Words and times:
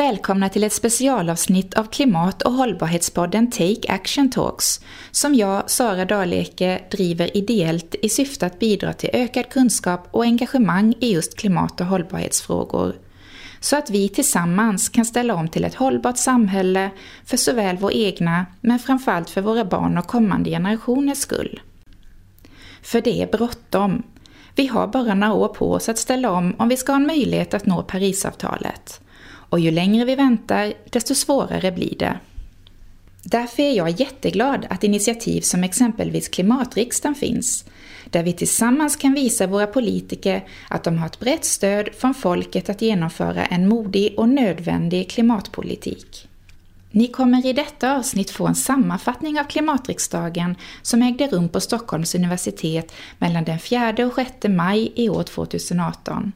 Välkomna 0.00 0.48
till 0.48 0.64
ett 0.64 0.72
specialavsnitt 0.72 1.74
av 1.74 1.84
Klimat 1.84 2.42
och 2.42 2.52
hållbarhetspodden 2.52 3.50
Take 3.50 3.92
Action 3.92 4.30
Talks, 4.30 4.80
som 5.10 5.34
jag, 5.34 5.70
Sara 5.70 6.04
Daleke, 6.04 6.82
driver 6.90 7.36
ideellt 7.36 7.94
i 8.02 8.08
syfte 8.08 8.46
att 8.46 8.58
bidra 8.58 8.92
till 8.92 9.10
ökad 9.12 9.48
kunskap 9.48 10.08
och 10.10 10.24
engagemang 10.24 10.94
i 11.00 11.12
just 11.12 11.38
klimat 11.38 11.80
och 11.80 11.86
hållbarhetsfrågor. 11.86 12.94
Så 13.60 13.76
att 13.76 13.90
vi 13.90 14.08
tillsammans 14.08 14.88
kan 14.88 15.04
ställa 15.04 15.34
om 15.34 15.48
till 15.48 15.64
ett 15.64 15.74
hållbart 15.74 16.18
samhälle 16.18 16.90
för 17.24 17.36
såväl 17.36 17.76
vår 17.76 17.92
egna, 17.92 18.46
men 18.60 18.78
framförallt 18.78 19.30
för 19.30 19.40
våra 19.40 19.64
barn 19.64 19.98
och 19.98 20.06
kommande 20.06 20.50
generationers 20.50 21.18
skull. 21.18 21.60
För 22.82 23.00
det 23.00 23.22
är 23.22 23.26
bråttom. 23.26 24.02
Vi 24.54 24.66
har 24.66 24.86
bara 24.86 25.14
några 25.14 25.34
år 25.34 25.48
på 25.48 25.72
oss 25.72 25.88
att 25.88 25.98
ställa 25.98 26.30
om 26.30 26.54
om 26.58 26.68
vi 26.68 26.76
ska 26.76 26.92
ha 26.92 26.96
en 26.96 27.06
möjlighet 27.06 27.54
att 27.54 27.66
nå 27.66 27.82
Parisavtalet. 27.82 29.00
Och 29.50 29.60
ju 29.60 29.70
längre 29.70 30.04
vi 30.04 30.14
väntar, 30.14 30.72
desto 30.90 31.14
svårare 31.14 31.72
blir 31.72 31.98
det. 31.98 32.18
Därför 33.22 33.62
är 33.62 33.72
jag 33.72 34.00
jätteglad 34.00 34.66
att 34.70 34.84
initiativ 34.84 35.40
som 35.40 35.64
exempelvis 35.64 36.28
Klimatriksdagen 36.28 37.14
finns, 37.14 37.64
där 38.10 38.22
vi 38.22 38.32
tillsammans 38.32 38.96
kan 38.96 39.14
visa 39.14 39.46
våra 39.46 39.66
politiker 39.66 40.44
att 40.68 40.84
de 40.84 40.98
har 40.98 41.06
ett 41.06 41.20
brett 41.20 41.44
stöd 41.44 41.88
från 41.98 42.14
folket 42.14 42.70
att 42.70 42.82
genomföra 42.82 43.44
en 43.44 43.68
modig 43.68 44.14
och 44.16 44.28
nödvändig 44.28 45.10
klimatpolitik. 45.10 46.28
Ni 46.90 47.06
kommer 47.06 47.46
i 47.46 47.52
detta 47.52 47.96
avsnitt 47.96 48.30
få 48.30 48.46
en 48.46 48.54
sammanfattning 48.54 49.40
av 49.40 49.44
klimatriksdagen 49.44 50.56
som 50.82 51.02
ägde 51.02 51.26
rum 51.26 51.48
på 51.48 51.60
Stockholms 51.60 52.14
universitet 52.14 52.92
mellan 53.18 53.44
den 53.44 53.58
4 53.58 54.06
och 54.06 54.14
6 54.14 54.32
maj 54.48 54.92
i 54.94 55.08
år 55.08 55.22
2018. 55.22 56.32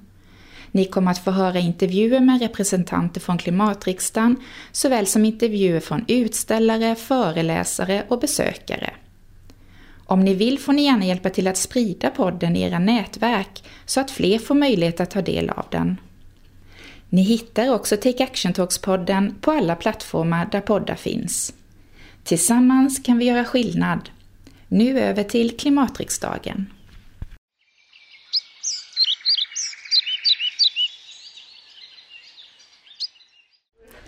Ni 0.75 0.85
kommer 0.85 1.11
att 1.11 1.25
få 1.25 1.31
höra 1.31 1.59
intervjuer 1.59 2.21
med 2.21 2.41
representanter 2.41 3.21
från 3.21 3.39
klimatriksdagen, 3.39 4.37
såväl 4.73 5.07
som 5.07 5.25
intervjuer 5.25 5.81
från 5.81 6.05
utställare, 6.09 6.95
föreläsare 6.95 8.05
och 8.09 8.21
besökare. 8.21 8.91
Om 10.05 10.21
ni 10.21 10.35
vill 10.35 10.59
får 10.59 10.73
ni 10.73 10.85
gärna 10.85 11.05
hjälpa 11.05 11.31
till 11.31 11.47
att 11.47 11.57
sprida 11.57 12.11
podden 12.11 12.57
i 12.57 12.63
era 12.63 12.79
nätverk 12.79 13.65
så 13.87 14.01
att 14.01 14.11
fler 14.11 14.39
får 14.39 14.55
möjlighet 14.55 15.01
att 15.01 15.11
ta 15.11 15.23
del 15.23 15.51
av 15.51 15.67
den. 15.71 15.97
Ni 17.09 17.23
hittar 17.23 17.75
också 17.75 17.97
Take 17.97 18.25
Action 18.25 18.53
Talks-podden 18.53 19.35
på 19.41 19.51
alla 19.51 19.77
plattformar 19.77 20.49
där 20.53 20.61
poddar 20.61 20.95
finns. 20.95 21.55
Tillsammans 22.25 22.99
kan 22.99 23.19
vi 23.19 23.25
göra 23.25 23.45
skillnad. 23.45 24.11
Nu 24.69 25.01
över 25.01 25.23
till 25.23 25.57
klimatriksdagen. 25.57 26.67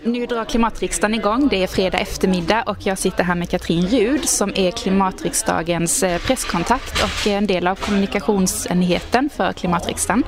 Nu 0.07 0.25
drar 0.25 0.45
klimatriksdagen 0.45 1.15
igång. 1.15 1.47
Det 1.47 1.63
är 1.63 1.67
fredag 1.67 1.97
eftermiddag 1.97 2.63
och 2.63 2.77
jag 2.79 2.97
sitter 2.97 3.23
här 3.23 3.35
med 3.35 3.49
Katrin 3.49 3.87
Rud 3.87 4.29
som 4.29 4.53
är 4.55 4.71
klimatriksdagens 4.71 6.03
eh, 6.03 6.21
presskontakt 6.21 7.03
och 7.03 7.27
en 7.27 7.47
del 7.47 7.67
av 7.67 7.75
kommunikationsenheten 7.75 9.29
för 9.29 9.53
klimatriksdagen. 9.53 10.23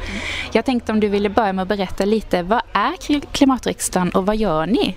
Jag 0.51 0.65
tänkte 0.65 0.91
om 0.91 0.99
du 0.99 1.07
ville 1.07 1.29
börja 1.29 1.53
med 1.53 1.63
att 1.63 1.67
berätta 1.67 2.05
lite, 2.05 2.43
vad 2.43 2.61
är 2.73 3.21
klimatriksdagen 3.31 4.09
och 4.09 4.25
vad 4.25 4.35
gör 4.35 4.65
ni? 4.65 4.95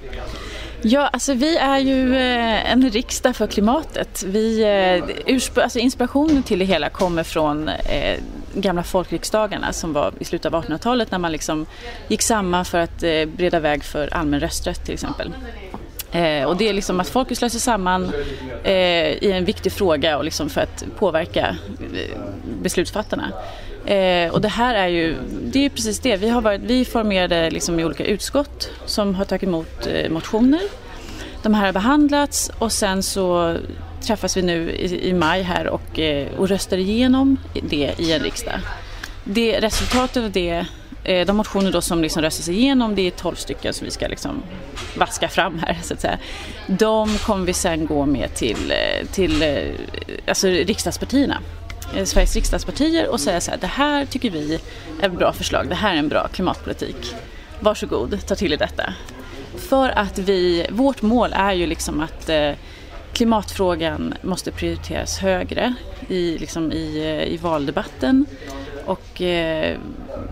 Ja, 0.83 1.07
alltså 1.07 1.35
vi 1.35 1.57
är 1.57 1.79
ju 1.79 2.17
eh, 2.17 2.73
en 2.73 2.91
riksdag 2.91 3.37
för 3.37 3.47
klimatet. 3.47 4.23
Vi, 4.23 4.63
eh, 5.27 5.63
alltså 5.63 5.79
inspirationen 5.79 6.43
till 6.43 6.59
det 6.59 6.65
hela 6.65 6.89
kommer 6.89 7.23
från 7.23 7.69
eh, 7.69 8.19
gamla 8.55 8.83
folkriksdagarna 8.83 9.73
som 9.73 9.93
var 9.93 10.13
i 10.19 10.25
slutet 10.25 10.55
av 10.55 10.65
1800-talet 10.65 11.11
när 11.11 11.19
man 11.19 11.33
liksom 11.33 11.67
gick 12.09 12.23
samman 12.23 12.65
för 12.65 12.79
att 12.79 13.01
breda 13.37 13.61
väg 13.61 13.85
för 13.85 14.15
allmän 14.15 14.41
rösträtt 14.41 14.85
till 14.85 14.95
exempel. 14.95 15.33
Eh, 16.13 16.45
och 16.45 16.57
det 16.57 16.69
är 16.69 16.73
liksom 16.73 17.01
att 17.01 17.09
folket 17.09 17.39
slår 17.39 17.49
sig 17.49 17.61
samman 17.61 18.13
eh, 18.65 19.13
i 19.13 19.33
en 19.33 19.45
viktig 19.45 19.73
fråga 19.73 20.19
och 20.19 20.25
liksom 20.25 20.51
för 20.51 20.61
att 20.61 20.85
påverka 20.99 21.57
eh, 21.95 22.19
beslutsfattarna. 22.63 23.33
Eh, 23.87 24.33
och 24.33 24.41
det 24.41 24.49
här 24.49 24.75
är 24.75 24.89
ju, 24.89 25.17
det 25.43 25.65
är 25.65 25.69
precis 25.69 26.01
det. 26.01 26.17
Vi, 26.17 26.29
har 26.29 26.41
varit, 26.41 26.61
vi 26.61 26.85
formerade 26.85 27.51
liksom 27.51 27.81
i 27.81 27.85
olika 27.85 28.05
utskott 28.05 28.71
som 28.87 29.15
har 29.15 29.25
tagit 29.25 29.43
emot 29.43 29.87
eh, 29.87 30.11
motioner. 30.11 30.63
De 31.43 31.55
här 31.55 31.67
har 31.67 31.73
behandlats 31.73 32.51
och 32.59 32.73
sen 32.73 33.03
så 33.03 33.57
träffas 34.03 34.37
vi 34.37 34.43
nu 34.43 34.71
i, 34.71 35.09
i 35.09 35.13
maj 35.13 35.43
här 35.43 35.67
och, 35.67 35.99
eh, 35.99 36.29
och 36.39 36.49
röstar 36.49 36.77
igenom 36.77 37.37
det 37.63 37.95
i 37.99 38.13
en 38.13 38.21
riksdag. 38.21 38.61
Det, 39.25 39.61
resultatet 39.61 40.25
av 40.25 40.31
det, 40.31 40.67
eh, 41.05 41.27
de 41.27 41.37
motioner 41.37 41.73
då 41.73 41.81
som 41.81 42.03
liksom 42.03 42.23
röstas 42.23 42.49
igenom, 42.49 42.95
det 42.95 43.07
är 43.07 43.11
12 43.11 43.35
stycken 43.35 43.75
som 43.75 43.85
vi 43.85 43.91
ska 43.91 44.09
liksom 44.09 44.43
vaska 44.97 45.29
fram 45.29 45.59
här 45.59 45.79
så 45.83 45.95
att 45.95 46.01
säga. 46.01 46.19
De 46.67 47.19
kommer 47.19 47.47
vi 47.47 47.53
sen 47.53 47.87
gå 47.87 48.07
med 48.07 48.35
till, 48.35 48.71
eh, 48.71 49.07
till 49.07 49.43
eh, 49.43 49.75
alltså 50.27 50.47
riksdagspartierna. 50.49 51.39
Eh, 51.97 52.05
Sveriges 52.05 52.35
riksdagspartier 52.35 53.09
och 53.09 53.21
säga 53.21 53.41
så 53.41 53.51
här, 53.51 53.59
det 53.59 53.67
här 53.67 54.07
tycker 54.07 54.31
vi 54.31 54.55
är 55.01 55.07
ett 55.07 55.19
bra 55.19 55.33
förslag, 55.33 55.69
det 55.69 55.75
här 55.75 55.95
är 55.95 55.99
en 55.99 56.09
bra 56.09 56.29
klimatpolitik. 56.29 57.15
Varsågod, 57.61 58.27
ta 58.27 58.35
till 58.35 58.53
er 58.53 58.57
detta. 58.57 58.95
För 59.57 59.89
att 59.89 60.19
vi, 60.19 60.67
vårt 60.71 61.03
mål 61.03 61.33
är 61.33 61.53
ju 61.53 61.67
liksom 61.67 62.01
att 62.01 62.29
eh, 62.29 62.53
klimatfrågan 63.13 64.15
måste 64.23 64.51
prioriteras 64.51 65.19
högre 65.19 65.75
i, 66.09 66.39
liksom 66.39 66.73
i, 66.73 66.99
eh, 66.99 67.35
i 67.35 67.37
valdebatten 67.37 68.27
och 68.87 69.23
eh, 69.23 69.79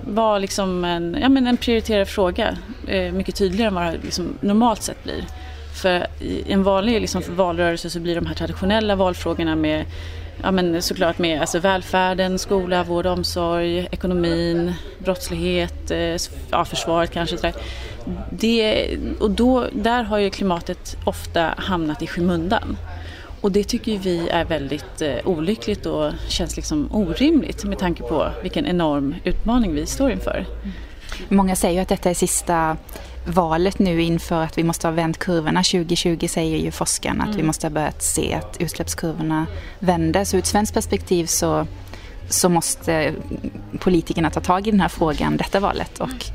vara 0.06 0.38
liksom 0.38 0.84
en, 0.84 1.16
ja, 1.20 1.28
men 1.28 1.46
en 1.46 1.56
prioriterad 1.56 2.08
fråga 2.08 2.56
eh, 2.86 3.12
mycket 3.12 3.36
tydligare 3.36 3.68
än 3.68 3.74
vad 3.74 3.84
det 3.84 3.98
liksom 4.02 4.38
normalt 4.40 4.82
sett 4.82 5.04
blir. 5.04 5.24
För 5.82 6.06
i 6.20 6.52
en 6.52 6.62
vanlig 6.62 7.00
liksom, 7.00 7.22
valrörelse 7.28 7.90
så 7.90 8.00
blir 8.00 8.14
de 8.14 8.26
här 8.26 8.34
traditionella 8.34 8.96
valfrågorna 8.96 9.56
med 9.56 9.84
ja, 10.42 10.50
men 10.50 10.82
såklart 10.82 11.18
med 11.18 11.40
alltså 11.40 11.58
välfärden, 11.58 12.38
skola, 12.38 12.84
vård 12.84 13.06
och 13.06 13.12
omsorg, 13.12 13.88
ekonomin, 13.90 14.74
brottslighet, 14.98 15.90
eh, 15.90 16.16
ja, 16.50 16.64
försvaret 16.64 17.10
kanske. 17.10 17.52
Det, 18.30 18.88
och 19.20 19.30
då, 19.30 19.66
där 19.72 20.02
har 20.02 20.18
ju 20.18 20.30
klimatet 20.30 20.96
ofta 21.04 21.54
hamnat 21.56 22.02
i 22.02 22.06
skymundan. 22.06 22.76
Och 23.40 23.52
det 23.52 23.64
tycker 23.64 23.98
vi 23.98 24.28
är 24.28 24.44
väldigt 24.44 25.02
eh, 25.02 25.14
olyckligt 25.24 25.86
och 25.86 26.12
känns 26.28 26.56
liksom 26.56 26.88
orimligt 26.92 27.64
med 27.64 27.78
tanke 27.78 28.02
på 28.02 28.30
vilken 28.42 28.66
enorm 28.66 29.14
utmaning 29.24 29.74
vi 29.74 29.86
står 29.86 30.10
inför. 30.10 30.46
Många 31.28 31.56
säger 31.56 31.74
ju 31.74 31.80
att 31.80 31.88
detta 31.88 32.10
är 32.10 32.14
sista 32.14 32.76
valet 33.24 33.78
nu 33.78 34.02
inför 34.02 34.42
att 34.42 34.58
vi 34.58 34.64
måste 34.64 34.86
ha 34.86 34.92
vänt 34.92 35.18
kurvorna. 35.18 35.62
2020 35.62 36.26
säger 36.28 36.58
ju 36.58 36.70
forskarna 36.70 37.22
att 37.22 37.28
mm. 37.28 37.36
vi 37.36 37.42
måste 37.42 37.66
ha 37.66 37.70
börjat 37.70 38.02
se 38.02 38.34
att 38.34 38.56
utsläppskurvorna 38.60 39.46
vänder. 39.78 40.24
Så 40.24 40.36
ur 40.36 40.38
ett 40.38 40.46
svenskt 40.46 40.74
perspektiv 40.74 41.26
så, 41.26 41.66
så 42.28 42.48
måste 42.48 43.14
politikerna 43.78 44.30
ta 44.30 44.40
tag 44.40 44.66
i 44.66 44.70
den 44.70 44.80
här 44.80 44.88
frågan 44.88 45.36
detta 45.36 45.60
valet 45.60 46.00
och 46.00 46.26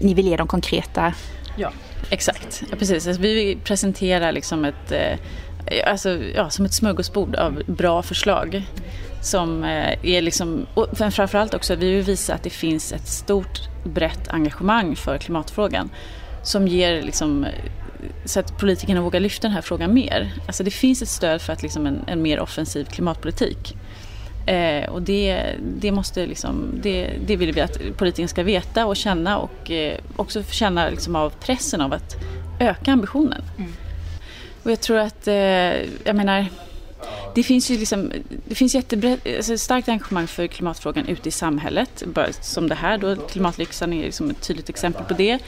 ni 0.00 0.14
vill 0.14 0.26
ge 0.26 0.36
dem 0.36 0.46
konkreta... 0.46 1.12
Ja, 1.56 1.72
exakt. 2.10 2.62
Ja, 2.70 2.76
precis. 2.76 3.06
Alltså, 3.06 3.22
vi 3.22 3.58
presenterar 3.64 4.32
liksom 4.32 4.64
ett 4.64 4.92
eh, 4.92 5.18
alltså, 5.86 6.10
ja, 6.10 6.50
som 6.50 6.64
ett 6.64 6.74
smörgåsbord 6.74 7.36
av 7.36 7.62
bra 7.66 8.02
förslag. 8.02 8.62
Som 9.22 9.64
eh, 9.64 9.98
är 10.02 10.22
liksom, 10.22 10.66
och 10.74 10.86
framförallt 10.92 11.54
också 11.54 11.72
att 11.72 11.78
vi 11.78 11.94
vill 11.94 12.04
visa 12.04 12.34
att 12.34 12.42
det 12.42 12.50
finns 12.50 12.92
ett 12.92 13.08
stort 13.08 13.60
brett 13.84 14.28
engagemang 14.28 14.96
för 14.96 15.18
klimatfrågan 15.18 15.90
som 16.46 16.68
ger 16.68 17.02
liksom, 17.02 17.46
så 18.24 18.40
att 18.40 18.58
politikerna 18.58 19.00
vågar 19.00 19.20
lyfta 19.20 19.48
den 19.48 19.54
här 19.54 19.62
frågan 19.62 19.94
mer. 19.94 20.32
Alltså 20.46 20.64
det 20.64 20.70
finns 20.70 21.02
ett 21.02 21.08
stöd 21.08 21.42
för 21.42 21.52
att 21.52 21.62
liksom 21.62 21.86
en, 21.86 22.04
en 22.06 22.22
mer 22.22 22.40
offensiv 22.40 22.84
klimatpolitik. 22.84 23.76
Eh, 24.46 24.88
och 24.90 25.02
det, 25.02 25.54
det, 25.80 25.92
måste 25.92 26.26
liksom, 26.26 26.80
det, 26.82 27.10
det 27.26 27.36
vill 27.36 27.52
vi 27.52 27.60
att 27.60 27.78
politikerna 27.96 28.28
ska 28.28 28.42
veta 28.42 28.86
och 28.86 28.96
känna 28.96 29.38
och 29.38 29.70
eh, 29.70 29.98
också 30.16 30.42
känna 30.42 30.88
liksom 30.88 31.16
av 31.16 31.30
pressen 31.30 31.80
av 31.80 31.92
att 31.92 32.16
öka 32.60 32.92
ambitionen. 32.92 33.42
Mm. 33.58 33.72
Och 34.62 34.70
jag 34.70 34.80
tror 34.80 34.98
att, 34.98 35.28
eh, 35.28 35.34
jag 36.04 36.16
menar, 36.16 36.46
det 37.34 37.42
finns 37.42 37.70
ju 37.70 37.78
liksom, 37.78 38.12
det 38.48 38.54
finns 38.54 38.74
alltså 38.74 39.58
starkt 39.58 39.88
engagemang 39.88 40.26
för 40.26 40.46
klimatfrågan 40.46 41.06
ute 41.06 41.28
i 41.28 41.32
samhället. 41.32 42.04
Som 42.40 42.68
det 42.68 42.74
här 42.74 42.98
då, 42.98 43.16
klimatlyxan 43.16 43.92
är 43.92 44.02
liksom 44.02 44.30
ett 44.30 44.42
tydligt 44.42 44.68
exempel 44.68 45.04
på 45.04 45.14
det. 45.14 45.38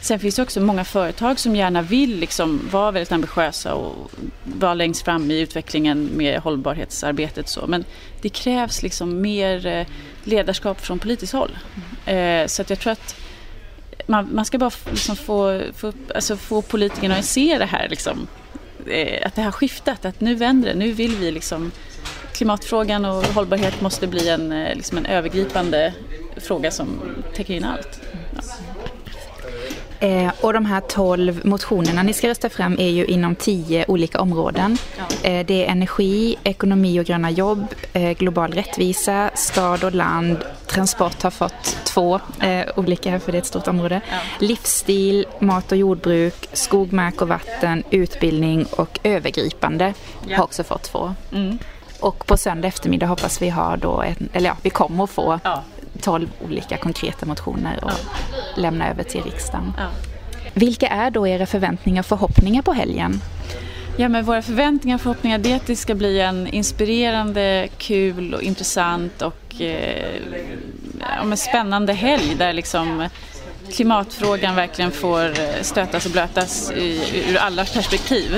Sen 0.00 0.18
finns 0.18 0.36
det 0.36 0.42
också 0.42 0.60
många 0.60 0.84
företag 0.84 1.38
som 1.38 1.56
gärna 1.56 1.82
vill 1.82 2.18
liksom 2.18 2.68
vara 2.70 2.90
väldigt 2.90 3.12
ambitiösa 3.12 3.74
och 3.74 4.10
vara 4.44 4.74
längst 4.74 5.04
fram 5.04 5.30
i 5.30 5.40
utvecklingen 5.40 6.10
med 6.14 6.40
hållbarhetsarbetet. 6.40 7.48
Så. 7.48 7.66
Men 7.66 7.84
det 8.20 8.28
krävs 8.28 8.82
liksom 8.82 9.20
mer 9.20 9.66
eh, 9.66 9.86
ledarskap 10.24 10.80
från 10.80 10.98
politiskt 10.98 11.32
håll. 11.32 11.58
Mm. 12.06 12.48
Så 12.48 12.62
att 12.62 12.70
jag 12.70 12.78
tror 12.78 12.92
att 12.92 13.16
man, 14.06 14.28
man 14.34 14.44
ska 14.44 14.58
bara 14.58 14.70
liksom 14.90 15.16
få, 15.16 15.62
få, 15.74 15.92
alltså 16.14 16.36
få 16.36 16.62
politikerna 16.62 17.16
att 17.16 17.24
se 17.24 17.58
det 17.58 17.64
här. 17.64 17.88
Liksom. 17.88 18.26
Eh, 18.86 19.26
att 19.26 19.34
det 19.34 19.42
har 19.42 19.52
skiftat, 19.52 20.04
att 20.04 20.20
nu 20.20 20.34
vänder 20.34 20.68
det. 20.68 20.78
Nu 20.78 20.92
vill 20.92 21.16
vi 21.16 21.30
liksom 21.30 21.70
klimatfrågan 22.32 23.04
och 23.04 23.24
hållbarhet 23.24 23.80
måste 23.80 24.06
bli 24.06 24.28
en, 24.28 24.52
eh, 24.52 24.74
liksom 24.74 24.98
en 24.98 25.06
övergripande 25.06 25.94
fråga 26.36 26.70
som 26.70 27.00
täcker 27.34 27.54
in 27.54 27.64
allt. 27.64 28.00
Eh, 30.00 30.32
och 30.40 30.52
de 30.52 30.66
här 30.66 30.80
12 30.80 31.40
motionerna 31.44 32.02
ni 32.02 32.12
ska 32.12 32.28
rösta 32.28 32.48
fram 32.48 32.76
är 32.78 32.88
ju 32.88 33.04
inom 33.04 33.34
10 33.34 33.84
olika 33.88 34.20
områden. 34.20 34.78
Eh, 35.22 35.46
det 35.46 35.66
är 35.66 35.70
energi, 35.70 36.36
ekonomi 36.44 37.00
och 37.00 37.04
gröna 37.04 37.30
jobb, 37.30 37.66
eh, 37.92 38.10
global 38.10 38.52
rättvisa, 38.52 39.30
stad 39.34 39.84
och 39.84 39.94
land, 39.94 40.36
transport 40.66 41.22
har 41.22 41.30
fått 41.30 41.76
två 41.84 42.20
eh, 42.40 42.66
olika 42.76 43.20
för 43.20 43.32
det 43.32 43.38
är 43.38 43.40
ett 43.40 43.46
stort 43.46 43.68
område. 43.68 44.00
Livsstil, 44.38 45.26
mat 45.38 45.72
och 45.72 45.78
jordbruk, 45.78 46.48
skog, 46.52 46.92
mark 46.92 47.22
och 47.22 47.28
vatten, 47.28 47.82
utbildning 47.90 48.66
och 48.70 48.98
övergripande 49.02 49.94
har 50.36 50.44
också 50.44 50.64
fått 50.64 50.82
två. 50.82 51.14
Mm. 51.32 51.58
Och 52.00 52.26
på 52.26 52.36
söndag 52.36 52.68
eftermiddag 52.68 53.06
hoppas 53.06 53.42
vi 53.42 53.50
ha 53.50 53.76
då, 53.76 54.02
en, 54.02 54.28
eller 54.32 54.48
ja, 54.50 54.56
vi 54.62 54.70
kommer 54.70 55.04
att 55.04 55.10
få 55.10 55.40
ja. 55.44 55.62
12 56.00 56.28
olika 56.44 56.76
konkreta 56.76 57.26
motioner 57.26 57.84
och 57.84 57.90
ja. 57.90 58.36
lämna 58.56 58.90
över 58.90 59.02
till 59.02 59.22
riksdagen. 59.22 59.72
Ja. 59.78 59.88
Vilka 60.54 60.86
är 60.86 61.10
då 61.10 61.26
era 61.26 61.46
förväntningar 61.46 62.02
och 62.02 62.06
förhoppningar 62.06 62.62
på 62.62 62.72
helgen? 62.72 63.20
Ja, 63.96 64.08
men 64.08 64.24
våra 64.24 64.42
förväntningar 64.42 64.94
och 64.94 65.00
förhoppningar 65.00 65.46
är 65.46 65.56
att 65.56 65.66
det 65.66 65.76
ska 65.76 65.94
bli 65.94 66.20
en 66.20 66.46
inspirerande, 66.46 67.68
kul 67.78 68.34
och 68.34 68.42
intressant 68.42 69.22
och 69.22 69.60
eh, 69.60 70.20
ja, 71.00 71.36
spännande 71.36 71.92
helg 71.92 72.34
där 72.38 72.52
liksom 72.52 73.08
klimatfrågan 73.72 74.54
verkligen 74.56 74.90
får 74.90 75.24
eh, 75.24 75.62
stötas 75.62 76.06
och 76.06 76.12
blötas 76.12 76.72
i, 76.72 77.24
ur 77.28 77.36
alla 77.36 77.64
perspektiv. 77.64 78.34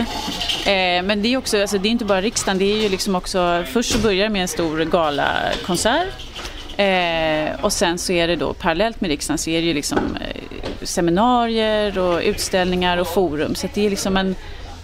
Eh, 0.66 1.02
men 1.02 1.22
det 1.22 1.28
är 1.28 1.36
också, 1.36 1.60
alltså 1.60 1.78
det 1.78 1.88
är 1.88 1.90
inte 1.90 2.04
bara 2.04 2.20
riksdagen, 2.20 2.58
det 2.58 2.72
är 2.72 2.82
ju 2.82 2.88
liksom 2.88 3.14
också, 3.14 3.64
först 3.72 3.92
så 3.92 3.98
börjar 3.98 4.24
det 4.24 4.30
med 4.30 4.42
en 4.42 4.48
stor 4.48 4.84
galakonsert 4.84 6.32
eh, 6.76 7.64
och 7.64 7.72
sen 7.72 7.98
så 7.98 8.12
är 8.12 8.28
det 8.28 8.36
då 8.36 8.54
parallellt 8.54 9.00
med 9.00 9.10
riksdagen 9.10 9.38
så 9.38 9.50
är 9.50 9.60
det 9.60 9.66
ju 9.66 9.74
liksom 9.74 9.98
eh, 9.98 10.42
seminarier 10.82 11.98
och 11.98 12.20
utställningar 12.22 12.96
och 12.96 13.08
forum 13.08 13.54
så 13.54 13.68
det 13.74 13.86
är 13.86 13.90
liksom 13.90 14.16
en 14.16 14.34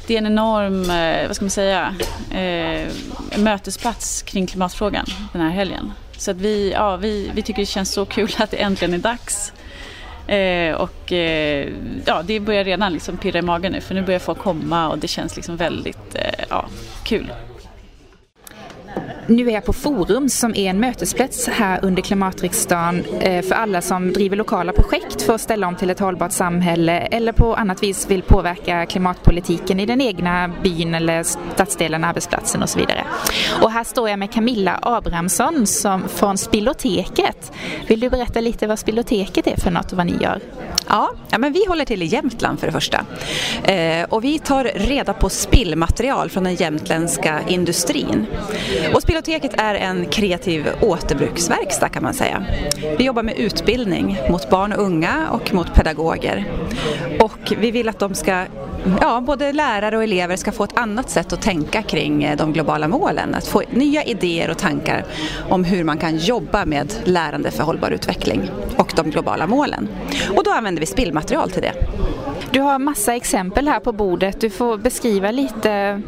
det 0.07 0.15
är 0.15 0.19
en 0.19 0.27
enorm, 0.27 0.91
eh, 0.91 1.27
vad 1.27 1.37
ska 1.37 1.45
man 1.45 1.51
säga, 1.51 1.95
eh, 2.31 2.89
mötesplats 3.39 4.23
kring 4.23 4.47
klimatfrågan 4.47 5.07
den 5.33 5.43
här 5.43 5.51
helgen. 5.51 5.93
Så 6.17 6.31
att 6.31 6.37
vi, 6.37 6.73
ja, 6.73 6.97
vi, 6.97 7.31
vi 7.35 7.43
tycker 7.43 7.63
det 7.63 7.67
känns 7.67 7.93
så 7.93 8.05
kul 8.05 8.35
att 8.39 8.51
det 8.51 8.57
äntligen 8.57 8.95
är 8.95 8.99
dags. 8.99 9.53
Eh, 10.27 10.75
och 10.75 11.13
eh, 11.13 11.69
ja, 12.05 12.23
det 12.23 12.41
börjar 12.41 12.65
redan 12.65 12.93
liksom 12.93 13.17
pirra 13.17 13.39
i 13.39 13.43
magen 13.43 13.73
nu 13.73 13.81
för 13.81 13.95
nu 13.95 14.03
börjar 14.03 14.21
folk 14.21 14.39
komma 14.39 14.89
och 14.89 14.99
det 14.99 15.09
känns 15.09 15.37
liksom 15.37 15.57
väldigt 15.57 16.15
eh, 16.15 16.45
ja, 16.49 16.69
kul. 17.05 17.33
Nu 19.31 19.49
är 19.49 19.53
jag 19.53 19.65
på 19.65 19.73
Forum 19.73 20.29
som 20.29 20.55
är 20.55 20.71
en 20.71 20.81
mötesplats 20.81 21.49
här 21.49 21.79
under 21.83 22.03
klimatriksdagen 22.03 23.05
eh, 23.21 23.43
för 23.43 23.55
alla 23.55 23.83
som 23.83 24.13
driver 24.13 24.37
lokala 24.37 24.73
projekt 24.73 25.23
för 25.23 25.35
att 25.35 25.41
ställa 25.41 25.67
om 25.67 25.77
till 25.77 25.91
ett 25.91 25.99
hållbart 25.99 26.33
samhälle 26.33 26.99
eller 27.01 27.33
på 27.33 27.55
annat 27.55 27.83
vis 27.83 28.11
vill 28.11 28.23
påverka 28.23 28.87
klimatpolitiken 28.87 29.81
i 29.81 29.87
den 29.87 30.01
egna 30.01 30.51
byn 30.63 30.95
eller 30.95 31.23
stadsdelen, 31.23 32.05
arbetsplatsen 32.05 32.63
och 32.63 32.69
så 32.69 32.79
vidare. 32.79 33.05
Och 33.63 33.71
här 33.71 33.85
står 33.85 34.09
jag 34.09 34.19
med 34.19 34.33
Camilla 34.33 34.79
Abrahamsson 34.83 35.67
som, 35.67 36.09
från 36.09 36.39
Spilloteket. 36.39 37.53
Vill 37.87 38.01
du 38.01 38.11
berätta 38.11 38.41
lite 38.41 38.67
vad 38.67 38.79
Spilloteket 38.79 39.47
är 39.47 39.57
för 39.57 39.71
något 39.71 39.93
och 39.93 39.97
vad 39.97 40.07
ni 40.07 40.17
gör? 40.23 40.41
Ja, 40.89 41.11
ja 41.31 41.39
men 41.39 41.53
vi 41.53 41.65
håller 41.69 41.85
till 41.85 42.03
i 42.03 42.07
Jämtland 42.07 42.61
för 42.61 42.67
det 42.67 42.73
första. 42.73 43.05
Eh, 43.65 44.05
och 44.09 44.25
vi 44.25 44.39
tar 44.39 44.65
reda 44.65 45.13
på 45.13 45.29
spillmaterial 45.29 46.31
från 46.31 46.45
den 46.45 46.55
jämtländska 46.55 47.41
industrin. 47.49 48.27
Och 48.95 49.03
Spilloteket 49.03 49.61
är 49.61 49.75
en 49.75 50.07
kreativ 50.07 50.69
återbruksverkstad 50.81 51.89
kan 51.89 52.03
man 52.03 52.15
säga. 52.15 52.45
Vi 52.99 53.05
jobbar 53.05 53.23
med 53.23 53.39
utbildning 53.39 54.19
mot 54.31 54.51
barn 54.51 54.73
och 54.73 54.83
unga 54.83 55.29
och 55.31 55.55
mot 55.55 55.75
pedagoger. 55.75 56.45
Och 57.21 57.53
vi 57.59 57.71
vill 57.71 57.89
att 57.89 57.99
de 57.99 58.15
ska 58.15 58.45
ja, 59.01 59.21
både 59.21 59.53
lärare 59.53 59.97
och 59.97 60.03
elever 60.03 60.37
ska 60.37 60.53
få 60.53 60.65
ett 60.65 60.79
annat 60.79 61.11
sätt 61.11 61.33
att 61.33 61.43
tänka 61.43 61.83
kring 61.83 62.25
eh, 62.25 62.37
de 62.37 62.53
globala 62.53 62.89
målen. 62.89 63.35
Att 63.35 63.47
få 63.47 63.63
nya 63.71 64.05
idéer 64.05 64.51
och 64.51 64.59
tankar 64.59 65.05
om 65.49 65.65
hur 65.65 65.85
man 65.85 65.99
kan 65.99 66.17
jobba 66.17 66.65
med 66.65 66.95
lärande 67.05 67.51
för 67.51 67.65
hållbar 67.65 67.91
utveckling 67.91 68.51
och 68.77 68.93
de 68.97 69.11
globala 69.11 69.47
målen. 69.47 69.89
Och 70.37 70.45
då 70.45 70.51
använder 70.51 70.81
vi 70.81 70.87
spillmaterial 70.87 71.51
till 71.51 71.63
det. 71.63 71.73
Du 72.51 72.61
har 72.61 72.79
massa 72.79 73.15
exempel 73.15 73.69
här 73.69 73.81
på 73.81 73.93
bordet. 73.93 74.41
Du 74.41 74.51
får 74.51 74.79
beskriva 74.79 75.31
lite 75.31 76.03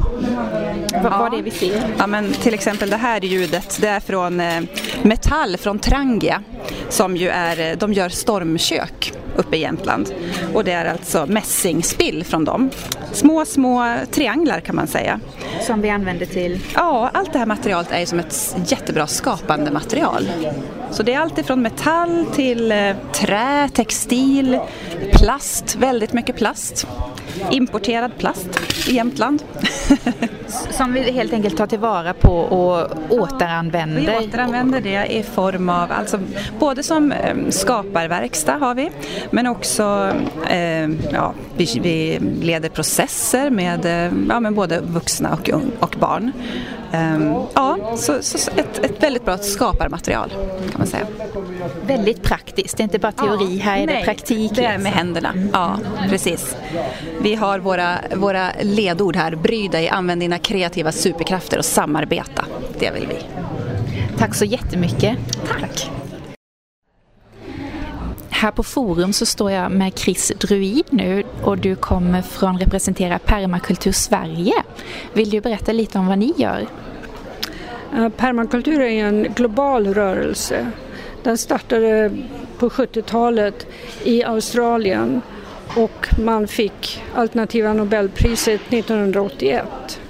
vad, 0.93 1.13
ja. 1.13 1.19
vad 1.19 1.33
det 1.33 1.39
är 1.39 1.43
vi 1.43 1.51
ser. 1.51 1.83
Ja, 1.99 2.07
men 2.07 2.33
till 2.33 2.55
exempel 2.55 2.91
det 2.91 2.97
här 2.97 3.21
ljudet, 3.21 3.79
det 3.81 3.89
är 3.89 4.01
från 4.01 4.41
eh, 4.41 4.63
Metall 5.03 5.57
från 5.57 5.79
Trangia 5.79 6.43
som 6.89 7.17
ju 7.17 7.29
är, 7.29 7.71
eh, 7.71 7.79
de 7.79 7.93
gör 7.93 8.09
stormkök 8.09 9.13
uppe 9.37 9.57
i 9.57 9.61
Jämtland. 9.61 10.15
Och 10.55 10.65
det 10.65 10.73
är 10.73 10.85
alltså 10.85 11.27
mässingspill 11.27 12.25
från 12.25 12.45
dem. 12.45 12.71
Små, 13.13 13.45
små 13.45 13.97
trianglar 14.11 14.61
kan 14.61 14.77
man 14.77 14.87
säga. 14.87 15.21
Som 15.67 15.81
vi 15.81 15.91
använder 15.91 16.27
till? 16.27 16.61
Ja, 16.75 17.11
allt 17.15 17.33
det 17.33 17.39
här 17.39 17.47
materialet 17.47 17.93
är 17.93 18.07
som 18.07 18.19
ett 18.19 18.57
jättebra 18.67 19.07
skapande 19.07 19.71
material. 19.71 20.29
Så 20.91 21.03
det 21.03 21.15
är 21.15 21.21
allt 21.21 21.39
ifrån 21.39 21.63
metall 21.63 22.27
till 22.35 22.73
eh, 22.73 22.97
trä, 23.13 23.69
textil, 23.75 24.59
plast, 25.13 25.77
väldigt 25.77 26.13
mycket 26.13 26.37
plast. 26.37 26.87
Importerad 27.51 28.11
plast 28.19 28.49
i 28.89 28.95
Jämtland. 28.95 29.43
Som 30.71 30.93
vi 30.93 31.11
helt 31.11 31.33
enkelt 31.33 31.57
tar 31.57 31.67
tillvara 31.67 32.15
på 32.15 32.39
och 32.39 32.91
återanvänder? 33.11 34.01
Vi 34.01 34.27
återanvänder 34.27 34.81
det 34.81 35.07
i 35.07 35.23
form 35.23 35.69
av, 35.69 35.93
alltså 35.93 36.21
både 36.59 36.83
som 36.83 37.13
eh, 37.13 37.37
skaparverkstad 37.49 38.57
har 38.57 38.75
vi, 38.75 38.91
men 39.31 39.47
också 39.47 40.13
eh, 40.49 40.89
ja, 41.13 41.35
vi, 41.57 41.81
vi, 41.83 42.19
leder 42.43 42.69
processer 42.69 43.51
med, 43.51 43.87
eh, 43.87 44.13
ja, 44.29 44.41
med 44.41 44.55
både 44.55 44.81
vuxna 44.81 45.33
och, 45.33 45.51
och 45.81 45.97
barn. 46.01 46.33
Um, 46.93 47.47
ja, 47.55 47.97
så, 47.97 48.23
så 48.23 48.51
ett, 48.57 48.85
ett, 48.85 49.03
väldigt 49.03 49.25
bra 49.25 49.39
skaparmaterial 49.39 50.31
kan 50.71 50.79
man 50.79 50.87
säga. 50.87 51.07
Väldigt 51.87 52.23
praktiskt, 52.23 52.77
det 52.77 52.81
är 52.81 52.85
inte 52.85 52.99
bara 52.99 53.13
teori, 53.13 53.57
ja, 53.57 53.65
här 53.65 53.79
är 53.79 53.87
nej, 53.87 53.97
det 53.99 54.05
praktik. 54.05 54.53
det 54.55 54.65
är 54.65 54.79
med 54.79 54.93
händerna. 54.93 55.35
Ja, 55.53 55.79
precis. 56.09 56.57
Vi 57.21 57.35
har 57.35 57.59
våra, 57.59 57.99
våra 58.17 58.51
ledord 58.63 59.17
här, 59.17 59.35
bry 59.35 59.69
dig, 59.69 59.89
använd 59.89 60.21
dina 60.21 60.39
kreativa 60.39 60.93
superkrafter 60.93 61.59
och 61.59 61.65
samarbeta. 61.65 62.45
Det 62.79 62.91
vill 62.91 63.07
vi. 63.09 63.17
Tack 64.19 64.35
så 64.35 64.45
jättemycket. 64.45 65.19
Tack. 65.49 65.91
Här 68.41 68.51
på 68.51 68.63
Forum 68.63 69.13
så 69.13 69.27
står 69.27 69.51
jag 69.51 69.73
med 69.73 69.99
Chris 69.99 70.33
Druid 70.37 70.85
nu 70.91 71.25
och 71.43 71.59
du 71.59 71.77
kommer 71.77 72.23
från 72.23 72.59
representera 72.59 73.19
Permakultur 73.19 73.93
Sverige. 73.93 74.53
Vill 75.13 75.31
du 75.31 75.41
berätta 75.41 75.73
lite 75.73 75.99
om 75.99 76.07
vad 76.07 76.19
ni 76.19 76.35
gör? 76.37 76.67
Permakultur 78.17 78.81
är 78.81 79.05
en 79.05 79.23
global 79.23 79.95
rörelse. 79.95 80.71
Den 81.23 81.39
startade 81.39 82.17
på 82.59 82.69
70-talet 82.69 83.67
i 84.05 84.25
Australien 84.25 85.23
och 85.77 86.09
man 86.19 86.49
fick 86.49 87.03
alternativa 87.15 87.73
nobelpriset 87.73 88.61
1981. 88.69 90.01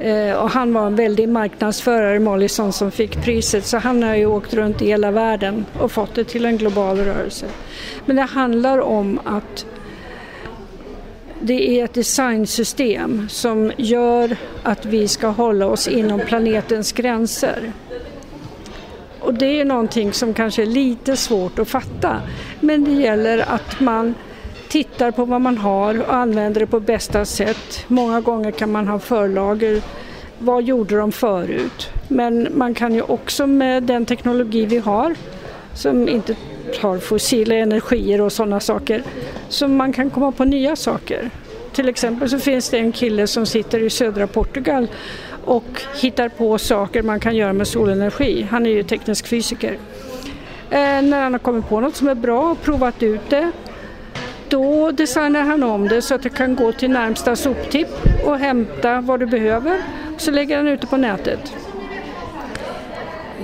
Eh, 0.00 0.34
och 0.34 0.50
han 0.50 0.74
var 0.74 0.86
en 0.86 0.96
väldig 0.96 1.28
marknadsförare, 1.28 2.18
Mollison, 2.20 2.72
som 2.72 2.90
fick 2.90 3.24
priset 3.24 3.66
så 3.66 3.78
han 3.78 4.02
har 4.02 4.14
ju 4.14 4.26
åkt 4.26 4.54
runt 4.54 4.82
i 4.82 4.86
hela 4.86 5.10
världen 5.10 5.64
och 5.78 5.92
fått 5.92 6.14
det 6.14 6.24
till 6.24 6.44
en 6.44 6.56
global 6.56 6.98
rörelse. 6.98 7.46
Men 8.06 8.16
det 8.16 8.22
handlar 8.22 8.78
om 8.78 9.20
att 9.24 9.66
det 11.40 11.80
är 11.80 11.84
ett 11.84 11.94
designsystem 11.94 13.28
som 13.28 13.72
gör 13.76 14.36
att 14.62 14.84
vi 14.84 15.08
ska 15.08 15.28
hålla 15.28 15.66
oss 15.66 15.88
inom 15.88 16.20
planetens 16.20 16.92
gränser. 16.92 17.72
Och 19.20 19.34
det 19.34 19.60
är 19.60 19.64
någonting 19.64 20.12
som 20.12 20.34
kanske 20.34 20.62
är 20.62 20.66
lite 20.66 21.16
svårt 21.16 21.58
att 21.58 21.68
fatta. 21.68 22.20
Men 22.60 22.84
det 22.84 22.92
gäller 22.92 23.38
att 23.38 23.80
man 23.80 24.14
tittar 24.74 25.10
på 25.10 25.24
vad 25.24 25.40
man 25.40 25.58
har 25.58 26.00
och 26.00 26.14
använder 26.14 26.60
det 26.60 26.66
på 26.66 26.80
bästa 26.80 27.24
sätt. 27.24 27.84
Många 27.88 28.20
gånger 28.20 28.50
kan 28.50 28.72
man 28.72 28.88
ha 28.88 28.98
förlager. 28.98 29.82
Vad 30.38 30.62
gjorde 30.62 30.96
de 30.96 31.12
förut? 31.12 31.90
Men 32.08 32.48
man 32.54 32.74
kan 32.74 32.94
ju 32.94 33.02
också 33.02 33.46
med 33.46 33.82
den 33.82 34.06
teknologi 34.06 34.66
vi 34.66 34.78
har 34.78 35.14
som 35.74 36.08
inte 36.08 36.36
har 36.82 36.98
fossila 36.98 37.54
energier 37.54 38.20
och 38.20 38.32
sådana 38.32 38.60
saker, 38.60 39.02
så 39.48 39.68
man 39.68 39.92
kan 39.92 40.10
komma 40.10 40.32
på 40.32 40.44
nya 40.44 40.76
saker. 40.76 41.30
Till 41.72 41.88
exempel 41.88 42.30
så 42.30 42.38
finns 42.38 42.70
det 42.70 42.78
en 42.78 42.92
kille 42.92 43.26
som 43.26 43.46
sitter 43.46 43.82
i 43.82 43.90
södra 43.90 44.26
Portugal 44.26 44.86
och 45.44 45.82
hittar 46.00 46.28
på 46.28 46.58
saker 46.58 47.02
man 47.02 47.20
kan 47.20 47.36
göra 47.36 47.52
med 47.52 47.66
solenergi. 47.66 48.46
Han 48.50 48.66
är 48.66 48.70
ju 48.70 48.82
teknisk 48.82 49.26
fysiker. 49.26 49.78
Eh, 50.70 51.02
när 51.02 51.22
han 51.22 51.32
har 51.32 51.38
kommit 51.38 51.68
på 51.68 51.80
något 51.80 51.96
som 51.96 52.08
är 52.08 52.14
bra 52.14 52.50
och 52.50 52.62
provat 52.62 53.02
ut 53.02 53.30
det 53.30 53.52
då 54.54 54.90
designar 54.90 55.42
han 55.42 55.62
om 55.62 55.88
det 55.88 56.02
så 56.02 56.14
att 56.14 56.22
det 56.22 56.28
kan 56.28 56.56
gå 56.56 56.72
till 56.72 56.90
närmsta 56.90 57.36
soptipp 57.36 57.88
och 58.24 58.38
hämta 58.38 59.00
vad 59.00 59.20
du 59.20 59.26
behöver. 59.26 59.78
Så 60.16 60.30
lägger 60.30 60.56
han 60.56 60.68
ut 60.68 60.80
det 60.80 60.86
på 60.86 60.96
nätet. 60.96 61.52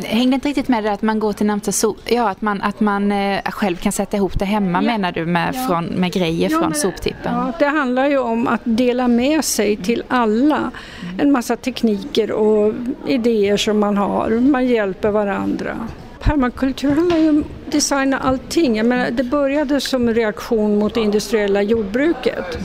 hängde 0.05 0.35
inte 0.35 0.49
riktigt 0.49 0.69
med 0.69 0.85
det 0.85 0.93
att 0.93 1.03
man 1.03 1.19
går 1.19 1.33
till 1.33 1.47
närmsta 1.47 1.73
sop... 1.73 1.97
Ja, 2.05 2.29
att 2.29 2.43
man, 2.43 2.63
att 2.63 2.81
man 2.81 3.13
eh, 3.13 3.43
själv 3.45 3.77
kan 3.77 3.93
sätta 3.93 4.17
ihop 4.17 4.39
det 4.39 4.45
hemma 4.45 4.79
ja. 4.79 4.87
menar 4.87 5.13
du 5.13 5.27
med, 5.27 5.55
ja. 5.55 5.67
från, 5.67 5.85
med 5.85 6.13
grejer 6.13 6.51
ja, 6.51 6.59
från 6.59 6.71
men, 6.71 6.79
soptippen? 6.79 7.35
Ja, 7.35 7.53
det 7.59 7.67
handlar 7.67 8.09
ju 8.09 8.19
om 8.19 8.49
att 8.49 8.61
dela 8.65 9.09
med 9.09 9.45
sig 9.45 9.77
till 9.77 10.03
alla 10.09 10.71
en 11.19 11.33
massa 11.33 11.57
tekniker 11.57 12.33
och 12.33 12.75
idéer 13.07 13.57
som 13.57 13.79
man 13.79 13.97
har. 13.97 14.31
Man 14.31 14.67
hjälper 14.67 15.11
varandra. 15.11 15.77
Permakultur 16.21 16.91
handlar 16.91 17.19
ju 17.19 17.29
om 17.29 17.41
att 17.67 17.73
designa 17.73 18.19
allting. 18.19 18.77
Jag 18.77 18.87
menar, 18.87 19.11
det 19.11 19.25
började 19.25 19.81
som 19.81 20.09
en 20.09 20.15
reaktion 20.15 20.79
mot 20.79 20.95
det 20.95 21.01
industriella 21.01 21.63
jordbruket. 21.63 22.59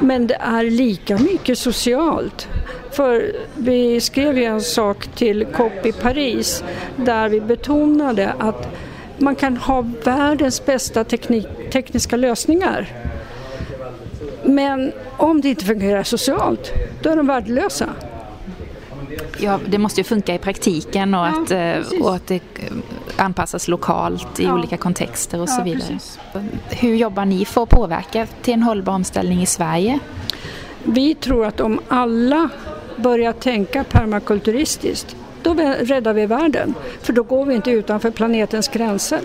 Men 0.00 0.26
det 0.26 0.34
är 0.34 0.64
lika 0.64 1.18
mycket 1.18 1.58
socialt. 1.58 2.48
För 2.90 3.32
vi 3.56 4.00
skrev 4.00 4.38
ju 4.38 4.44
en 4.44 4.60
sak 4.60 5.06
till 5.06 5.46
COP 5.46 5.86
i 5.86 5.92
Paris 5.92 6.64
där 6.96 7.28
vi 7.28 7.40
betonade 7.40 8.32
att 8.38 8.68
man 9.18 9.34
kan 9.34 9.56
ha 9.56 9.84
världens 10.04 10.66
bästa 10.66 11.04
teknik, 11.04 11.46
tekniska 11.72 12.16
lösningar. 12.16 12.86
Men 14.44 14.92
om 15.16 15.40
det 15.40 15.48
inte 15.48 15.64
fungerar 15.64 16.02
socialt, 16.02 16.72
då 17.02 17.10
är 17.10 17.16
de 17.16 17.26
värdelösa. 17.26 17.86
Ja, 19.38 19.60
det 19.66 19.78
måste 19.78 20.00
ju 20.00 20.04
funka 20.04 20.34
i 20.34 20.38
praktiken 20.38 21.14
och, 21.14 21.26
ja, 21.26 21.42
att, 21.42 21.50
eh, 21.50 22.00
och 22.02 22.14
att 22.14 22.26
det 22.26 22.40
anpassas 23.16 23.68
lokalt 23.68 24.40
i 24.40 24.44
ja. 24.44 24.54
olika 24.54 24.76
kontexter 24.76 25.40
och 25.40 25.48
så 25.48 25.62
vidare. 25.62 25.80
Precis. 25.80 26.18
Hur 26.70 26.94
jobbar 26.94 27.24
ni 27.24 27.44
för 27.44 27.62
att 27.62 27.68
påverka 27.68 28.26
till 28.42 28.54
en 28.54 28.62
hållbar 28.62 28.92
omställning 28.92 29.42
i 29.42 29.46
Sverige? 29.46 29.98
Vi 30.84 31.14
tror 31.14 31.46
att 31.46 31.60
om 31.60 31.80
alla 31.88 32.48
börjar 32.96 33.32
tänka 33.32 33.84
permakulturistiskt, 33.84 35.16
då 35.42 35.54
räddar 35.80 36.12
vi 36.12 36.26
världen. 36.26 36.74
För 37.02 37.12
då 37.12 37.22
går 37.22 37.44
vi 37.44 37.54
inte 37.54 37.70
utanför 37.70 38.10
planetens 38.10 38.68
gränser. 38.68 39.20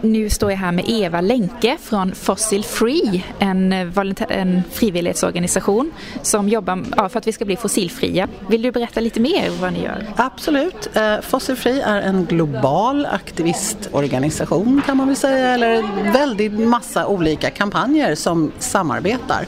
Nu 0.00 0.30
står 0.30 0.50
jag 0.50 0.58
här 0.58 0.72
med 0.72 0.84
Eva 0.88 1.20
Lenke 1.20 1.76
från 1.80 2.14
Fossil 2.14 2.64
Free, 2.64 3.24
en, 3.38 3.72
eh, 3.72 3.88
en 4.28 4.62
frivillighetsorganisation 4.72 5.90
som 6.22 6.48
jobbar 6.48 6.84
ja, 6.96 7.08
för 7.08 7.18
att 7.18 7.26
vi 7.26 7.32
ska 7.32 7.44
bli 7.44 7.56
fossilfria. 7.56 8.28
Vill 8.48 8.62
du 8.62 8.72
berätta 8.72 9.00
lite 9.00 9.20
mer 9.20 9.50
vad 9.60 9.72
ni 9.72 9.82
gör? 9.82 10.06
Absolut. 10.16 10.96
Eh, 10.96 11.20
Fossil 11.20 11.56
Free 11.56 11.80
är 11.80 12.02
en 12.02 12.24
global 12.24 13.06
aktivistorganisation 13.06 14.82
kan 14.86 14.96
man 14.96 15.06
väl 15.06 15.16
säga, 15.16 15.54
eller 15.54 15.82
väldigt 16.12 16.52
massa 16.52 17.06
olika 17.06 17.50
kampanjer 17.50 18.14
som 18.14 18.52
samarbetar. 18.58 19.46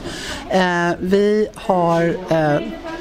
Eh, 0.49 0.95
vi 0.99 1.47
har 1.55 2.15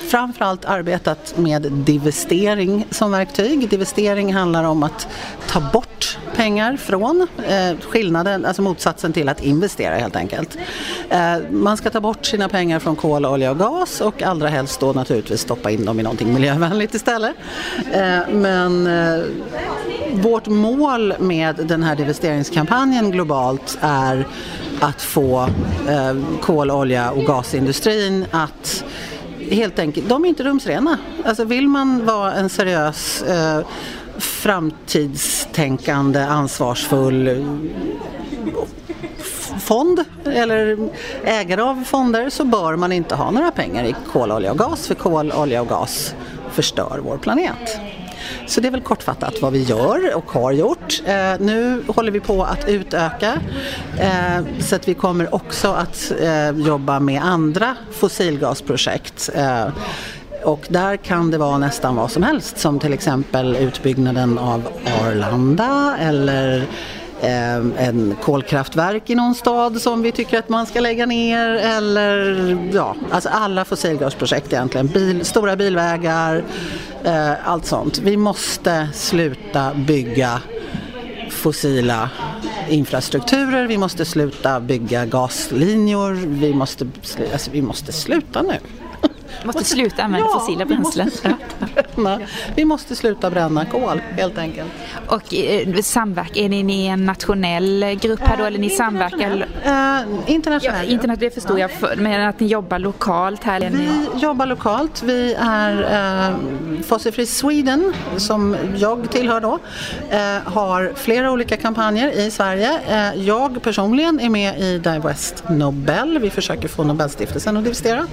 framförallt 0.00 0.64
arbetat 0.64 1.38
med 1.38 1.72
divestering 1.72 2.86
som 2.90 3.12
verktyg. 3.12 3.68
Divestering 3.68 4.34
handlar 4.34 4.64
om 4.64 4.82
att 4.82 5.08
ta 5.48 5.60
bort 5.72 6.18
pengar 6.36 6.76
från 6.76 7.26
eh, 7.48 7.76
skillnaden, 7.80 8.44
alltså 8.44 8.62
motsatsen 8.62 9.12
till 9.12 9.28
att 9.28 9.44
investera 9.44 9.94
helt 9.94 10.16
enkelt. 10.16 10.58
Eh, 11.10 11.36
man 11.50 11.76
ska 11.76 11.90
ta 11.90 12.00
bort 12.00 12.26
sina 12.26 12.48
pengar 12.48 12.78
från 12.78 12.96
kol, 12.96 13.26
olja 13.26 13.50
och 13.50 13.58
gas 13.58 14.00
och 14.00 14.22
allra 14.22 14.48
helst 14.48 14.80
då 14.80 14.92
naturligtvis 14.92 15.40
stoppa 15.40 15.70
in 15.70 15.84
dem 15.84 16.00
i 16.00 16.02
någonting 16.02 16.34
miljövänligt 16.34 16.94
istället. 16.94 17.34
Eh, 17.92 18.28
men 18.32 18.86
eh, 18.86 19.24
vårt 20.12 20.46
mål 20.46 21.14
med 21.18 21.56
den 21.56 21.82
här 21.82 21.96
divesteringskampanjen 21.96 23.10
globalt 23.10 23.78
är 23.80 24.26
att 24.80 25.02
få 25.02 25.48
eh, 25.88 26.16
kol, 26.40 26.70
olja 26.70 27.10
och 27.10 27.24
gasindustrin 27.24 28.24
att 28.30 28.84
helt 29.50 29.78
enkelt, 29.78 30.08
de 30.08 30.24
är 30.24 30.28
inte 30.28 30.42
rumsrena. 30.42 30.98
Alltså 31.24 31.44
vill 31.44 31.68
man 31.68 32.06
vara 32.06 32.32
en 32.32 32.48
seriös 32.48 33.22
eh, 33.22 33.60
framtidstänkande, 34.18 36.20
ansvarsfull 36.20 37.44
fond 39.60 40.04
eller 40.24 40.78
ägare 41.24 41.62
av 41.62 41.84
fonder 41.84 42.30
så 42.30 42.44
bör 42.44 42.76
man 42.76 42.92
inte 42.92 43.14
ha 43.14 43.30
några 43.30 43.50
pengar 43.50 43.84
i 43.84 43.94
kol, 44.12 44.32
olja 44.32 44.50
och 44.50 44.58
gas 44.58 44.86
för 44.86 44.94
kol, 44.94 45.32
olja 45.32 45.60
och 45.60 45.68
gas 45.68 46.14
förstör 46.50 47.00
vår 47.04 47.18
planet. 47.18 47.80
Så 48.50 48.60
det 48.60 48.68
är 48.68 48.72
väl 48.72 48.80
kortfattat 48.80 49.42
vad 49.42 49.52
vi 49.52 49.62
gör 49.62 50.14
och 50.14 50.30
har 50.30 50.52
gjort. 50.52 51.02
Eh, 51.04 51.40
nu 51.40 51.82
håller 51.86 52.10
vi 52.12 52.20
på 52.20 52.44
att 52.44 52.68
utöka 52.68 53.40
eh, 53.98 54.44
så 54.60 54.76
att 54.76 54.88
vi 54.88 54.94
kommer 54.94 55.34
också 55.34 55.68
att 55.68 56.12
eh, 56.20 56.50
jobba 56.50 57.00
med 57.00 57.22
andra 57.22 57.76
fossilgasprojekt. 57.92 59.30
Eh, 59.34 59.68
och 60.44 60.66
där 60.68 60.96
kan 60.96 61.30
det 61.30 61.38
vara 61.38 61.58
nästan 61.58 61.96
vad 61.96 62.10
som 62.10 62.22
helst 62.22 62.58
som 62.58 62.78
till 62.78 62.92
exempel 62.92 63.56
utbyggnaden 63.56 64.38
av 64.38 64.68
Arlanda 65.02 65.96
eller 66.00 66.66
Ehm, 67.22 67.74
en 67.78 68.16
kolkraftverk 68.22 69.10
i 69.10 69.14
någon 69.14 69.34
stad 69.34 69.80
som 69.80 70.02
vi 70.02 70.12
tycker 70.12 70.38
att 70.38 70.48
man 70.48 70.66
ska 70.66 70.80
lägga 70.80 71.06
ner 71.06 71.48
eller 71.48 72.56
ja, 72.72 72.96
alltså 73.10 73.28
alla 73.28 73.64
fossilgasprojekt 73.64 74.52
egentligen. 74.52 74.86
Bil, 74.86 75.24
stora 75.24 75.56
bilvägar, 75.56 76.44
eh, 77.04 77.48
allt 77.48 77.66
sånt. 77.66 77.98
Vi 77.98 78.16
måste 78.16 78.88
sluta 78.94 79.74
bygga 79.74 80.40
fossila 81.30 82.10
infrastrukturer, 82.68 83.66
vi 83.66 83.78
måste 83.78 84.04
sluta 84.04 84.60
bygga 84.60 85.06
gaslinjer, 85.06 86.12
vi 86.26 86.54
måste, 86.54 86.86
alltså, 87.32 87.50
vi 87.50 87.62
måste 87.62 87.92
sluta 87.92 88.42
nu. 88.42 88.58
Vi 89.40 89.46
måste 89.46 89.64
sluta 89.64 90.02
använda 90.02 90.26
ja, 90.32 90.38
fossila 90.38 90.64
bränslen. 90.64 91.10
bränna. 92.00 92.26
Vi 92.54 92.64
måste 92.64 92.96
sluta 92.96 93.30
bränna 93.30 93.64
kol 93.64 94.00
helt 94.16 94.38
enkelt. 94.38 94.70
Och 95.06 95.34
eh, 95.34 95.80
samverk, 95.82 96.36
är 96.36 96.48
ni 96.48 96.86
en 96.86 97.06
nationell 97.06 97.98
grupp 98.00 98.20
här 98.20 98.36
då 98.36 98.44
eller 98.44 98.58
ni 98.58 98.70
samverkar? 98.70 99.46
Uh, 99.66 100.30
internationell. 100.30 100.86
Ja, 100.86 100.92
internet, 100.92 101.20
det 101.20 101.34
förstår 101.34 101.58
jag, 101.58 101.70
men 101.96 102.28
att 102.28 102.40
ni 102.40 102.46
jobbar 102.46 102.78
lokalt 102.78 103.44
här? 103.44 103.60
Vi 103.60 103.70
ni... 103.70 104.20
jobbar 104.22 104.46
lokalt. 104.46 105.02
Vi 105.02 105.36
är 105.40 106.30
uh, 106.30 106.82
Fossil 106.82 107.12
Free 107.12 107.26
Sweden, 107.26 107.92
som 108.16 108.56
jag 108.76 109.10
tillhör 109.10 109.40
då, 109.40 109.52
uh, 109.52 110.52
har 110.52 110.92
flera 110.96 111.32
olika 111.32 111.56
kampanjer 111.56 112.10
i 112.10 112.30
Sverige. 112.30 112.80
Uh, 112.90 113.24
jag 113.26 113.62
personligen 113.62 114.20
är 114.20 114.28
med 114.28 114.60
i 114.60 114.78
Divest 114.78 115.44
Nobel. 115.48 116.18
Vi 116.18 116.30
försöker 116.30 116.68
få 116.68 116.84
Nobelstiftelsen 116.84 117.56
att 117.56 117.64
divestera. 117.64 118.06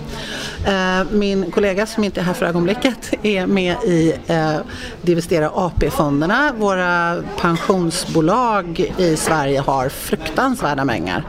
Min 1.11 1.51
kollega 1.51 1.85
som 1.85 2.03
inte 2.03 2.19
är 2.19 2.23
här 2.23 2.33
för 2.33 2.45
ögonblicket 2.45 3.13
är 3.23 3.45
med 3.45 3.75
i 3.83 4.13
eh, 4.27 4.55
Divestera 5.01 5.49
AP-fonderna. 5.49 6.53
Våra 6.57 7.23
pensionsbolag 7.41 8.91
i 8.97 9.15
Sverige 9.15 9.59
har 9.59 9.89
fruktansvärda 9.89 10.85
mängder 10.85 11.23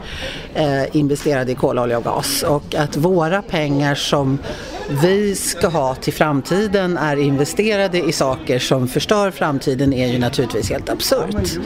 eh, 0.53 0.95
investerade 0.95 1.51
i 1.51 1.55
kol, 1.55 1.79
olja 1.79 1.97
och 1.97 2.03
gas 2.03 2.43
och 2.43 2.75
att 2.75 2.97
våra 2.97 3.41
pengar 3.41 3.95
som 3.95 4.39
vi 4.89 5.35
ska 5.35 5.67
ha 5.67 5.95
till 5.95 6.13
framtiden 6.13 6.97
är 6.97 7.17
investerade 7.17 7.97
i 7.97 8.11
saker 8.11 8.59
som 8.59 8.87
förstör 8.87 9.31
framtiden 9.31 9.93
är 9.93 10.07
ju 10.07 10.19
naturligtvis 10.19 10.69
helt 10.69 10.89
absurt. 10.89 11.59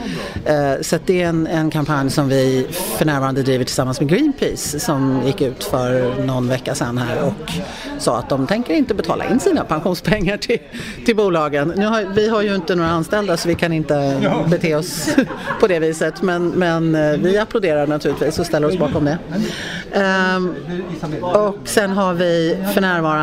Eh, 0.44 0.80
så 0.80 0.94
så 0.94 1.00
det 1.06 1.22
är 1.22 1.28
en, 1.28 1.46
en 1.46 1.70
kampanj 1.70 2.10
som 2.10 2.28
vi 2.28 2.66
för 2.70 3.04
närvarande 3.04 3.42
driver 3.42 3.64
tillsammans 3.64 4.00
med 4.00 4.08
Greenpeace 4.08 4.80
som 4.80 5.22
gick 5.26 5.40
ut 5.40 5.64
för 5.64 6.14
någon 6.26 6.48
vecka 6.48 6.74
sedan 6.74 6.98
här 6.98 7.22
och 7.22 7.52
sa 7.98 8.18
att 8.18 8.28
de 8.28 8.46
tänker 8.46 8.74
inte 8.74 8.94
betala 8.94 9.30
in 9.30 9.40
sina 9.40 9.64
pensionspengar 9.64 10.36
till, 10.36 10.58
till 11.06 11.16
bolagen. 11.16 11.72
Nu 11.76 11.86
har, 11.86 12.02
vi 12.14 12.28
har 12.28 12.42
ju 12.42 12.54
inte 12.54 12.74
några 12.74 12.90
anställda 12.90 13.36
så 13.36 13.48
vi 13.48 13.54
kan 13.54 13.72
inte 13.72 14.20
bete 14.50 14.74
oss 14.74 15.08
på 15.60 15.66
det 15.66 15.78
viset 15.78 16.22
men, 16.22 16.48
men 16.48 16.94
eh, 16.94 17.16
vi 17.18 17.38
applåderar 17.38 17.86
naturligtvis 17.86 18.38
och 18.38 18.46
ställer 18.46 18.68
oss 18.68 18.78
bakom 18.78 19.04
det. 19.04 19.18
Ehm, 19.92 20.54
och 21.22 21.56
sen 21.64 21.90
har 21.90 22.14
vi 22.14 22.58
för 22.74 22.80
närvarande 22.80 23.13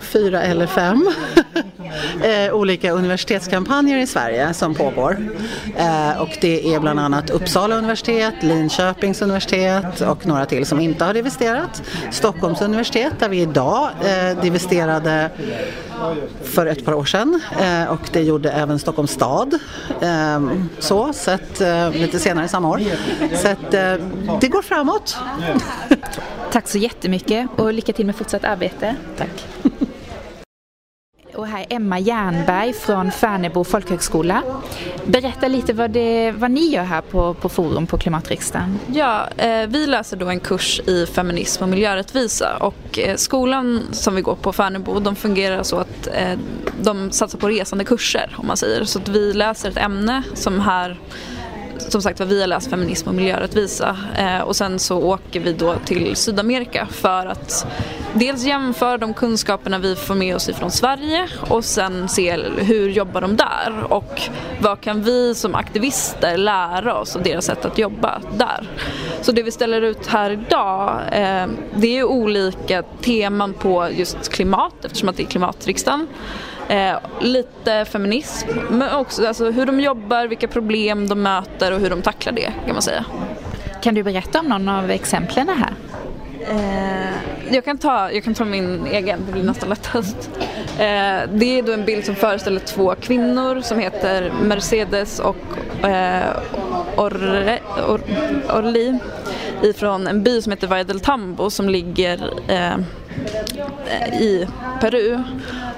fyra 0.00 0.42
eller 0.42 0.66
fem. 0.66 1.08
eh, 2.22 2.54
olika 2.54 2.90
universitetskampanjer 2.92 3.98
i 3.98 4.06
Sverige 4.06 4.54
som 4.54 4.74
pågår. 4.74 5.16
Eh, 5.76 6.20
och 6.20 6.38
det 6.40 6.74
är 6.74 6.80
bland 6.80 7.00
annat 7.00 7.30
Uppsala 7.30 7.76
universitet, 7.76 8.34
Linköpings 8.40 9.22
universitet 9.22 10.00
och 10.00 10.26
några 10.26 10.46
till 10.46 10.66
som 10.66 10.80
inte 10.80 11.04
har 11.04 11.14
divesterat. 11.14 11.82
Stockholms 12.10 12.60
universitet 12.60 13.12
där 13.18 13.28
vi 13.28 13.40
idag 13.40 13.90
eh, 14.04 14.42
divesterade 14.42 15.30
för 16.42 16.66
ett 16.66 16.84
par 16.84 16.92
år 16.92 17.04
sedan 17.04 17.40
eh, 17.60 17.92
och 17.92 18.00
det 18.12 18.22
gjorde 18.22 18.50
även 18.50 18.78
Stockholms 18.78 19.10
stad 19.10 19.58
eh, 20.00 20.40
så, 20.78 21.12
så 21.12 21.30
att, 21.30 21.60
eh, 21.60 21.90
lite 21.90 22.18
senare 22.18 22.48
samma 22.48 22.68
år. 22.68 22.80
Så 23.36 23.48
att, 23.48 23.70
det 24.40 24.48
går 24.48 24.62
framåt. 24.62 25.16
Tack 26.52 26.68
så 26.68 26.78
jättemycket 26.78 27.48
och 27.56 27.72
lycka 27.72 27.92
till 27.92 28.06
med 28.06 28.16
fortsatt 28.16 28.44
arbete. 28.44 28.96
Tack 29.18 29.46
och 31.36 31.46
här 31.46 31.60
är 31.60 31.76
Emma 31.76 31.98
Jernberg 31.98 32.72
från 32.72 33.10
Färnebo 33.10 33.64
folkhögskola. 33.64 34.42
Berätta 35.06 35.48
lite 35.48 35.72
vad, 35.72 35.90
det, 35.90 36.32
vad 36.32 36.50
ni 36.50 36.68
gör 36.68 36.84
här 36.84 37.00
på, 37.00 37.34
på 37.34 37.48
Forum 37.48 37.86
på 37.86 37.98
Klimatriksdagen. 37.98 38.78
Ja, 38.86 39.28
eh, 39.36 39.66
vi 39.66 39.86
läser 39.86 40.16
då 40.16 40.26
en 40.26 40.40
kurs 40.40 40.80
i 40.80 41.06
feminism 41.06 41.62
och 41.62 41.68
miljörättvisa 41.68 42.56
och 42.56 42.98
eh, 42.98 43.16
skolan 43.16 43.82
som 43.92 44.14
vi 44.14 44.22
går 44.22 44.34
på 44.34 44.52
Färnebo 44.52 45.00
de 45.00 45.16
fungerar 45.16 45.62
så 45.62 45.76
att 45.76 46.06
eh, 46.06 46.38
de 46.82 47.10
satsar 47.10 47.38
på 47.38 47.48
resande 47.48 47.84
kurser 47.84 48.36
om 48.38 48.46
man 48.46 48.56
säger. 48.56 48.84
Så 48.84 48.98
att 48.98 49.08
vi 49.08 49.32
läser 49.32 49.68
ett 49.68 49.76
ämne 49.76 50.22
som 50.34 50.60
här 50.60 50.98
som 51.78 52.02
sagt 52.02 52.20
var 52.20 52.26
vi 52.26 52.40
har 52.40 52.46
läst 52.46 52.70
feminism 52.70 53.08
och 53.08 53.14
miljörättvisa 53.14 53.96
eh, 54.18 54.40
och 54.40 54.56
sen 54.56 54.78
så 54.78 55.02
åker 55.02 55.40
vi 55.40 55.52
då 55.52 55.74
till 55.84 56.16
Sydamerika 56.16 56.86
för 56.90 57.26
att 57.26 57.66
dels 58.14 58.44
jämföra 58.44 58.98
de 58.98 59.14
kunskaperna 59.14 59.78
vi 59.78 59.96
får 59.96 60.14
med 60.14 60.36
oss 60.36 60.48
ifrån 60.48 60.70
Sverige 60.70 61.28
och 61.48 61.64
sen 61.64 62.08
se 62.08 62.36
hur 62.58 62.88
jobbar 62.88 63.20
de 63.20 63.36
där 63.36 63.92
och 63.92 64.20
vad 64.60 64.80
kan 64.80 65.02
vi 65.02 65.34
som 65.34 65.54
aktivister 65.54 66.36
lära 66.36 66.98
oss 66.98 67.16
av 67.16 67.22
deras 67.22 67.44
sätt 67.44 67.64
att 67.64 67.78
jobba 67.78 68.20
där. 68.38 68.68
Så 69.22 69.32
det 69.32 69.42
vi 69.42 69.50
ställer 69.50 69.82
ut 69.82 70.06
här 70.06 70.30
idag 70.30 71.00
eh, 71.12 71.46
det 71.74 71.98
är 71.98 72.04
olika 72.04 72.82
teman 72.82 73.54
på 73.54 73.88
just 73.96 74.28
klimat 74.28 74.84
eftersom 74.84 75.08
att 75.08 75.16
det 75.16 75.22
är 75.22 75.26
klimatriksdagen. 75.26 76.06
Eh, 76.68 76.96
lite 77.20 77.84
feminism, 77.84 78.48
men 78.70 78.94
också 78.94 79.26
alltså, 79.26 79.50
hur 79.50 79.66
de 79.66 79.80
jobbar, 79.80 80.26
vilka 80.26 80.48
problem 80.48 81.08
de 81.08 81.22
möter 81.22 81.72
och 81.72 81.80
hur 81.80 81.90
de 81.90 82.02
tacklar 82.02 82.32
det 82.32 82.52
kan 82.64 82.72
man 82.72 82.82
säga. 82.82 83.04
Kan 83.82 83.94
du 83.94 84.02
berätta 84.02 84.40
om 84.40 84.46
någon 84.46 84.68
av 84.68 84.90
exemplen 84.90 85.48
här? 85.48 85.74
Eh, 86.50 87.54
jag, 87.54 87.64
kan 87.64 87.78
ta, 87.78 88.12
jag 88.12 88.24
kan 88.24 88.34
ta 88.34 88.44
min 88.44 88.86
egen, 88.86 89.20
det 89.26 89.32
blir 89.32 89.42
nästan 89.42 89.68
lättast. 89.68 90.30
Eh, 90.78 91.20
det 91.32 91.58
är 91.58 91.62
då 91.62 91.72
en 91.72 91.84
bild 91.84 92.04
som 92.04 92.14
föreställer 92.14 92.60
två 92.60 92.94
kvinnor 92.94 93.60
som 93.60 93.78
heter 93.78 94.32
Mercedes 94.42 95.18
och 95.18 95.36
eh, 95.88 96.36
Orre, 96.96 97.58
Or, 97.88 98.00
Orli 98.58 98.98
ifrån 99.62 100.06
en 100.06 100.22
by 100.22 100.42
som 100.42 100.52
heter 100.52 100.84
del 100.84 101.00
Tambo 101.00 101.50
som 101.50 101.68
ligger 101.68 102.30
i 104.12 104.46
Peru. 104.80 105.22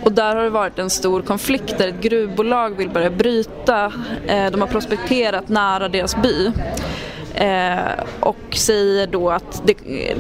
Och 0.05 0.13
där 0.13 0.37
har 0.37 0.43
det 0.43 0.51
varit 0.51 0.79
en 0.79 0.91
stor 0.91 1.23
konflikt 1.23 1.79
där 1.79 1.89
ett 1.89 2.01
gruvbolag 2.01 2.77
vill 2.77 2.91
börja 2.91 3.11
bryta. 3.11 3.93
Eh, 4.27 4.51
de 4.51 4.61
har 4.61 4.69
prospekterat 4.69 5.49
nära 5.49 5.89
deras 5.89 6.17
by. 6.23 6.53
Eh, 7.35 8.05
och 8.21 8.37
säger 8.51 9.07
då 9.07 9.31
att 9.31 9.63
det, 9.65 9.75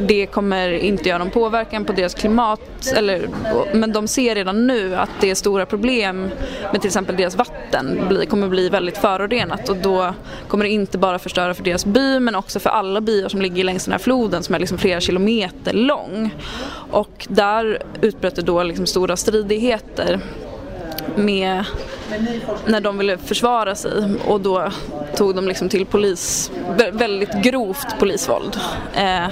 det, 0.07 0.27
kommer 0.27 0.71
inte 0.71 1.09
göra 1.09 1.19
någon 1.19 1.31
påverkan 1.31 1.85
på 1.85 1.93
deras 1.93 2.15
klimat 2.15 2.93
eller, 2.97 3.29
men 3.73 3.93
de 3.93 4.09
ser 4.09 4.35
redan 4.35 4.67
nu 4.67 4.97
att 4.97 5.11
det 5.21 5.31
är 5.31 5.35
stora 5.35 5.67
problem 5.67 6.31
med 6.73 6.81
till 6.81 6.88
exempel 6.88 7.17
deras 7.17 7.37
vatten 7.37 8.00
bli, 8.09 8.27
kommer 8.27 8.49
bli 8.49 8.69
väldigt 8.69 8.99
förorenat 8.99 9.69
och 9.69 9.77
då 9.77 10.15
kommer 10.49 10.65
det 10.65 10.71
inte 10.71 10.99
bara 10.99 11.19
förstöra 11.19 11.55
för 11.55 11.65
deras 11.65 11.85
by 11.85 12.21
men 12.21 12.35
också 12.35 12.61
för 12.61 12.71
alla 12.71 13.00
byar 13.00 13.29
som 13.29 13.43
ligger 13.43 13.65
längs 13.65 13.85
den 13.85 13.93
här 13.93 13.99
floden 13.99 14.43
som 14.43 14.55
är 14.55 14.59
liksom 14.59 14.79
flera 14.79 15.00
kilometer 15.00 15.73
lång. 15.73 16.35
Och 16.91 17.27
där 17.29 17.83
utbröt 18.00 18.37
det 18.37 18.43
då 18.43 18.62
liksom 18.62 18.87
stora 18.87 19.17
stridigheter 19.17 20.21
med 21.17 21.65
när 22.67 22.81
de 22.81 22.99
ville 22.99 23.19
försvara 23.19 23.75
sig 23.75 23.93
och 24.27 24.41
då 24.41 24.71
tog 25.17 25.35
de 25.35 25.49
liksom 25.49 25.69
till 25.69 25.87
polis, 25.87 26.50
väldigt 26.93 27.43
grovt 27.43 27.99
polisvåld. 27.99 28.57
Eh, 28.95 29.29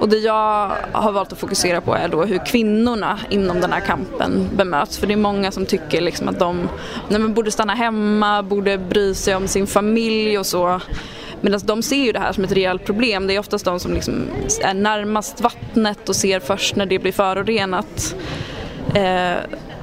och 0.00 0.08
det 0.08 0.18
jag 0.18 0.72
har 0.92 1.12
valt 1.12 1.32
att 1.32 1.38
fokusera 1.38 1.80
på 1.80 1.94
är 1.94 2.08
då 2.08 2.24
hur 2.24 2.46
kvinnorna 2.46 3.18
inom 3.30 3.60
den 3.60 3.72
här 3.72 3.80
kampen 3.80 4.48
bemöts. 4.56 4.98
För 4.98 5.06
det 5.06 5.12
är 5.12 5.16
många 5.16 5.50
som 5.50 5.66
tycker 5.66 6.00
liksom 6.00 6.28
att 6.28 6.38
de 6.38 6.68
nej, 7.08 7.20
men 7.20 7.34
borde 7.34 7.50
stanna 7.50 7.74
hemma, 7.74 8.42
borde 8.42 8.78
bry 8.78 9.14
sig 9.14 9.36
om 9.36 9.48
sin 9.48 9.66
familj 9.66 10.38
och 10.38 10.46
så. 10.46 10.80
Medan 11.40 11.60
de 11.64 11.82
ser 11.82 12.04
ju 12.04 12.12
det 12.12 12.18
här 12.18 12.32
som 12.32 12.44
ett 12.44 12.52
rejält 12.52 12.84
problem. 12.84 13.26
Det 13.26 13.34
är 13.34 13.38
oftast 13.38 13.64
de 13.64 13.80
som 13.80 13.94
liksom 13.94 14.28
är 14.62 14.74
närmast 14.74 15.40
vattnet 15.40 16.08
och 16.08 16.16
ser 16.16 16.40
först 16.40 16.76
när 16.76 16.86
det 16.86 16.98
blir 16.98 17.12
förorenat. 17.12 18.14
Eh, 18.94 19.36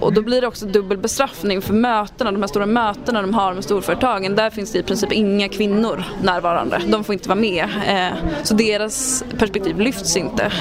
och 0.03 0.13
då 0.13 0.21
blir 0.21 0.41
det 0.41 0.47
också 0.47 0.65
dubbel 0.65 0.97
bestraffning 0.97 1.61
för 1.61 1.73
mötena, 1.73 2.31
de 2.31 2.41
här 2.41 2.47
stora 2.47 2.65
mötena 2.65 3.21
de 3.21 3.33
har 3.33 3.53
med 3.53 3.63
storföretagen. 3.63 4.35
Där 4.35 4.49
finns 4.49 4.71
det 4.71 4.79
i 4.79 4.83
princip 4.83 5.11
inga 5.11 5.49
kvinnor 5.49 6.03
närvarande. 6.23 6.81
De 6.87 7.03
får 7.03 7.13
inte 7.13 7.29
vara 7.29 7.39
med. 7.39 7.65
Eh, 7.87 8.17
så 8.43 8.53
deras 8.53 9.23
perspektiv 9.37 9.79
lyfts 9.79 10.17
inte. 10.17 10.51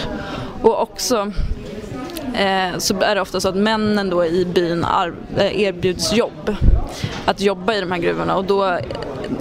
Och 0.62 0.82
också 0.82 1.32
eh, 2.34 2.78
så 2.78 3.00
är 3.00 3.14
det 3.14 3.20
ofta 3.20 3.40
så 3.40 3.48
att 3.48 3.56
männen 3.56 4.10
då 4.10 4.24
i 4.24 4.44
byn 4.44 4.84
eh, 5.36 5.60
erbjuds 5.60 6.12
jobb. 6.12 6.56
Att 7.24 7.40
jobba 7.40 7.74
i 7.74 7.80
de 7.80 7.92
här 7.92 7.98
gruvorna 7.98 8.36
och 8.36 8.44
då 8.44 8.78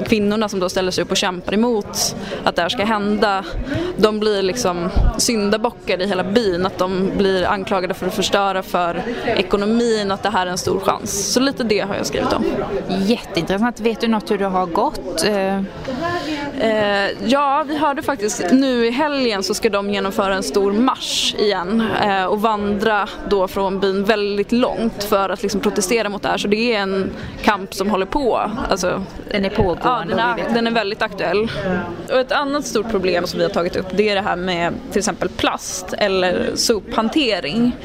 kvinnorna 0.06 0.50
som 0.50 0.60
då 0.60 0.70
ställer 0.70 0.92
sig 0.92 1.04
upp 1.04 1.12
och 1.12 1.18
kämpar 1.18 1.54
emot 1.54 2.16
att 2.44 2.56
det 2.56 2.62
här 2.62 2.70
ska 2.70 2.86
hända, 2.86 3.44
de 3.98 4.20
blir 4.20 4.42
liksom 4.42 4.90
syndabockar 5.18 6.02
i 6.02 6.08
hela 6.08 6.24
byn, 6.24 6.66
att 6.66 6.78
de 6.78 7.12
blir 7.18 7.46
anklagade 7.46 7.94
för 7.94 8.08
att 8.08 8.14
förstöra 8.14 8.64
för 8.64 9.04
ekonomin, 9.26 10.12
att 10.12 10.24
det 10.24 10.30
här 10.30 10.48
är 10.48 10.52
en 10.52 10.58
stor 10.58 10.80
chans. 10.80 11.34
Så 11.34 11.40
lite 11.40 11.64
det 11.64 11.80
har 11.80 11.96
jag 11.96 12.06
skrivit 12.06 12.34
om. 12.34 12.46
Jätteintressant. 12.90 13.80
Vet 13.80 14.02
du 14.02 14.08
något 14.08 14.32
hur 14.32 14.38
det 14.38 14.46
har 14.46 14.66
gått? 14.66 15.24
Eh... 15.26 15.62
Eh, 16.62 17.12
ja, 17.26 17.64
vi 17.68 17.78
hörde 17.78 18.02
faktiskt 18.02 18.44
nu 18.52 18.86
i 18.86 18.92
helgen 18.92 19.44
så 19.44 19.54
ska 19.54 19.70
de 19.70 19.90
genomföra 19.90 20.36
en 20.36 20.44
stor 20.44 20.72
marsch 20.72 21.36
igen 21.38 21.84
eh, 22.04 22.26
och 22.26 22.42
vandra 22.42 23.08
då 23.30 23.48
från 23.48 23.80
byn 23.80 24.04
väldigt 24.04 24.52
långt 24.52 25.04
för 25.04 25.30
att 25.30 25.42
liksom 25.42 25.62
protestera 25.62 26.10
mot 26.10 26.22
det 26.22 26.30
här. 26.30 26.38
Så 26.38 26.48
det 26.48 26.76
är 26.76 26.80
en 26.80 27.12
kamp 27.44 27.74
som 27.74 27.90
håller 27.90 28.06
på. 28.06 28.52
Alltså, 28.70 29.04
den 29.32 29.46
är 29.46 29.50
pågående? 29.50 29.81
Ja, 29.84 30.04
den 30.08 30.20
är, 30.20 30.54
den 30.54 30.68
är 30.68 30.72
väldigt 30.72 31.02
aktuell. 31.02 31.52
Och 32.10 32.20
ett 32.20 32.32
annat 32.32 32.66
stort 32.66 32.92
problem 32.92 33.28
som 33.28 33.38
vi 33.38 33.46
har 33.46 33.52
tagit 33.52 33.76
upp 33.76 33.88
det 33.92 34.10
är 34.10 34.16
det 34.16 34.22
här 34.22 34.36
med 34.36 34.74
till 34.92 35.00
exempel 35.00 35.30
plast 35.30 35.94
eller 35.98 36.52
sophantering. 36.56 37.76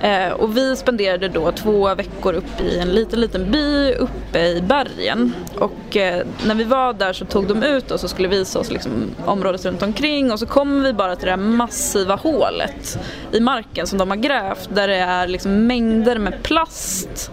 Eh, 0.00 0.32
och 0.32 0.56
vi 0.56 0.76
spenderade 0.76 1.28
då 1.28 1.52
två 1.52 1.94
veckor 1.94 2.34
uppe 2.34 2.62
i 2.62 2.78
en 2.78 2.88
liten, 2.88 3.20
liten 3.20 3.50
by 3.50 3.92
uppe 3.92 4.46
i 4.46 4.62
bergen. 4.62 5.34
Och 5.58 5.96
eh, 5.96 6.26
när 6.46 6.54
vi 6.54 6.64
var 6.64 6.92
där 6.92 7.12
så 7.12 7.24
tog 7.24 7.46
de 7.46 7.62
ut 7.62 7.90
oss 7.90 8.04
och 8.04 8.10
skulle 8.10 8.28
visa 8.28 8.58
oss 8.58 8.70
liksom 8.70 8.92
området 9.24 9.64
runt 9.64 9.82
omkring 9.82 10.32
och 10.32 10.38
så 10.38 10.46
kommer 10.46 10.84
vi 10.84 10.92
bara 10.92 11.16
till 11.16 11.24
det 11.24 11.30
här 11.30 11.38
massiva 11.38 12.14
hålet 12.14 12.98
i 13.32 13.40
marken 13.40 13.86
som 13.86 13.98
de 13.98 14.10
har 14.10 14.16
grävt 14.16 14.68
där 14.74 14.88
det 14.88 14.96
är 14.96 15.26
liksom 15.26 15.66
mängder 15.66 16.18
med 16.18 16.42
plast 16.42 17.30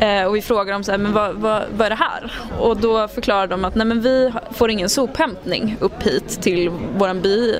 Eh, 0.00 0.24
och 0.24 0.36
vi 0.36 0.42
frågar 0.42 0.72
dem 0.72 0.84
så 0.84 0.90
här, 0.90 0.98
men 0.98 1.12
vad, 1.12 1.34
vad, 1.34 1.62
vad, 1.76 1.86
är 1.86 1.90
det 1.90 1.96
här? 1.96 2.32
Och 2.58 2.76
då 2.76 3.08
förklarar 3.08 3.46
de 3.46 3.64
att 3.64 3.74
nej 3.74 3.86
men 3.86 4.00
vi 4.00 4.32
får 4.50 4.70
ingen 4.70 4.88
sophämtning 4.88 5.76
upp 5.80 6.02
hit 6.02 6.42
till 6.42 6.68
våran 6.98 7.20
by 7.20 7.58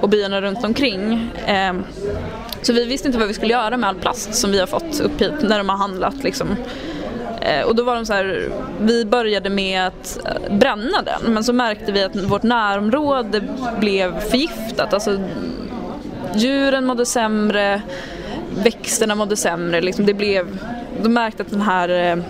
och 0.00 0.08
byarna 0.08 0.40
runt 0.40 0.64
omkring. 0.64 1.30
Eh, 1.46 1.74
så 2.62 2.72
vi 2.72 2.84
visste 2.84 3.08
inte 3.08 3.18
vad 3.18 3.28
vi 3.28 3.34
skulle 3.34 3.52
göra 3.52 3.76
med 3.76 3.88
all 3.88 3.96
plast 3.96 4.34
som 4.34 4.52
vi 4.52 4.60
har 4.60 4.66
fått 4.66 5.00
upp 5.00 5.20
hit 5.20 5.34
när 5.42 5.58
de 5.58 5.68
har 5.68 5.76
handlat 5.76 6.22
liksom. 6.22 6.56
Eh, 7.40 7.66
och 7.66 7.76
då 7.76 7.82
var 7.82 7.94
de 7.94 8.06
så 8.06 8.12
här, 8.12 8.52
vi 8.80 9.04
började 9.04 9.50
med 9.50 9.86
att 9.86 10.18
eh, 10.24 10.56
bränna 10.56 11.02
den 11.02 11.32
men 11.32 11.44
så 11.44 11.52
märkte 11.52 11.92
vi 11.92 12.02
att 12.02 12.16
vårt 12.16 12.42
närområde 12.42 13.42
blev 13.80 14.20
förgiftat. 14.20 14.94
Alltså, 14.94 15.20
djuren 16.34 16.86
mådde 16.86 17.06
sämre, 17.06 17.82
växterna 18.64 19.14
mådde 19.14 19.36
sämre. 19.36 19.80
Liksom 19.80 20.06
det 20.06 20.14
blev, 20.14 20.58
de 21.02 21.08
märkte 21.08 21.42
att 21.42 21.50
den 21.50 21.60
här 21.60 21.88
eh, 21.88 22.24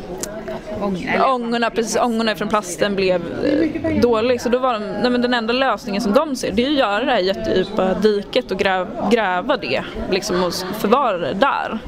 Ångorna, 1.26 1.70
precis, 1.70 1.96
ångorna 1.96 2.36
från 2.36 2.48
plasten 2.48 2.96
blev 2.96 3.22
eh, 3.44 4.00
dålig 4.00 4.40
så 4.40 4.48
då 4.48 4.58
var 4.58 4.72
de, 4.72 4.78
nej, 4.78 5.10
men 5.10 5.22
den 5.22 5.34
enda 5.34 5.52
lösningen 5.52 6.02
som 6.02 6.12
de 6.12 6.36
ser 6.36 6.52
det 6.52 6.66
är 6.66 6.70
att 6.70 6.76
göra 6.76 7.04
det 7.04 7.10
här 7.10 7.18
jättedjupa 7.18 7.94
diket 7.94 8.50
och 8.50 8.58
gräv, 8.58 8.86
gräva 9.10 9.56
det 9.56 9.84
liksom, 10.10 10.44
och 10.44 10.54
förvara 10.54 11.18
det 11.18 11.32
där. 11.34 11.78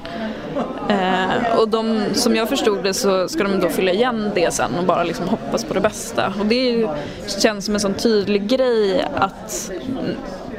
Eh, 0.89 1.59
och 1.59 1.69
de, 1.69 2.01
som 2.13 2.37
jag 2.37 2.49
förstod 2.49 2.83
det 2.83 2.95
så 2.95 3.29
ska 3.29 3.43
de 3.43 3.61
då 3.61 3.69
fylla 3.69 3.93
igen 3.93 4.31
det 4.35 4.55
sen 4.55 4.71
och 4.79 4.85
bara 4.85 5.05
liksom 5.05 5.29
hoppas 5.29 5.65
på 5.65 5.75
det 5.75 5.81
bästa. 5.81 6.33
Och 6.41 6.47
det 6.47 6.89
känns 7.43 7.65
som 7.65 7.75
en 7.75 7.81
sån 7.81 7.95
tydlig 7.95 8.47
grej 8.49 9.05
att 9.15 9.71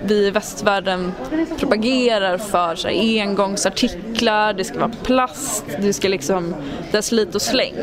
vi 0.05 0.27
i 0.27 0.31
västvärlden 0.31 1.11
propagerar 1.59 2.37
för 2.37 2.75
så 2.75 2.87
här, 2.87 3.21
engångsartiklar, 3.21 4.53
det 4.53 4.63
ska 4.63 4.79
vara 4.79 4.91
plast, 5.03 5.65
det 5.81 5.93
ska 5.93 6.07
liksom, 6.07 6.55
det 6.91 6.97
är 6.97 7.01
slit 7.01 7.35
och 7.35 7.41
släng. 7.41 7.73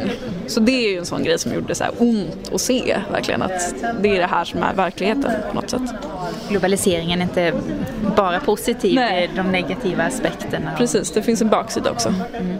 Så 0.46 0.60
det 0.60 0.86
är 0.86 0.90
ju 0.90 0.98
en 0.98 1.06
sån 1.06 1.24
grej 1.24 1.38
som 1.38 1.54
gjorde 1.54 1.74
så 1.74 1.84
här 1.84 1.92
ont 1.98 2.50
att 2.54 2.60
se 2.60 2.96
verkligen 3.12 3.42
att 3.42 3.74
det 4.00 4.16
är 4.16 4.18
det 4.18 4.26
här 4.26 4.44
som 4.44 4.62
är 4.62 4.74
verkligheten 4.74 5.32
på 5.48 5.54
något 5.54 5.70
sätt. 5.70 5.82
Globaliseringen 6.48 7.20
är 7.20 7.24
inte 7.24 7.52
bara 8.16 8.40
positiv, 8.40 8.94
Nej. 8.94 9.30
de 9.36 9.42
negativa 9.52 10.02
aspekterna. 10.02 10.70
Precis, 10.78 11.10
det 11.10 11.22
finns 11.22 11.42
en 11.42 11.48
baksida 11.48 11.90
också. 11.90 12.08
Mm. 12.08 12.58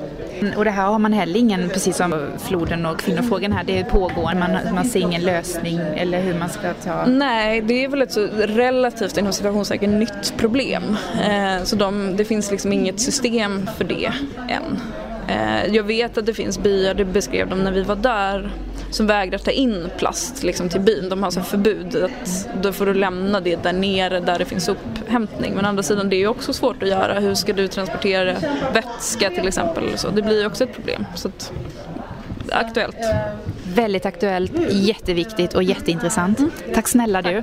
Och 0.57 0.65
det 0.65 0.71
här 0.71 0.87
har 0.87 0.99
man 0.99 1.13
heller 1.13 1.41
ingen, 1.41 1.69
precis 1.69 1.97
som 1.97 2.31
floden 2.39 2.87
och 2.87 2.99
kvinnofrågan 2.99 3.53
här, 3.53 3.65
det 3.65 3.85
pågår, 3.85 4.35
man, 4.35 4.75
man 4.75 4.85
ser 4.85 5.01
ingen 5.01 5.23
lösning 5.23 5.81
eller 5.97 6.21
hur 6.21 6.39
man 6.39 6.49
ska 6.49 6.75
ta... 6.75 7.07
Nej, 7.07 7.61
det 7.61 7.85
är 7.85 7.89
väl 7.89 8.03
ett 8.03 8.13
så 8.13 8.29
relativt 8.37 9.17
inom 9.17 9.33
situationstecken 9.33 9.99
nytt 9.99 10.35
problem. 10.37 10.97
Eh, 11.29 11.65
så 11.65 11.77
de, 11.77 12.17
det 12.17 12.25
finns 12.25 12.51
liksom 12.51 12.73
inget 12.73 13.01
system 13.01 13.69
för 13.77 13.85
det 13.85 14.13
än. 14.49 14.81
Eh, 15.29 15.75
jag 15.75 15.83
vet 15.83 16.19
att 16.19 16.27
det 16.27 16.35
finns 16.35 16.59
byar, 16.59 16.95
det 16.95 17.05
beskrev 17.05 17.49
de 17.49 17.65
när 17.65 17.73
vi 17.73 17.83
var 17.83 17.97
där, 17.97 18.51
som 18.97 19.07
vägrar 19.07 19.39
ta 19.39 19.51
in 19.51 19.91
plast 19.99 20.43
liksom, 20.43 20.69
till 20.69 20.81
byn. 20.81 21.09
De 21.09 21.23
har 21.23 21.31
så 21.31 21.41
förbud 21.41 21.97
att 21.97 22.49
då 22.63 22.73
får 22.73 22.87
du 22.87 22.95
lämna 22.95 23.41
det 23.41 23.63
där 23.63 23.73
nere 23.73 24.21
där 24.21 24.39
det 24.39 24.45
finns 24.45 24.69
upphämtning. 24.69 25.55
Men 25.55 25.65
å 25.65 25.69
andra 25.69 25.83
sidan 25.83 26.09
det 26.09 26.17
är 26.17 26.19
ju 26.19 26.29
också 26.29 26.53
svårt 26.53 26.83
att 26.83 26.89
göra. 26.89 27.21
Hur 27.21 27.35
ska 27.35 27.53
du 27.53 27.69
transportera 27.69 28.37
vätska 28.75 29.31
till 29.31 29.49
exempel? 29.49 29.99
Så 29.99 30.11
det 30.11 30.23
blir 30.23 30.41
ju 30.41 30.47
också 30.47 30.65
ett 30.65 30.75
problem. 30.75 31.07
Så 31.15 31.29
att, 31.29 31.53
aktuellt. 32.51 32.97
Väldigt 33.75 34.07
aktuellt, 34.07 34.53
jätteviktigt 34.71 35.55
och 35.55 35.63
jätteintressant. 35.63 36.41
Tack 36.75 36.89
snälla 36.89 37.23
du. 37.23 37.43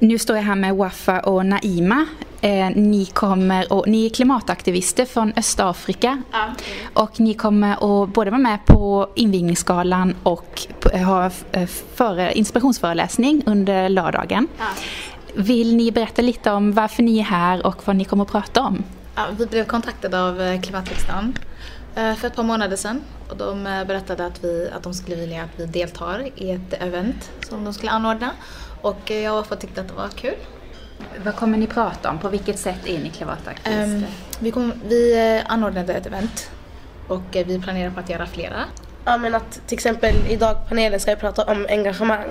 Nu 0.00 0.18
står 0.18 0.36
jag 0.36 0.42
här 0.42 0.54
med 0.54 0.76
Wafa 0.76 1.20
och 1.20 1.46
Naima. 1.46 2.06
Eh, 2.40 2.70
ni, 2.70 3.06
kommer 3.06 3.72
och, 3.72 3.88
ni 3.88 4.06
är 4.06 4.10
klimataktivister 4.10 5.04
från 5.04 5.32
Östafrika. 5.36 6.22
Ja. 6.32 6.46
Och 6.94 7.20
ni 7.20 7.34
kommer 7.34 7.72
att 7.72 8.08
både 8.08 8.30
vara 8.30 8.40
med 8.40 8.66
på 8.66 9.10
invigningsgalan 9.14 10.14
och 10.22 10.60
ha 11.06 11.30
eh, 11.52 11.66
före, 11.94 12.32
inspirationsföreläsning 12.32 13.42
under 13.46 13.88
lördagen. 13.88 14.48
Ja. 14.58 14.64
Vill 15.34 15.76
ni 15.76 15.92
berätta 15.92 16.22
lite 16.22 16.50
om 16.50 16.72
varför 16.72 17.02
ni 17.02 17.18
är 17.18 17.22
här 17.22 17.66
och 17.66 17.86
vad 17.86 17.96
ni 17.96 18.04
kommer 18.04 18.24
att 18.24 18.30
prata 18.30 18.62
om? 18.62 18.84
Ja, 19.14 19.22
vi 19.38 19.46
blev 19.46 19.64
kontaktade 19.64 20.22
av 20.22 20.42
eh, 20.42 20.60
Klimatriksdagen 20.60 21.38
för 21.94 22.26
ett 22.26 22.36
par 22.36 22.42
månader 22.42 22.76
sedan 22.76 23.00
och 23.30 23.36
de 23.36 23.64
berättade 23.64 24.26
att, 24.26 24.44
vi, 24.44 24.70
att 24.76 24.82
de 24.82 24.94
skulle 24.94 25.16
vilja 25.16 25.42
att 25.44 25.50
vi 25.56 25.66
deltar 25.66 26.28
i 26.36 26.50
ett 26.50 26.82
event 26.82 27.30
som 27.40 27.64
de 27.64 27.74
skulle 27.74 27.90
anordna 27.90 28.30
och 28.82 29.10
jag 29.10 29.30
har 29.30 29.42
fått 29.42 29.60
tyckt 29.60 29.78
att 29.78 29.88
det 29.88 29.94
var 29.94 30.08
kul. 30.08 30.34
Vad 31.24 31.36
kommer 31.36 31.58
ni 31.58 31.66
prata 31.66 32.10
om? 32.10 32.18
På 32.18 32.28
vilket 32.28 32.58
sätt 32.58 32.86
är 32.86 32.98
ni 32.98 33.10
klimataktivister? 33.10 33.84
Um, 33.84 34.04
vi, 34.40 34.50
kom, 34.50 34.72
vi 34.88 35.34
eh, 35.36 35.52
anordnade 35.52 35.94
ett 35.94 36.06
event 36.06 36.50
och 37.08 37.36
eh, 37.36 37.46
vi 37.46 37.58
planerar 37.58 37.90
på 37.90 38.00
att 38.00 38.10
göra 38.10 38.26
flera. 38.26 38.64
Ja 39.04 39.16
men 39.16 39.34
att 39.34 39.60
till 39.66 39.74
exempel 39.74 40.14
idag 40.28 40.54
på 40.54 40.68
panelen 40.68 41.00
ska 41.00 41.14
vi 41.14 41.20
prata 41.20 41.44
om 41.44 41.66
engagemang 41.68 42.28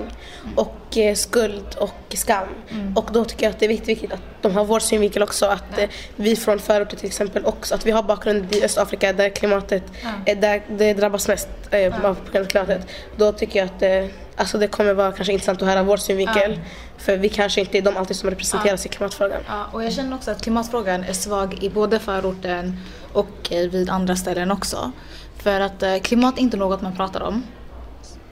och 0.55 0.97
eh, 0.97 1.15
skuld 1.15 1.75
och 1.77 2.15
skam. 2.15 2.47
Mm. 2.69 2.97
Och 2.97 3.09
då 3.13 3.25
tycker 3.25 3.43
jag 3.45 3.51
att 3.51 3.59
det 3.59 3.65
är 3.65 3.69
viktigt, 3.69 3.89
viktigt 3.89 4.13
att 4.13 4.21
de 4.41 4.55
har 4.55 4.65
vår 4.65 4.79
synvinkel 4.79 5.23
också. 5.23 5.45
Att 5.45 5.79
eh, 5.79 5.89
vi 6.15 6.35
från 6.35 6.59
förorter 6.59 6.97
till 6.97 7.07
exempel 7.07 7.45
också, 7.45 7.75
att 7.75 7.85
vi 7.85 7.91
har 7.91 8.03
bakgrund 8.03 8.55
i 8.55 8.63
Östafrika 8.63 9.13
där 9.13 9.29
klimatet, 9.29 9.83
eh, 10.25 10.39
där 10.39 10.61
det 10.69 10.93
drabbas 10.93 11.27
mest 11.27 11.49
eh, 11.71 12.05
av 12.05 12.17
klimatet. 12.47 12.87
Då 13.15 13.31
tycker 13.31 13.59
jag 13.59 13.65
att 13.65 13.81
eh, 13.81 14.05
alltså 14.37 14.57
det 14.57 14.67
kommer 14.67 14.93
vara 14.93 15.11
kanske 15.11 15.33
intressant 15.33 15.61
att 15.61 15.67
höra 15.67 15.83
vår 15.83 15.97
synvinkel. 15.97 16.51
Ja. 16.51 16.59
För 16.97 17.17
vi 17.17 17.29
kanske 17.29 17.61
inte 17.61 17.77
är 17.77 17.81
de 17.81 17.97
alltid 17.97 18.15
som 18.15 18.29
representeras 18.29 18.85
ja. 18.85 18.89
i 18.89 18.93
klimatfrågan. 18.93 19.41
Ja, 19.47 19.65
och 19.71 19.83
jag 19.83 19.93
känner 19.93 20.15
också 20.15 20.31
att 20.31 20.41
klimatfrågan 20.41 21.03
är 21.03 21.13
svag 21.13 21.63
i 21.63 21.69
både 21.69 21.99
förorten 21.99 22.77
och 23.13 23.51
vid 23.51 23.89
andra 23.89 24.15
ställen 24.15 24.51
också. 24.51 24.91
För 25.37 25.61
att 25.61 25.83
eh, 25.83 25.97
klimat 25.97 26.37
är 26.37 26.41
inte 26.41 26.57
något 26.57 26.81
man 26.81 26.95
pratar 26.95 27.21
om. 27.21 27.43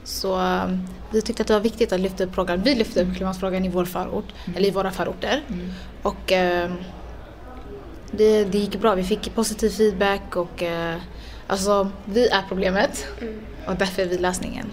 Så 0.04 0.40
eh, 0.40 0.78
vi 1.10 1.22
tyckte 1.22 1.42
att 1.42 1.46
det 1.46 1.54
var 1.54 1.60
viktigt 1.60 1.92
att 1.92 2.00
lyfta 2.00 2.24
upp 2.24 2.34
frågan. 2.34 2.62
Vi 2.62 2.74
lyfte 2.74 3.02
upp 3.02 3.16
klimatfrågan 3.16 3.64
i 3.64 3.68
vår 3.68 3.84
förort, 3.84 4.32
mm. 4.44 4.56
eller 4.56 4.68
i 4.68 4.70
våra 4.70 4.90
förorter. 4.90 5.42
Mm. 5.48 5.72
Och 6.02 6.32
eh, 6.32 6.70
det, 8.10 8.44
det 8.44 8.58
gick 8.58 8.80
bra. 8.80 8.94
Vi 8.94 9.04
fick 9.04 9.34
positiv 9.34 9.70
feedback 9.70 10.36
och 10.36 10.62
alltså 11.46 11.90
vi 12.04 12.28
är 12.28 12.42
problemet 12.48 13.06
mm. 13.20 13.40
och 13.66 13.76
därför 13.76 14.02
är 14.02 14.06
vi 14.06 14.18
lösningen. 14.18 14.72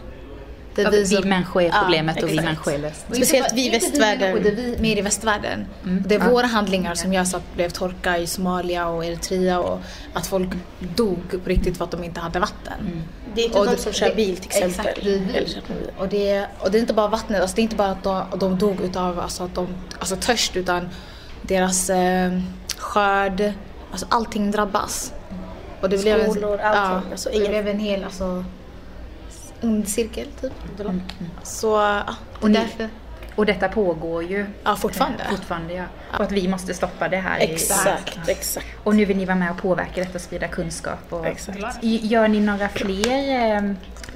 Det 0.75 0.89
vi, 0.89 1.03
vi 1.03 1.23
människor 1.23 1.61
är 1.61 1.71
problemet 1.81 2.15
ja, 2.19 2.23
och 2.23 2.31
vi 2.31 2.35
människor 2.35 2.73
är 2.73 2.77
lösningen. 2.77 3.15
Speciellt 3.15 3.53
vi 3.53 3.67
i 3.67 3.69
västvärlden. 3.69 4.43
Det 4.43 4.49
är 4.49 4.55
vi 4.55 4.77
mer 4.79 4.97
i 4.97 5.01
västvärlden. 5.01 5.65
Mm. 5.83 6.03
Det 6.07 6.15
är 6.15 6.19
ja. 6.19 6.29
våra 6.29 6.45
handlingar 6.45 6.95
som 6.95 7.13
gör 7.13 7.23
så 7.23 7.37
att 7.37 7.43
det 7.51 7.55
blev 7.55 7.69
torka 7.69 8.17
i 8.17 8.27
Somalia 8.27 8.87
och 8.87 9.05
Eritrea 9.05 9.59
och 9.59 9.79
att 10.13 10.27
folk 10.27 10.49
dog 10.95 11.43
på 11.43 11.49
riktigt 11.49 11.77
för 11.77 11.85
att 11.85 11.91
de 11.91 12.03
inte 12.03 12.19
hade 12.19 12.39
vatten. 12.39 12.73
Mm. 12.79 13.01
Det 13.35 13.41
är 13.41 13.45
inte 13.45 13.59
och 13.59 13.65
de 13.65 13.77
som 13.77 13.93
kör 13.93 14.15
bil 14.15 14.37
till 14.37 14.45
exempel. 14.45 14.85
Exakt, 14.85 15.69
vi, 15.69 15.89
och, 15.97 16.07
det, 16.07 16.47
och 16.59 16.71
det 16.71 16.77
är 16.77 16.79
inte 16.79 16.93
bara 16.93 17.07
vattnet, 17.07 17.41
alltså 17.41 17.55
det 17.55 17.61
är 17.61 17.63
inte 17.63 17.75
bara 17.75 17.91
att 17.91 18.03
de, 18.03 18.25
de 18.39 18.57
dog 18.57 18.81
utav 18.81 19.19
alltså, 19.19 19.43
att 19.43 19.55
de, 19.55 19.67
alltså 19.99 20.15
törst 20.15 20.55
utan 20.55 20.89
deras 21.41 21.89
eh, 21.89 22.39
skörd, 22.77 23.53
alltså 23.91 24.05
allting 24.09 24.51
drabbas. 24.51 25.13
Och 25.81 25.89
det 25.89 25.97
Skolor, 25.97 26.15
blev 26.15 26.59
en, 26.59 26.65
allting. 26.65 27.09
Ja, 27.09 27.11
alltså, 27.11 27.29
det 27.33 27.49
blev 27.49 27.67
en 27.67 27.79
hel 27.79 28.03
alltså, 28.03 28.45
ond 29.63 29.87
cirkel 29.87 30.27
typ. 30.41 30.79
Mm. 30.79 31.01
Så 31.43 31.67
ja, 31.67 32.15
och, 32.39 32.49
ni, 32.49 32.57
därför. 32.57 32.89
och 33.35 33.45
detta 33.45 33.69
pågår 33.69 34.23
ju 34.23 34.45
ja, 34.63 34.75
fortfarande. 34.75 35.23
fortfarande 35.29 35.73
ja. 35.73 35.85
Och 36.17 36.23
att 36.23 36.31
vi 36.31 36.47
måste 36.47 36.73
stoppa 36.73 37.09
det 37.09 37.17
här. 37.17 37.39
Exakt, 37.39 38.27
i, 38.27 38.31
exakt. 38.31 38.67
Och 38.83 38.95
nu 38.95 39.05
vill 39.05 39.17
ni 39.17 39.25
vara 39.25 39.35
med 39.35 39.51
och 39.51 39.57
påverka 39.57 40.01
detta 40.01 40.13
och 40.15 40.21
sprida 40.21 40.47
kunskap. 40.47 40.99
Och, 41.09 41.27
exakt. 41.27 41.59
Gör 41.81 42.27
ni 42.27 42.39
några 42.39 42.69
fler 42.69 43.55
eh, 43.55 43.61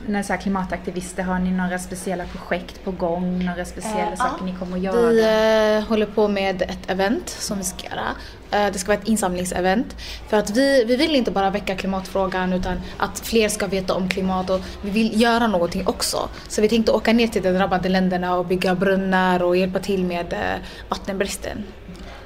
när 0.08 0.24
så 0.24 0.38
klimataktivister, 0.38 1.24
har 1.24 1.40
ni 1.40 1.52
några 1.52 1.80
speciella 1.80 2.24
projekt 2.26 2.84
på 2.84 2.92
gång? 2.92 3.46
Några 3.46 3.66
speciella 3.66 4.12
eh, 4.12 4.16
saker 4.16 4.36
ja. 4.40 4.46
ni 4.46 4.56
kommer 4.60 4.78
att 4.78 4.84
göra? 4.84 5.10
Vi 5.10 5.78
eh, 5.78 5.90
håller 5.90 6.06
på 6.06 6.28
med 6.28 6.62
ett 6.62 6.92
event 6.92 7.30
som 7.30 7.58
vi 7.58 7.64
ska 7.64 7.88
göra. 7.88 8.08
Eh, 8.52 8.72
det 8.74 8.80
ska 8.80 8.88
vara 8.88 9.00
ett 9.00 9.08
insamlingsevent. 9.08 9.96
För 10.30 10.38
att 10.38 10.50
vi, 10.50 10.84
vi 10.88 10.96
vill 10.96 11.16
inte 11.16 11.32
bara 11.32 11.50
väcka 11.50 11.76
klimatfrågan 11.76 12.54
utan 12.54 12.82
att 12.98 13.20
fler 13.20 13.50
ska 13.50 13.68
veta 13.68 13.94
om 13.94 14.10
klimat 14.10 14.50
och 14.50 14.62
vi 14.82 14.90
vill 14.90 15.22
göra 15.22 15.48
någonting 15.48 15.88
också. 15.88 16.30
Så 16.48 16.62
vi 16.62 16.70
tänkte 16.70 16.92
åka 16.92 17.14
ner 17.14 17.28
till 17.28 17.44
de 17.44 17.52
drabbade 17.52 17.90
länderna 17.90 18.36
och 18.36 18.46
bygga 18.46 18.76
brunnar 18.76 19.44
och 19.44 19.58
hjälpa 19.58 19.80
till 19.80 20.06
med 20.06 20.34
eh, 20.34 20.62
vattenbristen. 20.90 21.64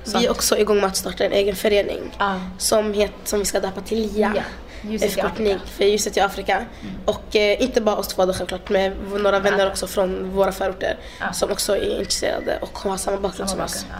Så 0.04 0.18
vi 0.18 0.26
är 0.26 0.32
också 0.32 0.58
igång 0.58 0.76
med 0.78 0.86
att 0.86 0.98
starta 0.98 1.26
en 1.26 1.32
egen 1.32 1.56
förening 1.56 2.00
ah. 2.18 2.36
som, 2.58 2.94
het, 2.94 3.12
som 3.24 3.40
vi 3.40 3.46
ska 3.46 3.60
döpa 3.60 3.82
till 3.82 3.98
LIA. 3.98 4.34
Ja. 4.36 4.42
Ljuset 4.90 5.18
i 5.18 5.22
Afrika. 5.22 5.60
för 5.66 5.86
ljuset 5.86 6.18
i 6.18 6.20
Afrika. 6.20 6.56
Mm. 6.56 6.96
Och 7.06 7.36
eh, 7.36 7.62
inte 7.62 7.82
bara 7.82 7.96
oss 7.96 8.08
två 8.08 8.26
då 8.26 8.34
självklart 8.34 8.70
med 8.70 8.94
några 9.12 9.40
vänner 9.40 9.68
också 9.68 9.88
från 9.88 10.32
våra 10.32 10.52
förorter 10.52 10.98
ja. 11.20 11.34
som 11.34 11.52
också 11.52 11.76
är 11.76 12.00
intresserade 12.00 12.58
och 12.62 12.78
har 12.80 12.98
samma 12.98 13.18
bakgrund 13.18 13.50
som 13.50 13.60
oss. 13.60 13.86
Ja. 13.90 13.96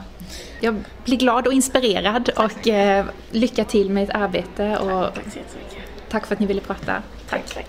Jag 0.60 0.84
blir 1.06 1.18
glad 1.18 1.48
och 1.48 1.54
inspirerad 1.54 2.30
och 2.30 2.68
eh, 2.68 3.06
lycka 3.32 3.66
till 3.66 3.90
med 3.90 4.04
ert 4.10 4.16
arbete. 4.16 4.78
Och 4.78 5.14
tack, 5.14 5.24
tack, 5.24 5.44
tack 6.10 6.28
för 6.28 6.36
att 6.36 6.40
ni 6.40 6.46
ville 6.46 6.62
prata. 6.62 7.04
Tack. 7.30 7.54
tack. 7.54 7.68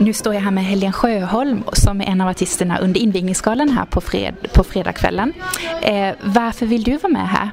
Nu 0.00 0.12
står 0.12 0.34
jag 0.34 0.40
här 0.40 0.50
med 0.50 0.64
Helene 0.64 0.92
Sjöholm 0.92 1.64
som 1.72 2.00
är 2.00 2.04
en 2.04 2.20
av 2.20 2.28
artisterna 2.28 2.78
under 2.78 3.00
invigningsgalan 3.00 3.68
här 3.68 3.84
på, 3.84 4.00
fred, 4.00 4.34
på 4.54 4.64
fredagskvällen. 4.64 5.32
Eh, 5.82 6.14
varför 6.22 6.66
vill 6.66 6.82
du 6.82 6.96
vara 6.96 7.12
med 7.12 7.28
här? 7.28 7.50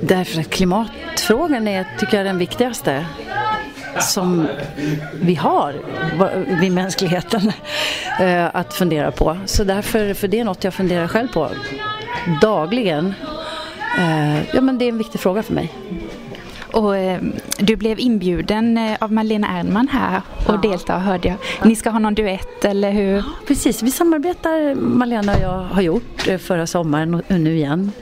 Därför 0.00 0.40
att 0.40 0.50
klimatfrågan 0.50 1.68
är, 1.68 1.86
tycker 1.98 2.16
jag, 2.16 2.26
den 2.26 2.38
viktigaste 2.38 3.06
som 4.00 4.48
vi 5.20 5.34
har 5.34 5.74
vid 6.60 6.72
mänskligheten 6.72 7.52
eh, 8.20 8.56
att 8.56 8.74
fundera 8.74 9.10
på. 9.10 9.38
Så 9.46 9.64
därför, 9.64 10.14
för 10.14 10.28
det 10.28 10.40
är 10.40 10.44
något 10.44 10.64
jag 10.64 10.74
funderar 10.74 11.08
själv 11.08 11.28
på 11.28 11.50
dagligen. 12.40 13.14
Eh, 13.98 14.54
ja 14.54 14.60
men 14.60 14.78
det 14.78 14.84
är 14.84 14.88
en 14.88 14.98
viktig 14.98 15.20
fråga 15.20 15.42
för 15.42 15.54
mig. 15.54 15.72
Och 16.76 16.96
eh, 16.96 17.22
du 17.58 17.76
blev 17.76 18.00
inbjuden 18.00 18.96
av 19.00 19.12
Malena 19.12 19.58
Ernman 19.58 19.88
här 19.88 20.22
och 20.46 20.54
ja. 20.54 20.70
delta 20.70 20.98
hörde 20.98 21.28
jag. 21.28 21.36
Ni 21.64 21.76
ska 21.76 21.90
ha 21.90 21.98
någon 21.98 22.14
duett 22.14 22.64
eller 22.64 22.90
hur? 22.90 23.24
Precis, 23.46 23.82
vi 23.82 23.90
samarbetar 23.90 24.74
Malena 24.74 25.34
och 25.34 25.40
jag 25.42 25.62
har 25.62 25.82
gjort 25.82 26.28
förra 26.40 26.66
sommaren 26.66 27.14
och 27.14 27.22
nu 27.28 27.56
igen 27.56 27.92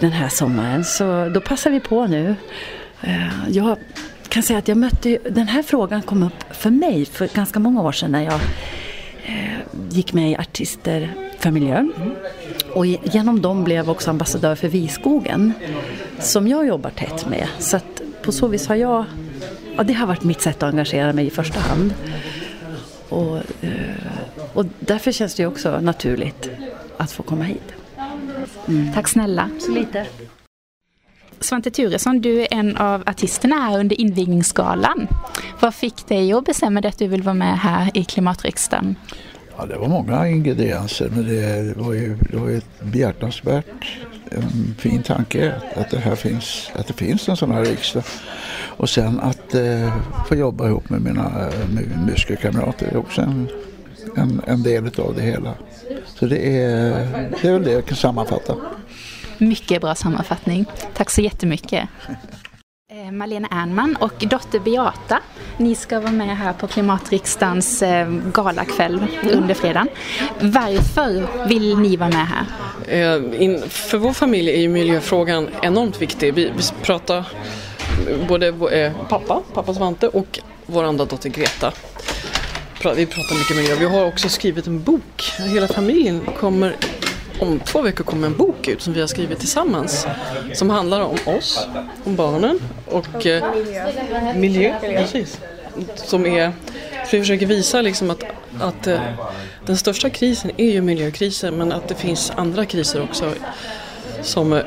den 0.00 0.12
här 0.12 0.28
sommaren. 0.28 0.84
Så 0.84 1.28
då 1.34 1.40
passar 1.40 1.70
vi 1.70 1.80
på 1.80 2.06
nu. 2.06 2.34
Jag 3.48 3.76
kan 4.28 4.42
säga 4.42 4.58
att 4.58 4.68
jag 4.68 4.76
mötte, 4.76 5.18
den 5.30 5.48
här 5.48 5.62
frågan 5.62 6.02
kom 6.02 6.22
upp 6.22 6.56
för 6.56 6.70
mig 6.70 7.04
för 7.04 7.28
ganska 7.34 7.60
många 7.60 7.82
år 7.82 7.92
sedan 7.92 8.12
när 8.12 8.22
jag 8.22 8.40
eh, 9.24 9.58
gick 9.90 10.12
med 10.12 10.30
i 10.30 10.36
Artister 10.36 11.14
för 11.38 11.50
miljön. 11.50 11.92
Mm. 11.96 12.12
Och 12.74 12.86
genom 12.86 13.42
dem 13.42 13.64
blev 13.64 13.76
jag 13.76 13.88
också 13.88 14.10
ambassadör 14.10 14.54
för 14.54 14.68
Viskogen 14.68 15.52
som 16.22 16.48
jag 16.48 16.66
jobbar 16.66 16.90
tätt 16.90 17.28
med. 17.28 17.48
Så 17.58 17.76
att 17.76 18.02
på 18.22 18.32
så 18.32 18.46
vis 18.46 18.66
har 18.66 18.74
jag, 18.74 19.04
ja 19.76 19.82
det 19.82 19.92
har 19.92 20.06
varit 20.06 20.24
mitt 20.24 20.40
sätt 20.40 20.62
att 20.62 20.72
engagera 20.72 21.12
mig 21.12 21.26
i 21.26 21.30
första 21.30 21.60
hand. 21.60 21.94
Och, 23.08 23.36
eh, 23.36 24.52
och 24.52 24.66
därför 24.80 25.12
känns 25.12 25.34
det 25.34 25.46
också 25.46 25.80
naturligt 25.80 26.50
att 26.96 27.12
få 27.12 27.22
komma 27.22 27.44
hit. 27.44 27.72
Mm. 28.68 28.92
Tack 28.92 29.08
snälla. 29.08 29.50
Så 29.60 29.72
lite. 29.72 30.06
Svante 31.40 31.70
Turesson, 31.70 32.20
du 32.20 32.40
är 32.40 32.48
en 32.50 32.76
av 32.76 33.02
artisterna 33.06 33.56
här 33.56 33.78
under 33.80 34.00
invigningsgalan. 34.00 35.08
Vad 35.60 35.74
fick 35.74 36.06
dig 36.06 36.32
att 36.32 36.44
bestämma 36.44 36.80
dig 36.80 36.88
att 36.88 36.98
du 36.98 37.06
vill 37.06 37.22
vara 37.22 37.34
med 37.34 37.58
här 37.58 37.90
i 37.94 38.04
klimatriksdagen? 38.04 38.96
Ja, 39.58 39.66
det 39.66 39.78
var 39.78 39.88
många 39.88 40.28
ingredienser 40.28 41.08
men 41.14 41.26
det 41.26 41.76
var 41.76 41.92
ju, 41.92 42.16
det 42.30 42.36
var 42.36 42.48
ju 42.48 42.56
ett 42.56 42.80
behjärtansvärt 42.82 44.00
en 44.34 44.74
fin 44.78 45.02
tanke 45.02 45.54
att 45.76 45.90
det, 45.90 45.98
här 45.98 46.14
finns, 46.14 46.70
att 46.74 46.86
det 46.86 46.92
finns 46.92 47.28
en 47.28 47.36
sån 47.36 47.52
här 47.52 47.64
riksdag. 47.64 48.02
Och 48.76 48.90
sen 48.90 49.20
att 49.20 49.54
eh, 49.54 49.94
få 50.28 50.34
jobba 50.34 50.68
ihop 50.68 50.90
med 50.90 51.02
mina 51.02 51.48
eh, 51.48 51.68
med 51.68 52.06
musikerkamrater 52.06 52.86
är 52.86 52.96
också 52.96 53.20
en, 53.20 53.48
en, 54.16 54.42
en 54.46 54.62
del 54.62 55.00
av 55.00 55.14
det 55.16 55.22
hela. 55.22 55.54
Så 56.06 56.26
det 56.26 56.62
är, 56.62 56.90
det 57.42 57.48
är 57.48 57.52
väl 57.52 57.64
det 57.64 57.72
jag 57.72 57.86
kan 57.86 57.96
sammanfatta. 57.96 58.56
Mycket 59.38 59.80
bra 59.80 59.94
sammanfattning. 59.94 60.66
Tack 60.94 61.10
så 61.10 61.20
jättemycket. 61.20 61.88
Eh, 62.94 63.10
Malena 63.10 63.48
Ernman 63.50 63.96
och 64.00 64.12
dotter 64.18 64.58
Beata, 64.58 65.20
ni 65.56 65.74
ska 65.74 66.00
vara 66.00 66.12
med 66.12 66.38
här 66.38 66.52
på 66.52 66.66
Klimatriksdagens 66.66 67.82
eh, 67.82 68.08
galakväll 68.32 69.06
under 69.32 69.54
fredagen. 69.54 69.88
Varför 70.40 71.26
vill 71.48 71.78
ni 71.78 71.96
vara 71.96 72.10
med 72.10 72.26
här? 72.26 72.44
Eh, 72.86 73.58
för 73.68 73.98
vår 73.98 74.12
familj 74.12 74.50
är 74.50 74.60
ju 74.60 74.68
miljöfrågan 74.68 75.48
enormt 75.62 76.02
viktig. 76.02 76.34
Vi, 76.34 76.44
vi 76.44 76.62
pratar 76.82 77.28
både 78.28 78.52
pappa, 79.08 79.42
pappa 79.54 79.74
Svante 79.74 80.08
och 80.08 80.40
vår 80.66 80.84
andra 80.84 81.04
dotter 81.04 81.28
Greta. 81.28 81.72
Vi 82.96 83.06
pratar 83.06 83.38
mycket 83.38 83.56
miljö. 83.56 83.74
Vi 83.74 83.98
har 83.98 84.06
också 84.06 84.28
skrivit 84.28 84.66
en 84.66 84.82
bok. 84.82 85.32
Hela 85.38 85.68
familjen 85.68 86.20
kommer 86.40 86.76
om 87.42 87.60
två 87.60 87.82
veckor 87.82 88.04
kommer 88.04 88.26
en 88.26 88.36
bok 88.36 88.68
ut 88.68 88.82
som 88.82 88.92
vi 88.92 89.00
har 89.00 89.06
skrivit 89.06 89.38
tillsammans. 89.38 90.06
Som 90.54 90.70
handlar 90.70 91.00
om 91.00 91.16
oss, 91.24 91.66
om 92.04 92.16
barnen 92.16 92.58
och 92.86 93.26
eh, 93.26 93.44
miljö. 94.36 94.74
Precis. 94.80 95.40
Som 95.94 96.26
är, 96.26 96.52
vi 97.10 97.18
försöker 97.18 97.46
visa 97.46 97.82
liksom 97.82 98.10
att, 98.10 98.22
att 98.60 98.86
eh, 98.86 99.00
den 99.66 99.76
största 99.76 100.10
krisen 100.10 100.50
är 100.56 100.70
ju 100.70 100.80
miljökrisen 100.80 101.54
men 101.54 101.72
att 101.72 101.88
det 101.88 101.94
finns 101.94 102.32
andra 102.36 102.66
kriser 102.66 103.02
också 103.02 103.32
som 104.22 104.52
eh, 104.52 104.62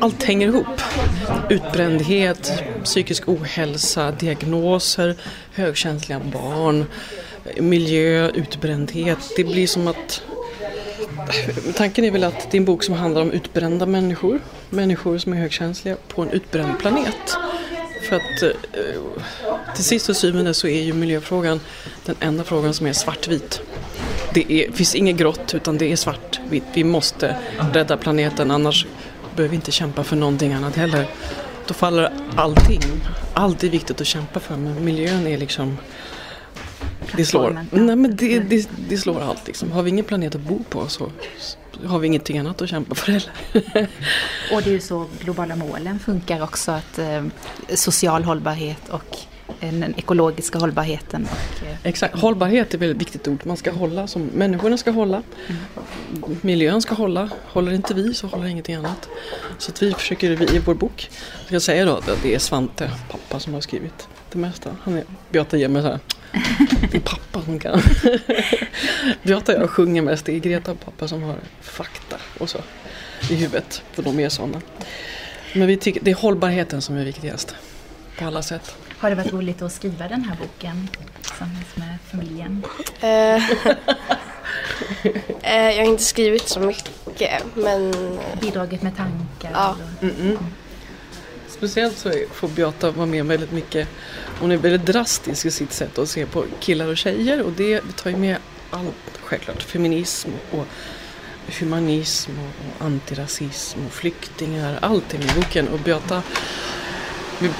allt 0.00 0.22
hänger 0.22 0.48
ihop. 0.48 0.80
Utbrändhet, 1.50 2.62
psykisk 2.84 3.28
ohälsa, 3.28 4.10
diagnoser, 4.10 5.16
högkänsliga 5.54 6.20
barn, 6.32 6.84
miljö, 7.58 8.28
utbrändhet. 8.28 9.18
Det 9.36 9.44
blir 9.44 9.66
som 9.66 9.88
att 9.88 10.22
Tanken 11.76 12.04
är 12.04 12.10
väl 12.10 12.24
att 12.24 12.50
det 12.50 12.56
är 12.56 12.60
en 12.60 12.64
bok 12.64 12.82
som 12.82 12.94
handlar 12.94 13.22
om 13.22 13.30
utbrända 13.30 13.86
människor. 13.86 14.40
Människor 14.70 15.18
som 15.18 15.32
är 15.32 15.36
högkänsliga 15.36 15.96
på 16.08 16.22
en 16.22 16.30
utbränd 16.30 16.78
planet. 16.78 17.36
För 18.08 18.16
att 18.16 18.42
eh, 18.42 18.50
till 19.74 19.84
sist 19.84 20.08
och 20.08 20.16
syvende 20.16 20.54
så 20.54 20.66
är 20.66 20.82
ju 20.82 20.92
miljöfrågan 20.92 21.60
den 22.04 22.16
enda 22.20 22.44
frågan 22.44 22.74
som 22.74 22.86
är 22.86 22.92
svartvit. 22.92 23.60
Det 24.34 24.52
är, 24.52 24.72
finns 24.72 24.94
inget 24.94 25.16
grått 25.16 25.54
utan 25.54 25.78
det 25.78 25.92
är 25.92 25.96
svartvitt. 25.96 26.64
Vi 26.74 26.84
måste 26.84 27.36
rädda 27.72 27.96
planeten 27.96 28.50
annars 28.50 28.86
behöver 29.36 29.50
vi 29.50 29.56
inte 29.56 29.72
kämpa 29.72 30.04
för 30.04 30.16
någonting 30.16 30.52
annat 30.52 30.76
heller. 30.76 31.06
Då 31.66 31.74
faller 31.74 32.12
allting. 32.36 32.82
Allt 33.34 33.64
är 33.64 33.68
viktigt 33.68 34.00
att 34.00 34.06
kämpa 34.06 34.40
för 34.40 34.56
men 34.56 34.84
miljön 34.84 35.26
är 35.26 35.38
liksom 35.38 35.78
det 37.16 37.24
slår, 37.24 37.66
nej 37.70 37.96
men 37.96 38.16
det, 38.16 38.38
det, 38.38 38.68
det, 38.88 38.98
slår 38.98 39.20
allt 39.20 39.46
liksom. 39.46 39.72
Har 39.72 39.82
vi 39.82 39.90
ingen 39.90 40.04
planet 40.04 40.34
att 40.34 40.40
bo 40.40 40.64
på 40.68 40.88
så 40.88 41.10
har 41.84 41.98
vi 41.98 42.06
ingenting 42.06 42.38
annat 42.38 42.62
att 42.62 42.68
kämpa 42.68 42.94
för 42.94 43.12
heller. 43.12 43.32
och 44.52 44.62
det 44.62 44.70
är 44.70 44.72
ju 44.72 44.80
så 44.80 45.06
globala 45.20 45.56
målen 45.56 45.98
funkar 45.98 46.42
också 46.42 46.72
att 46.72 46.98
eh, 46.98 47.24
social 47.74 48.24
hållbarhet 48.24 48.88
och 48.88 49.18
den 49.60 49.94
ekologiska 49.96 50.58
hållbarheten. 50.58 51.28
Och, 51.30 51.66
eh, 51.66 51.76
Exakt, 51.82 52.18
hållbarhet 52.18 52.74
är 52.74 52.90
ett 52.90 52.96
viktigt 52.96 53.28
ord. 53.28 53.46
Man 53.46 53.56
ska 53.56 53.72
hålla 53.72 54.06
som 54.06 54.22
människorna 54.22 54.76
ska 54.76 54.90
hålla. 54.90 55.22
Mm. 55.48 56.38
Miljön 56.40 56.82
ska 56.82 56.94
hålla. 56.94 57.30
Håller 57.46 57.72
inte 57.72 57.94
vi 57.94 58.14
så 58.14 58.26
håller 58.26 58.46
ingenting 58.46 58.74
annat. 58.74 59.08
Så 59.58 59.70
att 59.70 59.82
vi 59.82 59.92
försöker 59.92 60.54
i 60.54 60.58
vår 60.58 60.74
bok, 60.74 61.10
jag 61.38 61.46
ska 61.46 61.60
säga 61.60 61.84
då 61.84 61.96
att 61.96 62.22
det 62.22 62.34
är 62.34 62.38
Svante, 62.38 62.90
pappa, 63.10 63.40
som 63.40 63.54
har 63.54 63.60
skrivit 63.60 64.08
det 64.32 64.38
mesta. 64.38 64.76
Han 64.82 64.98
är, 64.98 65.04
Beata 65.30 65.56
ger 65.56 65.68
mig 65.68 65.82
så 65.82 65.88
här 65.88 65.98
det 66.90 66.94
är 66.94 67.00
pappa 67.00 67.42
som 67.42 67.58
kan. 67.58 67.82
Beata 69.22 69.56
och 69.56 69.62
jag 69.62 69.70
sjunger 69.70 70.02
mest. 70.02 70.24
Det 70.24 70.32
är 70.32 70.38
Greta 70.38 70.72
och 70.72 70.80
pappa 70.80 71.08
som 71.08 71.22
har 71.22 71.36
fakta 71.60 72.16
och 72.38 72.50
så 72.50 72.58
i 73.30 73.34
huvudet. 73.34 73.82
För 73.92 74.02
de 74.02 74.20
är 74.20 74.28
sådana. 74.28 74.60
Men 75.54 75.66
vi 75.66 75.76
tycker, 75.76 76.00
det 76.04 76.10
är 76.10 76.14
hållbarheten 76.14 76.82
som 76.82 76.96
är 76.96 77.04
viktigast. 77.04 77.54
På 78.18 78.24
alla 78.24 78.42
sätt. 78.42 78.76
Har 78.98 79.10
det 79.10 79.16
varit 79.16 79.32
roligt 79.32 79.62
att 79.62 79.72
skriva 79.72 80.08
den 80.08 80.24
här 80.24 80.36
boken 80.36 80.88
tillsammans 81.22 81.76
med 81.76 81.98
familjen? 82.10 82.64
Eh, 83.00 83.08
eh, 85.42 85.70
jag 85.70 85.84
har 85.84 85.90
inte 85.90 86.02
skrivit 86.02 86.48
så 86.48 86.60
mycket 86.60 87.42
men... 87.54 87.94
Bidragit 88.40 88.82
med 88.82 88.96
tankar? 88.96 89.50
Ja. 89.52 89.76
Mm 90.02 90.14
-mm. 90.14 90.38
Speciellt 91.60 91.98
så 91.98 92.12
får 92.32 92.48
Beata 92.48 92.90
vara 92.90 93.06
med 93.06 93.26
väldigt 93.26 93.52
mycket. 93.52 93.88
Hon 94.40 94.52
är 94.52 94.56
väldigt 94.56 94.86
drastisk 94.86 95.46
i 95.46 95.50
sitt 95.50 95.72
sätt 95.72 95.98
att 95.98 96.08
se 96.08 96.26
på 96.26 96.44
killar 96.60 96.88
och 96.88 96.96
tjejer 96.96 97.42
och 97.42 97.52
det 97.52 97.80
tar 97.96 98.10
ju 98.10 98.16
med 98.16 98.36
allt 98.70 99.18
självklart. 99.22 99.62
Feminism 99.62 100.30
och 100.50 100.66
humanism 101.58 102.30
och 102.38 102.84
antirasism 102.86 103.78
och 103.86 103.92
flyktingar. 103.92 104.78
Allt 104.82 105.14
är 105.14 105.18
med 105.18 105.26
i 105.26 105.34
boken. 105.34 105.68
Och 105.68 105.78
Beata 105.78 106.22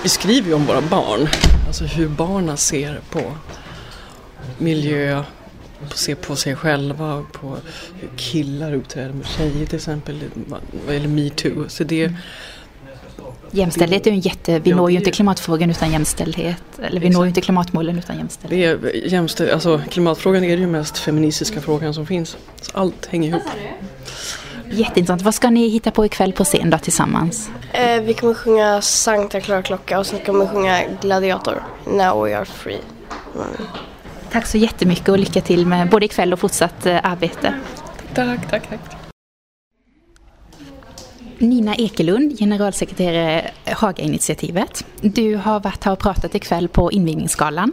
beskriver 0.02 0.48
ju 0.48 0.54
om 0.54 0.66
våra 0.66 0.80
barn. 0.80 1.28
Alltså 1.66 1.84
hur 1.84 2.08
barnen 2.08 2.56
ser 2.56 3.00
på 3.10 3.36
miljö, 4.58 5.24
ser 5.94 6.14
på 6.14 6.36
sig 6.36 6.56
själva, 6.56 7.24
på 7.32 7.56
hur 8.00 8.10
killar 8.16 8.74
uppträder 8.74 9.12
mot 9.12 9.28
tjejer 9.28 9.66
till 9.66 9.76
exempel 9.76 10.20
vad 10.86 10.94
gäller 10.94 11.08
metoo. 11.08 11.68
Så 11.68 11.84
det, 11.84 12.12
Jämställdhet 13.50 14.06
är 14.06 14.10
ju 14.10 14.14
en 14.14 14.20
jätte... 14.20 14.58
Vi 14.58 14.70
ja, 14.70 14.76
når 14.76 14.90
ju 14.90 14.96
inte 14.96 15.10
klimatfrågan 15.10 15.70
utan 15.70 15.92
jämställdhet. 15.92 16.62
Eller 16.78 17.00
vi 17.00 17.06
exakt. 17.06 17.12
når 17.12 17.24
ju 17.24 17.28
inte 17.28 17.40
klimatmålen 17.40 17.98
utan 17.98 18.16
jämställdhet. 18.16 18.80
Det 18.82 18.88
är 18.88 19.06
jämställd, 19.06 19.50
alltså, 19.50 19.82
klimatfrågan 19.90 20.44
är 20.44 20.56
ju 20.56 20.66
mest 20.66 20.98
feministiska 20.98 21.60
frågan 21.60 21.94
som 21.94 22.06
finns. 22.06 22.36
Så 22.60 22.78
allt 22.78 23.06
hänger 23.06 23.28
ihop. 23.28 23.42
Jätteintressant. 24.70 25.22
Vad 25.22 25.34
ska 25.34 25.50
ni 25.50 25.68
hitta 25.68 25.90
på 25.90 26.06
ikväll 26.06 26.32
på 26.32 26.44
scen 26.44 26.70
då 26.70 26.78
tillsammans? 26.78 27.50
Eh, 27.72 28.02
vi 28.02 28.14
kommer 28.14 28.34
sjunga 28.34 28.82
Sankta 28.82 29.40
Klara 29.40 29.62
Klocka 29.62 29.98
och 29.98 30.06
sen 30.06 30.18
kommer 30.26 30.44
vi 30.44 30.50
sjunga 30.50 30.82
Gladiator, 31.00 31.62
Now 31.86 32.24
We 32.24 32.36
Are 32.36 32.44
Free. 32.44 32.80
Mm. 33.34 33.46
Tack 34.32 34.46
så 34.46 34.58
jättemycket 34.58 35.08
och 35.08 35.18
lycka 35.18 35.40
till 35.40 35.66
med 35.66 35.90
både 35.90 36.04
ikväll 36.04 36.32
och 36.32 36.38
fortsatt 36.38 36.86
eh, 36.86 36.98
arbete. 37.02 37.54
Tack, 38.14 38.50
tack, 38.50 38.68
tack. 38.68 38.99
Nina 41.40 41.74
Ekelund, 41.74 42.38
generalsekreterare 42.38 43.50
Hagainitiativet. 43.64 44.84
Du 45.00 45.36
har 45.36 45.60
varit 45.60 45.84
här 45.84 45.92
och 45.92 45.98
pratat 45.98 46.34
ikväll 46.34 46.68
på 46.68 46.92
invigningsgalan. 46.92 47.72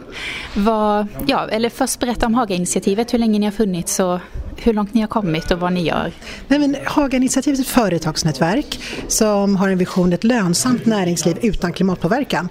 Vad, 0.56 1.06
ja, 1.26 1.48
eller 1.48 1.70
först 1.70 2.00
berätta 2.00 2.26
om 2.26 2.34
Hagainitiativet, 2.34 3.14
hur 3.14 3.18
länge 3.18 3.38
ni 3.38 3.46
har 3.46 3.52
funnits 3.52 4.00
och 4.00 4.18
hur 4.56 4.72
långt 4.72 4.94
ni 4.94 5.00
har 5.00 5.08
kommit 5.08 5.50
och 5.50 5.60
vad 5.60 5.72
ni 5.72 5.82
gör. 5.82 6.12
Nej, 6.48 6.58
men 6.58 6.76
Hagainitiativet 6.84 7.58
är 7.58 7.62
ett 7.62 7.68
företagsnätverk 7.68 8.80
som 9.08 9.56
har 9.56 9.68
en 9.68 9.78
vision 9.78 10.12
ett 10.12 10.24
lönsamt 10.24 10.86
näringsliv 10.86 11.38
utan 11.42 11.72
klimatpåverkan. 11.72 12.48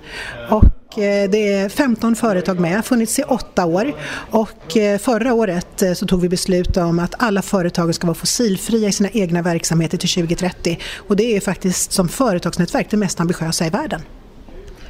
Och 0.50 0.64
det 0.96 1.54
är 1.54 1.70
15 1.70 2.16
företag 2.16 2.60
med, 2.60 2.86
funnits 2.86 3.20
i 3.20 3.24
åtta 3.24 3.66
år 3.66 3.94
och 4.32 4.78
eh, 4.78 4.98
förra 4.98 5.34
året 5.34 5.82
eh, 5.82 5.94
så 5.94 6.08
tog 6.08 6.22
vi 6.22 6.30
beslut 6.30 6.78
om 6.78 7.00
att 7.00 7.14
alla 7.20 7.42
företag 7.42 7.96
ska 7.96 8.08
vara 8.08 8.16
fossilfria 8.16 8.90
i 8.90 8.92
sina 8.92 9.10
egna 9.10 9.42
verksamheter 9.42 9.98
till 9.98 10.10
2030 10.10 10.80
och 11.08 11.16
det 11.16 11.36
är 11.36 11.40
faktiskt 11.40 11.92
som 11.92 12.10
företagsnätverk 12.10 12.88
det 12.90 12.98
mest 12.98 13.20
ambitiösa 13.20 13.66
i 13.66 13.70
världen. 13.70 14.02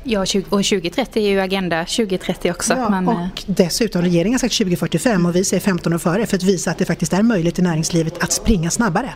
Ja, 0.03 0.21
och 0.21 0.27
2030 0.65 1.23
är 1.23 1.29
ju 1.29 1.39
Agenda 1.39 1.85
2030 1.85 2.51
också. 2.51 2.73
Ja, 2.73 2.89
men... 2.89 3.07
och 3.07 3.43
dessutom 3.45 4.01
regeringen 4.01 4.33
har 4.33 4.39
sagt 4.39 4.57
2045 4.57 5.25
och 5.25 5.35
vi 5.35 5.43
säger 5.43 5.61
15 5.61 5.93
år 5.93 5.97
före 5.97 6.25
för 6.25 6.37
att 6.37 6.43
visa 6.43 6.71
att 6.71 6.77
det 6.77 6.85
faktiskt 6.85 7.13
är 7.13 7.23
möjligt 7.23 7.59
i 7.59 7.61
näringslivet 7.61 8.23
att 8.23 8.31
springa 8.31 8.69
snabbare. 8.69 9.13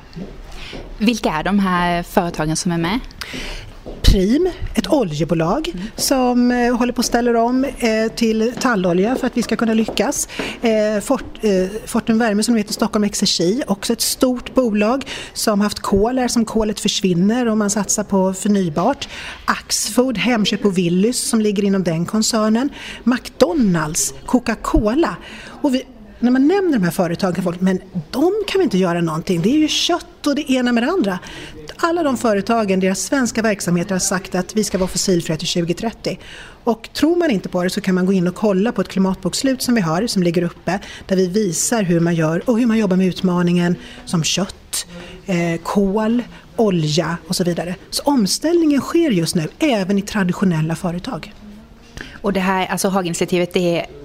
Vilka 0.97 1.29
är 1.29 1.43
de 1.43 1.59
här 1.59 2.03
företagen 2.03 2.55
som 2.55 2.71
är 2.71 2.77
med? 2.77 2.99
Prim, 4.01 4.49
ett 4.75 4.87
oljebolag 4.87 5.71
mm. 5.73 5.85
som 5.95 6.51
eh, 6.51 6.77
håller 6.77 6.93
på 6.93 6.99
att 6.99 7.05
ställa 7.05 7.43
om 7.43 7.63
eh, 7.63 8.11
till 8.15 8.53
tallolja 8.59 9.15
för 9.15 9.27
att 9.27 9.37
vi 9.37 9.43
ska 9.43 9.55
kunna 9.55 9.73
lyckas. 9.73 10.27
Eh, 10.61 11.01
Fort, 11.01 11.23
eh, 11.41 11.67
Fortum 11.85 12.17
Värme 12.17 12.43
som 12.43 12.55
heter 12.55 12.73
Stockholm 12.73 13.03
Exergi, 13.03 13.63
också 13.67 13.93
ett 13.93 14.01
stort 14.01 14.53
bolag 14.53 15.05
som 15.33 15.61
haft 15.61 15.79
kol 15.79 16.17
här 16.17 16.27
som 16.27 16.45
kolet 16.45 16.79
försvinner 16.79 17.47
och 17.47 17.57
man 17.57 17.69
satsar 17.69 18.03
på 18.03 18.33
förnybart. 18.33 19.09
Axfood, 19.45 20.17
Hemköp 20.17 20.65
och 20.65 20.77
Willys 20.77 21.29
som 21.29 21.41
ligger 21.41 21.63
inom 21.63 21.83
den 21.83 22.05
koncernen. 22.05 22.69
McDonalds, 23.03 24.13
Coca-Cola 24.25 25.15
och 25.61 25.75
vi, 25.75 25.83
när 26.21 26.31
man 26.31 26.47
nämner 26.47 26.77
de 26.77 26.84
här 26.84 26.91
företagen, 26.91 27.43
folk, 27.43 27.62
men 27.62 27.81
de 28.12 28.34
kan 28.47 28.60
vi 28.60 28.63
inte 28.63 28.77
göra 28.77 29.01
någonting, 29.01 29.41
det 29.41 29.49
är 29.49 29.57
ju 29.57 29.67
kött 29.67 30.27
och 30.27 30.36
det 30.36 30.51
ena 30.51 30.71
med 30.71 30.84
det 30.84 30.89
andra. 30.89 31.19
Alla 31.75 32.03
de 32.03 32.17
företagen, 32.17 32.79
deras 32.79 32.99
svenska 32.99 33.41
verksamheter 33.41 33.95
har 33.95 33.99
sagt 33.99 34.36
att 34.36 34.55
vi 34.55 34.63
ska 34.63 34.77
vara 34.77 34.88
fossilfria 34.88 35.38
till 35.38 35.47
2030. 35.47 36.19
Och 36.63 36.89
tror 36.93 37.15
man 37.15 37.31
inte 37.31 37.49
på 37.49 37.63
det 37.63 37.69
så 37.69 37.81
kan 37.81 37.95
man 37.95 38.05
gå 38.05 38.13
in 38.13 38.27
och 38.27 38.36
kolla 38.36 38.71
på 38.71 38.81
ett 38.81 38.88
klimatbokslut 38.88 39.62
som 39.62 39.75
vi 39.75 39.81
har, 39.81 40.07
som 40.07 40.23
ligger 40.23 40.43
uppe, 40.43 40.79
där 41.07 41.15
vi 41.15 41.27
visar 41.27 41.84
hur 41.84 41.99
man 41.99 42.15
gör 42.15 42.49
och 42.49 42.60
hur 42.60 42.65
man 42.65 42.77
jobbar 42.77 42.97
med 42.97 43.07
utmaningen 43.07 43.75
som 44.05 44.23
kött, 44.23 44.88
eh, 45.25 45.62
kol, 45.63 46.23
olja 46.55 47.17
och 47.27 47.36
så 47.36 47.43
vidare. 47.43 47.75
Så 47.89 48.03
omställningen 48.03 48.81
sker 48.81 49.12
just 49.12 49.36
nu, 49.36 49.47
även 49.60 49.97
i 49.97 50.01
traditionella 50.01 50.75
företag. 50.75 51.34
Och 52.21 52.34
det 52.34 52.39
här, 52.39 52.65
alltså 52.67 52.89
Haginitiativet, 52.89 53.53
det 53.53 53.79
är 53.79 54.00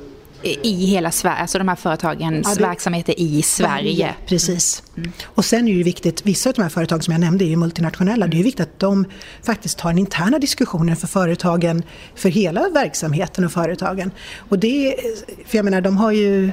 i 0.46 0.86
hela 0.86 1.10
Sverige, 1.10 1.36
alltså 1.36 1.58
de 1.58 1.68
här 1.68 1.76
företagens 1.76 2.48
ja, 2.48 2.54
det... 2.54 2.62
verksamheter 2.62 3.20
i 3.20 3.42
Sverige. 3.42 4.14
Precis. 4.26 4.82
Mm. 4.96 5.12
Och 5.24 5.44
sen 5.44 5.68
är 5.68 5.74
det 5.74 5.82
viktigt, 5.82 6.26
vissa 6.26 6.50
av 6.50 6.54
de 6.54 6.62
här 6.62 6.68
företagen 6.68 7.02
som 7.02 7.12
jag 7.12 7.20
nämnde 7.20 7.44
är 7.44 7.46
ju 7.46 7.56
multinationella, 7.56 8.26
det 8.26 8.38
är 8.38 8.42
viktigt 8.42 8.60
att 8.66 8.78
de 8.78 9.04
faktiskt 9.42 9.78
tar 9.78 9.90
en 9.90 9.98
interna 9.98 10.38
diskussioner 10.38 10.94
för 10.94 11.06
företagen, 11.06 11.82
för 12.14 12.28
hela 12.28 12.68
verksamheten 12.68 13.44
och 13.44 13.52
företagen. 13.52 14.10
Och 14.36 14.58
det, 14.58 14.96
för 15.46 15.58
jag 15.58 15.64
menar 15.64 15.80
de 15.80 15.96
har 15.96 16.12
ju 16.12 16.50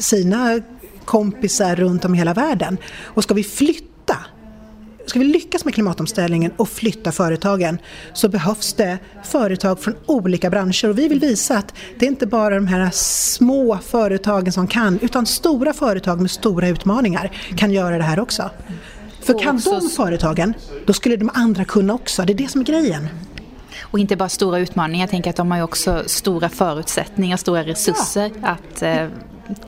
sina 0.00 0.60
kompisar 1.04 1.76
runt 1.76 2.04
om 2.04 2.14
i 2.14 2.18
hela 2.18 2.34
världen. 2.34 2.78
Och 3.02 3.22
ska 3.22 3.34
vi 3.34 3.44
flytta 3.44 4.16
Ska 5.06 5.18
vi 5.18 5.24
lyckas 5.24 5.64
med 5.64 5.74
klimatomställningen 5.74 6.52
och 6.56 6.68
flytta 6.68 7.12
företagen 7.12 7.78
så 8.12 8.28
behövs 8.28 8.72
det 8.72 8.98
företag 9.24 9.80
från 9.80 9.94
olika 10.06 10.50
branscher 10.50 10.88
och 10.88 10.98
vi 10.98 11.08
vill 11.08 11.20
visa 11.20 11.58
att 11.58 11.74
det 11.98 12.06
är 12.06 12.10
inte 12.10 12.26
bara 12.26 12.54
de 12.54 12.66
här 12.66 12.90
små 12.92 13.78
företagen 13.78 14.52
som 14.52 14.66
kan 14.66 14.98
utan 15.02 15.26
stora 15.26 15.72
företag 15.72 16.20
med 16.20 16.30
stora 16.30 16.68
utmaningar 16.68 17.32
kan 17.56 17.72
göra 17.72 17.98
det 17.98 18.04
här 18.04 18.20
också. 18.20 18.50
För 19.22 19.38
kan 19.38 19.60
de 19.60 19.88
företagen, 19.88 20.54
då 20.86 20.92
skulle 20.92 21.16
de 21.16 21.30
andra 21.34 21.64
kunna 21.64 21.94
också. 21.94 22.22
Det 22.22 22.32
är 22.32 22.34
det 22.34 22.50
som 22.50 22.60
är 22.60 22.64
grejen. 22.64 23.08
Och 23.80 23.98
inte 23.98 24.16
bara 24.16 24.28
stora 24.28 24.58
utmaningar, 24.58 25.02
jag 25.02 25.10
tänker 25.10 25.30
att 25.30 25.36
de 25.36 25.50
har 25.50 25.58
ju 25.58 25.64
också 25.64 26.02
stora 26.06 26.48
förutsättningar, 26.48 27.36
stora 27.36 27.62
resurser 27.62 28.30
ja. 28.42 28.48
att 28.48 28.82
eh, 28.82 29.08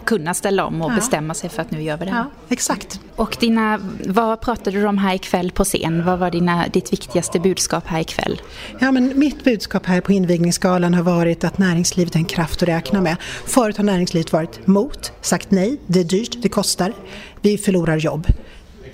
kunna 0.05 0.35
ställa 0.35 0.64
om 0.64 0.83
och 0.83 0.91
ja. 0.91 0.95
bestämma 0.95 1.35
sig 1.35 1.51
för 1.51 1.62
att 1.62 1.71
nu 1.71 1.83
gör 1.83 1.97
vi 1.97 2.05
det 2.05 2.11
här. 2.11 2.19
Ja, 2.19 2.31
exakt. 2.49 3.01
Och 3.17 3.37
dina, 3.41 3.81
vad 4.07 4.41
pratade 4.41 4.81
du 4.81 4.87
om 4.87 4.99
här 4.99 5.14
ikväll 5.14 5.51
på 5.51 5.64
scen? 5.64 6.05
Vad 6.05 6.19
var 6.19 6.31
dina, 6.31 6.69
ditt 6.69 6.93
viktigaste 6.93 7.41
budskap 7.41 7.87
här 7.87 8.01
ikväll? 8.01 8.41
Ja, 8.79 8.93
men 8.93 9.19
mitt 9.19 9.45
budskap 9.45 9.87
här 9.87 10.01
på 10.01 10.12
invigningsgalan 10.12 10.95
har 10.95 11.03
varit 11.03 11.45
att 11.45 11.59
näringslivet 11.59 12.14
är 12.14 12.19
en 12.19 12.25
kraft 12.25 12.62
att 12.62 12.69
räkna 12.69 13.01
med. 13.01 13.17
Förut 13.47 13.77
har 13.77 13.85
näringslivet 13.85 14.33
varit 14.33 14.67
mot, 14.67 15.12
sagt 15.21 15.51
nej, 15.51 15.81
det 15.87 16.01
är 16.01 16.05
dyrt, 16.05 16.43
det 16.43 16.49
kostar, 16.49 16.93
vi 17.41 17.59
förlorar 17.59 17.97
jobb. 17.97 18.27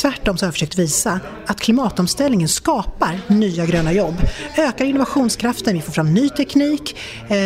Tvärtom 0.05 0.37
så 0.37 0.45
har 0.45 0.49
jag 0.49 0.55
försökt 0.55 0.79
visa 0.79 1.21
att 1.47 1.61
klimatomställningen 1.61 2.49
skapar 2.49 3.21
nya 3.27 3.67
gröna 3.67 3.93
jobb, 3.93 4.15
ökar 4.57 4.85
innovationskraften, 4.85 5.75
vi 5.75 5.81
får 5.81 5.93
fram 5.93 6.15
ny 6.15 6.29
teknik, 6.29 6.97
eh, 7.29 7.37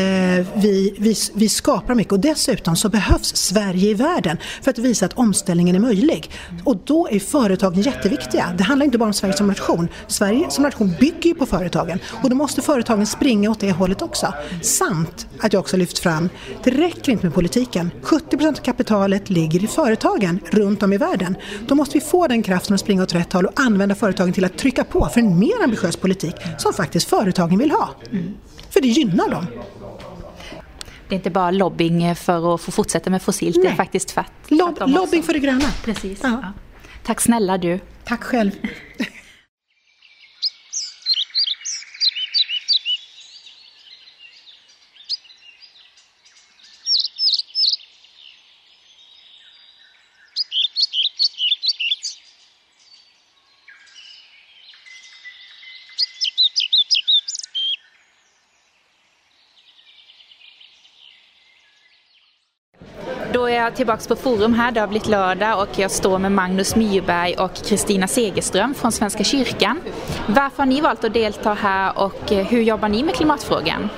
vi, 0.55 0.95
vi, 0.99 1.15
vi 1.35 1.49
skapar 1.49 1.95
mycket 1.95 2.13
och 2.13 2.21
dessutom 2.21 2.77
så 2.77 2.89
behövs 2.89 3.37
Sverige 3.37 3.91
i 3.91 3.95
världen 3.95 4.37
för 4.63 4.71
att 4.71 4.79
visa 4.79 5.07
att 5.07 5.13
omställningen 5.13 5.77
är 5.77 5.81
möjlig. 5.81 6.31
Och 6.65 6.77
då 6.85 7.09
är 7.09 7.19
företagen 7.19 7.83
jätteviktiga. 7.83 8.55
Det 8.59 8.65
handlar 8.65 8.87
inte 8.87 8.99
bara 8.99 9.07
om 9.07 9.13
Sverige 9.13 9.35
som 9.35 9.47
nation. 9.47 9.89
Sverige 10.07 10.51
som 10.51 10.63
nation 10.63 10.95
bygger 11.01 11.31
ju 11.31 11.35
på 11.35 11.47
företagen 11.47 11.99
och 12.23 12.31
då 12.31 12.37
måste 12.37 12.63
företagen 12.63 13.07
springa 13.07 13.51
åt 13.51 13.61
det 13.61 13.73
hållet 13.73 14.03
också. 14.03 14.35
Samt 14.63 15.27
att 15.41 15.53
jag 15.53 15.61
också 15.61 15.77
lyft 15.77 15.99
fram, 15.99 16.29
det 16.65 16.71
räcker 16.71 17.13
inte 17.13 17.27
med 17.27 17.35
politiken. 17.35 17.91
70% 18.03 18.49
av 18.49 18.53
kapitalet 18.53 19.31
ligger 19.31 19.65
i 19.65 19.67
företagen 19.67 20.41
runt 20.51 20.83
om 20.83 20.93
i 20.93 20.97
världen. 20.97 21.37
Då 21.69 21.75
måste 21.75 21.99
vi 21.99 22.01
få 22.01 22.27
den 22.27 22.43
kraften 22.49 22.75
att 22.75 22.81
springa 22.81 23.03
åt 23.03 23.15
rätt 23.15 23.33
håll 23.33 23.47
och 23.47 23.61
använda 23.61 23.95
företagen 23.95 24.33
till 24.33 24.45
att 24.45 24.59
trycka 24.59 24.85
på 24.85 25.09
för 25.09 25.21
en 25.21 25.39
mer 25.39 25.63
ambitiös 25.65 25.97
politik 25.97 26.35
som 26.59 26.73
faktiskt 26.73 27.09
företagen 27.09 27.59
vill 27.59 27.71
ha. 27.71 27.91
Mm. 28.11 28.35
För 28.71 28.81
det 28.81 28.89
gynnar 28.89 29.31
dem. 29.31 29.47
Det 31.09 31.15
är 31.15 31.17
inte 31.17 31.31
bara 31.31 31.51
lobbying 31.51 32.15
för 32.17 32.55
att 32.55 32.61
få 32.61 32.71
fortsätta 32.71 33.11
med 33.11 33.23
fossilt, 33.23 33.57
Nej. 33.57 33.65
det 33.65 33.71
är 33.71 33.77
faktiskt 33.77 34.19
att... 34.19 34.33
Lob, 34.49 34.79
lobbying 34.87 35.23
för 35.23 35.33
det 35.33 35.39
gröna. 35.39 35.71
Precis. 35.85 36.21
Ja. 36.23 36.29
Ja. 36.43 36.53
Tack 37.03 37.21
snälla 37.21 37.59
du. 37.59 37.81
Tack 38.05 38.23
själv. 38.23 38.51
Är 63.49 63.55
jag 63.55 63.77
tillbaka 63.77 64.03
på 64.09 64.17
Forum 64.17 64.55
här, 64.55 64.73
det 64.73 64.81
har 64.81 64.89
blivit 64.89 65.09
lördag 65.09 65.63
och 65.63 65.79
jag 65.79 65.91
står 65.91 66.19
med 66.19 66.33
Magnus 66.33 66.77
Myrberg 66.77 67.35
och 67.35 67.55
Kristina 67.55 68.07
Segerström 68.07 68.75
från 68.75 68.93
Svenska 68.93 69.25
kyrkan. 69.25 69.81
Varför 70.27 70.57
har 70.59 70.67
ni 70.67 70.81
valt 70.81 71.05
att 71.05 71.15
delta 71.15 71.55
här 71.55 71.99
och 71.99 72.33
eh, 72.33 72.47
hur 72.47 72.63
jobbar 72.63 72.89
ni 72.89 73.03
med 73.03 73.15
klimatfrågan? 73.15 73.89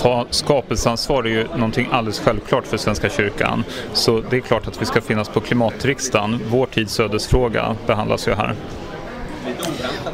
ta 0.00 0.26
skapelseansvar 0.30 1.24
är 1.24 1.28
ju 1.28 1.48
någonting 1.48 1.88
alldeles 1.92 2.20
självklart 2.20 2.66
för 2.66 2.76
Svenska 2.76 3.08
kyrkan. 3.08 3.64
Så 3.92 4.20
det 4.30 4.36
är 4.36 4.40
klart 4.40 4.66
att 4.68 4.82
vi 4.82 4.86
ska 4.86 5.00
finnas 5.00 5.28
på 5.28 5.40
klimatriksdagen. 5.40 6.40
Vår 6.50 6.66
tids 6.66 7.00
ödesfråga 7.00 7.76
behandlas 7.86 8.28
ju 8.28 8.34
här. 8.34 8.54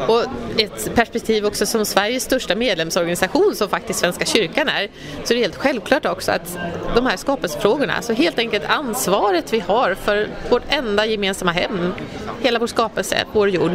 Och 0.08 0.24
ett 0.58 0.94
perspektiv 0.94 1.46
också 1.46 1.66
som 1.66 1.84
Sveriges 1.84 2.22
största 2.22 2.54
medlemsorganisation 2.54 3.54
som 3.54 3.68
faktiskt 3.68 3.98
Svenska 3.98 4.24
kyrkan 4.24 4.68
är 4.68 4.88
så 5.24 5.32
är 5.32 5.36
det 5.36 5.42
helt 5.42 5.56
självklart 5.56 6.06
också 6.06 6.32
att 6.32 6.58
de 6.94 7.06
här 7.06 7.16
skapelsefrågorna, 7.16 7.92
alltså 7.92 8.12
helt 8.12 8.38
enkelt 8.38 8.64
ansvaret 8.64 9.52
vi 9.52 9.60
har 9.60 9.94
för 9.94 10.28
vårt 10.50 10.62
enda 10.68 11.06
gemensamma 11.06 11.52
hem, 11.52 11.92
hela 12.40 12.58
vår 12.58 12.66
skapelse, 12.66 13.24
vår 13.32 13.48
jord, 13.48 13.70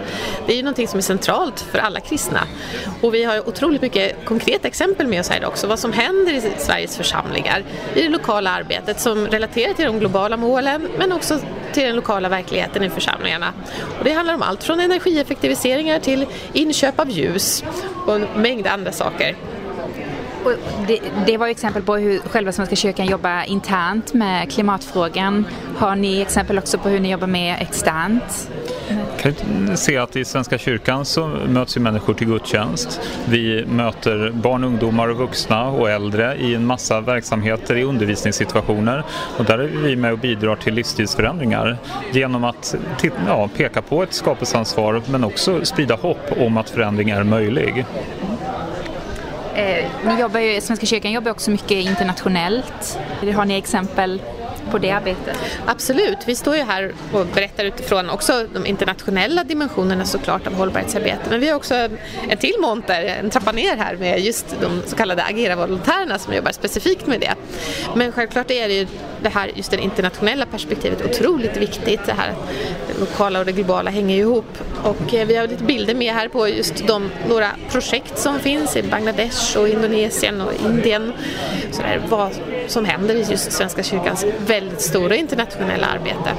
det 0.48 0.54
är 0.54 0.58
ju 0.58 0.64
någonting 0.64 0.88
som 0.88 0.98
är 0.98 1.02
centralt 1.02 1.60
för 1.60 1.80
alla 1.80 2.00
kristna. 2.00 2.40
Och 3.02 3.14
vi 3.14 3.24
har 3.24 3.48
otroligt 3.48 3.82
mycket 3.82 4.26
konkreta 4.26 4.68
exempel 4.68 5.08
med 5.08 5.20
oss 5.20 5.30
här 5.30 5.46
också, 5.46 5.68
vad 5.68 5.80
som 5.80 5.94
händer 5.94 6.34
i 6.34 6.42
Sveriges 6.58 6.98
församlingar, 6.98 7.64
i 7.96 8.02
det 8.02 8.10
lokala 8.10 8.50
arbetet 8.50 9.00
som 9.00 9.28
relaterar 9.28 9.74
till 9.74 9.86
de 9.86 10.00
globala 10.00 10.38
målen 10.38 10.88
men 10.98 11.12
också 11.12 11.40
till 11.74 11.84
den 11.84 11.96
lokala 11.96 12.30
verkligheten 12.30 12.84
i 12.84 12.90
församlingarna. 12.90 13.54
Och 14.00 14.04
det 14.04 14.12
handlar 14.12 14.34
om 14.34 14.42
allt 14.42 14.64
från 14.64 14.80
energieffektiviseringar 14.80 16.00
till 16.00 16.26
inköp 16.72 17.00
av 17.00 17.10
ljus 17.10 17.64
och 18.08 18.16
en 18.16 18.28
mängd 18.36 18.68
andra 18.68 18.92
saker. 18.92 19.36
Det, 20.88 21.00
det, 21.26 21.38
var 21.38 21.48
exempel 21.48 21.84
på 21.84 21.96
hur 21.96 22.20
själva 22.20 22.52
Svenska 22.52 22.76
kyrkan 22.76 23.06
jobbar 23.06 23.44
internt 23.44 24.14
med 24.14 24.52
klimatfrågan. 24.52 25.46
Har 25.78 25.96
ni 25.96 26.22
exempel 26.22 26.58
också 26.58 26.78
på 26.78 26.90
hur 26.90 27.00
ni 27.00 27.12
jobbar 27.12 27.28
med 27.28 27.62
externt? 27.62 28.50
kan 29.22 29.78
se 29.78 29.98
att 29.98 30.16
i 30.16 30.26
Svenska 30.26 30.58
kyrkan 30.58 31.06
så 31.06 31.28
möts 31.28 31.78
ju 31.78 31.82
människor 31.82 32.14
till 32.14 32.28
gudstjänst. 32.28 33.02
Vi 33.30 33.66
möter 33.66 34.32
barn, 34.32 34.64
ungdomar 34.64 35.08
och 35.08 35.18
vuxna 35.18 35.68
och 35.68 35.90
äldre 35.90 36.36
i 36.36 36.56
en 36.56 36.66
massa 36.66 37.02
verksamheter 37.02 37.76
i 37.76 37.84
undervisningssituationer 37.84 39.04
och 39.38 39.46
där 39.46 39.60
är 39.60 39.68
vi 39.68 39.96
med 39.96 40.12
och 40.14 40.20
bidrar 40.20 40.56
till 40.56 40.74
livsstilsförändringar 40.74 41.78
genom 42.12 42.44
att 42.44 42.76
ja, 43.28 43.50
peka 43.58 43.82
på 43.82 44.04
ett 44.04 44.14
skapelseansvar 44.14 45.02
men 45.12 45.24
också 45.24 45.66
sprida 45.66 45.96
hopp 45.96 46.32
om 46.38 46.58
att 46.58 46.70
förändring 46.70 47.10
är 47.10 47.24
möjlig. 47.24 47.86
Eh, 49.62 49.86
ni 50.08 50.22
jobbar 50.22 50.40
ju, 50.40 50.62
Svenska 50.62 50.86
kyrkan 50.86 51.12
jobbar 51.12 51.32
också 51.32 51.52
mycket 51.52 51.72
internationellt. 51.72 53.00
Har 53.36 53.46
ni 53.46 53.58
exempel 53.58 54.22
på 54.72 54.78
det 54.78 54.92
arbetet? 54.92 55.38
Absolut, 55.66 56.18
vi 56.26 56.36
står 56.36 56.56
ju 56.56 56.64
här 56.64 56.94
och 57.14 57.26
berättar 57.26 57.66
utifrån 57.66 58.10
också 58.10 58.48
de 58.54 58.66
internationella 58.66 59.44
dimensionerna 59.44 60.06
såklart 60.06 60.48
av 60.48 60.54
hållbarhetsarbete. 60.54 61.30
Men 61.30 61.40
vi 61.40 61.50
har 61.50 61.56
också 61.56 61.76
en 62.30 62.38
till 62.40 62.56
monter, 62.62 63.04
en 63.04 63.30
trappa 63.30 63.52
ner 63.52 63.78
här 63.78 63.96
med 63.96 64.20
just 64.20 64.46
de 64.62 64.82
så 64.86 64.96
kallade 64.96 65.24
Agera-volontärerna 65.24 66.20
som 66.20 66.34
jobbar 66.34 66.52
specifikt 66.52 67.08
med 67.08 67.20
det. 67.20 67.34
Men 67.96 68.12
självklart 68.12 68.52
är 68.52 68.68
det 68.68 68.74
ju 68.74 68.88
det 69.22 69.30
här, 69.30 69.52
just 69.56 69.72
det 69.72 69.78
internationella 69.78 70.46
perspektivet 70.46 71.06
otroligt 71.06 71.58
viktigt. 71.58 72.06
Det 72.06 72.14
här 72.14 72.34
det 72.88 73.00
lokala 73.00 73.40
och 73.40 73.46
det 73.46 73.52
globala 73.52 73.92
hänger 73.92 74.18
ihop. 74.18 74.58
Och 74.84 75.14
eh, 75.14 75.28
vi 75.28 75.36
har 75.36 75.48
lite 75.48 75.64
bilder 75.64 75.96
med 75.96 76.14
här 76.14 76.28
på 76.28 76.48
just 76.48 76.88
de 76.88 77.10
några 77.30 77.48
projekt 77.72 78.18
som 78.18 78.40
finns 78.40 78.76
i 78.76 78.84
Bangladesh 78.84 79.58
och 79.58 79.68
Indonesien 79.68 80.42
och 80.42 80.54
Indien. 80.66 81.14
Så 81.72 81.82
där, 81.82 82.02
vad 82.10 82.32
som 82.68 82.86
händer 82.86 83.16
i 83.16 83.26
just 83.30 83.52
Svenska 83.52 83.84
kyrkans 83.84 84.26
väldigt 84.52 84.82
stora 84.82 85.16
internationella 85.16 85.88
arbete. 85.88 86.36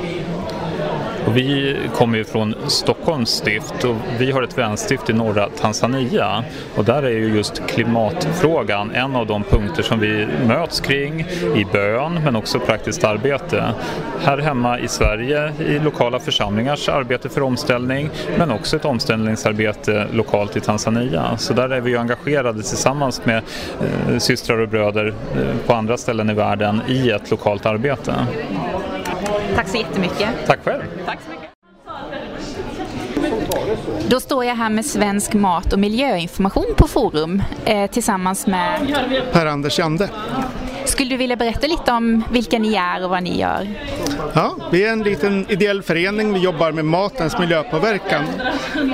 Och 1.27 1.37
vi 1.37 1.77
kommer 1.95 2.19
ju 2.19 2.25
från 2.25 2.55
Stockholms 2.67 3.31
stift 3.31 3.85
och 3.85 3.97
vi 4.19 4.31
har 4.31 4.43
ett 4.43 4.59
vänstift 4.59 5.11
i 5.11 5.13
norra 5.13 5.49
Tanzania 5.49 6.45
och 6.77 6.85
där 6.85 7.03
är 7.03 7.11
ju 7.11 7.37
just 7.37 7.67
klimatfrågan 7.67 8.91
en 8.91 9.17
av 9.17 9.27
de 9.27 9.43
punkter 9.43 9.83
som 9.83 10.01
vi 10.01 10.27
möts 10.47 10.81
kring 10.81 11.21
i 11.57 11.67
bön 11.73 12.21
men 12.25 12.37
också 12.37 12.59
praktiskt 12.59 13.05
arbete. 13.05 13.75
Här 14.21 14.39
hemma 14.39 14.79
i 14.79 14.89
Sverige 14.89 15.53
i 15.69 15.79
lokala 15.79 16.19
församlingars 16.19 16.89
arbete 16.89 17.29
för 17.29 17.43
omställning 17.43 18.11
men 18.39 18.51
också 18.51 18.77
ett 18.77 18.85
omställningsarbete 18.85 20.07
lokalt 20.13 20.57
i 20.57 20.61
Tanzania. 20.61 21.37
Så 21.39 21.55
där 21.55 21.71
är 21.71 21.81
vi 21.81 21.91
ju 21.91 21.97
engagerade 21.97 22.63
tillsammans 22.63 23.25
med 23.25 23.43
eh, 24.11 24.19
systrar 24.19 24.59
och 24.59 24.69
bröder 24.69 25.07
eh, 25.07 25.67
på 25.67 25.75
andra 25.75 25.97
ställen 25.97 26.31
i 26.31 26.35
världen 26.35 26.81
i 26.89 27.11
ett 27.11 27.31
lokalt 27.31 27.67
arbete. 27.67 28.15
Tack 29.55 29.69
så 29.69 29.77
jättemycket. 29.77 30.29
Tack 30.47 30.65
själv. 30.65 30.83
Tack 31.07 31.19
så 31.25 31.31
mycket. 31.31 31.49
Då 34.09 34.21
står 34.21 34.45
jag 34.45 34.55
här 34.55 34.71
med 34.71 34.87
Svensk 34.87 35.35
mat 35.35 35.73
och 35.73 35.79
miljöinformation 35.79 36.75
på 36.77 36.89
Forum 36.89 37.43
eh, 37.65 37.91
tillsammans 37.91 38.47
med 38.47 38.97
Per-Anders 39.33 39.79
Jande. 39.79 40.09
Skulle 40.85 41.11
du 41.11 41.17
vilja 41.17 41.37
berätta 41.37 41.67
lite 41.67 41.93
om 41.93 42.25
vilka 42.33 42.59
ni 42.59 42.75
är 42.75 43.05
och 43.05 43.11
vad 43.11 43.23
ni 43.23 43.41
gör? 43.41 43.69
Ja, 44.35 44.57
vi 44.73 44.85
är 44.85 44.93
en 44.93 45.03
liten 45.03 45.47
ideell 45.49 45.83
förening. 45.83 46.33
Vi 46.33 46.41
jobbar 46.41 46.73
med 46.73 46.85
matens 46.85 47.39
miljöpåverkan. 47.39 48.25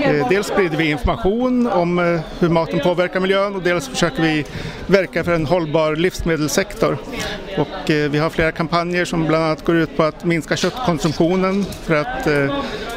Eh, 0.03 0.28
dels 0.28 0.47
sprider 0.47 0.76
vi 0.76 0.91
information 0.91 1.66
om 1.66 1.99
eh, 1.99 2.20
hur 2.39 2.49
maten 2.49 2.80
påverkar 2.80 3.20
miljön 3.20 3.55
och 3.55 3.62
dels 3.62 3.89
försöker 3.89 4.22
vi 4.22 4.45
verka 4.86 5.24
för 5.24 5.32
en 5.32 5.47
hållbar 5.47 5.97
livsmedelssektor. 5.97 6.99
Och 7.59 7.91
eh, 7.91 8.11
vi 8.11 8.18
har 8.18 8.30
flera 8.30 8.53
kampanjer 8.53 9.05
som 9.05 9.26
bland 9.26 9.45
annat 9.45 9.64
går 9.64 9.76
ut 9.76 9.97
på 9.97 10.03
att 10.03 10.24
minska 10.24 10.57
köttkonsumtionen 10.57 11.64
för 11.84 11.95
att 11.95 12.26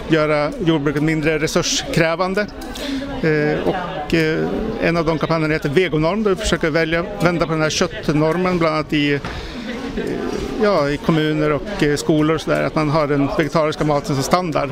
göra 0.08 0.52
jordbruket 0.66 1.04
mindre 1.04 1.40
resurskrävande. 1.40 2.48
Och 3.66 3.76
Eh, 4.14 4.48
en 4.82 4.98
av 4.98 5.06
de 5.06 5.18
kampanjerna 5.18 5.54
heter 5.54 5.70
Vegonorm 5.70 6.24
där 6.24 6.30
vi 6.30 6.36
försöker 6.36 6.70
välja, 6.70 7.06
vända 7.24 7.46
på 7.46 7.52
den 7.52 7.62
här 7.62 7.70
köttnormen 7.70 8.58
bland 8.58 8.76
annat 8.76 8.94
i 8.94 9.14
eh, 9.14 9.22
ja, 10.64 10.90
i 10.90 10.98
kommuner 10.98 11.52
och 11.52 11.84
eh, 11.84 11.96
skolor 11.96 12.36
och 12.36 12.42
så 12.42 12.50
där, 12.50 12.64
att 12.64 12.76
man 12.76 12.90
har 12.90 13.08
den 13.08 13.30
vegetariska 13.38 13.84
maten 13.84 14.16
som 14.16 14.24
standard. 14.24 14.70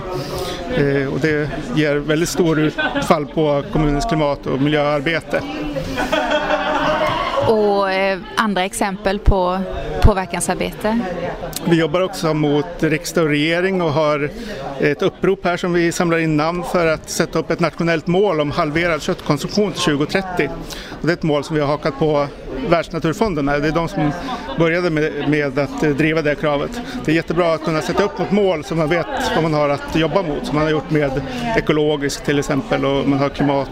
Eh, 0.76 1.14
och 1.14 1.20
det 1.20 1.50
ger 1.76 1.96
väldigt 1.96 2.30
stor 2.30 2.60
utfall 2.60 3.26
på 3.26 3.64
kommunens 3.72 4.06
klimat 4.06 4.46
och 4.46 4.62
miljöarbete. 4.62 5.42
Och 7.48 7.92
eh, 7.92 8.20
andra 8.36 8.66
exempel 8.66 9.20
på 9.20 9.60
påverkansarbete? 10.02 11.00
Vi 11.66 11.76
jobbar 11.76 12.02
också 12.02 12.34
mot 12.34 12.66
riksdag 12.80 13.24
och 13.24 13.30
regering 13.30 13.82
och 13.82 13.92
har 13.92 14.30
ett 14.80 15.02
upprop 15.02 15.46
här 15.46 15.58
som 15.58 15.74
vi 15.74 15.92
samlar 15.92 16.18
in 16.18 16.38
namn 16.38 16.64
för 16.64 16.88
att 16.88 17.10
sätta 17.10 17.40
upp 17.40 17.52
ett 17.52 17.60
nationellt 17.60 18.08
mål 18.08 18.42
om 18.42 18.52
halverad 18.52 19.02
köttkonsumtion 19.02 19.72
till 19.72 19.82
2030. 19.82 20.50
Och 21.02 21.08
det 21.08 21.12
är 21.12 21.14
ett 21.14 21.24
mål 21.24 21.44
som 21.44 21.56
vi 21.56 21.62
har 21.62 21.68
hakat 21.68 22.00
på 22.00 22.28
Världsnaturfonden 22.70 23.46
med. 23.46 23.62
Det 23.62 23.68
är 23.68 23.72
de 23.72 23.88
som 23.88 24.12
började 24.60 24.90
med, 24.90 25.30
med 25.30 25.60
att 25.60 25.82
driva 25.82 26.22
det 26.22 26.36
kravet. 26.36 26.72
Det 27.06 27.12
är 27.12 27.16
jättebra 27.16 27.54
att 27.54 27.64
kunna 27.64 27.82
sätta 27.82 28.04
upp 28.04 28.20
något 28.20 28.32
mål 28.32 28.64
så 28.64 28.76
man 28.76 28.90
vet 28.90 29.08
vad 29.36 29.44
man 29.44 29.54
har 29.54 29.70
att 29.70 29.96
jobba 29.96 30.22
mot. 30.22 30.46
Som 30.46 30.56
man 30.56 30.64
har 30.64 30.72
gjort 30.72 30.90
med 30.90 31.22
ekologiskt 31.58 32.26
till 32.26 32.40
exempel 32.40 32.86
och 32.86 33.08
man 33.08 33.20
har 33.20 33.30
klimat 33.30 33.70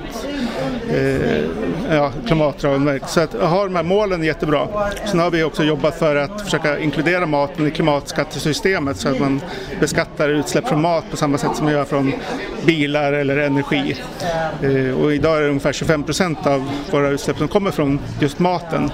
eh, 0.89 1.43
ja, 1.89 2.11
klimatramverk. 2.25 3.07
Så 3.07 3.19
att 3.19 3.33
ha 3.33 3.63
de 3.63 3.75
här 3.75 3.83
målen 3.83 4.21
är 4.21 4.25
jättebra. 4.25 4.67
Sen 5.05 5.19
har 5.19 5.31
vi 5.31 5.43
också 5.43 5.63
jobbat 5.63 5.99
för 5.99 6.15
att 6.15 6.41
försöka 6.41 6.79
inkludera 6.79 7.25
maten 7.25 7.67
i 7.67 7.71
klimatskattesystemet 7.71 8.97
så 8.97 9.09
att 9.09 9.19
man 9.19 9.41
beskattar 9.79 10.29
utsläpp 10.29 10.67
från 10.67 10.81
mat 10.81 11.03
på 11.11 11.17
samma 11.17 11.37
sätt 11.37 11.55
som 11.55 11.65
man 11.65 11.73
gör 11.73 11.85
från 11.85 12.13
bilar 12.65 13.13
eller 13.13 13.37
energi. 13.37 13.95
Eh, 14.61 14.99
och 15.01 15.13
idag 15.13 15.37
är 15.37 15.41
det 15.41 15.47
ungefär 15.47 15.73
25 15.73 16.03
procent 16.03 16.47
av 16.47 16.71
våra 16.91 17.09
utsläpp 17.09 17.37
som 17.37 17.47
kommer 17.47 17.71
från 17.71 17.99
just 18.19 18.39
maten. 18.39 18.91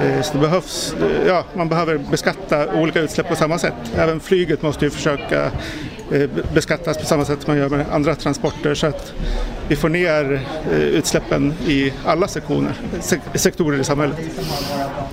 Eh, 0.00 0.22
så 0.22 0.32
det 0.32 0.38
behövs, 0.38 0.94
eh, 1.00 1.26
ja, 1.26 1.44
man 1.54 1.68
behöver 1.68 1.98
beskatta 1.98 2.74
olika 2.74 3.00
utsläpp 3.00 3.28
på 3.28 3.36
samma 3.36 3.58
sätt. 3.58 3.74
Även 3.96 4.20
flyget 4.20 4.62
måste 4.62 4.84
ju 4.84 4.90
försöka 4.90 5.50
beskattas 6.54 6.98
på 6.98 7.06
samma 7.06 7.24
sätt 7.24 7.42
som 7.42 7.50
man 7.50 7.58
gör 7.58 7.68
med 7.68 7.86
andra 7.90 8.14
transporter 8.14 8.74
så 8.74 8.86
att 8.86 9.14
vi 9.68 9.76
får 9.76 9.88
ner 9.88 10.40
eh, 10.72 10.78
utsläppen 10.78 11.54
i 11.66 11.92
alla 12.04 12.28
sektioner, 12.28 12.74
sektorer 13.34 13.80
i 13.80 13.84
samhället. 13.84 14.16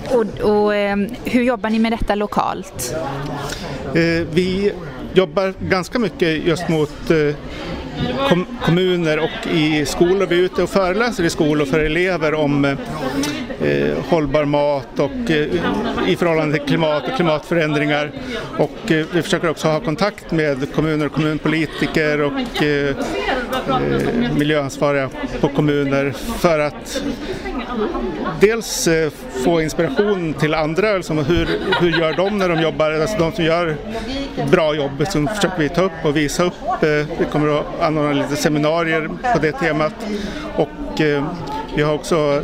Och, 0.09 0.51
och 0.51 0.75
eh, 0.75 0.97
hur 1.25 1.43
jobbar 1.43 1.69
ni 1.69 1.79
med 1.79 1.91
detta 1.91 2.15
lokalt? 2.15 2.95
Vi 4.31 4.73
jobbar 5.13 5.53
ganska 5.59 5.99
mycket 5.99 6.45
just 6.45 6.69
mot 6.69 7.11
kom 8.29 8.45
kommuner 8.61 9.19
och 9.19 9.47
i 9.53 9.85
skolor. 9.85 10.27
Vi 10.27 10.39
är 10.39 10.43
ute 10.43 10.63
och 10.63 10.69
föreläser 10.69 11.23
i 11.23 11.29
skolor 11.29 11.65
för 11.65 11.79
elever 11.79 12.33
om 12.33 12.65
eh, 12.65 12.77
hållbar 14.09 14.45
mat 14.45 14.99
och 14.99 15.31
eh, 15.31 15.47
i 16.07 16.15
förhållande 16.15 16.57
till 16.57 16.67
klimat 16.67 17.03
och 17.07 17.15
klimatförändringar. 17.15 18.11
Och 18.57 18.91
eh, 18.91 19.05
vi 19.13 19.21
försöker 19.21 19.49
också 19.49 19.67
ha 19.67 19.79
kontakt 19.79 20.31
med 20.31 20.73
kommuner 20.73 21.05
och 21.05 21.11
kommunpolitiker 21.11 22.21
och 22.21 22.63
eh, 22.63 22.89
eh 22.89 24.33
miljöansvariga 24.37 25.09
på 25.41 25.47
kommuner 25.47 26.13
för 26.39 26.59
att 26.59 27.03
dels 28.39 28.87
eh, 28.87 29.11
få 29.43 29.61
inspiration 29.61 30.33
till 30.33 30.53
andra, 30.53 30.97
liksom 30.97 31.17
hur, 31.17 31.47
hur 31.79 31.99
gör 31.99 32.13
de 32.13 32.37
när 32.37 32.49
de 32.49 32.61
jobbar, 32.61 32.91
alltså 32.91 33.17
de 33.17 33.31
som 33.31 33.45
gör 33.45 33.75
bra 34.51 34.75
jobb 34.75 35.07
som 35.09 35.27
försöker 35.27 35.57
vi 35.57 35.69
ta 35.69 35.81
upp 35.81 36.05
och 36.05 36.17
visa 36.17 36.43
upp. 36.43 36.83
Eh, 36.83 36.89
vi 37.19 37.25
kommer 37.31 37.59
att 37.59 37.65
anordna 37.81 38.13
lite 38.13 38.35
seminarier 38.35 39.09
på 39.33 39.39
det 39.41 39.51
temat 39.51 39.93
och 40.55 41.01
eh, 41.01 41.23
vi 41.75 41.81
har 41.81 41.93
också 41.93 42.43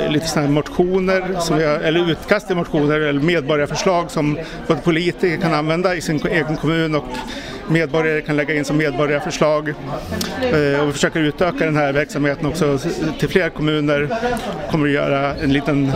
eh, 0.00 0.10
lite 0.10 0.26
sådana 0.26 0.50
motioner, 0.50 1.36
som 1.40 1.54
har, 1.56 1.62
eller 1.62 2.10
utkast 2.10 2.46
till 2.46 2.56
motioner 2.56 3.00
eller 3.00 3.20
medborgarförslag 3.20 4.10
som 4.10 4.38
både 4.68 4.80
politiker 4.80 5.36
kan 5.36 5.54
använda 5.54 5.94
i 5.94 6.00
sin 6.00 6.26
egen 6.26 6.56
kommun 6.56 6.94
och 6.94 7.04
medborgare 7.68 8.20
kan 8.20 8.36
lägga 8.36 8.54
in 8.54 8.64
som 8.64 8.76
medborgarförslag. 8.76 9.68
Eh, 9.68 10.80
och 10.80 10.88
vi 10.88 10.92
försöker 10.92 11.20
utöka 11.20 11.64
den 11.64 11.76
här 11.76 11.92
verksamheten 11.92 12.46
också 12.46 12.78
till 13.18 13.28
fler 13.28 13.50
kommuner. 13.50 14.08
kommer 14.70 14.86
att 14.86 14.92
göra 14.92 15.34
en 15.34 15.52
liten 15.52 15.92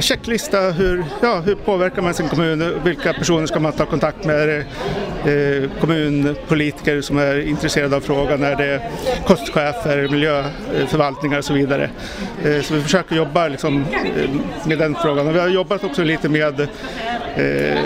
checklista 0.00 0.60
hur, 0.60 1.04
ja, 1.22 1.40
hur 1.40 1.54
påverkar 1.54 2.02
man 2.02 2.14
sin 2.14 2.28
kommun, 2.28 2.80
vilka 2.84 3.12
personer 3.12 3.46
ska 3.46 3.60
man 3.60 3.72
ta 3.72 3.86
kontakt 3.86 4.24
med, 4.24 4.48
är 4.48 4.64
eh, 5.24 5.70
kommunpolitiker 5.80 7.00
som 7.00 7.18
är 7.18 7.48
intresserade 7.48 7.96
av 7.96 8.00
frågan, 8.00 8.42
är 8.42 8.56
det 8.56 8.82
kostchefer, 9.26 10.08
miljöförvaltningar 10.08 11.38
och 11.38 11.44
så 11.44 11.52
vidare. 11.52 11.90
Eh, 12.44 12.62
så 12.62 12.74
vi 12.74 12.82
försöker 12.82 13.16
jobba 13.16 13.48
liksom, 13.48 13.84
eh, 14.16 14.30
med 14.68 14.78
den 14.78 14.94
frågan. 15.02 15.28
Och 15.28 15.34
vi 15.34 15.40
har 15.40 15.48
jobbat 15.48 15.84
också 15.84 16.04
lite 16.04 16.28
med 16.28 16.60
eh, 16.60 17.78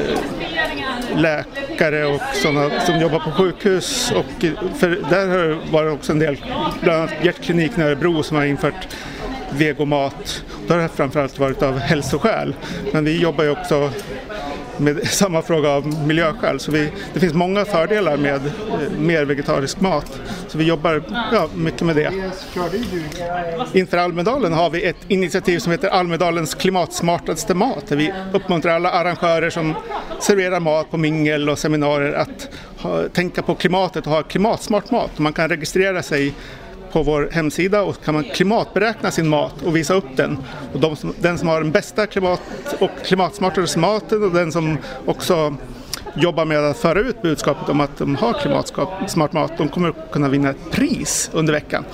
läkare 1.17 2.07
och 2.07 2.21
sådana 2.35 2.81
som 2.81 3.01
jobbar 3.01 3.19
på 3.19 3.31
sjukhus. 3.31 4.13
Och 4.17 4.45
för 4.77 4.89
där 5.11 5.29
har 5.29 5.39
det 5.39 5.59
varit 5.71 5.93
också 5.93 6.13
en 6.13 6.19
del, 6.19 6.37
bland 6.83 6.99
annat 6.99 7.15
hjärtkliniken 7.23 7.83
i 7.83 7.85
Örebro 7.87 8.23
som 8.23 8.37
har 8.37 8.45
infört 8.45 8.89
vegomat. 9.53 10.45
Då 10.67 10.75
har 10.75 10.81
det 10.81 10.89
framförallt 10.89 11.39
varit 11.39 11.63
av 11.63 11.79
hälsoskäl. 11.79 12.55
Men 12.93 13.05
vi 13.05 13.21
jobbar 13.21 13.45
ju 13.45 13.51
också 13.51 13.91
med 14.77 15.09
samma 15.09 15.43
fråga 15.43 15.71
av 15.71 16.07
miljöskäl. 16.07 16.61
Så 16.61 16.73
vi, 16.73 16.93
det 17.15 17.21
finns 17.21 17.35
många 17.35 17.65
fördelar 17.65 18.17
med 18.17 18.47
eh, 18.47 18.99
mer 18.99 19.25
vegetarisk 19.25 19.81
mat. 19.81 20.21
Så 20.49 20.59
vi 20.59 20.65
jobbar 20.65 21.03
ja, 21.33 21.49
mycket 21.55 21.83
med 21.83 21.97
det. 21.97 22.13
Inför 23.73 23.97
Almedalen 23.99 24.53
har 24.53 24.71
vi 24.71 24.85
ett 24.85 24.97
initiativ 25.09 25.59
som 25.59 25.73
heter 25.73 25.89
Almedalens 25.89 26.55
klimatsmartaste 26.55 27.55
mat. 27.55 27.87
Där 27.89 27.97
vi 27.97 28.13
uppmuntrar 28.33 28.75
alla 28.75 28.91
arrangörer 28.91 29.51
som 29.51 29.75
serverar 30.21 30.61
mat 30.61 30.91
på 30.91 30.97
mingel 30.97 31.49
och 31.49 31.59
seminarier 31.59 32.13
att 32.13 32.49
ha, 32.79 33.09
tänka 33.09 33.43
på 33.43 33.55
klimatet 33.55 34.07
och 34.07 34.13
ha 34.13 34.23
klimatsmart 34.23 34.91
mat. 34.91 35.19
Man 35.19 35.33
kan 35.33 35.49
registrera 35.49 36.03
sig 36.03 36.35
på 36.97 37.03
vår 37.03 37.29
hemsida 37.33 37.83
och 37.83 38.05
kan 38.05 38.15
man 38.15 38.25
klimatberäkna 38.25 39.11
sin 39.11 39.29
mat 39.29 39.63
och 39.63 39.77
visa 39.77 39.95
upp 39.95 40.17
den. 40.17 40.39
Och 40.73 40.81
de 40.81 40.97
som, 40.97 41.15
den 41.21 41.39
som 41.39 41.49
har 41.49 41.61
den 41.61 41.71
bästa 41.71 42.07
klimat 42.07 42.41
och 42.81 42.91
klimatsmartaste 43.05 43.79
maten 43.79 44.23
och 44.23 44.31
den 44.31 44.53
som 44.53 44.79
också 45.07 45.55
jobbar 46.15 46.45
med 46.45 46.59
att 46.59 46.77
föra 46.77 47.01
ut 47.01 47.23
budskapet 47.23 47.69
om 47.69 47.81
att 47.81 47.99
de 47.99 48.17
har 48.17 48.33
klimatsmart 48.33 49.33
mat, 49.33 49.53
de 49.59 49.69
kommer 49.69 49.89
att 49.89 50.11
kunna 50.13 50.29
vinna 50.29 50.51
ett 50.51 50.71
pris 50.71 51.31
under 51.33 51.53
veckan. 51.53 51.85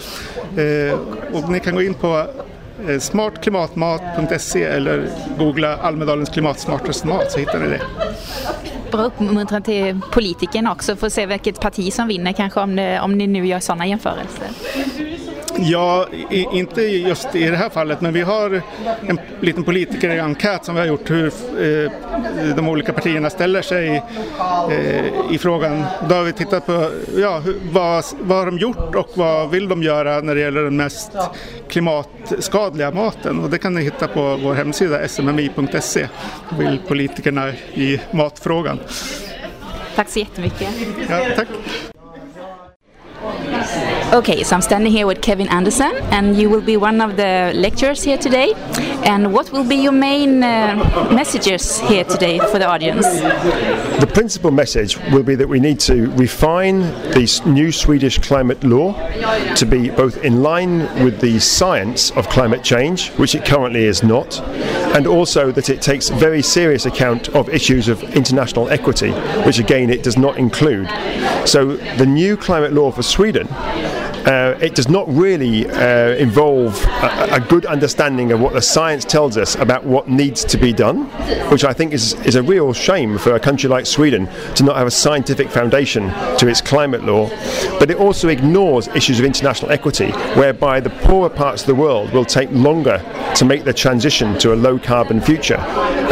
Eh, 0.56 0.98
och 1.32 1.50
ni 1.50 1.60
kan 1.60 1.74
gå 1.74 1.82
in 1.82 1.94
på 1.94 2.26
Eh, 2.88 2.98
smartklimatmat.se 2.98 4.62
eller 4.62 5.08
googla 5.38 5.76
Almedalens 5.76 6.30
klimatsmartaste 6.30 7.06
mat 7.06 7.32
så 7.32 7.38
hittar 7.38 7.58
ni 7.58 7.68
det 7.68 7.80
bra 8.92 9.02
uppmuntran 9.02 9.62
till 9.62 10.00
politikerna 10.12 10.72
också 10.72 10.96
för 10.96 11.06
att 11.06 11.12
se 11.12 11.26
vilket 11.26 11.60
parti 11.60 11.92
som 11.92 12.08
vinner 12.08 12.32
kanske 12.32 12.60
om, 12.60 12.76
det, 12.76 13.00
om 13.00 13.18
ni 13.18 13.26
nu 13.26 13.46
gör 13.46 13.60
sådana 13.60 13.86
jämförelser. 13.86 14.48
Ja, 15.58 16.06
i, 16.30 16.46
inte 16.52 16.82
just 16.82 17.34
i 17.34 17.50
det 17.50 17.56
här 17.56 17.68
fallet, 17.68 18.00
men 18.00 18.12
vi 18.12 18.20
har 18.20 18.62
en 19.06 19.20
liten 19.40 19.64
politikerenkät 19.64 20.64
som 20.64 20.74
vi 20.74 20.80
har 20.80 20.88
gjort 20.88 21.10
hur 21.10 21.26
eh, 21.26 22.54
de 22.56 22.68
olika 22.68 22.92
partierna 22.92 23.30
ställer 23.30 23.62
sig 23.62 24.02
eh, 24.70 25.34
i 25.34 25.38
frågan. 25.38 25.84
Då 26.08 26.14
har 26.14 26.22
vi 26.22 26.32
tittat 26.32 26.66
på 26.66 26.90
ja, 27.16 27.38
hur, 27.38 27.56
vad, 27.72 28.04
vad 28.20 28.38
har 28.38 28.46
de 28.46 28.58
gjort 28.58 28.94
och 28.94 29.08
vad 29.14 29.50
vill 29.50 29.68
de 29.68 29.82
göra 29.82 30.20
när 30.20 30.34
det 30.34 30.40
gäller 30.40 30.62
den 30.62 30.76
mest 30.76 31.12
klimatskadliga 31.68 32.90
maten. 32.90 33.40
Och 33.40 33.50
det 33.50 33.58
kan 33.58 33.74
ni 33.74 33.82
hitta 33.82 34.08
på 34.08 34.36
vår 34.36 34.54
hemsida 34.54 35.08
smmi.se. 35.08 36.08
Vill 36.58 36.80
politikerna 36.88 37.48
i 37.74 38.00
matfrågan. 38.10 38.78
Tack 39.94 40.08
så 40.08 40.18
jättemycket. 40.18 40.68
Ja, 41.08 41.20
tack. 41.36 41.48
Okay, 44.12 44.42
so 44.42 44.54
I'm 44.54 44.60
standing 44.60 44.92
here 44.92 45.06
with 45.06 45.22
Kevin 45.22 45.48
Anderson, 45.48 45.96
and 46.10 46.36
you 46.36 46.50
will 46.50 46.60
be 46.60 46.76
one 46.76 47.00
of 47.00 47.16
the 47.16 47.50
lecturers 47.54 48.02
here 48.02 48.18
today. 48.18 48.52
And 49.06 49.32
what 49.32 49.50
will 49.52 49.64
be 49.64 49.76
your 49.76 49.92
main 49.92 50.42
uh, 50.42 51.08
messages 51.10 51.80
here 51.80 52.04
today 52.04 52.38
for 52.38 52.58
the 52.58 52.66
audience? 52.66 53.06
The 53.06 54.10
principal 54.12 54.50
message 54.50 54.98
will 55.12 55.22
be 55.22 55.34
that 55.36 55.48
we 55.48 55.60
need 55.60 55.80
to 55.80 56.10
refine 56.10 56.80
the 57.12 57.42
new 57.46 57.72
Swedish 57.72 58.18
climate 58.18 58.62
law 58.62 58.92
to 59.54 59.64
be 59.64 59.88
both 59.88 60.22
in 60.22 60.42
line 60.42 60.80
with 61.02 61.22
the 61.22 61.40
science 61.40 62.10
of 62.10 62.28
climate 62.28 62.62
change, 62.62 63.08
which 63.12 63.34
it 63.34 63.46
currently 63.46 63.84
is 63.84 64.02
not, 64.02 64.38
and 64.94 65.06
also 65.06 65.50
that 65.52 65.70
it 65.70 65.80
takes 65.80 66.10
very 66.10 66.42
serious 66.42 66.84
account 66.84 67.30
of 67.30 67.48
issues 67.48 67.88
of 67.88 68.02
international 68.14 68.68
equity, 68.68 69.10
which 69.46 69.58
again 69.58 69.88
it 69.88 70.02
does 70.02 70.18
not 70.18 70.36
include. 70.36 70.86
So 71.48 71.76
the 71.96 72.06
new 72.06 72.36
climate 72.36 72.74
law 72.74 72.90
for 72.90 73.02
Sweden 73.02 73.48
uh, 74.26 74.56
it 74.60 74.74
does 74.74 74.88
not 74.88 75.08
really 75.08 75.68
uh, 75.68 76.10
involve 76.14 76.84
a, 76.84 77.28
a, 77.32 77.40
good 77.40 77.66
understanding 77.66 78.30
of 78.30 78.40
what 78.40 78.52
the 78.52 78.62
science 78.62 79.04
tells 79.04 79.36
us 79.36 79.56
about 79.56 79.84
what 79.84 80.08
needs 80.08 80.44
to 80.44 80.56
be 80.56 80.72
done, 80.72 81.04
which 81.50 81.64
I 81.64 81.72
think 81.72 81.92
is, 81.92 82.14
is 82.24 82.36
a 82.36 82.42
real 82.42 82.72
shame 82.72 83.18
for 83.18 83.34
a 83.34 83.40
country 83.40 83.68
like 83.68 83.84
Sweden 83.84 84.28
to 84.54 84.62
not 84.62 84.76
have 84.76 84.86
a 84.86 84.92
scientific 84.92 85.50
foundation 85.50 86.08
to 86.38 86.46
its 86.46 86.60
climate 86.60 87.04
law. 87.04 87.28
But 87.78 87.90
it 87.90 87.96
also 87.96 88.28
ignores 88.28 88.88
issues 88.88 89.18
of 89.18 89.24
international 89.24 89.72
equity, 89.72 90.10
whereby 90.36 90.80
the 90.80 90.90
poorer 90.90 91.30
parts 91.30 91.62
of 91.62 91.66
the 91.66 91.74
world 91.74 92.12
will 92.12 92.24
take 92.24 92.50
longer 92.52 93.02
to 93.36 93.44
make 93.44 93.64
the 93.64 93.72
transition 93.72 94.38
to 94.38 94.52
a 94.52 94.56
low 94.56 94.78
carbon 94.78 95.20
future. 95.20 95.58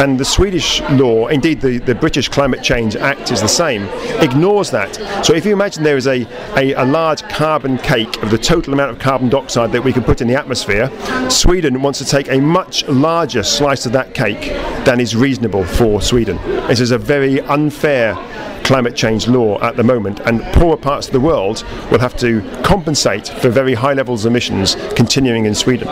And 0.01 0.19
the 0.19 0.25
Swedish 0.25 0.81
law, 0.91 1.27
indeed 1.27 1.61
the, 1.61 1.77
the 1.77 1.95
British 1.95 2.27
Climate 2.27 2.63
Change 2.63 2.95
Act 2.95 3.31
is 3.31 3.41
the 3.41 3.47
same, 3.47 3.83
ignores 4.19 4.71
that. 4.71 4.95
So 5.23 5.33
if 5.33 5.45
you 5.45 5.53
imagine 5.53 5.83
there 5.83 5.97
is 5.97 6.07
a, 6.07 6.27
a, 6.57 6.73
a 6.73 6.85
large 6.85 7.21
carbon 7.29 7.77
cake 7.77 8.00
of 8.21 8.31
the 8.31 8.37
total 8.37 8.73
amount 8.73 8.91
of 8.91 8.99
carbon 8.99 9.29
dioxide 9.29 9.71
that 9.71 9.83
we 9.83 9.93
can 9.93 10.03
put 10.03 10.21
in 10.21 10.27
the 10.27 10.35
atmosphere, 10.35 10.89
Sweden 11.29 11.81
wants 11.81 11.99
to 11.99 12.05
take 12.05 12.29
a 12.29 12.39
much 12.39 12.87
larger 12.87 13.43
slice 13.43 13.85
of 13.85 13.91
that 13.93 14.13
cake 14.13 14.53
than 14.85 14.99
is 14.99 15.15
reasonable 15.15 15.63
for 15.63 16.01
Sweden. 16.01 16.37
This 16.67 16.79
is 16.79 16.91
a 16.91 16.97
very 16.97 17.41
unfair 17.41 18.15
climate 18.63 18.95
change 18.95 19.27
law 19.27 19.59
at 19.61 19.75
the 19.75 19.83
moment, 19.83 20.19
and 20.21 20.41
poorer 20.53 20.77
parts 20.77 21.07
of 21.07 21.13
the 21.13 21.19
world 21.19 21.63
will 21.91 21.99
have 21.99 22.15
to 22.17 22.41
compensate 22.63 23.27
for 23.27 23.49
very 23.49 23.73
high 23.73 23.93
levels 23.93 24.25
of 24.25 24.31
emissions 24.31 24.75
continuing 24.95 25.45
in 25.45 25.53
Sweden. 25.55 25.87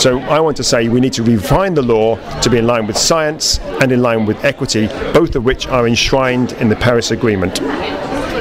So 0.00 0.18
I 0.20 0.40
want 0.40 0.56
to 0.58 0.64
say 0.64 0.88
we 0.88 1.00
need 1.00 1.12
to 1.14 1.22
refine 1.22 1.74
the 1.74 1.82
law 1.82 2.16
to 2.40 2.50
be 2.50 2.58
in 2.58 2.66
line 2.66 2.86
with 2.86 2.98
science 2.98 3.58
and 3.80 3.92
in 3.92 4.02
line 4.02 4.26
with 4.26 4.44
equity, 4.44 4.88
both 5.12 5.36
of 5.36 5.44
which 5.44 5.66
are 5.68 5.86
enshrined 5.86 6.52
in 6.52 6.68
the 6.68 6.76
Paris 6.76 7.10
Agreement. 7.10 7.60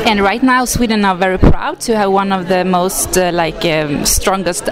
And 0.08 0.22
right 0.22 0.42
now, 0.42 0.64
Sweden 0.64 1.04
are 1.04 1.18
very 1.18 1.38
proud 1.38 1.82
to 1.82 1.98
have 1.98 2.14
one 2.14 2.32
of 2.32 2.48
the 2.48 2.64
most 2.64 3.18
uh, 3.18 3.30
like 3.34 3.66
um, 3.66 4.06
strongest 4.06 4.70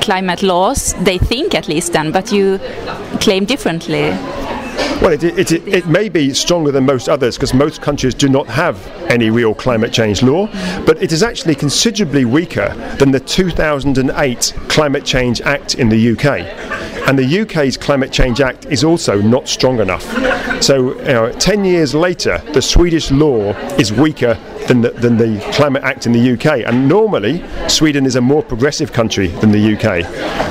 climate 0.00 0.42
laws. 0.42 0.94
They 1.04 1.18
think, 1.18 1.54
at 1.54 1.68
least, 1.68 1.92
then. 1.92 2.10
But 2.10 2.32
you 2.32 2.58
claim 3.20 3.44
differently. 3.44 4.12
Well, 5.02 5.12
it, 5.12 5.24
it, 5.24 5.52
it, 5.52 5.68
it, 5.68 5.86
may 5.86 6.08
be 6.08 6.32
stronger 6.32 6.72
than 6.72 6.86
most 6.86 7.06
others 7.06 7.36
because 7.36 7.52
most 7.52 7.82
countries 7.82 8.14
do 8.14 8.30
not 8.30 8.46
have 8.46 8.84
any 9.10 9.28
real 9.28 9.54
climate 9.54 9.92
change 9.92 10.22
law, 10.22 10.46
but 10.86 11.02
it 11.02 11.12
is 11.12 11.22
actually 11.22 11.54
considerably 11.54 12.24
weaker 12.24 12.74
than 12.98 13.10
the 13.10 13.20
2008 13.20 14.54
Climate 14.68 15.04
Change 15.04 15.42
Act 15.42 15.74
in 15.74 15.90
the 15.90 16.12
UK. 16.12 16.97
And 17.08 17.18
the 17.18 17.40
UK's 17.40 17.78
Climate 17.78 18.12
Change 18.12 18.42
Act 18.42 18.66
is 18.66 18.84
also 18.84 19.18
not 19.18 19.48
strong 19.48 19.80
enough. 19.80 20.04
So, 20.62 20.94
you 20.98 21.14
know, 21.14 21.32
10 21.32 21.64
years 21.64 21.94
later, 21.94 22.36
the 22.52 22.60
Swedish 22.60 23.10
law 23.10 23.54
is 23.78 23.90
weaker 23.90 24.34
than 24.66 24.82
the, 24.82 24.90
than 24.90 25.16
the 25.16 25.40
Climate 25.52 25.82
Act 25.82 26.04
in 26.06 26.12
the 26.12 26.32
UK. 26.34 26.66
And 26.66 26.86
normally, 26.86 27.42
Sweden 27.68 28.04
is 28.06 28.16
a 28.16 28.20
more 28.20 28.42
progressive 28.42 28.92
country 28.92 29.28
than 29.28 29.50
the 29.50 29.74
UK. 29.74 30.04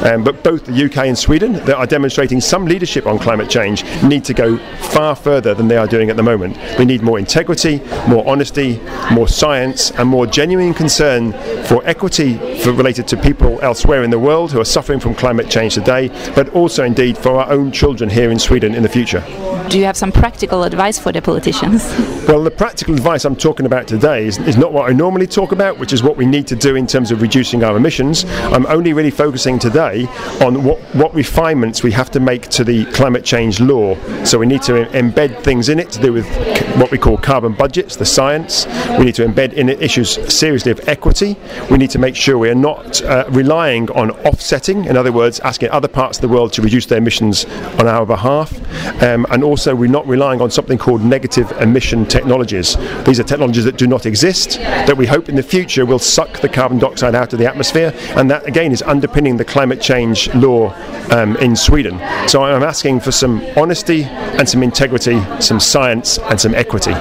Um, 0.04 0.24
but 0.24 0.44
both 0.44 0.66
the 0.66 0.86
UK 0.86 0.98
and 1.06 1.18
Sweden, 1.18 1.54
that 1.54 1.76
are 1.76 1.86
demonstrating 1.86 2.42
some 2.42 2.66
leadership 2.66 3.06
on 3.06 3.20
climate 3.20 3.50
change, 3.50 3.84
need 4.04 4.26
to 4.26 4.34
go 4.34 4.58
far 4.90 5.16
further 5.16 5.54
than 5.54 5.68
they 5.68 5.78
are 5.78 5.88
doing 5.88 6.10
at 6.10 6.16
the 6.16 6.24
moment. 6.24 6.58
We 6.80 6.86
need 6.86 7.02
more 7.02 7.20
integrity, 7.20 7.82
more 8.08 8.28
honesty, 8.28 8.82
more 9.12 9.28
science, 9.28 9.92
and 9.92 10.10
more 10.10 10.26
genuine 10.26 10.74
concern 10.74 11.34
for 11.66 11.86
equity 11.86 12.38
for, 12.60 12.74
related 12.74 13.08
to 13.10 13.18
people 13.18 13.60
elsewhere 13.62 14.04
in 14.04 14.10
the 14.10 14.20
world 14.20 14.52
who 14.52 14.60
are 14.60 14.66
suffering 14.66 15.00
from 15.00 15.14
climate 15.14 15.50
change 15.50 15.76
today, 15.76 16.08
but 16.34 16.47
also 16.50 16.84
indeed 16.84 17.18
for 17.18 17.40
our 17.40 17.52
own 17.52 17.72
children 17.72 18.10
here 18.10 18.32
in 18.32 18.40
Sweden 18.40 18.76
in 18.76 18.84
the 18.84 18.90
future. 18.90 19.24
Do 19.70 19.78
you 19.78 19.86
have 19.86 19.98
some 19.98 20.14
practical 20.14 20.64
advice 20.64 20.98
for 20.98 21.12
the 21.12 21.22
politicians? 21.22 21.84
Well, 22.28 22.44
the 22.44 22.52
practical 22.52 22.94
advice 22.94 23.24
I'm 23.24 23.38
talking 23.38 23.66
about 23.66 23.88
today 23.88 24.26
is, 24.26 24.38
is 24.40 24.58
not 24.58 24.74
what 24.74 24.90
I 24.90 24.94
normally 24.94 25.28
talk 25.28 25.54
about, 25.54 25.78
which 25.78 25.94
is 25.94 26.04
what 26.04 26.18
we 26.18 26.26
need 26.26 26.46
to 26.48 26.58
do 26.58 26.76
in 26.76 26.86
terms 26.86 27.10
of 27.10 27.22
reducing 27.22 27.64
our 27.64 27.78
emissions. 27.78 28.26
I'm 28.26 28.66
only 28.66 28.92
really 28.92 29.12
focusing 29.12 29.58
today 29.58 30.08
on 30.42 30.62
what, 30.66 30.78
what 30.94 31.14
refinements 31.14 31.84
we 31.84 31.92
have 31.94 32.12
to 32.12 32.20
make 32.20 32.50
to 32.50 32.66
the 32.66 32.84
climate 32.92 33.24
change 33.24 33.62
law. 33.62 33.96
So 34.26 34.38
we 34.40 34.46
need 34.46 34.62
to 34.64 34.74
embed 34.88 35.42
things 35.42 35.70
in 35.70 35.80
it 35.80 35.90
to 35.92 36.02
do 36.02 36.12
with 36.12 36.28
what 36.76 36.92
we 36.92 36.98
call 36.98 37.18
carbon 37.18 37.54
budgets, 37.54 37.96
the 37.96 38.06
science. 38.06 38.66
We 39.00 39.06
need 39.06 39.16
to 39.16 39.26
embed 39.26 39.54
in 39.54 39.70
it 39.70 39.82
issues 39.82 40.10
seriously 40.34 40.74
of 40.74 40.86
equity. 40.90 41.38
We 41.72 41.78
need 41.78 41.92
to 41.92 42.00
make 42.00 42.18
sure 42.18 42.38
we 42.38 42.50
are 42.50 42.56
not 42.56 43.02
uh, 43.04 43.24
relying 43.30 43.90
on 43.92 44.12
offsetting, 44.26 44.84
in 44.84 44.98
other 44.98 45.14
words, 45.14 45.40
asking 45.40 45.70
other 45.70 45.88
parts 45.88 46.18
of 46.18 46.24
the 46.24 46.28
world 46.28 46.37
to 46.46 46.62
reduce 46.62 46.86
their 46.86 47.00
emissions 47.00 47.46
on 47.80 47.88
our 47.88 48.06
behalf. 48.06 48.54
Um, 49.02 49.26
and 49.32 49.44
also, 49.44 49.76
we're 49.76 49.90
not 49.90 50.08
relying 50.08 50.42
on 50.42 50.52
something 50.52 50.78
called 50.78 51.02
negative 51.02 51.52
emission 51.60 52.06
technologies. 52.06 52.76
These 53.06 53.20
are 53.20 53.24
technologies 53.24 53.64
that 53.66 53.78
do 53.78 53.88
not 53.88 54.06
exist, 54.06 54.60
that 54.60 54.96
we 54.96 55.08
hope 55.08 55.30
in 55.30 55.36
the 55.36 55.44
future 55.44 55.86
will 55.86 56.00
suck 56.00 56.40
the 56.42 56.50
carbon 56.50 56.78
dioxide 56.78 57.16
out 57.16 57.34
of 57.34 57.40
the 57.40 57.48
atmosphere, 57.48 57.94
and 58.16 58.30
that 58.30 58.46
again 58.46 58.72
is 58.72 58.84
underpinning 58.84 59.38
the 59.38 59.46
climate 59.46 59.82
change 59.82 60.34
law 60.36 60.74
um, 61.12 61.36
in 61.38 61.56
Sweden. 61.56 62.00
So 62.28 62.44
I'm 62.44 62.64
asking 62.64 63.00
for 63.00 63.12
some 63.12 63.44
honesty 63.56 64.04
and 64.04 64.48
some 64.48 64.62
integrity, 64.62 65.20
some 65.40 65.60
science 65.60 66.20
and 66.20 66.40
some 66.40 66.54
equity. 66.54 66.94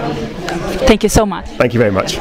Thank 0.87 1.03
you 1.03 1.09
so 1.09 1.27
much. 1.27 1.47
Thank 1.51 1.75
you 1.75 1.81
very 1.81 1.93
much. 1.93 2.17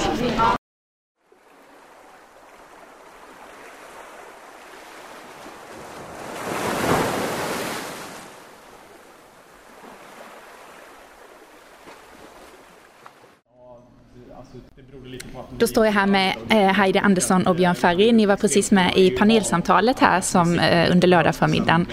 Då 15.58 15.68
står 15.68 15.86
jag 15.86 15.94
här 15.94 16.08
med 16.08 16.36
eh, 16.50 16.58
Heidi 16.58 17.00
Andersson 17.00 17.48
och 17.48 17.56
Björn 17.56 17.76
Ferry. 17.76 18.12
Ni 18.12 18.26
var 18.26 18.36
precis 18.36 18.72
med 18.72 18.92
i 18.96 19.10
panelsamtalet 19.10 20.00
här 20.00 20.22
som, 20.22 20.60
eh, 20.60 20.92
under 20.92 21.08
lördagsförmiddagen. 21.08 21.86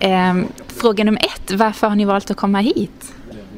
Ehm, 0.00 0.46
fråga 0.66 1.04
nummer 1.04 1.20
ett, 1.20 1.50
varför 1.50 1.88
har 1.88 1.96
ni 1.96 2.04
valt 2.04 2.30
att 2.30 2.36
komma 2.36 2.58
hit? 2.58 3.14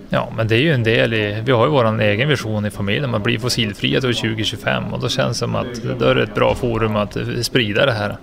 Ja, 0.08 0.32
men 0.36 0.48
det 0.48 0.54
är 0.54 0.60
ju 0.60 0.72
en 0.72 0.82
del 0.82 1.14
i, 1.14 1.42
vi 1.44 1.52
har 1.52 1.66
ju 1.66 1.70
vår 1.70 2.00
egen 2.00 2.28
vision 2.28 2.66
i 2.66 2.70
familjen, 2.70 3.10
man 3.10 3.22
blir 3.22 3.38
fossilfria 3.38 4.00
till 4.00 4.14
2025 4.14 4.84
och 4.92 5.00
då 5.00 5.08
känns 5.08 5.30
det 5.30 5.34
som 5.34 5.54
att 5.54 5.82
då 5.98 6.04
är 6.06 6.14
det 6.14 6.22
ett 6.22 6.34
bra 6.34 6.54
forum 6.54 6.96
att 6.96 7.16
eh, 7.16 7.24
sprida 7.42 7.86
det 7.86 7.92
här. 7.92 8.16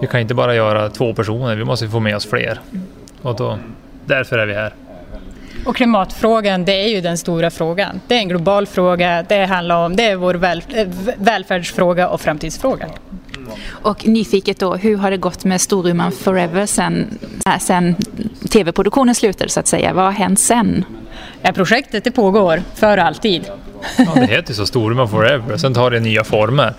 Vi 0.00 0.06
kan 0.06 0.20
inte 0.20 0.34
bara 0.34 0.54
göra 0.54 0.88
två 0.88 1.14
personer, 1.14 1.56
vi 1.56 1.64
måste 1.64 1.88
få 1.88 2.00
med 2.00 2.16
oss 2.16 2.26
fler. 2.26 2.60
Och 3.22 3.36
då, 3.36 3.58
därför 4.04 4.38
är 4.38 4.46
vi 4.46 4.54
här. 4.54 4.74
Och 5.64 5.76
klimatfrågan, 5.76 6.64
det 6.64 6.72
är 6.72 6.88
ju 6.88 7.00
den 7.00 7.18
stora 7.18 7.50
frågan. 7.50 8.00
Det 8.06 8.14
är 8.14 8.18
en 8.18 8.28
global 8.28 8.66
fråga, 8.66 9.24
det 9.28 9.44
handlar 9.44 9.84
om, 9.86 9.96
det 9.96 10.04
är 10.04 10.16
vår 10.16 10.34
väl, 10.34 10.62
välfärdsfråga 11.16 12.08
och 12.08 12.20
framtidsfråga. 12.20 12.86
Och 13.68 14.06
nyfiket 14.06 14.58
då, 14.58 14.74
hur 14.74 14.96
har 14.96 15.10
det 15.10 15.16
gått 15.16 15.44
med 15.44 15.60
Storuman 15.60 16.12
Forever 16.12 16.66
sen, 16.66 17.18
sen 17.60 17.96
tv-produktionen 18.50 19.14
slutade 19.14 19.50
så 19.50 19.60
att 19.60 19.66
säga? 19.66 19.92
Vad 19.92 20.04
har 20.04 20.12
hänt 20.12 20.40
sen? 20.40 20.84
Ja, 21.42 21.52
projektet 21.52 22.04
det 22.04 22.10
pågår 22.10 22.62
för 22.74 22.98
alltid. 22.98 23.50
Ja, 23.98 24.12
det 24.14 24.26
heter 24.26 24.54
så 24.54 24.66
Storuman 24.66 25.08
Forever, 25.08 25.56
sen 25.56 25.74
tar 25.74 25.90
det 25.90 26.00
nya 26.00 26.24
former. 26.24 26.74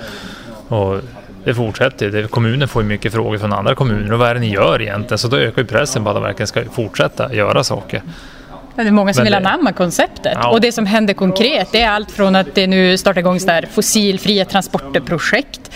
Och 0.67 1.01
det 1.43 1.53
fortsätter. 1.53 2.27
Kommunen 2.27 2.67
får 2.67 2.81
ju 2.81 2.87
mycket 2.87 3.13
frågor 3.13 3.37
från 3.37 3.53
andra 3.53 3.75
kommuner 3.75 4.13
och 4.13 4.19
vad 4.19 4.29
är 4.29 4.33
det 4.33 4.39
ni 4.39 4.49
gör 4.49 4.81
egentligen? 4.81 5.17
Så 5.17 5.27
då 5.27 5.37
ökar 5.37 5.61
ju 5.61 5.67
pressen 5.67 6.03
på 6.03 6.09
att 6.09 6.15
de 6.15 6.23
verkligen 6.23 6.47
ska 6.47 6.63
fortsätta 6.71 7.33
göra 7.33 7.63
saker. 7.63 8.01
Det 8.75 8.81
är 8.81 8.91
många 8.91 9.13
som 9.13 9.23
vill 9.23 9.33
anamma 9.33 9.73
konceptet. 9.73 10.37
Ja. 10.41 10.49
Och 10.49 10.61
det 10.61 10.71
som 10.71 10.85
händer 10.85 11.13
konkret 11.13 11.67
det 11.71 11.81
är 11.81 11.89
allt 11.89 12.11
från 12.11 12.35
att 12.35 12.55
det 12.55 12.67
nu 12.67 12.97
startar 12.97 13.19
igång 13.19 13.37
där 13.37 13.67
fossilfria 13.71 14.45
transporter-projekt 14.45 15.71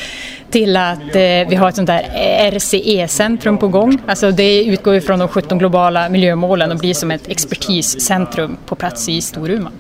till 0.52 0.78
att 0.78 1.16
eh, 1.16 1.50
vi 1.50 1.56
har 1.56 1.70
ett 1.70 1.76
sånt 1.76 1.88
där 1.88 2.04
RCE-centrum 2.52 3.58
på 3.58 3.68
gång. 3.68 3.98
Alltså 4.08 4.32
det 4.32 4.64
utgår 4.64 4.94
ju 4.94 5.02
från 5.02 5.20
de 5.20 5.28
17 5.28 5.58
globala 5.58 6.10
miljömålen 6.10 6.72
och 6.72 6.78
blir 6.78 6.94
som 6.94 7.12
ett 7.12 7.28
expertiscentrum 7.28 8.58
på 8.66 8.76
plats 8.76 9.10
i 9.10 9.22
Storuman. 9.22 9.72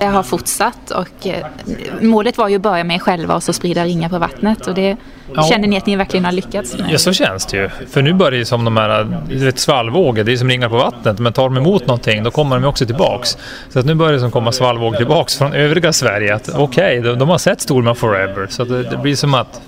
Det 0.00 0.06
har 0.06 0.22
fortsatt 0.22 0.90
och 0.90 1.26
eh, 1.26 1.46
målet 2.00 2.38
var 2.38 2.48
ju 2.48 2.56
att 2.56 2.62
börja 2.62 2.84
med 2.84 2.94
er 2.96 2.98
själva 3.00 3.34
och 3.34 3.42
så 3.42 3.52
sprida 3.52 3.84
ringar 3.84 4.08
på 4.08 4.18
vattnet 4.18 4.66
och 4.66 4.74
det 4.74 4.96
Ja. 5.34 5.42
känner 5.42 5.68
ni 5.68 5.76
att 5.76 5.86
ni 5.86 5.96
verkligen 5.96 6.24
har 6.24 6.32
lyckats 6.32 6.78
med? 6.78 6.86
Ja, 6.92 6.98
så 6.98 7.12
känns 7.12 7.46
det 7.46 7.56
ju. 7.56 7.68
För 7.90 8.02
nu 8.02 8.12
börjar 8.12 8.38
det 8.38 8.44
som 8.44 8.64
de 8.64 8.76
här 8.76 9.06
du 9.28 9.44
vet, 9.44 9.58
svallvågor, 9.58 10.24
det 10.24 10.32
är 10.32 10.36
som 10.36 10.48
ringar 10.48 10.68
på 10.68 10.76
vattnet. 10.76 11.18
Men 11.18 11.32
tar 11.32 11.42
de 11.42 11.56
emot 11.56 11.86
någonting, 11.86 12.22
då 12.22 12.30
kommer 12.30 12.56
de 12.60 12.64
också 12.68 12.86
tillbaks. 12.86 13.38
Så 13.68 13.78
att 13.78 13.86
nu 13.86 13.94
börjar 13.94 14.12
det 14.12 14.20
som 14.20 14.30
komma 14.30 14.52
svallvågor 14.52 14.96
tillbaks 14.96 15.38
från 15.38 15.52
övriga 15.52 15.92
Sverige. 15.92 16.34
Att 16.34 16.48
Okej, 16.54 17.00
de, 17.00 17.18
de 17.18 17.28
har 17.28 17.38
sett 17.38 17.60
Storman 17.60 17.96
Forever. 17.96 18.46
Så 18.50 18.62
att 18.62 18.68
det, 18.68 18.82
det 18.82 18.96
blir 18.96 19.14
som 19.16 19.34
att 19.34 19.60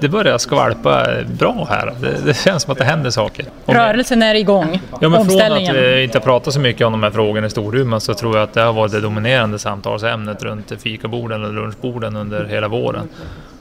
det 0.00 0.08
börjar 0.08 0.38
skvalpa 0.38 1.06
bra 1.38 1.66
här. 1.70 1.94
Det, 2.00 2.26
det 2.26 2.34
känns 2.34 2.62
som 2.62 2.72
att 2.72 2.78
det 2.78 2.84
händer 2.84 3.10
saker. 3.10 3.44
Om- 3.64 3.74
Rörelsen 3.74 4.22
är 4.22 4.34
igång. 4.34 4.80
Ja, 4.90 5.08
men 5.08 5.10
från 5.10 5.12
att 5.14 5.20
Omställningen. 5.20 5.74
vi 5.76 6.02
inte 6.04 6.20
pratat 6.20 6.54
så 6.54 6.60
mycket 6.60 6.86
om 6.86 6.92
de 6.92 7.02
här 7.02 7.10
frågorna 7.10 7.46
i 7.46 7.50
Storuman 7.50 8.00
så 8.00 8.14
tror 8.14 8.36
jag 8.36 8.42
att 8.44 8.52
det 8.54 8.60
har 8.60 8.72
varit 8.72 8.92
det 8.92 9.00
dominerande 9.00 9.58
samtalsämnet 9.72 10.42
runt 10.42 10.72
fikaborden 10.82 11.44
och 11.44 11.52
lunchborden 11.52 12.16
under 12.16 12.44
hela 12.44 12.68
våren. 12.68 13.08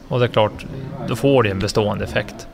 Och 0.07 0.19
det 0.19 0.25
är 0.25 0.27
klart, 0.27 0.65
då 1.07 1.15
får 1.15 1.43
det 1.43 1.49
en 1.49 1.59
bestående 1.59 2.03
effekt. 2.03 2.47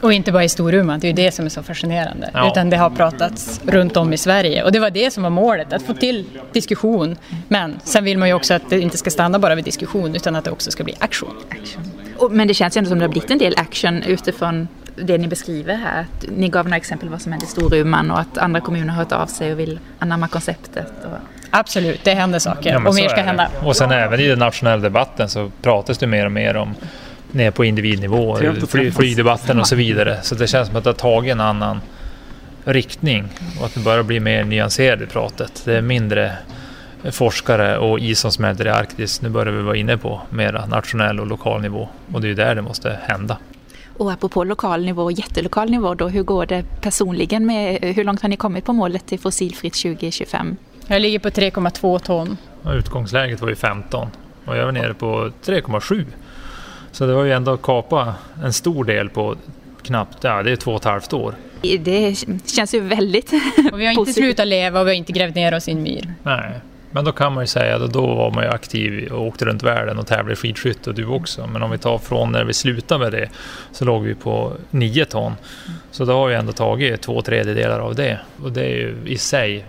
Och 0.00 0.12
inte 0.12 0.32
bara 0.32 0.44
i 0.44 0.48
Storuman, 0.48 1.00
det 1.00 1.06
är 1.06 1.08
ju 1.08 1.14
det 1.14 1.32
som 1.32 1.44
är 1.44 1.48
så 1.50 1.62
fascinerande. 1.62 2.30
Ja. 2.34 2.50
Utan 2.50 2.70
det 2.70 2.76
har 2.76 2.90
pratats 2.90 3.60
runt 3.66 3.96
om 3.96 4.12
i 4.12 4.16
Sverige. 4.16 4.62
Och 4.64 4.72
det 4.72 4.78
var 4.80 4.90
det 4.90 5.10
som 5.12 5.22
var 5.22 5.30
målet, 5.30 5.72
att 5.72 5.82
få 5.82 5.94
till 5.94 6.24
diskussion. 6.52 7.16
Men 7.48 7.80
sen 7.84 8.04
vill 8.04 8.18
man 8.18 8.28
ju 8.28 8.34
också 8.34 8.54
att 8.54 8.70
det 8.70 8.80
inte 8.80 8.96
ska 8.98 9.10
stanna 9.10 9.38
bara 9.38 9.54
vid 9.54 9.64
diskussion 9.64 10.16
utan 10.16 10.36
att 10.36 10.44
det 10.44 10.50
också 10.50 10.70
ska 10.70 10.84
bli 10.84 10.94
aktion. 10.98 11.34
Och- 12.18 12.32
Men 12.32 12.48
det 12.48 12.54
känns 12.54 12.76
ju 12.76 12.78
ändå 12.78 12.88
som 12.88 12.98
det 12.98 13.04
har 13.04 13.10
blivit 13.10 13.30
en 13.30 13.38
del 13.38 13.54
action 13.56 14.02
utifrån 14.02 14.68
det 14.96 15.18
ni 15.18 15.28
beskriver 15.28 15.74
här. 15.74 16.00
Att 16.00 16.26
ni 16.36 16.48
gav 16.48 16.64
några 16.64 16.76
exempel 16.76 17.08
vad 17.08 17.22
som 17.22 17.32
hände 17.32 17.46
i 17.46 17.48
Storuman 17.48 18.10
och 18.10 18.20
att 18.20 18.38
andra 18.38 18.60
kommuner 18.60 18.88
har 18.88 18.96
hört 18.96 19.12
av 19.12 19.26
sig 19.26 19.52
och 19.52 19.58
vill 19.58 19.78
anamma 19.98 20.28
konceptet. 20.28 20.92
Och... 21.04 21.18
Absolut, 21.50 22.04
det 22.04 22.14
händer 22.14 22.38
saker 22.38 22.70
Ja, 22.70 22.88
och 22.88 22.94
mer 22.94 23.08
ska 23.08 23.20
hända. 23.20 23.48
Och 23.62 23.76
sen 23.76 23.90
även 23.90 24.20
i 24.20 24.28
den 24.28 24.38
nationella 24.38 24.82
debatten 24.82 25.28
så 25.28 25.50
pratas 25.62 25.98
det 25.98 26.06
mer 26.06 26.26
och 26.26 26.32
mer 26.32 26.56
om 26.56 26.74
ner 27.32 27.50
på 27.50 27.64
individnivå, 27.64 28.38
fly, 28.68 28.90
flygdebatten 28.90 29.60
och 29.60 29.66
så 29.66 29.76
vidare. 29.76 30.18
Så 30.22 30.34
det 30.34 30.46
känns 30.46 30.68
som 30.68 30.76
att 30.76 30.84
det 30.84 30.90
har 30.90 30.94
tagit 30.94 31.32
en 31.32 31.40
annan 31.40 31.80
riktning 32.64 33.28
och 33.60 33.66
att 33.66 33.74
det 33.74 33.80
börjar 33.80 34.02
bli 34.02 34.20
mer 34.20 34.44
nyanserat 34.44 35.00
i 35.00 35.06
pratet. 35.06 35.62
Det 35.64 35.76
är 35.76 35.82
mindre 35.82 36.32
forskare 37.10 37.78
och 37.78 37.98
is 37.98 38.18
som 38.18 38.32
smälter 38.32 38.66
i 38.66 38.70
Arktis. 38.70 39.22
Nu 39.22 39.28
börjar 39.28 39.52
vi 39.52 39.62
vara 39.62 39.76
inne 39.76 39.98
på 39.98 40.20
mera 40.30 40.66
nationell 40.66 41.20
och 41.20 41.26
lokal 41.26 41.60
nivå 41.60 41.88
och 42.12 42.20
det 42.20 42.28
är 42.28 42.34
där 42.34 42.54
det 42.54 42.62
måste 42.62 42.98
hända. 43.02 43.36
Och 43.98 44.12
apropå 44.12 44.44
lokal 44.44 44.84
nivå 44.84 45.02
och 45.02 45.12
jättelokal 45.12 45.70
nivå 45.70 45.94
då, 45.94 46.08
hur 46.08 46.22
går 46.22 46.46
det 46.46 46.64
personligen 46.80 47.46
med, 47.46 47.78
hur 47.82 48.04
långt 48.04 48.22
har 48.22 48.28
ni 48.28 48.36
kommit 48.36 48.64
på 48.64 48.72
målet 48.72 49.06
till 49.06 49.18
fossilfritt 49.18 49.74
2025? 49.74 50.56
Jag 50.86 51.02
ligger 51.02 51.18
på 51.18 51.28
3,2 51.28 51.98
ton. 51.98 52.36
Och 52.62 52.72
utgångsläget 52.72 53.40
var 53.40 53.48
ju 53.48 53.54
15 53.54 54.08
och 54.44 54.56
jag 54.56 54.64
var 54.64 54.72
nere 54.72 54.94
på 54.94 55.30
3,7. 55.44 56.04
Så 56.92 57.06
det 57.06 57.14
var 57.14 57.24
ju 57.24 57.32
ändå 57.32 57.52
att 57.52 57.62
kapa 57.62 58.14
en 58.44 58.52
stor 58.52 58.84
del 58.84 59.08
på 59.08 59.36
knappt, 59.82 60.24
ja 60.24 60.42
det 60.42 60.52
är 60.52 60.56
två 60.56 60.70
och 60.70 60.80
ett 60.80 60.84
halvt 60.84 61.12
år. 61.12 61.34
Det 61.80 62.14
känns 62.46 62.74
ju 62.74 62.80
väldigt 62.80 63.32
Och 63.72 63.80
vi 63.80 63.86
har 63.86 63.92
inte 63.92 64.12
slutat 64.12 64.46
leva 64.46 64.80
och 64.80 64.86
vi 64.86 64.90
har 64.90 64.96
inte 64.96 65.12
grävt 65.12 65.34
ner 65.34 65.54
oss 65.54 65.68
i 65.68 65.72
en 65.72 65.82
myr. 65.82 66.14
Nej, 66.22 66.52
men 66.90 67.04
då 67.04 67.12
kan 67.12 67.32
man 67.32 67.42
ju 67.42 67.46
säga 67.46 67.76
att 67.76 67.92
då 67.92 68.06
var 68.06 68.30
man 68.30 68.44
ju 68.44 68.50
aktiv 68.50 69.12
och 69.12 69.26
åkte 69.26 69.44
runt 69.44 69.62
världen 69.62 69.98
och 69.98 70.06
tävlade 70.06 70.32
i 70.32 70.36
skidskytte 70.36 70.90
och 70.90 70.96
du 70.96 71.06
också. 71.06 71.46
Men 71.46 71.62
om 71.62 71.70
vi 71.70 71.78
tar 71.78 71.98
från 71.98 72.32
när 72.32 72.44
vi 72.44 72.52
slutade 72.52 73.04
med 73.04 73.12
det 73.12 73.28
så 73.72 73.84
låg 73.84 74.02
vi 74.02 74.14
på 74.14 74.52
9 74.70 75.04
ton. 75.04 75.32
Så 75.90 76.04
då 76.04 76.12
har 76.12 76.28
vi 76.28 76.34
ändå 76.34 76.52
tagit 76.52 77.00
två 77.00 77.22
tredjedelar 77.22 77.80
av 77.80 77.94
det. 77.94 78.20
Och 78.42 78.52
det 78.52 78.64
är 78.64 78.76
ju 78.76 78.96
i 79.06 79.18
sig 79.18 79.64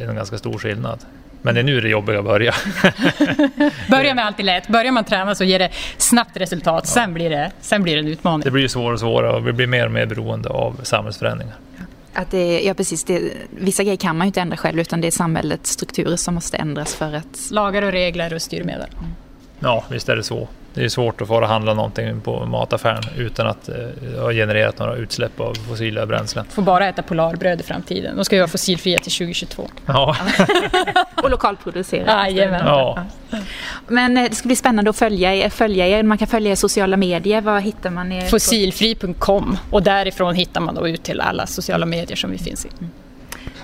en 0.00 0.16
ganska 0.16 0.38
stor 0.38 0.58
skillnad. 0.58 0.98
Men 1.42 1.54
det 1.54 1.60
är 1.60 1.64
nu 1.64 1.80
det 1.80 1.88
jobbiga 1.88 2.22
börjar. 2.22 2.54
Börja 3.90 4.14
med 4.14 4.26
alltid 4.26 4.46
lätt. 4.46 4.68
Börjar 4.68 4.92
man 4.92 5.04
träna 5.04 5.34
så 5.34 5.44
ger 5.44 5.58
det 5.58 5.70
snabbt 5.96 6.36
resultat. 6.36 6.86
Sen 6.86 7.14
blir 7.14 7.30
det, 7.30 7.52
sen 7.60 7.82
blir 7.82 7.94
det 7.94 8.00
en 8.00 8.06
utmaning. 8.06 8.44
Det 8.44 8.50
blir 8.50 8.68
svårare 8.68 8.92
och 8.92 9.00
svårare 9.00 9.32
och 9.32 9.46
vi 9.46 9.52
blir 9.52 9.66
mer 9.66 9.86
och 9.86 9.92
mer 9.92 10.06
beroende 10.06 10.48
av 10.48 10.80
samhällsförändringar. 10.82 11.54
Att 12.14 12.30
det, 12.30 12.60
ja 12.60 12.74
precis, 12.74 13.04
det, 13.04 13.22
vissa 13.50 13.82
grejer 13.82 13.96
kan 13.96 14.16
man 14.18 14.24
ju 14.24 14.28
inte 14.28 14.40
ändra 14.40 14.56
själv 14.56 14.80
utan 14.80 15.00
det 15.00 15.06
är 15.06 15.10
samhällets 15.10 15.70
strukturer 15.70 16.16
som 16.16 16.34
måste 16.34 16.56
ändras 16.56 16.94
för 16.94 17.14
att... 17.14 17.50
Lagar 17.50 17.82
och 17.82 17.92
regler 17.92 18.34
och 18.34 18.42
styrmedel. 18.42 18.88
Ja, 19.62 19.84
visst 19.88 20.08
är 20.08 20.16
det 20.16 20.22
så. 20.22 20.48
Det 20.74 20.84
är 20.84 20.88
svårt 20.88 21.20
att 21.20 21.28
fara 21.28 21.44
och 21.44 21.50
handla 21.50 21.74
någonting 21.74 22.20
på 22.20 22.46
mataffären 22.46 23.02
utan 23.16 23.46
att 23.46 23.68
eh, 23.68 23.74
ha 24.20 24.32
genererat 24.32 24.78
några 24.78 24.96
utsläpp 24.96 25.40
av 25.40 25.54
fossila 25.54 26.06
bränslen. 26.06 26.44
Får 26.50 26.62
bara 26.62 26.88
äta 26.88 27.02
polarbröd 27.02 27.60
i 27.60 27.62
framtiden. 27.62 28.16
De 28.16 28.24
ska 28.24 28.36
ju 28.36 28.40
vara 28.40 28.50
fossilfria 28.50 28.98
till 28.98 29.12
2022. 29.12 29.68
Ja. 29.86 30.16
och 31.22 31.30
lokalproducerat. 31.30 32.30
Jajamän. 32.30 32.66
Ja. 32.66 33.04
Men 33.88 34.16
eh, 34.16 34.28
det 34.28 34.34
ska 34.34 34.46
bli 34.46 34.56
spännande 34.56 34.90
att 34.90 34.96
följa 34.96 35.34
er. 35.34 35.48
Följa 35.48 35.88
er. 35.88 36.02
Man 36.02 36.18
kan 36.18 36.28
följa 36.28 36.50
er 36.50 36.52
i 36.52 36.56
sociala 36.56 36.96
medier. 36.96 37.40
Var 37.40 37.60
hittar 37.60 37.90
man 37.90 38.12
er? 38.12 38.26
Fossilfri.com 38.26 39.58
och 39.70 39.82
därifrån 39.82 40.34
hittar 40.34 40.60
man 40.60 40.74
då 40.74 40.88
ut 40.88 41.02
till 41.02 41.20
alla 41.20 41.46
sociala 41.46 41.86
medier 41.86 42.16
som 42.16 42.30
vi 42.30 42.38
finns 42.38 42.66
i. 42.66 42.68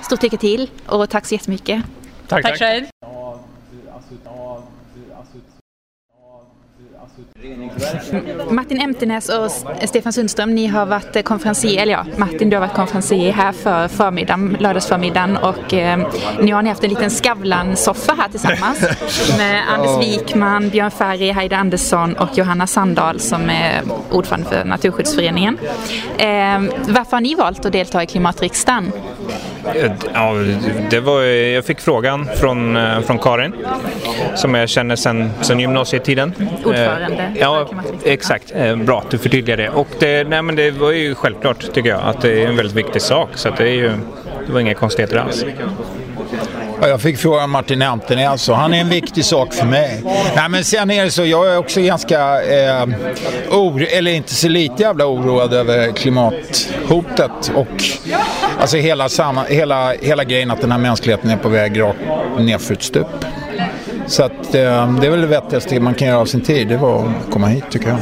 Stort 0.03 0.23
lycka 0.23 0.37
till 0.37 0.71
och 0.87 1.11
tack 1.11 1.27
så 1.27 1.35
jättemycket. 1.35 1.83
Tack, 2.29 2.43
tack. 2.43 2.59
själv. 2.59 2.85
Martin 8.51 8.81
Emtenäs 8.81 9.29
och 9.29 9.51
Stefan 9.89 10.13
Sundström, 10.13 10.55
ni 10.55 10.67
har 10.67 10.87
varit 10.87 11.17
eh, 11.17 11.23
konferencier, 11.23 11.83
eller 11.83 11.93
ja, 11.93 12.07
Martin 12.17 12.51
du 12.51 12.57
har 12.57 12.61
varit 12.61 12.77
konferencier 12.77 13.33
här 13.33 13.53
för 13.53 13.89
förmiddagen, 13.89 14.57
lördagsförmiddagen 14.61 15.37
och 15.37 15.75
eh, 15.75 15.99
nu 16.41 16.55
har 16.55 16.63
ni 16.63 16.69
haft 16.69 16.85
en 16.85 16.91
liten 16.91 17.11
Skavlan-soffa 17.11 18.15
här 18.19 18.29
tillsammans 18.29 18.81
med 19.39 19.63
Anders 19.69 20.01
Wikman, 20.01 20.69
Björn 20.69 20.91
Ferry, 20.91 21.33
Heide 21.33 21.57
Andersson 21.57 22.15
och 22.15 22.39
Johanna 22.39 22.67
Sandahl 22.67 23.21
som 23.21 23.51
är 23.51 23.83
ordförande 24.11 24.49
för 24.49 24.65
Naturskyddsföreningen. 24.65 25.59
Eh, 26.19 26.61
varför 26.89 27.13
har 27.13 27.21
ni 27.21 27.35
valt 27.35 27.67
att 27.67 27.73
delta 27.73 28.03
i 28.03 28.07
klimatriksdagen? 28.07 28.93
Ja, 30.15 30.35
det 30.91 31.01
var, 31.01 31.23
jag 31.23 31.65
fick 31.65 31.81
frågan 31.81 32.29
från, 32.37 32.77
eh, 32.77 33.01
från 33.01 33.19
Karin 33.19 33.53
som 34.35 34.55
jag 34.55 34.69
känner 34.69 34.97
sedan 34.97 35.31
sen 35.41 35.61
gymnasietiden. 35.61 36.33
Ordförande 36.65 37.17
Eh, 37.17 37.41
Ja, 37.41 37.69
exakt. 38.05 38.53
Eh, 38.55 38.77
Bra 38.77 38.99
att 38.99 39.11
du 39.11 39.19
förtydligar 39.19 39.57
det. 39.57 39.69
Och 39.69 39.89
det, 40.01 40.29
nej, 40.29 40.43
men 40.43 40.57
det 40.57 40.71
var 40.71 40.93
ju 40.93 41.15
självklart 41.15 41.73
tycker 41.75 41.89
jag 41.91 42.01
att 42.05 42.21
det 42.21 42.43
är 42.43 42.47
en 42.47 42.57
väldigt 42.57 42.77
viktig 42.77 43.03
sak 43.03 43.29
så 43.35 43.51
det, 43.59 43.65
är 43.69 43.73
ju, 43.75 43.91
det 44.47 44.53
var 44.53 44.61
inga 44.61 44.75
konstigheter 44.75 45.17
alls. 45.17 45.45
Ja, 46.81 46.89
jag 46.89 47.01
fick 47.01 47.19
frågan 47.19 47.51
Martin 47.51 47.83
Antenäs 47.83 48.49
och 48.49 48.57
han 48.57 48.75
är 48.75 48.81
en 48.81 48.89
viktig 48.89 49.25
sak 49.25 49.55
för 49.55 49.67
mig. 49.67 50.03
Nej, 50.37 50.49
men 50.49 50.65
sen 50.65 50.91
är 50.91 51.05
det 51.05 51.11
så, 51.11 51.25
jag 51.25 51.53
är 51.53 51.57
också 51.59 51.81
ganska, 51.81 52.43
eh, 52.43 52.87
or, 53.51 53.83
eller 53.83 54.11
inte 54.11 54.35
så 54.35 54.49
lite 54.49 54.83
jävla 54.83 55.07
oroad 55.07 55.53
över 55.53 55.93
klimathotet 55.93 57.53
och 57.55 57.85
alltså 58.61 58.77
hela, 58.77 59.09
samma, 59.09 59.45
hela, 59.45 59.93
hela 59.93 60.25
grejen 60.25 60.51
att 60.51 60.61
den 60.61 60.73
här 60.73 60.79
mänskligheten 60.79 61.31
är 61.31 61.37
på 61.37 61.49
väg 61.49 61.81
rakt 61.81 61.99
nerför 62.39 62.75
ett 62.75 62.83
stup. 62.83 63.25
Så 64.09 64.23
att, 64.23 64.55
eh, 64.55 64.99
det 65.01 65.07
är 65.07 65.11
väl 65.11 65.21
det 65.21 65.27
vettigaste 65.27 65.81
man 65.81 65.95
kan 65.95 66.09
göra 66.09 66.19
av 66.19 66.27
sin 66.27 66.41
tid, 66.41 66.69
det 66.69 66.77
var 66.77 66.99
att 66.99 67.33
komma 67.33 67.47
hit 67.47 67.65
tycker 67.71 67.89
jag. 67.89 67.99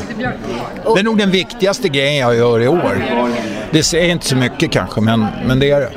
Det 0.95 1.01
är 1.01 1.05
nog 1.05 1.19
den 1.19 1.31
viktigaste 1.31 1.89
grejen 1.89 2.17
jag 2.17 2.37
gör 2.37 2.61
i 2.61 2.69
år. 2.69 3.05
Det 3.71 3.83
säger 3.83 4.13
inte 4.13 4.27
så 4.27 4.37
mycket 4.37 4.71
kanske, 4.71 5.01
men, 5.01 5.27
men 5.47 5.59
det 5.59 5.71
är 5.71 5.81
det. 5.81 5.91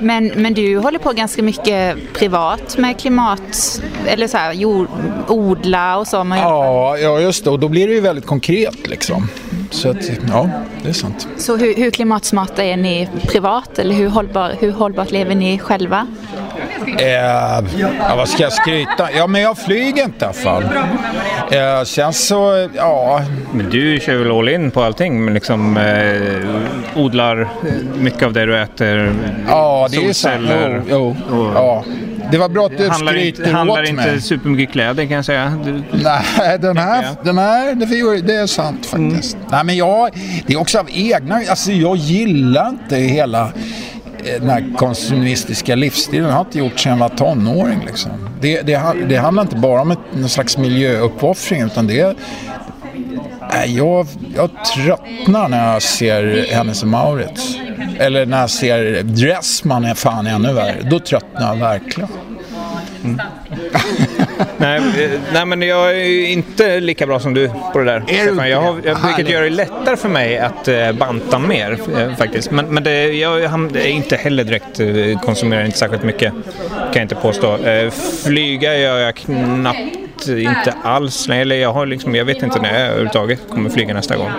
Men, 0.00 0.26
men 0.26 0.54
du 0.54 0.78
håller 0.78 0.98
på 0.98 1.12
ganska 1.12 1.42
mycket 1.42 1.96
privat 2.14 2.78
med 2.78 3.00
klimat, 3.00 3.82
eller 4.06 4.26
så 4.28 4.36
här, 4.36 4.52
jord, 4.52 4.88
odla 5.28 5.96
och 5.98 6.06
så. 6.06 6.24
Men 6.24 6.38
Ja, 6.38 6.98
ja, 6.98 7.20
just 7.20 7.44
det. 7.44 7.50
Och 7.50 7.58
då 7.58 7.68
blir 7.68 7.88
det 7.88 7.94
ju 7.94 8.00
väldigt 8.00 8.26
konkret 8.26 8.86
liksom. 8.86 9.28
Så 9.70 9.90
att, 9.90 10.10
ja, 10.28 10.50
det 10.82 10.88
är 10.88 10.92
sant. 10.92 11.28
Så 11.36 11.56
hur, 11.56 11.74
hur 11.74 11.90
klimatsmarta 11.90 12.64
är 12.64 12.76
ni 12.76 13.08
privat 13.22 13.78
eller 13.78 13.94
hur, 13.94 14.08
hållbar, 14.08 14.52
hur 14.60 14.72
hållbart 14.72 15.10
lever 15.10 15.34
ni 15.34 15.58
själva? 15.58 16.06
Eh, 16.98 17.06
ja, 17.78 18.16
vad 18.16 18.28
ska 18.28 18.42
jag 18.42 18.52
skryta? 18.52 19.08
Ja, 19.16 19.26
men 19.26 19.42
jag 19.42 19.58
flyger 19.58 20.04
inte 20.04 20.24
i 20.24 20.28
alla 20.28 20.32
fall. 20.32 20.62
Eh, 21.50 21.82
sen 21.84 22.12
så, 22.12 22.68
ja. 22.76 23.20
Men 23.52 23.70
du 23.70 24.00
kör 24.00 24.14
väl 24.16 24.30
all 24.38 24.48
in 24.48 24.70
på 24.70 24.82
allting? 24.82 25.24
Men 25.24 25.34
liksom 25.34 25.76
eh, 25.76 27.02
odlar 27.02 27.48
mycket 27.98 28.22
av 28.22 28.32
det 28.32 28.46
du 28.46 28.58
äter? 28.62 29.12
Ja, 29.48 29.88
det 29.90 29.96
är 30.06 30.12
sant. 30.12 30.50
Jo, 30.90 31.16
jo. 31.30 31.50
Ja. 31.54 31.84
Det 32.32 32.38
var 32.38 32.48
bra 32.48 32.66
att 32.66 32.78
du 32.78 32.88
handlar 32.88 33.12
skryter 33.12 33.42
inte, 33.42 33.56
handlar 33.56 33.82
åt 33.82 33.88
inte 33.88 34.06
mig. 34.06 34.20
supermycket 34.20 34.72
kläder 34.72 35.04
kan 35.06 35.16
jag 35.16 35.24
säga. 35.24 35.52
Du, 35.64 35.82
Nej, 35.90 36.58
den 36.58 36.76
här, 36.76 37.06
den 37.24 37.38
här 37.38 37.74
det, 37.74 37.84
är- 37.84 38.22
det 38.22 38.34
är 38.34 38.46
sant 38.46 38.86
faktiskt. 38.86 39.36
Nej, 39.50 39.64
men 39.64 39.76
jag, 39.76 40.10
det 40.46 40.52
är 40.52 40.60
också 40.60 40.78
av 40.78 40.88
egna, 40.92 41.40
alltså 41.50 41.72
jag 41.72 41.96
gillar 41.96 42.68
inte 42.68 42.96
hela 42.96 43.52
Eh, 44.24 44.40
den 44.40 44.50
här 44.50 44.76
konsumistiska 44.76 45.74
livsstilen 45.74 46.30
har 46.30 46.40
inte 46.40 46.58
gjort 46.58 46.80
sedan 46.80 46.92
jag 46.92 46.98
var 46.98 47.16
tonåring. 47.16 47.84
Liksom. 47.86 48.10
Det, 48.40 48.62
det, 48.62 48.82
det 49.08 49.16
handlar 49.16 49.42
inte 49.42 49.56
bara 49.56 49.80
om 49.80 49.90
ett, 49.90 49.98
någon 50.12 50.28
slags 50.28 50.58
miljöuppoffring 50.58 51.62
utan 51.62 51.86
det 51.86 52.00
är 53.50 53.66
jag, 53.66 54.06
jag 54.36 54.50
tröttnar 54.74 55.48
när 55.48 55.72
jag 55.72 55.82
ser 55.82 56.46
Hennes 56.52 56.82
och 56.82 56.88
Mauritz. 56.88 57.56
Eller 57.98 58.26
när 58.26 58.40
jag 58.40 58.50
ser 58.50 59.02
Dressman 59.02 59.84
är 59.84 59.94
fan 59.94 60.26
ännu 60.26 60.52
värre. 60.52 60.76
Då 60.90 60.98
tröttnar 60.98 61.48
jag 61.48 61.56
verkligen. 61.56 62.08
Mm. 63.04 63.20
nej, 64.56 64.78
eh, 64.78 65.10
nej, 65.32 65.46
men 65.46 65.62
jag 65.62 65.90
är 65.90 66.26
inte 66.26 66.80
lika 66.80 67.06
bra 67.06 67.20
som 67.20 67.34
du 67.34 67.50
på 67.72 67.78
det 67.78 67.84
där. 67.84 68.02
Stefan. 68.06 68.50
Jag 68.50 68.60
har, 68.60 68.80
jag, 68.84 68.96
vilket 69.06 69.28
gör 69.28 69.42
det 69.42 69.50
lättare 69.50 69.96
för 69.96 70.08
mig 70.08 70.38
att 70.38 70.68
eh, 70.68 70.92
banta 70.92 71.38
mer 71.38 71.78
eh, 71.98 72.14
faktiskt. 72.16 72.50
Men, 72.50 72.66
men 72.66 72.82
det, 72.82 73.12
jag 73.12 73.42
är 73.42 73.86
inte 73.86 74.16
heller 74.16 74.44
direkt, 74.44 74.80
konsumerar 75.24 75.64
inte 75.64 75.78
särskilt 75.78 76.02
mycket 76.02 76.32
kan 76.70 76.92
jag 76.92 77.02
inte 77.02 77.14
påstå. 77.14 77.58
Flyga 78.24 78.78
gör 78.78 78.98
jag 78.98 79.14
knappt 79.14 80.28
inte 80.28 80.74
alls. 80.82 81.28
Eller 81.28 81.56
jag, 81.56 81.72
har 81.72 81.86
liksom, 81.86 82.14
jag 82.14 82.24
vet 82.24 82.42
inte 82.42 82.60
när 82.62 82.72
jag 82.72 82.82
överhuvudtaget 82.82 83.40
kommer 83.50 83.70
flyga 83.70 83.94
nästa 83.94 84.16
gång. 84.16 84.30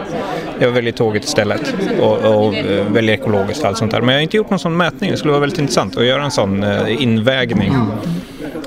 Jag 0.60 0.72
väljer 0.72 0.94
tåget 0.94 1.24
istället 1.24 1.74
och, 2.00 2.18
och 2.18 2.54
väljer 2.88 3.16
ekologiskt 3.16 3.62
och 3.62 3.68
allt 3.68 3.78
sånt 3.78 3.92
där. 3.92 4.02
Men 4.02 4.10
jag 4.10 4.16
har 4.16 4.24
inte 4.24 4.38
gjort 4.38 4.50
någon 4.50 4.60
sån 4.60 4.78
mätning. 4.78 5.12
Det 5.12 5.18
skulle 5.18 5.32
vara 5.32 5.42
väldigt 5.42 5.60
intressant 5.60 5.98
att 5.98 6.06
göra 6.06 6.24
en 6.24 6.32
sån 6.32 6.66
invägning 6.88 7.74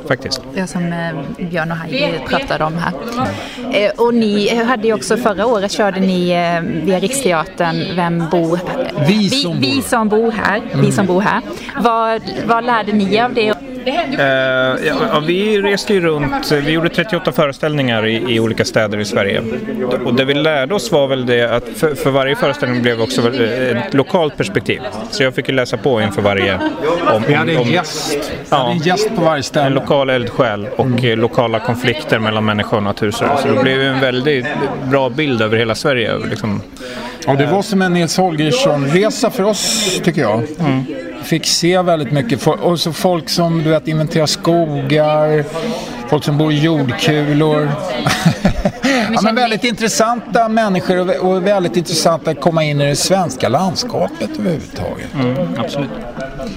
faktiskt. 0.08 0.42
Det 0.54 0.66
som 0.66 0.92
eh, 0.92 1.46
Björn 1.50 1.70
och 1.70 1.76
Heidi 1.76 2.20
pratade 2.28 2.64
om 2.64 2.74
här. 2.74 2.92
Eh, 3.72 3.90
och 3.96 4.14
ni 4.14 4.54
hade 4.64 4.86
ju 4.86 4.94
också 4.94 5.16
förra 5.16 5.46
året 5.46 5.72
körde 5.72 6.00
ni 6.00 6.30
eh, 6.30 6.84
via 6.84 6.98
Riksteatern 6.98 7.96
Vem 7.96 8.28
bor? 8.30 8.60
Vi 9.08 9.30
som, 9.30 9.60
vi, 9.60 9.70
vi 9.70 9.82
som 9.82 10.08
bor 10.08 10.32
här. 10.32 10.56
Mm. 10.56 10.80
Vi 10.86 10.92
som 10.92 11.06
bor 11.06 11.20
här. 11.20 11.40
Vad, 11.76 12.22
vad 12.46 12.64
lärde 12.64 12.92
ni 12.92 13.20
av 13.20 13.34
det? 13.34 13.54
Uh, 13.86 14.86
ja, 14.86 15.22
vi 15.26 15.62
reste 15.62 15.94
ju 15.94 16.00
runt, 16.00 16.52
vi 16.52 16.72
gjorde 16.72 16.88
38 16.88 17.32
föreställningar 17.32 18.06
i, 18.06 18.34
i, 18.34 18.40
olika 18.40 18.64
städer 18.64 18.98
i 18.98 19.04
Sverige. 19.04 19.42
Och 20.04 20.14
det 20.14 20.24
vi 20.24 20.34
lärde 20.34 20.74
oss 20.74 20.92
var 20.92 21.06
väl 21.06 21.26
det 21.26 21.50
att 21.56 21.68
för, 21.76 21.94
för 21.94 22.10
varje 22.10 22.36
föreställning 22.36 22.82
blev 22.82 23.02
också 23.02 23.34
ett 23.42 23.94
lokalt 23.94 24.36
perspektiv. 24.36 24.80
Så 25.10 25.22
jag 25.22 25.34
fick 25.34 25.48
ju 25.48 25.54
läsa 25.54 25.76
på 25.76 26.00
inför 26.00 26.22
varje... 26.22 26.58
Om, 27.14 27.22
vi 27.26 27.34
hade 27.34 27.52
en 27.52 27.70
gäst. 27.70 28.32
Ja, 28.50 28.56
hade 28.56 28.70
en 28.70 28.78
gäst 28.78 29.08
på 29.16 29.22
varje 29.22 29.42
ställe. 29.42 29.66
En 29.66 29.74
lokal 29.74 30.10
eldsjäl 30.10 30.68
och 30.76 30.86
mm. 30.86 31.18
lokala 31.18 31.60
konflikter 31.60 32.18
mellan 32.18 32.44
människa 32.44 32.76
och 32.76 32.82
natur. 32.82 33.10
Så 33.10 33.24
det 33.24 33.62
blev 33.62 33.80
en 33.80 34.00
väldigt 34.00 34.46
bra 34.90 35.10
bild 35.10 35.42
över 35.42 35.56
hela 35.56 35.74
Sverige. 35.74 36.18
Liksom. 36.30 36.60
Ja, 37.26 37.34
det 37.34 37.46
var 37.46 37.62
som 37.62 37.82
en 37.82 37.92
Nils 37.92 38.16
Holgersson-resa 38.16 39.30
för 39.30 39.42
oss 39.42 40.00
tycker 40.04 40.20
jag. 40.20 40.42
Mm 40.60 40.84
fick 41.24 41.46
se 41.46 41.82
väldigt 41.82 42.12
mycket. 42.12 42.46
Och 42.46 42.80
så 42.80 42.92
folk 42.92 43.28
som 43.28 43.62
du 43.62 43.70
vet 43.70 43.88
inventerar 43.88 44.26
skogar, 44.26 45.44
folk 46.08 46.24
som 46.24 46.38
bor 46.38 46.52
i 46.52 46.60
jordkulor. 46.60 47.70
ja, 49.12 49.20
men 49.22 49.34
väldigt 49.34 49.64
intressanta 49.64 50.48
människor 50.48 51.24
och 51.24 51.46
väldigt 51.46 51.76
intressant 51.76 52.28
att 52.28 52.40
komma 52.40 52.64
in 52.64 52.80
i 52.80 52.86
det 52.86 52.96
svenska 52.96 53.48
landskapet 53.48 54.30
överhuvudtaget. 54.38 55.14
Mm, 55.14 55.36
absolut. 55.58 55.90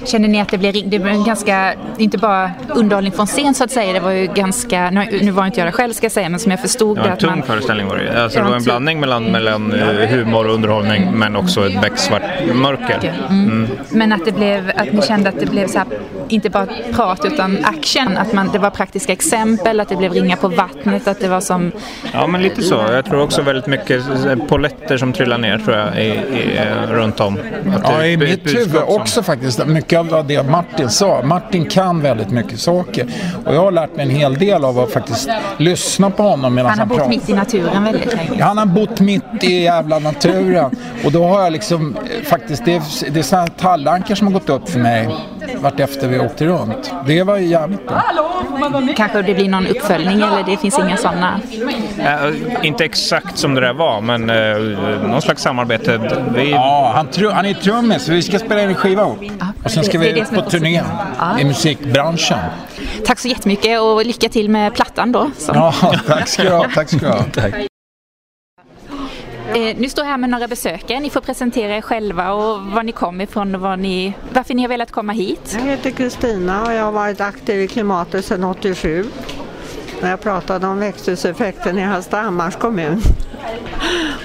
Känner 0.04 0.28
ni 0.28 0.40
att 0.40 0.48
det 0.48 0.58
blir, 0.58 0.72
det 0.72 0.98
blir 0.98 1.26
ganska, 1.26 1.74
inte 1.98 2.18
bara 2.18 2.50
underhållning 2.68 3.12
från 3.12 3.26
scen 3.26 3.54
så 3.54 3.64
att 3.64 3.70
säga, 3.70 3.92
det 3.92 4.00
var 4.00 4.10
ju 4.10 4.26
ganska, 4.26 4.90
nu, 4.90 5.18
nu 5.22 5.30
var 5.30 5.46
inte 5.46 5.60
jag 5.60 5.68
det 5.68 5.72
själv 5.72 5.92
ska 5.92 6.04
jag 6.04 6.12
säga, 6.12 6.28
men 6.28 6.40
som 6.40 6.50
jag 6.50 6.60
förstod 6.60 6.96
det. 6.96 7.02
var 7.02 7.08
en 7.08 7.16
tung 7.16 7.30
man, 7.30 7.42
föreställning 7.42 7.86
var 7.86 7.96
det 7.96 8.22
alltså, 8.22 8.38
Det 8.38 8.44
var 8.44 8.56
en 8.56 8.62
blandning 8.62 9.00
mellan, 9.00 9.24
mellan 9.24 9.72
eh, 9.72 10.08
humor 10.08 10.46
och 10.46 10.54
underhållning 10.54 11.10
men 11.12 11.36
också 11.36 11.66
ett 11.66 11.80
becksvart 11.80 12.22
mörker. 12.54 13.14
Mm. 13.30 13.44
Mm. 13.44 13.68
Men 13.90 14.12
att 14.12 14.24
det 14.24 14.32
blev, 14.32 14.72
att 14.76 14.92
ni 14.92 15.02
kände 15.02 15.28
att 15.28 15.40
det 15.40 15.46
blev 15.46 15.66
så 15.66 15.78
här, 15.78 15.86
inte 16.28 16.50
bara 16.50 16.66
prat 16.92 17.24
utan 17.24 17.58
action, 17.64 18.16
att 18.16 18.32
man, 18.32 18.48
det 18.52 18.58
var 18.58 18.70
praktiska 18.70 19.12
exempel, 19.12 19.37
att 19.80 19.88
det 19.88 19.96
blev 19.96 20.12
ringa 20.12 20.36
på 20.36 20.48
vattnet, 20.48 21.08
att 21.08 21.20
det 21.20 21.28
var 21.28 21.40
som... 21.40 21.72
Ja, 22.12 22.26
men 22.26 22.42
lite 22.42 22.62
så. 22.62 22.74
Jag 22.74 23.04
tror 23.04 23.22
också 23.22 23.42
väldigt 23.42 23.66
mycket 23.66 24.02
poletter 24.48 24.96
som 24.96 25.12
trillar 25.12 25.38
ner 25.38 25.58
tror 25.58 25.76
jag, 25.76 25.98
i, 25.98 26.08
i, 26.08 26.60
runt 26.88 27.20
om. 27.20 27.38
Att 27.76 27.82
ja, 27.82 28.04
i 28.04 28.16
mitt 28.16 28.54
huvud 28.54 28.82
också 28.86 29.22
faktiskt 29.22 29.66
mycket 29.66 30.12
av 30.12 30.26
det 30.26 30.42
Martin 30.42 30.88
sa. 30.88 31.22
Martin 31.22 31.66
kan 31.66 32.02
väldigt 32.02 32.30
mycket 32.30 32.60
saker. 32.60 33.06
Och 33.44 33.54
jag 33.54 33.60
har 33.60 33.70
lärt 33.72 33.96
mig 33.96 34.04
en 34.04 34.10
hel 34.10 34.34
del 34.34 34.64
av 34.64 34.78
att 34.78 34.92
faktiskt 34.92 35.28
lyssna 35.56 36.10
på 36.10 36.22
honom 36.22 36.54
medan 36.54 36.70
han 36.70 36.78
har 36.78 36.86
bott 36.86 37.08
mitt 37.08 37.28
i 37.28 37.32
naturen 37.32 37.84
väldigt 37.84 38.14
länge. 38.16 38.42
Han 38.42 38.58
har 38.58 38.66
bott 38.66 39.00
mitt 39.00 39.44
i 39.44 39.62
jävla 39.62 39.98
naturen. 39.98 40.70
Och 41.04 41.12
då 41.12 41.24
har 41.24 41.42
jag 41.42 41.52
liksom 41.52 41.96
faktiskt, 42.24 42.64
det 42.64 42.74
är, 42.74 43.10
det 43.10 43.18
är 43.18 43.22
sådana 43.22 43.46
tallankar 43.46 44.14
som 44.14 44.26
har 44.26 44.34
gått 44.34 44.48
upp 44.48 44.68
för 44.68 44.78
mig 44.78 45.08
vart 45.60 45.80
efter 45.80 46.08
vi 46.08 46.18
åkte 46.18 46.46
runt. 46.46 46.92
Det 47.06 47.22
var 47.22 47.36
jävligt 47.36 47.86
bra. 47.86 48.02
Kanske 48.96 49.22
det 49.28 49.34
blir 49.34 49.48
någon 49.48 49.66
uppföljning 49.66 50.20
eller 50.20 50.42
det 50.46 50.56
finns 50.56 50.78
inga 50.78 50.96
sådana? 50.96 51.40
Äh, 51.98 52.66
inte 52.66 52.84
exakt 52.84 53.38
som 53.38 53.54
det 53.54 53.60
där 53.60 53.72
var 53.72 54.00
men 54.00 54.30
äh, 54.30 55.08
någon 55.08 55.22
slags 55.22 55.42
samarbete. 55.42 56.00
Vi... 56.34 56.50
Ja, 56.50 56.92
han, 56.94 57.06
tr 57.06 57.24
han 57.24 57.46
är 57.46 57.54
trummis 57.54 58.02
så 58.02 58.12
vi 58.12 58.22
ska 58.22 58.38
spela 58.38 58.62
in 58.62 58.68
en 58.68 58.74
skiva 58.74 59.02
ihop. 59.02 59.18
Ja, 59.20 59.46
och 59.64 59.70
sen 59.70 59.84
ska 59.84 59.98
vi 59.98 60.20
ut 60.20 60.30
på 60.30 60.42
turné 60.42 60.82
ja. 61.18 61.40
i 61.40 61.44
musikbranschen. 61.44 62.38
Tack 63.06 63.18
så 63.18 63.28
jättemycket 63.28 63.80
och 63.80 64.06
lycka 64.06 64.28
till 64.28 64.50
med 64.50 64.74
plattan 64.74 65.12
då. 65.12 65.30
Som... 65.38 65.56
Ja, 65.56 65.74
tack 66.06 66.28
ska 66.28 66.42
du 66.42 66.50
ha. 66.50 66.66
Tack 66.74 66.88
ska 66.88 66.98
du 66.98 67.06
ha. 67.06 67.24
tack. 67.34 67.67
Eh, 69.68 69.76
nu 69.78 69.88
står 69.88 70.04
jag 70.04 70.10
här 70.10 70.18
med 70.18 70.30
några 70.30 70.48
besökare. 70.48 71.00
Ni 71.00 71.10
får 71.10 71.20
presentera 71.20 71.76
er 71.76 71.80
själva 71.80 72.32
och 72.32 72.66
var 72.66 72.82
ni 72.82 72.92
kom 72.92 73.20
ifrån 73.20 73.54
och 73.54 73.60
var 73.60 73.76
ni, 73.76 74.14
varför 74.32 74.54
ni 74.54 74.62
har 74.62 74.68
velat 74.68 74.92
komma 74.92 75.12
hit. 75.12 75.56
Jag 75.58 75.66
heter 75.66 75.90
Kristina 75.90 76.64
och 76.64 76.72
jag 76.72 76.84
har 76.84 76.92
varit 76.92 77.20
aktiv 77.20 77.60
i 77.60 77.68
klimatet 77.68 78.24
sedan 78.24 78.44
87 78.44 79.04
när 80.00 80.10
jag 80.10 80.20
pratade 80.20 80.66
om 80.66 80.78
växthuseffekten 80.78 81.78
i 81.78 81.82
Hallstahammars 81.82 82.56
kommun. 82.56 83.00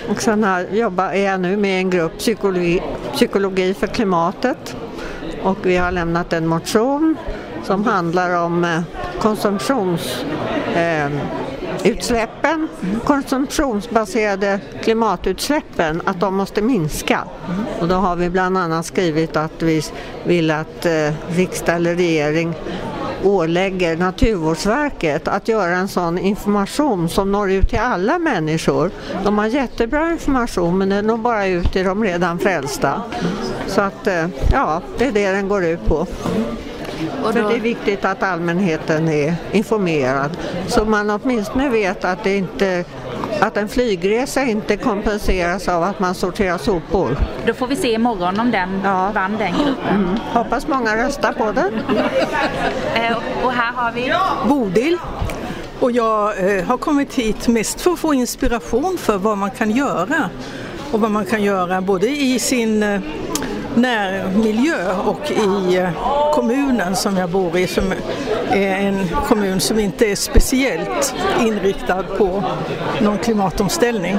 Och 0.09 0.21
sen 0.21 0.43
här 0.43 0.67
jobbar, 0.71 1.09
är 1.09 1.25
jag 1.25 1.39
nu 1.39 1.57
med 1.57 1.79
en 1.79 1.89
grupp 1.89 2.17
psykologi, 2.17 2.81
psykologi 3.13 3.73
för 3.73 3.87
klimatet 3.87 4.75
och 5.43 5.57
vi 5.63 5.77
har 5.77 5.91
lämnat 5.91 6.33
en 6.33 6.47
motion 6.47 7.15
som 7.63 7.85
handlar 7.85 8.43
om 8.43 8.63
eh, 8.63 8.81
konsumtions 9.19 10.25
eh, 10.75 11.09
utsläppen, 11.83 12.67
konsumtionsbaserade 13.05 14.59
klimatutsläppen, 14.83 16.01
att 16.05 16.19
de 16.19 16.35
måste 16.35 16.61
minska. 16.61 17.23
Och 17.79 17.87
då 17.87 17.95
har 17.95 18.15
vi 18.15 18.29
bland 18.29 18.57
annat 18.57 18.85
skrivit 18.85 19.37
att 19.37 19.61
vi 19.61 19.81
vill 20.23 20.51
att 20.51 20.85
eh, 20.85 21.13
riksdag 21.29 21.75
eller 21.75 21.95
regering 21.95 22.53
ålägger 23.23 23.97
Naturvårdsverket 23.97 25.27
att 25.27 25.47
göra 25.47 25.75
en 25.75 25.87
sån 25.87 26.17
information 26.17 27.09
som 27.09 27.31
når 27.31 27.51
ut 27.51 27.69
till 27.69 27.79
alla 27.79 28.19
människor. 28.19 28.91
De 29.23 29.37
har 29.37 29.45
jättebra 29.45 30.11
information 30.11 30.77
men 30.77 30.89
den 30.89 31.07
når 31.07 31.17
bara 31.17 31.45
ut 31.45 31.71
till 31.71 31.85
de 31.85 32.03
redan 32.03 32.39
frälsta. 32.39 33.01
Så 33.67 33.81
att 33.81 34.07
eh, 34.07 34.27
ja, 34.51 34.81
det 34.97 35.05
är 35.05 35.11
det 35.11 35.31
den 35.31 35.47
går 35.47 35.65
ut 35.65 35.85
på. 35.85 36.07
Och 37.23 37.33
då... 37.33 37.49
det 37.49 37.55
är 37.55 37.59
viktigt 37.59 38.05
att 38.05 38.23
allmänheten 38.23 39.09
är 39.09 39.35
informerad 39.51 40.37
så 40.67 40.85
man 40.85 41.09
åtminstone 41.09 41.69
vet 41.69 42.05
att, 42.05 42.23
det 42.23 42.37
inte, 42.37 42.85
att 43.39 43.57
en 43.57 43.69
flygresa 43.69 44.43
inte 44.43 44.77
kompenseras 44.77 45.67
av 45.67 45.83
att 45.83 45.99
man 45.99 46.15
sorterar 46.15 46.57
sopor. 46.57 47.17
Då 47.45 47.53
får 47.53 47.67
vi 47.67 47.75
se 47.75 47.93
imorgon 47.93 48.39
om 48.39 48.51
den 48.51 48.81
ja. 48.83 49.11
vann 49.13 49.37
den 49.37 49.51
gruppen. 49.51 49.95
Mm. 49.95 50.15
Hoppas 50.33 50.67
många 50.67 51.05
röstar 51.05 51.33
på 51.33 51.51
den. 51.51 51.73
Eh, 52.95 53.17
och 53.43 53.51
här 53.51 53.73
har 53.73 53.91
vi 53.91 54.13
Bodil. 54.49 54.97
Och 55.79 55.91
jag 55.91 56.57
eh, 56.57 56.63
har 56.63 56.77
kommit 56.77 57.13
hit 57.13 57.47
mest 57.47 57.81
för 57.81 57.91
att 57.91 57.99
få 57.99 58.13
inspiration 58.13 58.97
för 58.97 59.17
vad 59.17 59.37
man 59.37 59.51
kan 59.51 59.71
göra 59.71 60.29
och 60.91 61.01
vad 61.01 61.11
man 61.11 61.25
kan 61.25 61.43
göra 61.43 61.81
både 61.81 62.09
i 62.09 62.39
sin 62.39 62.83
eh, 62.83 63.01
närmiljö 63.75 64.93
och 65.05 65.31
i 65.31 65.77
eh, 65.77 65.89
kommunen 66.33 66.95
som 66.95 67.17
jag 67.17 67.29
bor 67.29 67.57
i 67.57 67.67
som 67.67 67.83
är 68.51 68.75
en 68.75 69.07
kommun 69.27 69.59
som 69.59 69.79
inte 69.79 70.05
är 70.11 70.15
speciellt 70.15 71.15
inriktad 71.41 72.03
på 72.03 72.43
någon 73.01 73.17
klimatomställning. 73.17 74.17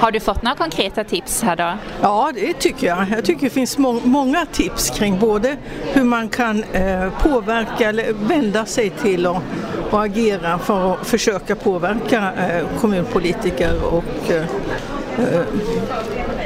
Har 0.00 0.10
du 0.10 0.20
fått 0.20 0.42
några 0.42 0.56
konkreta 0.56 1.04
tips 1.04 1.42
här 1.42 1.56
då? 1.56 1.72
Ja, 2.02 2.32
det 2.34 2.52
tycker 2.52 2.86
jag. 2.86 3.06
Jag 3.10 3.24
tycker 3.24 3.40
det 3.40 3.50
finns 3.50 3.78
må 3.78 3.92
många 3.92 4.46
tips 4.52 4.90
kring 4.90 5.18
både 5.18 5.56
hur 5.92 6.04
man 6.04 6.28
kan 6.28 6.64
eh, 6.72 7.10
påverka 7.22 7.88
eller 7.88 8.12
vända 8.12 8.66
sig 8.66 8.90
till 8.90 9.26
och, 9.26 9.42
och 9.90 10.04
agera 10.04 10.58
för 10.58 10.92
att 10.92 11.06
försöka 11.06 11.56
påverka 11.56 12.32
eh, 12.32 12.66
kommunpolitiker 12.80 13.94
och 13.94 14.30
eh, 14.30 14.44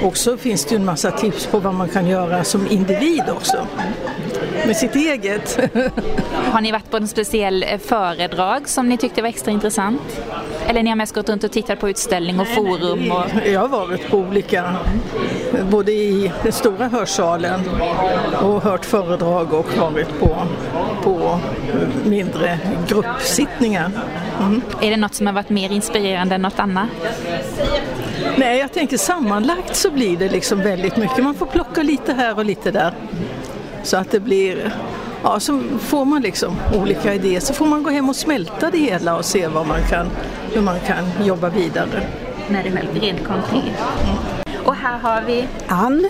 eh 0.01 0.07
också 0.07 0.37
finns 0.37 0.65
det 0.65 0.71
ju 0.71 0.77
en 0.77 0.85
massa 0.85 1.11
tips 1.11 1.47
på 1.47 1.59
vad 1.59 1.75
man 1.75 1.89
kan 1.89 2.07
göra 2.07 2.45
som 2.45 2.67
individ 2.71 3.25
också. 3.29 3.67
med 4.67 4.77
sitt 4.77 4.97
eget. 4.97 5.59
Har 6.53 6.61
ni 6.61 6.73
varit 6.73 6.91
på 6.91 6.97
en 6.97 7.09
speciell 7.09 7.63
eh, 7.63 7.79
föredrag 7.79 8.69
som 8.69 8.89
ni 8.89 8.97
tyckte 8.97 9.23
var 9.23 9.29
extra 9.29 9.53
intressant? 9.53 10.21
Eller 10.67 10.83
ni 10.83 10.89
har 10.91 10.97
mest 10.97 11.15
gått 11.15 11.29
runt 11.29 11.45
och 11.45 11.53
tittat 11.53 11.81
på 11.81 11.89
utställning 11.89 12.41
och 12.41 12.49
forum? 12.49 13.13
Och... 13.13 13.47
Jag 13.47 13.61
har 13.61 13.69
varit 13.69 14.11
på 14.11 14.19
olika, 14.19 14.77
både 15.71 15.93
i 15.93 16.33
den 16.43 16.53
stora 16.53 16.89
hörsalen 16.89 17.61
och 18.43 18.63
hört 18.63 18.85
föredrag 18.85 19.53
och 19.53 19.79
varit 19.79 20.21
på, 20.21 20.37
på 21.03 21.41
mindre 22.05 22.59
gruppsittningar. 22.89 23.91
Mm. 24.41 24.63
Är 24.81 24.91
det 24.91 24.97
något 24.97 25.15
som 25.15 25.27
har 25.27 25.35
varit 25.35 25.51
mer 25.51 25.73
inspirerande 25.73 26.35
än 26.35 26.43
något 26.43 26.59
annat? 26.59 26.89
Nej, 28.39 28.59
jag 28.59 28.73
tänker 28.73 28.99
sammanlagt 28.99 29.77
så 29.77 29.91
blir 29.91 30.17
det 30.17 30.29
liksom 30.29 30.61
väldigt 30.61 30.97
mycket. 30.97 31.25
Man 31.25 31.35
får 31.35 31.47
plocka 31.47 31.83
lite 31.83 32.13
här 32.13 32.39
och 32.39 32.45
lite 32.45 32.71
där. 32.71 32.93
Så 33.83 33.97
att 33.97 34.11
det 34.11 34.21
blir, 34.21 34.75
ja 35.23 35.41
så 35.41 35.63
får 35.81 36.05
man 36.05 36.23
liksom 36.23 36.57
olika 36.75 37.15
idéer. 37.15 37.41
Så 37.41 37.55
får 37.55 37.67
man 37.67 37.83
gå 37.83 37.91
hem 37.91 38.09
och 38.09 38.17
smälta 38.17 38.71
det 38.71 38.79
hela 38.79 39.17
och 39.17 39.25
se 39.25 39.47
vad 39.47 39.67
man 39.67 39.81
kan, 39.91 40.07
hur 40.53 40.61
man 40.61 40.81
kan 40.81 41.27
jobba 41.27 41.49
vidare. 41.49 42.03
När 42.49 42.63
det 42.63 42.71
väl 42.71 42.89
blir 42.93 43.03
rent 43.03 43.25
konkret. 43.25 43.79
Mm. 44.05 44.65
Och 44.65 44.75
här 44.75 44.99
har 44.99 45.23
vi 45.23 45.49
Ann. 45.67 46.09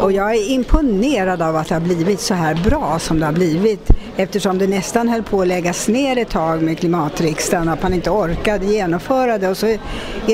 Och 0.00 0.12
jag 0.12 0.34
är 0.34 0.50
imponerad 0.50 1.42
av 1.42 1.56
att 1.56 1.68
det 1.68 1.74
har 1.74 1.80
blivit 1.80 2.20
så 2.20 2.34
här 2.34 2.54
bra 2.54 2.98
som 2.98 3.20
det 3.20 3.26
har 3.26 3.32
blivit 3.32 3.90
eftersom 4.16 4.58
det 4.58 4.66
nästan 4.66 5.08
höll 5.08 5.22
på 5.22 5.40
att 5.40 5.46
läggas 5.48 5.88
ner 5.88 6.18
ett 6.18 6.30
tag 6.30 6.62
med 6.62 6.78
klimatriksdagen, 6.78 7.68
att 7.68 7.82
man 7.82 7.94
inte 7.94 8.10
orkade 8.10 8.66
genomföra 8.66 9.38
det 9.38 9.48
och 9.48 9.56
så 9.56 9.66
är 9.66 9.78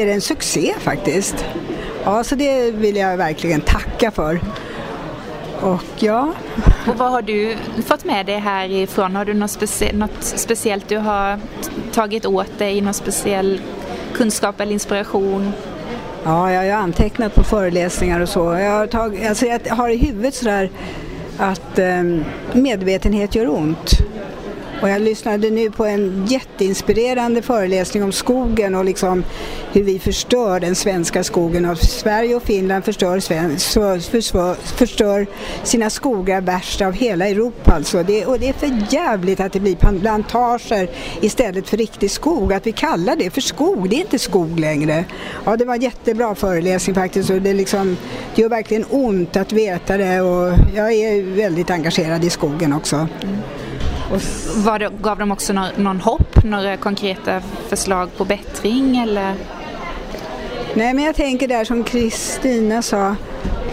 det 0.07 0.13
en 0.13 0.21
succé 0.21 0.75
faktiskt. 0.79 1.45
Ja, 2.05 2.25
så 2.25 2.35
det 2.35 2.71
vill 2.71 2.97
jag 2.97 3.17
verkligen 3.17 3.61
tacka 3.61 4.11
för. 4.11 4.41
Och 5.61 5.83
ja. 5.97 6.33
Och 6.89 6.99
vad 6.99 7.11
har 7.11 7.23
du 7.23 7.57
fått 7.87 8.05
med 8.05 8.27
dig 8.27 8.39
härifrån? 8.39 9.17
Har 9.17 9.25
du 9.25 9.35
något, 9.35 9.51
specie 9.51 9.93
något 9.93 10.11
speciellt 10.21 10.89
du 10.89 10.97
har 10.97 11.41
tagit 11.93 12.27
åt 12.27 12.59
dig? 12.59 12.81
Någon 12.81 12.95
speciell 12.95 13.61
kunskap 14.15 14.61
eller 14.61 14.73
inspiration? 14.73 15.53
Ja, 16.25 16.53
jag 16.53 16.75
har 16.75 16.83
antecknat 16.83 17.35
på 17.35 17.45
föreläsningar 17.45 18.21
och 18.21 18.29
så. 18.29 18.41
Jag 18.41 18.71
har, 18.71 18.87
tag, 18.87 19.25
alltså 19.25 19.47
jag 19.47 19.61
har 19.69 19.89
i 19.89 19.97
huvudet 19.97 20.35
sådär 20.35 20.71
att 21.39 21.79
eh, 21.79 22.03
medvetenhet 22.53 23.35
gör 23.35 23.49
ont. 23.49 23.91
Och 24.85 24.91
jag 24.91 25.03
lyssnade 25.03 25.51
nu 25.51 25.71
på 25.71 25.85
en 25.85 26.27
jätteinspirerande 26.27 27.43
föreläsning 27.43 28.03
om 28.03 28.13
skogen 28.13 28.75
och 28.75 28.85
liksom 28.85 29.25
hur 29.73 29.83
vi 29.83 29.99
förstör 29.99 30.61
den 30.61 30.75
svenska 30.75 31.25
skogen. 31.25 31.65
Och 31.65 31.79
Sverige 31.79 32.35
och 32.35 32.43
Finland 32.43 32.85
förstör, 32.85 33.21
förstör, 34.11 34.55
förstör 34.55 35.27
sina 35.63 35.91
skogar 35.91 36.41
värst 36.41 36.81
av 36.81 36.93
hela 36.93 37.29
Europa. 37.29 37.73
Alltså. 37.73 38.03
Det, 38.03 38.27
och 38.27 38.39
det 38.39 38.49
är 38.49 38.53
för 38.53 38.95
jävligt 38.95 39.41
att 39.41 39.53
det 39.53 39.61
blir 39.61 39.77
plantager 40.01 40.91
istället 41.21 41.69
för 41.69 41.77
riktig 41.77 42.11
skog. 42.11 42.53
Att 42.53 42.67
vi 42.67 42.73
kallar 42.73 43.17
det 43.17 43.31
för 43.31 43.41
skog, 43.41 43.91
det 43.91 43.97
är 43.97 44.01
inte 44.01 44.19
skog 44.19 44.61
längre. 44.61 45.05
Ja, 45.45 45.57
det 45.57 45.65
var 45.65 45.75
en 45.75 45.83
jättebra 45.83 46.35
föreläsning 46.35 46.95
faktiskt 46.95 47.31
och 47.31 47.43
det, 47.43 47.53
liksom, 47.53 47.97
det 48.35 48.43
gör 48.43 48.49
verkligen 48.49 48.85
ont 48.91 49.37
att 49.37 49.53
veta 49.53 49.97
det 49.97 50.21
och 50.21 50.55
jag 50.75 50.93
är 50.93 51.23
väldigt 51.23 51.71
engagerad 51.71 52.25
i 52.25 52.31
skogen 52.31 52.73
också. 52.73 52.97
Mm. 52.97 53.39
Var 54.57 54.79
det, 54.79 54.91
gav 55.03 55.19
de 55.19 55.33
också 55.33 55.53
någon, 55.53 55.69
någon 55.77 56.01
hopp, 56.01 56.45
några 56.45 56.77
konkreta 56.77 57.41
förslag 57.69 58.17
på 58.17 58.25
bättring 58.25 58.97
eller? 58.97 59.35
Nej 60.75 60.95
men 60.95 61.05
jag 61.05 61.17
tänker 61.17 61.49
där 61.49 61.65
som 61.65 61.85
Kristina 61.85 62.83
sa 62.83 63.17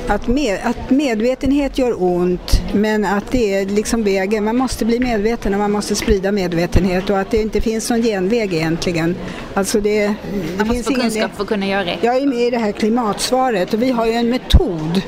att, 0.07 0.27
med, 0.27 0.59
att 0.63 0.89
medvetenhet 0.89 1.77
gör 1.77 2.03
ont 2.03 2.61
men 2.73 3.05
att 3.05 3.32
det 3.32 3.53
är 3.53 3.65
liksom 3.65 4.03
vägen. 4.03 4.43
Man 4.43 4.57
måste 4.57 4.86
bli 4.86 4.99
medveten 4.99 5.53
och 5.53 5.59
man 5.59 5.71
måste 5.71 5.95
sprida 5.95 6.32
medvetenhet 6.32 7.09
och 7.09 7.19
att 7.19 7.32
det 7.32 7.38
inte 7.38 7.61
finns 7.61 7.89
någon 7.89 8.01
genväg 8.01 8.53
egentligen. 8.53 9.15
Alltså 9.53 9.82
det, 9.82 10.07
det 10.07 10.13
man 10.57 10.67
måste 10.67 10.84
få 10.84 10.93
kunskap 10.93 11.32
för 11.36 11.43
att 11.43 11.49
kunna 11.49 11.67
göra 11.67 11.86
rätt. 11.86 11.99
Jag 12.01 12.17
är 12.17 12.27
med 12.27 12.47
i 12.47 12.49
det 12.49 12.57
här 12.57 12.71
klimatsvaret 12.71 13.73
och 13.73 13.82
vi 13.82 13.91
har 13.91 14.05
ju 14.05 14.13
en 14.13 14.29
metod 14.29 15.01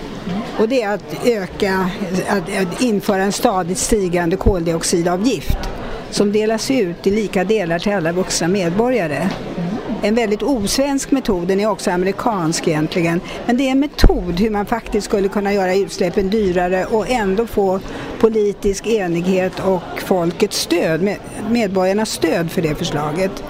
och 0.59 0.69
det 0.69 0.81
är 0.81 0.93
att 0.93 1.25
öka, 1.25 1.89
att 2.29 2.81
införa 2.81 3.23
en 3.23 3.31
stadigt 3.31 3.77
stigande 3.77 4.35
koldioxidavgift 4.35 5.57
som 6.09 6.31
delas 6.31 6.71
ut 6.71 7.07
i 7.07 7.11
lika 7.11 7.43
delar 7.43 7.79
till 7.79 7.93
alla 7.93 8.11
vuxna 8.11 8.47
medborgare. 8.47 9.29
En 10.01 10.15
väldigt 10.15 10.43
osvensk 10.43 11.11
metod, 11.11 11.47
den 11.47 11.59
är 11.59 11.69
också 11.69 11.91
amerikansk 11.91 12.67
egentligen. 12.67 13.21
Men 13.45 13.57
det 13.57 13.67
är 13.67 13.71
en 13.71 13.79
metod 13.79 14.39
hur 14.39 14.49
man 14.49 14.65
faktiskt 14.65 15.07
skulle 15.07 15.27
kunna 15.27 15.53
göra 15.53 15.75
utsläppen 15.75 16.29
dyrare 16.29 16.85
och 16.85 17.09
ändå 17.09 17.47
få 17.47 17.79
politisk 18.19 18.87
enighet 18.87 19.59
och 19.59 20.01
folkets 20.05 20.57
stöd, 20.57 21.15
medborgarnas 21.49 22.09
stöd 22.09 22.51
för 22.51 22.61
det 22.61 22.75
förslaget. 22.75 23.43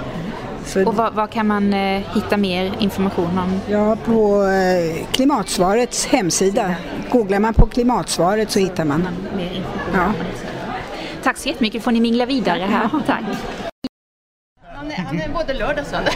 Så 0.65 0.85
och 0.85 0.95
vad, 0.95 1.13
vad, 1.13 1.29
kan 1.29 1.47
man 1.47 1.73
eh, 1.73 2.01
hitta 2.15 2.37
mer 2.37 2.73
information 2.79 3.37
om? 3.37 3.61
Ja, 3.69 3.97
på 4.05 4.43
eh, 4.43 5.07
Klimatsvarets 5.11 6.05
hemsida. 6.05 6.75
Googlar 7.11 7.39
man 7.39 7.53
på 7.53 7.65
Klimatsvaret 7.65 8.51
så 8.51 8.59
hittar 8.59 8.85
man. 8.85 9.07
Mer 9.35 9.53
information 9.53 9.93
ja. 9.93 10.13
Tack 11.23 11.37
så 11.37 11.49
jättemycket, 11.49 11.83
får 11.83 11.91
ni 11.91 11.99
mingla 11.99 12.25
vidare 12.25 12.67
här. 12.69 12.89
Ja. 12.93 13.01
Tack. 13.05 13.23
Han 14.75 14.91
är, 14.91 14.95
han 14.95 15.21
är 15.21 15.29
både 15.29 15.53
lördag 15.53 15.79
och 15.81 15.87
söndag. 15.87 16.11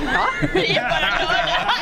Ja. 0.76 0.82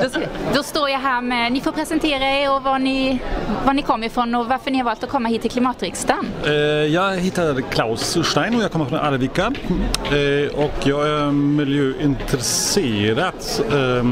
då, 0.00 0.20
då, 0.54 0.62
står 0.62 0.90
jag 0.90 0.98
här 0.98 1.20
med, 1.20 1.52
ni 1.52 1.60
får 1.60 1.72
presentera 1.72 2.24
er 2.24 2.56
och 2.56 2.62
var 2.62 2.78
ni, 2.78 3.20
var 3.66 3.74
ni 3.74 3.82
kommer 3.82 4.06
ifrån 4.06 4.34
och 4.34 4.46
varför 4.46 4.70
ni 4.70 4.78
har 4.78 4.84
valt 4.84 5.04
att 5.04 5.10
komma 5.10 5.28
hit 5.28 5.42
till 5.42 5.50
klimatriksdagen. 5.50 6.26
Eh, 6.46 6.52
jag 6.94 7.16
heter 7.16 7.60
Klaus 7.70 8.18
Stein 8.24 8.54
och 8.54 8.62
jag 8.62 8.72
kommer 8.72 8.84
från 8.84 8.98
Arvika 8.98 9.52
eh, 10.04 10.64
och 10.64 10.86
jag 10.86 11.08
är 11.08 11.30
miljöintresserad. 11.30 13.34
Eh, 13.72 14.04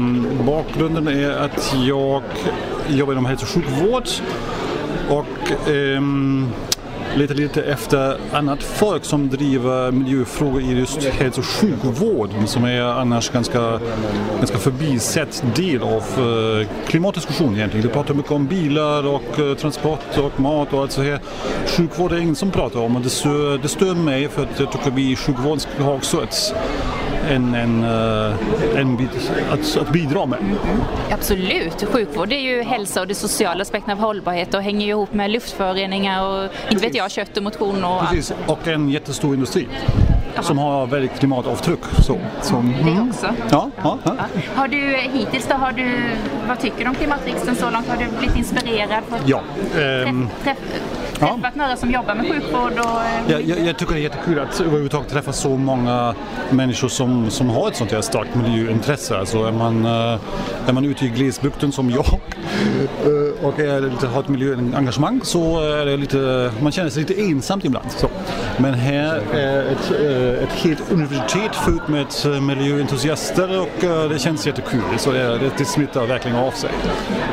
bakgrunden 0.45 1.07
är 1.07 1.31
att 1.31 1.75
jag 1.85 2.23
jobbar 2.87 3.13
inom 3.13 3.25
hälso 3.25 3.45
och 3.45 3.49
sjukvård 3.49 4.07
och 5.09 5.69
ehm, 5.69 6.51
letar 7.15 7.35
lite 7.35 7.63
efter 7.63 8.17
annat 8.31 8.63
folk 8.63 9.05
som 9.05 9.29
driver 9.29 9.91
miljöfrågor 9.91 10.61
i 10.61 10.79
just 10.79 11.03
hälso 11.03 11.41
och 11.41 11.45
sjukvård 11.45 12.29
som 12.45 12.63
är 12.63 12.81
annars 12.81 13.29
ganska, 13.29 13.79
ganska 14.37 14.57
förbisett 14.57 15.43
del 15.55 15.83
av 15.83 16.03
eh, 16.17 16.67
klimatdiskussionen 16.87 17.55
egentligen. 17.55 17.87
Vi 17.87 17.93
pratar 17.93 18.13
mycket 18.13 18.31
om 18.31 18.45
bilar 18.45 19.07
och 19.07 19.39
eh, 19.39 19.55
transport 19.55 20.17
och 20.17 20.39
mat 20.39 20.73
och 20.73 20.81
allt 20.81 20.91
så 20.91 21.01
här. 21.01 21.19
Sjukvård 21.67 22.11
är 22.11 22.17
ingen 22.17 22.35
som 22.35 22.51
pratar 22.51 22.79
om 22.79 22.95
och 22.95 23.01
det 23.01 23.09
stör, 23.09 23.57
det 23.57 23.67
stör 23.67 23.95
mig 23.95 24.29
för 24.29 24.43
att 24.43 24.59
jag 24.59 24.71
tycker 24.71 24.91
vi 24.91 25.11
i 25.11 25.15
sjukvården 25.15 25.59
ska 25.59 25.83
ha 25.83 25.93
också 25.93 26.23
ett 26.23 26.53
en, 27.29 27.55
en, 27.55 27.83
eh, 27.83 28.79
en 28.79 28.97
bit 28.97 29.31
att, 29.51 29.77
att 29.77 29.89
bidra 29.89 30.25
med. 30.25 30.39
Absolut, 31.11 31.85
sjukvård 31.91 32.33
är 32.33 32.39
ju 32.39 32.63
hälsa 32.63 33.01
och 33.01 33.07
det 33.07 33.15
sociala 33.15 33.61
aspekten 33.61 33.91
av 33.91 33.99
hållbarhet 33.99 34.53
och 34.53 34.61
hänger 34.61 34.85
ju 34.85 34.91
ihop 34.91 35.13
med 35.13 35.31
luftföroreningar 35.31 36.25
och 36.25 36.49
inte 36.71 36.85
vet 36.85 36.95
jag, 36.95 37.11
kött 37.11 37.37
och 37.37 37.43
motion 37.43 37.83
och 37.83 38.01
Precis, 38.01 38.33
och 38.47 38.67
en 38.67 38.89
jättestor 38.89 39.33
industri 39.33 39.67
som 40.41 40.57
har 40.57 40.87
väldigt 40.87 41.19
klimatavtryck. 41.19 41.79
Så, 41.99 42.17
som, 42.41 42.73
mm. 42.73 42.95
Det 42.95 43.01
också? 43.09 43.33
Ja, 43.51 43.69
ja, 43.83 43.97
ja. 44.03 44.15
Har 44.55 44.67
du 44.67 44.97
hittills 45.13 45.47
då, 45.47 45.55
har 45.55 45.71
du, 45.71 46.11
vad 46.47 46.59
tycker 46.59 46.83
du 46.83 46.89
om 46.89 46.95
klimatriksdagen 46.95 47.55
så 47.55 47.69
långt? 47.69 47.87
Har 47.87 47.97
du 47.97 48.05
blivit 48.17 48.37
inspirerad? 48.37 49.03
För 49.09 49.19
ja. 49.25 49.41
Träff, 49.73 50.15
träff, 50.43 50.57
träffat 51.19 51.55
några 51.55 51.75
som 51.75 51.91
jobbar 51.91 52.15
med 52.15 52.31
sjukvård? 52.31 52.71
Och, 52.71 53.01
ja, 53.27 53.39
jag, 53.39 53.59
jag, 53.59 53.77
tycker 53.77 53.93
det 53.93 53.99
är 53.99 54.03
jättekul 54.03 54.39
att 54.39 54.61
överhuvudtaget 54.61 55.09
träffa 55.09 55.33
så 55.33 55.49
många 55.49 56.15
människor 56.49 56.87
som, 56.87 57.29
som 57.29 57.49
har 57.49 57.67
ett 57.67 57.75
sånt 57.75 57.91
här 57.91 58.01
starkt 58.01 58.35
miljöintresse. 58.35 59.17
Alltså 59.17 59.43
är 59.43 59.51
man, 59.51 59.85
eh, 59.85 60.19
är 60.67 60.73
man 60.73 60.85
ute 60.85 61.05
i 61.05 61.09
glesbygden 61.09 61.71
som 61.71 61.89
jag 61.89 62.05
eh, 63.03 63.45
och 63.47 63.59
är 63.59 63.81
lite, 63.81 64.07
har 64.07 64.19
ett 64.19 64.27
miljöengagemang 64.27 65.21
så 65.23 65.59
är 65.59 65.85
det 65.85 65.97
lite, 65.97 66.51
man 66.61 66.71
känner 66.71 66.89
sig 66.89 67.03
lite 67.03 67.21
ensamt 67.21 67.65
ibland. 67.65 67.91
Så. 67.91 68.09
Men 68.57 68.73
här 68.73 69.21
är 69.33 69.71
ett, 69.71 69.91
eh, 69.91 70.43
ett 70.43 70.53
helt 70.53 70.91
universitet 70.91 71.55
fullt 71.55 71.87
med 71.87 72.07
miljöentusiaster 72.43 73.61
och 73.61 74.09
det 74.09 74.19
känns 74.19 74.47
jättekul. 74.47 74.81
Så 74.97 75.11
det, 75.11 75.51
det 75.57 75.65
smittar 75.65 76.05
verkligen 76.05 76.37
av 76.37 76.51
sig. 76.51 76.69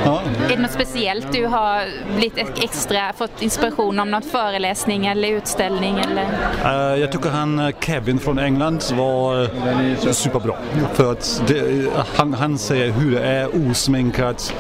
Ja. 0.05 0.23
Är 0.45 0.57
det 0.57 0.63
något 0.63 0.73
speciellt 0.73 1.33
du 1.33 1.47
har 1.47 1.85
blivit 2.17 2.59
extra, 2.63 3.13
fått 3.13 3.43
inspiration 3.43 3.76
om 3.83 3.97
någon 3.97 4.23
föreläsning 4.23 5.07
eller 5.07 5.29
utställning? 5.29 5.99
Eller? 5.99 6.97
Jag 6.97 7.13
tycker 7.13 7.31
han 7.31 7.73
Kevin 7.81 8.19
från 8.19 8.39
England 8.39 8.83
var 8.93 10.13
superbra. 10.13 10.55
För 10.95 11.13
att 11.13 11.43
det, 11.47 11.89
han, 12.17 12.35
han 12.35 12.59
säger 12.59 12.91
hur 12.91 13.11
det 13.11 13.21
är 13.21 13.71
osminkat. 13.71 14.55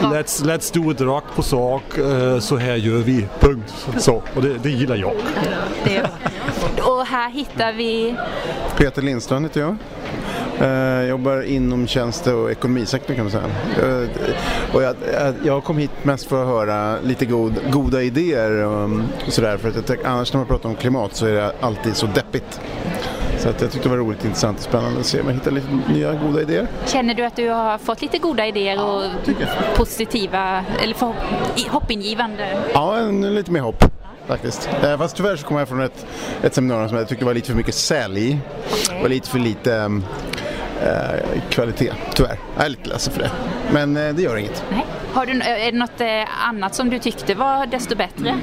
Let's, 0.00 0.44
let's 0.44 0.74
do 0.74 0.92
it 0.92 1.00
rakt 1.00 1.36
på 1.36 1.42
sak. 1.42 1.98
Eh, 1.98 2.38
så 2.38 2.56
här 2.56 2.76
gör 2.76 2.98
vi. 2.98 3.26
Punkt. 3.40 3.86
Så. 3.98 4.22
Och 4.34 4.42
det, 4.42 4.58
det 4.62 4.70
gillar 4.70 4.96
jag. 4.96 5.12
Det 5.84 6.10
och 6.82 7.06
här 7.06 7.30
hittar 7.30 7.72
vi 7.72 8.14
Peter 8.76 9.02
Lindström 9.02 9.44
heter 9.44 9.60
jag. 9.60 9.76
Jag 10.60 11.06
jobbar 11.06 11.42
inom 11.42 11.86
tjänste 11.86 12.34
och 12.34 12.50
ekonomisektorn 12.50 13.16
kan 13.16 13.24
man 13.24 13.32
säga. 13.32 14.08
Och 14.72 14.82
jag, 14.82 14.96
jag 15.44 15.64
kom 15.64 15.78
hit 15.78 15.90
mest 16.02 16.26
för 16.26 16.42
att 16.42 16.48
höra 16.48 17.00
lite 17.00 17.26
god, 17.26 17.54
goda 17.70 18.02
idéer 18.02 18.50
och 18.50 18.90
sådär. 19.28 19.56
För 19.56 19.68
att 19.68 20.04
annars 20.04 20.32
när 20.32 20.38
man 20.38 20.46
pratar 20.46 20.68
om 20.68 20.76
klimat 20.76 21.16
så 21.16 21.26
är 21.26 21.32
det 21.32 21.52
alltid 21.60 21.96
så 21.96 22.06
deppigt. 22.06 22.60
Så 23.38 23.48
att 23.48 23.60
jag 23.60 23.70
tyckte 23.70 23.88
det 23.88 23.96
var 23.96 24.04
roligt, 24.04 24.24
intressant 24.24 24.58
och 24.58 24.64
spännande 24.64 25.00
att 25.00 25.06
se 25.06 25.20
om 25.20 25.26
jag 25.26 25.34
hittar 25.34 25.50
lite 25.50 25.68
nya 25.88 26.14
goda 26.14 26.42
idéer. 26.42 26.66
Känner 26.86 27.14
du 27.14 27.24
att 27.24 27.36
du 27.36 27.48
har 27.48 27.78
fått 27.78 28.02
lite 28.02 28.18
goda 28.18 28.46
idéer 28.46 28.84
och 28.84 29.04
positiva, 29.76 30.64
eller 30.82 30.94
för, 30.94 31.14
hoppingivande? 31.68 32.58
Ja, 32.74 33.00
lite 33.10 33.50
mer 33.50 33.60
hopp 33.60 33.84
faktiskt. 34.26 34.68
Eh, 34.82 34.98
fast 34.98 35.16
tyvärr 35.16 35.36
så 35.36 35.46
kom 35.46 35.56
jag 35.56 35.68
från 35.68 35.80
ett, 35.80 36.06
ett 36.42 36.54
seminarium 36.54 36.88
som 36.88 36.98
jag 36.98 37.08
tyckte 37.08 37.24
var 37.24 37.34
lite 37.34 37.46
för 37.46 37.56
mycket 37.56 37.74
sälj 37.74 38.38
och 39.02 39.10
lite 39.10 39.28
för 39.28 39.38
lite 39.38 39.90
eh, 40.82 41.40
kvalitet, 41.50 41.92
tyvärr. 42.14 42.38
Jag 42.56 42.64
är 42.64 42.68
lite 42.68 42.88
ledsen 42.88 43.12
för 43.12 43.20
det. 43.20 43.30
Men 43.72 43.96
eh, 43.96 44.14
det 44.14 44.22
gör 44.22 44.36
inget. 44.36 44.64
Nej. 44.70 44.86
Har 45.14 45.26
du, 45.26 45.32
är 45.32 45.72
det 45.72 45.78
något 45.78 46.00
eh, 46.00 46.48
annat 46.48 46.74
som 46.74 46.90
du 46.90 46.98
tyckte 46.98 47.34
var 47.34 47.66
desto 47.66 47.96
bättre? 47.96 48.38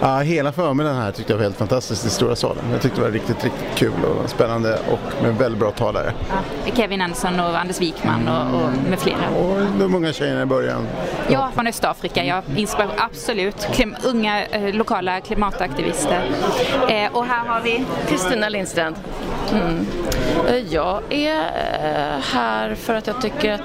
Ja, 0.00 0.18
hela 0.18 0.52
förmiddagen 0.52 0.98
här 0.98 1.12
tyckte 1.12 1.32
jag 1.32 1.36
var 1.36 1.44
helt 1.44 1.56
fantastiskt 1.56 2.06
i 2.06 2.10
stora 2.10 2.36
salen. 2.36 2.64
Jag 2.72 2.82
tyckte 2.82 2.98
det 3.00 3.04
var 3.04 3.10
riktigt, 3.10 3.44
riktigt 3.44 3.74
kul 3.74 3.92
och 4.04 4.30
spännande 4.30 4.78
och 4.90 5.22
med 5.22 5.34
väldigt 5.34 5.60
bra 5.60 5.70
talare. 5.70 6.12
Ja, 6.28 6.72
Kevin 6.76 7.00
Andersson 7.00 7.40
och 7.40 7.60
Anders 7.60 7.80
Wikman 7.80 8.28
och, 8.28 8.54
och 8.54 8.70
med 8.90 8.98
flera. 8.98 9.28
Och 9.36 9.56
de 9.78 9.92
många 9.92 10.12
tjejerna 10.12 10.42
i 10.42 10.46
början. 10.46 10.86
Ja, 11.28 11.50
från 11.54 11.66
Östafrika. 11.66 12.24
Ja, 12.24 12.42
inspiration, 12.56 12.94
absolut. 12.98 13.68
Klim, 13.72 13.96
unga 14.04 14.44
eh, 14.44 14.74
lokala 14.74 15.20
klimataktivister. 15.20 16.22
Eh, 16.88 17.12
och 17.12 17.24
här 17.24 17.46
har 17.46 17.60
vi 17.60 17.84
Kristina 18.08 18.48
Lindstrand. 18.48 18.96
Mm. 19.52 19.86
Eh, 20.48 20.74
jag 20.74 21.02
är 21.10 21.38
eh, 21.38 22.20
här 22.20 22.74
för 22.74 22.94
att 22.94 23.06
jag 23.06 23.20
tycker 23.20 23.52
att 23.52 23.60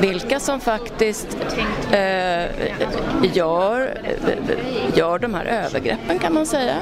vilka 0.00 0.40
som 0.40 0.60
faktiskt 0.60 1.36
eh, 1.90 2.44
gör, 3.34 3.98
gör 4.94 5.18
de 5.18 5.34
här 5.34 5.44
övergreppen 5.44 6.18
kan 6.18 6.34
man 6.34 6.46
säga 6.46 6.74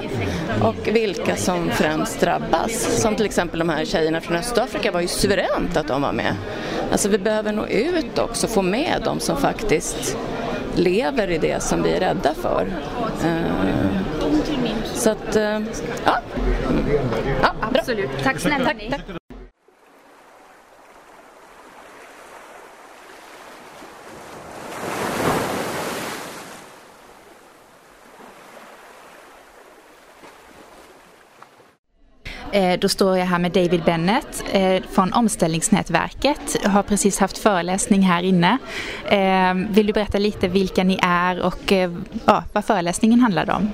och 0.63 0.89
vilka 0.89 1.37
som 1.37 1.71
främst 1.71 2.21
drabbas. 2.21 3.03
Som 3.03 3.15
till 3.15 3.27
exempel 3.27 3.59
de 3.59 3.69
här 3.69 3.85
tjejerna 3.85 4.21
från 4.21 4.37
Östafrika 4.37 4.91
var 4.91 5.01
ju 5.01 5.09
suveränt 5.09 5.77
att 5.77 5.89
de 5.89 6.03
var 6.03 6.13
med. 6.13 6.35
Alltså 6.93 7.09
vi 7.09 7.19
behöver 7.19 7.53
nå 7.53 7.67
ut 7.67 8.19
också, 8.19 8.47
få 8.47 8.63
med 8.63 9.03
de 9.05 9.21
som 9.21 9.37
faktiskt 9.37 10.17
lever 10.79 11.31
i 11.31 11.39
det 11.39 11.63
som 11.63 11.83
vi 11.83 11.93
är 11.93 12.01
rädda 12.01 12.35
för. 12.35 12.67
Uh, 13.25 13.67
så 14.95 15.11
att, 15.11 15.37
uh, 15.37 15.43
ja. 16.05 16.19
ja. 17.43 17.55
Absolut. 17.61 18.11
Tack 18.23 18.41
snälla 18.41 18.65
tack, 18.91 19.03
Eh, 32.57 32.79
då 32.79 32.89
står 32.89 33.19
jag 33.19 33.27
här 33.27 33.39
med 33.39 33.53
David 33.53 33.83
Bennett 33.85 34.45
eh, 34.53 34.83
från 34.91 35.13
Omställningsnätverket. 35.13 36.57
Jag 36.63 36.71
har 36.71 36.83
precis 36.83 37.19
haft 37.19 37.39
föreläsning 37.39 38.03
här 38.03 38.23
inne. 38.23 38.59
Eh, 39.09 39.55
vill 39.71 39.87
du 39.87 39.93
berätta 39.93 40.19
lite 40.19 40.49
vilka 40.49 40.85
ni 40.85 40.99
är 41.03 41.41
och 41.41 41.73
ja, 42.25 42.45
vad 42.53 42.65
föreläsningen 42.65 43.21
handlade 43.21 43.53
om? 43.53 43.73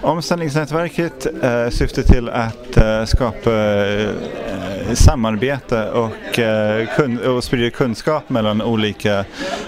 Omställningsnätverket 0.00 1.26
eh, 1.42 1.68
syftar 1.70 2.02
till 2.02 2.28
att 2.28 2.76
eh, 2.76 3.04
skapa 3.04 3.50
eh, 3.86 4.10
samarbete 4.94 5.90
och, 5.90 6.34
kun 6.96 7.18
och 7.18 7.44
sprida 7.44 7.70
kunskap 7.70 8.30
mellan 8.30 8.62
olika 8.62 9.24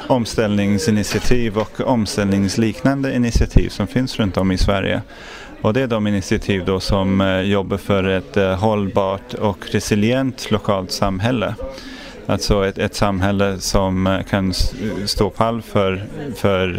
omställningsinitiativ 0.06 1.58
och 1.58 1.80
omställningsliknande 1.80 3.14
initiativ 3.14 3.68
som 3.68 3.86
finns 3.86 4.18
runt 4.18 4.36
om 4.36 4.52
i 4.52 4.58
Sverige. 4.58 5.02
Och 5.66 5.72
det 5.72 5.80
är 5.80 5.86
de 5.86 6.06
initiativ 6.06 6.64
då 6.64 6.80
som 6.80 7.20
eh, 7.20 7.40
jobbar 7.40 7.76
för 7.76 8.04
ett 8.04 8.36
eh, 8.36 8.54
hållbart 8.54 9.34
och 9.34 9.58
resilient 9.70 10.50
lokalt 10.50 10.90
samhälle. 10.90 11.54
Alltså 12.26 12.66
ett, 12.66 12.78
ett 12.78 12.94
samhälle 12.94 13.58
som 13.58 14.06
eh, 14.06 14.22
kan 14.22 14.54
stå 15.06 15.30
pall 15.30 15.62
för, 15.62 16.04
för 16.36 16.78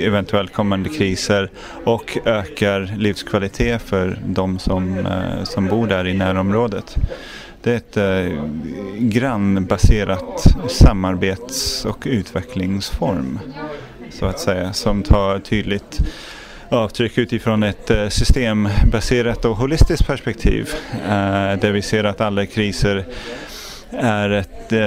eventuellt 0.00 0.52
kommande 0.52 0.88
kriser 0.88 1.50
och 1.84 2.18
ökar 2.24 2.94
livskvalitet 2.98 3.82
för 3.82 4.18
de 4.26 4.58
som, 4.58 5.08
som 5.44 5.66
bor 5.66 5.86
där 5.86 6.06
i 6.06 6.14
närområdet. 6.14 6.96
Det 7.62 7.72
är 7.72 7.76
ett 7.76 8.32
grannbaserat 8.98 10.54
samarbets 10.68 11.84
och 11.84 12.02
utvecklingsform 12.06 13.38
så 14.10 14.26
att 14.26 14.40
säga 14.40 14.72
som 14.72 15.02
tar 15.02 15.38
tydligt 15.38 16.00
avtryck 16.68 17.18
utifrån 17.18 17.62
ett 17.62 17.90
eh, 17.90 18.08
systembaserat 18.08 19.44
och 19.44 19.56
holistiskt 19.56 20.06
perspektiv 20.06 20.70
eh, 20.92 21.60
där 21.60 21.72
vi 21.72 21.82
ser 21.82 22.04
att 22.04 22.20
alla 22.20 22.46
kriser 22.46 23.04
är 23.90 24.30
ett, 24.30 24.72
eh, 24.72 24.78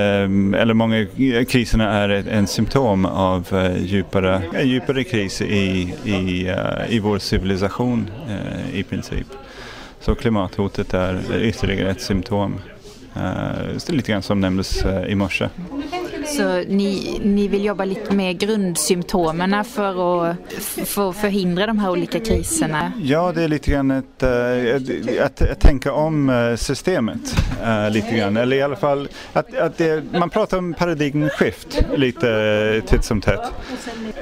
eller 0.62 0.74
många 0.74 1.06
kriserna 1.50 1.92
är 1.92 2.10
en 2.10 2.48
symptom 2.48 3.06
av 3.06 3.72
djupare, 3.80 4.42
djupare 4.64 5.04
kris 5.04 5.42
i, 5.42 5.94
i, 6.06 6.54
i 6.90 7.00
vår 7.00 7.20
civilisation 7.20 8.12
i 8.74 8.84
princip. 8.84 9.28
Så 10.00 10.16
klimathotet 10.16 10.94
är 10.94 11.42
ytterligare 11.42 11.92
ett 11.92 12.02
symptom. 12.02 12.56
Det 13.14 13.90
är 13.90 13.92
lite 13.92 14.12
grann 14.12 14.22
som 14.22 14.40
nämndes 14.40 14.84
i 15.08 15.16
morse. 15.16 15.50
Så 16.38 16.64
ni, 16.68 17.20
ni 17.24 17.48
vill 17.48 17.66
jobba 17.66 17.86
lite 17.86 18.16
med 18.16 18.40
grundsymptomen 18.40 19.66
för 19.66 20.30
att, 20.30 20.38
för 20.86 21.10
att 21.10 21.18
förhindra 21.18 21.68
de 21.68 21.80
här 21.80 21.92
olika 21.92 22.20
kriserna? 22.20 22.92
Ja, 23.02 23.32
det 23.36 23.44
är 23.44 23.48
lite 23.48 23.72
grann 23.72 23.92
ett, 23.92 24.24
äh, 24.24 25.26
att, 25.26 25.42
att 25.42 25.60
tänka 25.60 25.94
om 25.94 26.30
eh, 26.30 26.56
systemet. 26.56 27.36
Äh, 27.64 27.92
lite 27.92 28.18
grann. 28.18 28.38
Eller 28.38 28.58
i 28.58 28.62
alla 28.62 28.76
fall, 28.76 29.08
att, 29.34 29.58
att 29.58 29.78
det, 29.78 30.04
man 30.14 30.30
pratar 30.30 30.58
om 30.58 30.74
paradigmskift 30.74 31.84
lite 31.96 32.82
titt 32.86 33.04
som 33.04 33.22
tätt. 33.22 33.52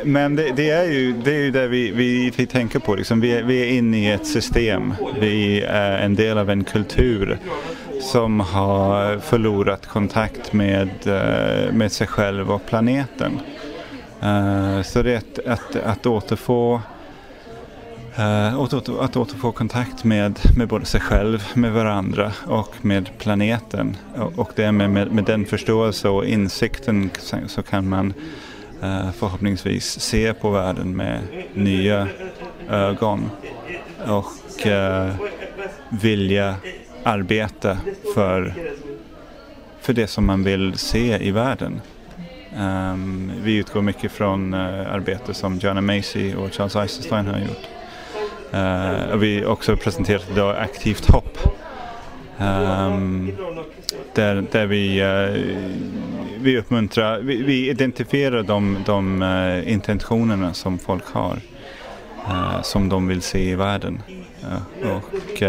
Men 0.04 0.36
det, 0.36 0.52
det, 0.56 0.70
är 0.70 0.92
ju 0.92 1.14
det, 1.24 1.32
är 1.32 1.40
ju 1.40 1.52
det 1.52 1.68
vi, 1.68 1.92
vi, 1.92 2.34
vi 2.36 2.46
tänker 2.46 2.80
på. 2.80 2.96
Liksom. 2.96 3.20
Vi, 3.20 3.42
vi 3.42 3.62
är 3.62 3.78
inne 3.78 4.10
i 4.10 4.12
ett 4.12 4.28
system. 4.28 4.94
Vi 5.20 5.62
är 5.62 5.98
en 5.98 6.16
del 6.16 6.38
av 6.38 6.50
en 6.50 6.64
kultur 6.64 7.38
som 8.02 8.40
har 8.40 9.18
förlorat 9.18 9.86
kontakt 9.86 10.54
med, 10.54 10.90
eh, 11.06 11.74
med 11.74 11.92
sig 11.92 12.08
själv 12.08 12.52
och 12.52 12.66
planeten. 12.66 13.40
Eh, 14.22 14.82
så 14.82 15.02
det 15.02 15.14
är 15.14 15.18
att, 15.18 15.46
att, 15.46 15.76
att 15.76 16.06
återfå 16.06 16.82
eh, 18.16 18.60
att, 18.60 18.74
att 18.74 19.18
återfå 19.18 19.52
kontakt 19.52 20.04
med, 20.04 20.40
med 20.58 20.68
både 20.68 20.86
sig 20.86 21.02
själv, 21.02 21.44
med 21.54 21.72
varandra 21.74 22.32
och 22.46 22.76
med 22.82 23.10
planeten. 23.18 23.98
Och, 24.36 24.52
det 24.56 24.72
med, 24.72 24.90
med, 24.90 25.12
med 25.12 25.24
den 25.24 25.46
förståelse 25.46 26.10
och 26.10 26.26
insikten 26.26 27.10
så 27.48 27.64
kan 27.64 27.90
man 27.90 28.14
förhoppningsvis 29.14 30.00
se 30.00 30.34
på 30.34 30.50
världen 30.50 30.96
med 30.96 31.20
nya 31.54 32.08
ögon 32.70 33.30
och 34.08 34.68
vilja 35.90 36.56
arbete 37.04 37.78
för, 38.14 38.54
för 39.82 39.94
det 39.94 40.08
som 40.08 40.26
man 40.26 40.44
vill 40.44 40.78
se 40.78 41.24
i 41.24 41.32
världen. 41.32 41.82
Um, 42.58 43.32
vi 43.44 43.56
utgår 43.56 43.82
mycket 43.82 44.12
från 44.12 44.54
uh, 44.54 44.94
arbete 44.94 45.34
som 45.34 45.58
Joanna 45.58 45.82
Macy 45.82 46.36
och 46.36 46.54
Charles 46.54 46.76
Eisenstein 46.76 47.28
har 47.28 47.40
gjort. 47.40 47.68
Uh, 48.54 49.14
och 49.14 49.24
vi 49.24 49.44
har 49.44 49.52
också 49.52 49.78
presenterat 49.78 50.32
idag 50.32 50.56
Aktivt 50.58 51.12
hopp. 51.12 51.38
Um, 52.38 53.32
där, 54.14 54.46
där 54.52 54.66
vi, 54.66 55.02
uh, 55.02 55.44
vi 56.40 56.58
uppmuntrar, 56.58 57.20
vi, 57.20 57.44
vi 57.44 57.70
identifierar 57.70 58.44
de, 58.44 58.78
de 58.86 59.22
uh, 59.22 59.72
intentionerna 59.72 60.54
som 60.54 60.80
folk 60.80 61.06
har. 61.06 61.40
som 62.64 62.90
de 62.90 63.08
vill 63.08 63.22
se 63.22 63.50
i 63.50 63.56
världen. 63.56 64.02
och 64.84 65.42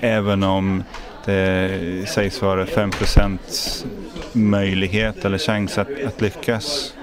även 0.00 0.42
om 0.42 0.84
det 1.24 2.08
sägs 2.08 2.42
vara 2.42 2.64
5% 2.64 3.86
möjlighet 4.32 5.24
eller 5.24 5.38
chans 5.38 5.78
att, 5.78 6.04
att 6.06 6.20
lyckas 6.20 6.94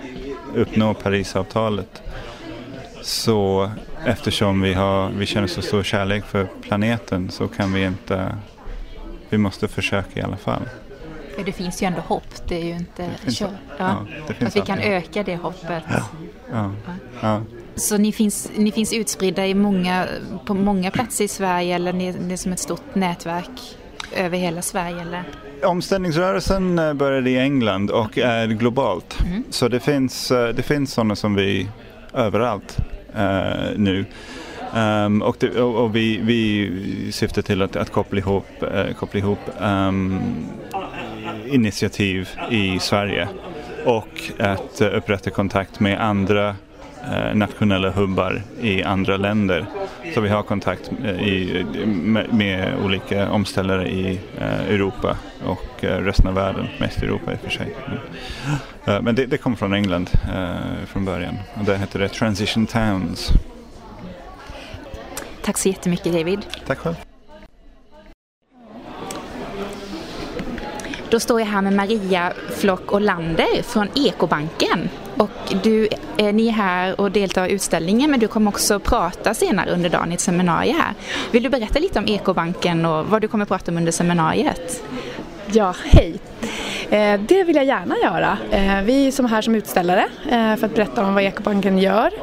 uppnå 0.55 0.93
Parisavtalet 0.93 2.01
så 3.01 3.71
eftersom 4.05 4.61
vi, 4.61 4.73
har, 4.73 5.09
vi 5.09 5.25
känner 5.25 5.47
så 5.47 5.61
stor 5.61 5.83
kärlek 5.83 6.25
för 6.25 6.47
planeten 6.61 7.31
så 7.31 7.47
kan 7.47 7.73
vi 7.73 7.83
inte, 7.83 8.37
vi 9.29 9.37
måste 9.37 9.67
försöka 9.67 10.19
i 10.19 10.23
alla 10.23 10.37
fall. 10.37 10.61
För 11.35 11.43
det 11.43 11.51
finns 11.51 11.83
ju 11.83 11.87
ändå 11.87 12.01
hopp, 12.01 12.47
det 12.47 12.61
är 12.61 12.65
ju 12.65 12.75
inte 12.75 13.09
kört. 13.27 13.49
Ja, 13.77 14.05
ja, 14.27 14.47
att 14.47 14.55
vi 14.55 14.61
kan 14.61 14.79
öka 14.79 15.23
det 15.23 15.35
hoppet. 15.35 15.83
Ja. 17.21 17.41
Så 17.75 17.97
ni 17.97 18.11
finns, 18.11 18.51
ni 18.55 18.71
finns 18.71 18.93
utspridda 18.93 19.47
i 19.47 19.53
många, 19.53 20.07
på 20.45 20.53
många 20.53 20.91
platser 20.91 21.25
i 21.25 21.27
Sverige 21.27 21.75
eller 21.75 21.93
ni, 21.93 22.11
ni 22.11 22.33
är 22.33 22.37
som 22.37 22.51
ett 22.51 22.59
stort 22.59 22.95
nätverk 22.95 23.77
över 24.15 24.37
hela 24.37 24.61
Sverige? 24.61 25.01
Eller? 25.01 25.23
Omställningsrörelsen 25.63 26.79
eh, 26.79 26.93
började 26.93 27.29
i 27.29 27.39
England 27.39 27.91
och 27.91 28.17
är 28.17 28.47
globalt. 28.47 29.17
Mm. 29.25 29.43
Så 29.49 29.67
det 29.67 29.79
finns, 29.79 30.31
eh, 30.31 30.49
det 30.49 30.63
finns 30.63 30.93
sådana 30.93 31.15
som 31.15 31.35
vi 31.35 31.67
överallt 32.13 32.77
uh, 33.15 33.77
nu. 33.77 34.05
Um, 34.75 35.21
och, 35.21 35.35
det, 35.39 35.61
och, 35.61 35.83
och, 35.83 35.95
vi, 35.95 36.17
vi 36.17 37.11
syftar 37.11 37.41
till 37.41 37.61
att, 37.61 37.75
att 37.75 37.91
koppla 37.91 38.19
ihop, 38.19 38.45
uh, 38.61 38.93
koppla 38.93 39.19
ihop 39.19 39.39
um, 39.61 40.21
initiativ 41.47 42.29
i 42.51 42.79
Sverige 42.79 43.27
och 43.85 44.21
att 44.39 44.81
uh, 44.81 44.97
upprätta 44.97 45.29
kontakt 45.29 45.79
med 45.79 46.01
andra 46.01 46.55
nationella 47.33 47.89
hubbar 47.89 48.41
i 48.61 48.83
andra 48.83 49.17
länder. 49.17 49.65
Så 50.13 50.21
vi 50.21 50.29
har 50.29 50.43
kontakt 50.43 50.91
i, 51.03 51.65
med, 51.85 52.33
med, 52.33 52.73
olika 52.83 53.31
omställare 53.31 53.89
i 53.89 54.19
Europa 54.69 55.17
och 55.45 55.83
resten 55.83 56.27
av 56.27 56.33
världen, 56.33 56.67
mest 56.79 57.03
Europa 57.03 57.33
i 57.33 57.35
och 57.35 57.39
för 57.39 57.49
sig. 57.49 57.75
Men 59.01 59.15
det, 59.15 59.25
det 59.25 59.37
kom 59.37 59.55
från 59.55 59.73
England 59.73 60.09
från 60.85 61.05
början 61.05 61.35
och 61.59 61.65
det 61.65 61.77
heter 61.77 61.99
det 61.99 62.09
Transition 62.09 62.65
Towns. 62.65 63.31
Tack 65.41 65.57
så 65.57 65.69
jättemycket 65.69 66.13
David. 66.13 66.39
Tack 66.67 66.77
själv. 66.77 66.95
Då 71.09 71.19
står 71.19 71.39
jag 71.39 71.47
här 71.47 71.61
med 71.61 71.73
Maria 71.73 72.33
Flock 72.49 72.93
Olander 72.93 73.63
från 73.63 73.87
Ekobanken. 73.95 74.89
Och 75.17 75.55
du, 75.63 75.87
eh, 76.17 76.33
ni 76.33 76.47
är 76.47 76.51
här 76.51 77.01
och 77.01 77.11
deltar 77.11 77.47
i 77.47 77.51
utställningen 77.51 78.11
men 78.11 78.19
du 78.19 78.27
kommer 78.27 78.51
också 78.51 78.79
prata 78.79 79.33
senare 79.33 79.71
under 79.71 79.89
dagen 79.89 80.11
i 80.11 80.15
ett 80.15 80.21
seminarium 80.21 80.77
här. 80.77 80.93
Vill 81.31 81.43
du 81.43 81.49
berätta 81.49 81.79
lite 81.79 81.99
om 81.99 82.07
Ekobanken 82.07 82.85
och 82.85 83.05
vad 83.05 83.21
du 83.21 83.27
kommer 83.27 83.45
prata 83.45 83.71
om 83.71 83.77
under 83.77 83.91
seminariet? 83.91 84.83
Ja, 85.51 85.75
hej! 85.85 86.19
Eh, 86.93 87.19
det 87.19 87.43
vill 87.43 87.55
jag 87.55 87.65
gärna 87.65 87.95
göra. 88.03 88.37
Eh, 88.51 88.81
vi 88.83 89.07
är 89.07 89.11
som 89.11 89.25
här 89.25 89.41
som 89.41 89.55
utställare 89.55 90.05
eh, 90.29 90.55
för 90.55 90.65
att 90.65 90.75
berätta 90.75 91.05
om 91.05 91.13
vad 91.13 91.23
Ekobanken 91.23 91.79
gör. 91.79 92.13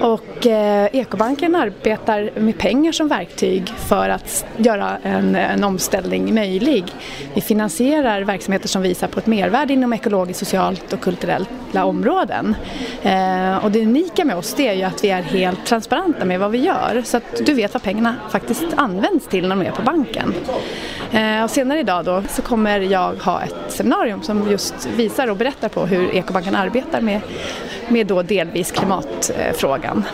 Och 0.00 0.46
Ekobanken 0.46 1.54
arbetar 1.54 2.30
med 2.40 2.58
pengar 2.58 2.92
som 2.92 3.08
verktyg 3.08 3.68
för 3.68 4.08
att 4.08 4.46
göra 4.56 4.98
en, 5.02 5.36
en 5.36 5.64
omställning 5.64 6.34
möjlig. 6.34 6.84
Vi 7.34 7.40
finansierar 7.40 8.20
verksamheter 8.20 8.68
som 8.68 8.82
visar 8.82 9.08
på 9.08 9.18
ett 9.18 9.26
mervärde 9.26 9.72
inom 9.72 9.92
ekologiskt, 9.92 10.38
socialt 10.38 10.92
och 10.92 11.00
kulturella 11.00 11.84
områden. 11.84 12.56
Och 13.62 13.70
det 13.70 13.82
unika 13.82 14.24
med 14.24 14.36
oss 14.36 14.54
det 14.54 14.68
är 14.68 14.72
ju 14.72 14.82
att 14.82 15.04
vi 15.04 15.10
är 15.10 15.22
helt 15.22 15.66
transparenta 15.66 16.24
med 16.24 16.40
vad 16.40 16.50
vi 16.50 16.58
gör 16.58 17.02
så 17.04 17.16
att 17.16 17.46
du 17.46 17.54
vet 17.54 17.74
vad 17.74 17.82
pengarna 17.82 18.14
faktiskt 18.30 18.66
används 18.76 19.26
till 19.26 19.48
när 19.48 19.56
de 19.56 19.62
är 19.62 19.72
på 19.72 19.82
banken. 19.82 20.34
Och 21.44 21.50
senare 21.50 21.80
idag 21.80 22.04
då 22.04 22.22
så 22.28 22.42
kommer 22.42 22.80
jag 22.80 23.14
ha 23.14 23.42
ett 23.42 23.72
seminarium 23.72 24.13
som 24.22 24.50
just 24.50 24.86
visar 24.96 25.30
och 25.30 25.36
berättar 25.36 25.68
på 25.68 25.86
hur 25.86 26.14
Ekobanken 26.14 26.54
arbetar 26.54 27.00
med, 27.00 27.20
med 27.88 28.06
då 28.06 28.22
delvis 28.22 28.72
klimatfrågan. 28.72 30.04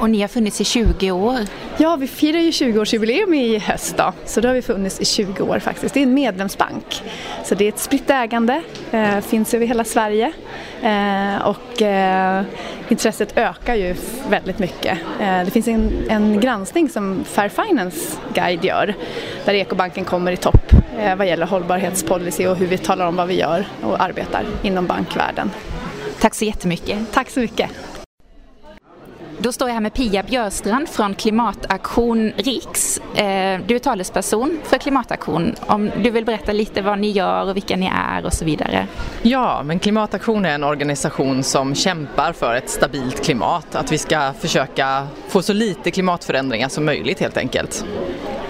Och 0.00 0.10
ni 0.10 0.20
har 0.20 0.28
funnits 0.28 0.60
i 0.60 0.64
20 0.64 1.10
år? 1.10 1.38
Ja, 1.78 1.96
vi 1.96 2.06
firar 2.06 2.38
ju 2.38 2.50
20-årsjubileum 2.50 3.34
i 3.34 3.58
höst 3.58 3.96
då, 3.96 4.12
så 4.24 4.40
då 4.40 4.48
har 4.48 4.54
vi 4.54 4.62
funnits 4.62 5.00
i 5.00 5.04
20 5.04 5.42
år 5.42 5.58
faktiskt. 5.58 5.94
Det 5.94 6.00
är 6.00 6.02
en 6.02 6.14
medlemsbank, 6.14 7.02
så 7.44 7.54
det 7.54 7.64
är 7.64 7.68
ett 7.68 7.78
spritt 7.78 8.10
ägande, 8.10 8.62
eh, 8.90 9.20
finns 9.20 9.54
över 9.54 9.66
hela 9.66 9.84
Sverige 9.84 10.32
eh, 10.82 11.48
och 11.48 11.82
eh, 11.82 12.44
intresset 12.88 13.38
ökar 13.38 13.74
ju 13.74 13.94
väldigt 14.28 14.58
mycket. 14.58 14.98
Eh, 15.20 15.44
det 15.44 15.50
finns 15.50 15.68
en, 15.68 15.92
en 16.08 16.40
granskning 16.40 16.88
som 16.88 17.24
Fair 17.24 17.48
Finance 17.48 18.16
Guide 18.34 18.64
gör 18.64 18.94
där 19.44 19.54
Ekobanken 19.54 20.04
kommer 20.04 20.32
i 20.32 20.36
topp 20.36 20.72
eh, 20.98 21.16
vad 21.16 21.26
gäller 21.26 21.46
hållbarhetspolicy 21.46 22.46
och 22.46 22.56
hur 22.56 22.66
vi 22.66 22.78
talar 22.78 23.06
om 23.06 23.16
vad 23.16 23.28
vi 23.28 23.34
gör 23.34 23.66
och 23.82 24.02
arbetar 24.02 24.44
inom 24.62 24.86
bankvärlden. 24.86 25.50
Tack 26.20 26.34
så 26.34 26.44
jättemycket. 26.44 26.98
Tack 27.12 27.30
så 27.30 27.40
mycket. 27.40 27.70
Då 29.38 29.52
står 29.52 29.68
jag 29.68 29.74
här 29.74 29.80
med 29.80 29.94
Pia 29.94 30.22
Björstrand 30.22 30.88
från 30.88 31.14
Klimataktion 31.14 32.32
Riks. 32.36 32.98
Eh, 32.98 33.60
du 33.66 33.74
är 33.74 33.78
talesperson 33.78 34.58
för 34.64 34.78
Klimataktion. 34.78 35.54
Om 35.60 35.90
du 36.02 36.10
vill 36.10 36.24
berätta 36.24 36.52
lite 36.52 36.82
vad 36.82 36.98
ni 36.98 37.10
gör 37.10 37.48
och 37.48 37.56
vilka 37.56 37.76
ni 37.76 37.92
är 37.94 38.26
och 38.26 38.32
så 38.32 38.44
vidare. 38.44 38.86
Ja, 39.22 39.62
men 39.64 39.78
Klimataktion 39.78 40.44
är 40.44 40.54
en 40.54 40.64
organisation 40.64 41.42
som 41.42 41.74
kämpar 41.74 42.32
för 42.32 42.54
ett 42.54 42.70
stabilt 42.70 43.24
klimat. 43.24 43.74
Att 43.74 43.92
vi 43.92 43.98
ska 43.98 44.32
försöka 44.40 45.06
få 45.28 45.42
så 45.42 45.52
lite 45.52 45.90
klimatförändringar 45.90 46.68
som 46.68 46.84
möjligt 46.84 47.20
helt 47.20 47.36
enkelt 47.36 47.84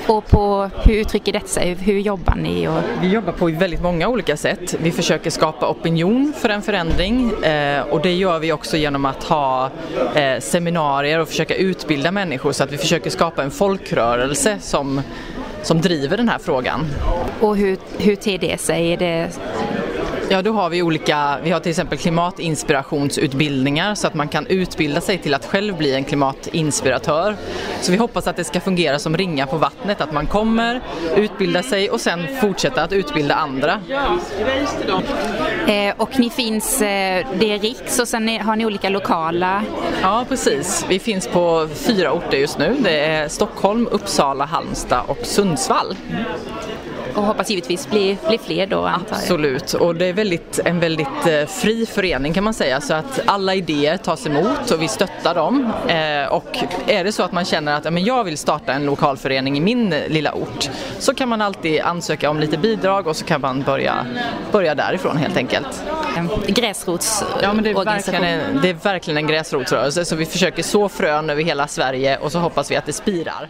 och 0.08 0.26
på 0.26 0.70
hur 0.84 0.94
uttrycker 0.94 1.32
det 1.32 1.48
sig? 1.48 1.74
Hur 1.74 1.98
jobbar 1.98 2.34
ni? 2.34 2.68
Och... 2.68 2.78
Vi 3.02 3.08
jobbar 3.08 3.32
på 3.32 3.46
väldigt 3.46 3.82
många 3.82 4.08
olika 4.08 4.36
sätt. 4.36 4.74
Vi 4.80 4.90
försöker 4.90 5.30
skapa 5.30 5.68
opinion 5.68 6.32
för 6.36 6.48
en 6.48 6.62
förändring 6.62 7.44
eh, 7.44 7.82
och 7.82 8.02
det 8.02 8.12
gör 8.12 8.38
vi 8.38 8.52
också 8.52 8.76
genom 8.76 9.04
att 9.04 9.24
ha 9.24 9.70
eh, 10.14 10.40
seminarier 10.40 11.20
och 11.20 11.28
försöka 11.28 11.54
utbilda 11.54 12.10
människor 12.10 12.52
så 12.52 12.64
att 12.64 12.72
vi 12.72 12.76
försöker 12.76 13.10
skapa 13.10 13.42
en 13.42 13.50
folkrörelse 13.50 14.58
som, 14.60 15.00
som 15.62 15.80
driver 15.80 16.16
den 16.16 16.28
här 16.28 16.38
frågan. 16.38 16.86
Och 17.40 17.56
hur, 17.56 17.78
hur 17.98 18.16
ter 18.16 18.38
det 18.38 18.60
sig? 18.60 18.92
Är 18.92 18.96
det 18.96 19.28
Ja, 20.28 20.42
då 20.42 20.52
har 20.52 20.70
vi 20.70 20.82
olika, 20.82 21.38
vi 21.42 21.50
har 21.50 21.60
till 21.60 21.70
exempel 21.70 21.98
klimatinspirationsutbildningar 21.98 23.94
så 23.94 24.06
att 24.06 24.14
man 24.14 24.28
kan 24.28 24.46
utbilda 24.46 25.00
sig 25.00 25.18
till 25.18 25.34
att 25.34 25.46
själv 25.46 25.76
bli 25.76 25.94
en 25.94 26.04
klimatinspiratör. 26.04 27.36
Så 27.80 27.92
vi 27.92 27.98
hoppas 27.98 28.26
att 28.26 28.36
det 28.36 28.44
ska 28.44 28.60
fungera 28.60 28.98
som 28.98 29.16
ringa 29.16 29.46
på 29.46 29.56
vattnet, 29.56 30.00
att 30.00 30.12
man 30.12 30.26
kommer, 30.26 30.80
utbildar 31.16 31.62
sig 31.62 31.90
och 31.90 32.00
sen 32.00 32.26
fortsätter 32.40 32.82
att 32.82 32.92
utbilda 32.92 33.34
andra. 33.34 33.80
Eh, 35.66 35.94
och 35.96 36.18
ni 36.18 36.30
finns, 36.30 36.82
eh, 36.82 37.26
det 37.38 37.52
är 37.52 37.58
Riks 37.58 37.98
och 37.98 38.08
sen 38.08 38.28
har 38.40 38.56
ni 38.56 38.66
olika 38.66 38.88
lokala? 38.88 39.62
Ja, 40.02 40.24
precis. 40.28 40.86
Vi 40.88 40.98
finns 40.98 41.28
på 41.28 41.68
fyra 41.74 42.12
orter 42.12 42.38
just 42.38 42.58
nu. 42.58 42.76
Det 42.80 42.98
är 42.98 43.28
Stockholm, 43.28 43.88
Uppsala, 43.90 44.44
Halmstad 44.44 45.02
och 45.06 45.18
Sundsvall. 45.22 45.96
Och 47.16 47.22
hoppas 47.22 47.50
givetvis 47.50 47.90
bli, 47.90 48.18
bli 48.28 48.38
fler 48.38 48.66
då 48.66 48.84
antar 48.84 49.06
jag. 49.10 49.18
Absolut, 49.18 49.72
och 49.72 49.94
det 49.94 50.06
är 50.06 50.12
väldigt, 50.12 50.60
en 50.64 50.80
väldigt 50.80 51.26
eh, 51.26 51.46
fri 51.46 51.86
förening 51.86 52.32
kan 52.32 52.44
man 52.44 52.54
säga 52.54 52.80
så 52.80 52.94
att 52.94 53.20
alla 53.26 53.54
idéer 53.54 53.96
tas 53.96 54.26
emot 54.26 54.70
och 54.70 54.82
vi 54.82 54.88
stöttar 54.88 55.34
dem. 55.34 55.72
Eh, 55.88 56.32
och 56.32 56.58
är 56.86 57.04
det 57.04 57.12
så 57.12 57.22
att 57.22 57.32
man 57.32 57.44
känner 57.44 57.74
att 57.74 57.92
men 57.92 58.04
jag 58.04 58.24
vill 58.24 58.38
starta 58.38 58.72
en 58.72 58.86
lokalförening 58.86 59.56
i 59.56 59.60
min 59.60 59.90
lilla 59.90 60.32
ort 60.32 60.70
så 60.98 61.14
kan 61.14 61.28
man 61.28 61.40
alltid 61.40 61.80
ansöka 61.80 62.30
om 62.30 62.40
lite 62.40 62.58
bidrag 62.58 63.06
och 63.06 63.16
så 63.16 63.24
kan 63.24 63.40
man 63.40 63.62
börja, 63.62 64.06
börja 64.52 64.74
därifrån 64.74 65.16
helt 65.16 65.36
enkelt. 65.36 65.84
Gräsrots 66.46 67.24
Ja 67.42 67.52
men 67.52 67.64
det 67.64 67.70
är, 67.70 67.84
verkligen 67.84 68.24
en, 68.24 68.60
det 68.62 68.68
är 68.68 68.74
verkligen 68.74 69.16
en 69.16 69.26
gräsrotsrörelse 69.26 70.04
så 70.04 70.16
vi 70.16 70.26
försöker 70.26 70.62
så 70.62 70.88
frön 70.88 71.30
över 71.30 71.42
hela 71.42 71.68
Sverige 71.68 72.18
och 72.18 72.32
så 72.32 72.38
hoppas 72.38 72.70
vi 72.70 72.76
att 72.76 72.86
det 72.86 72.92
spirar. 72.92 73.48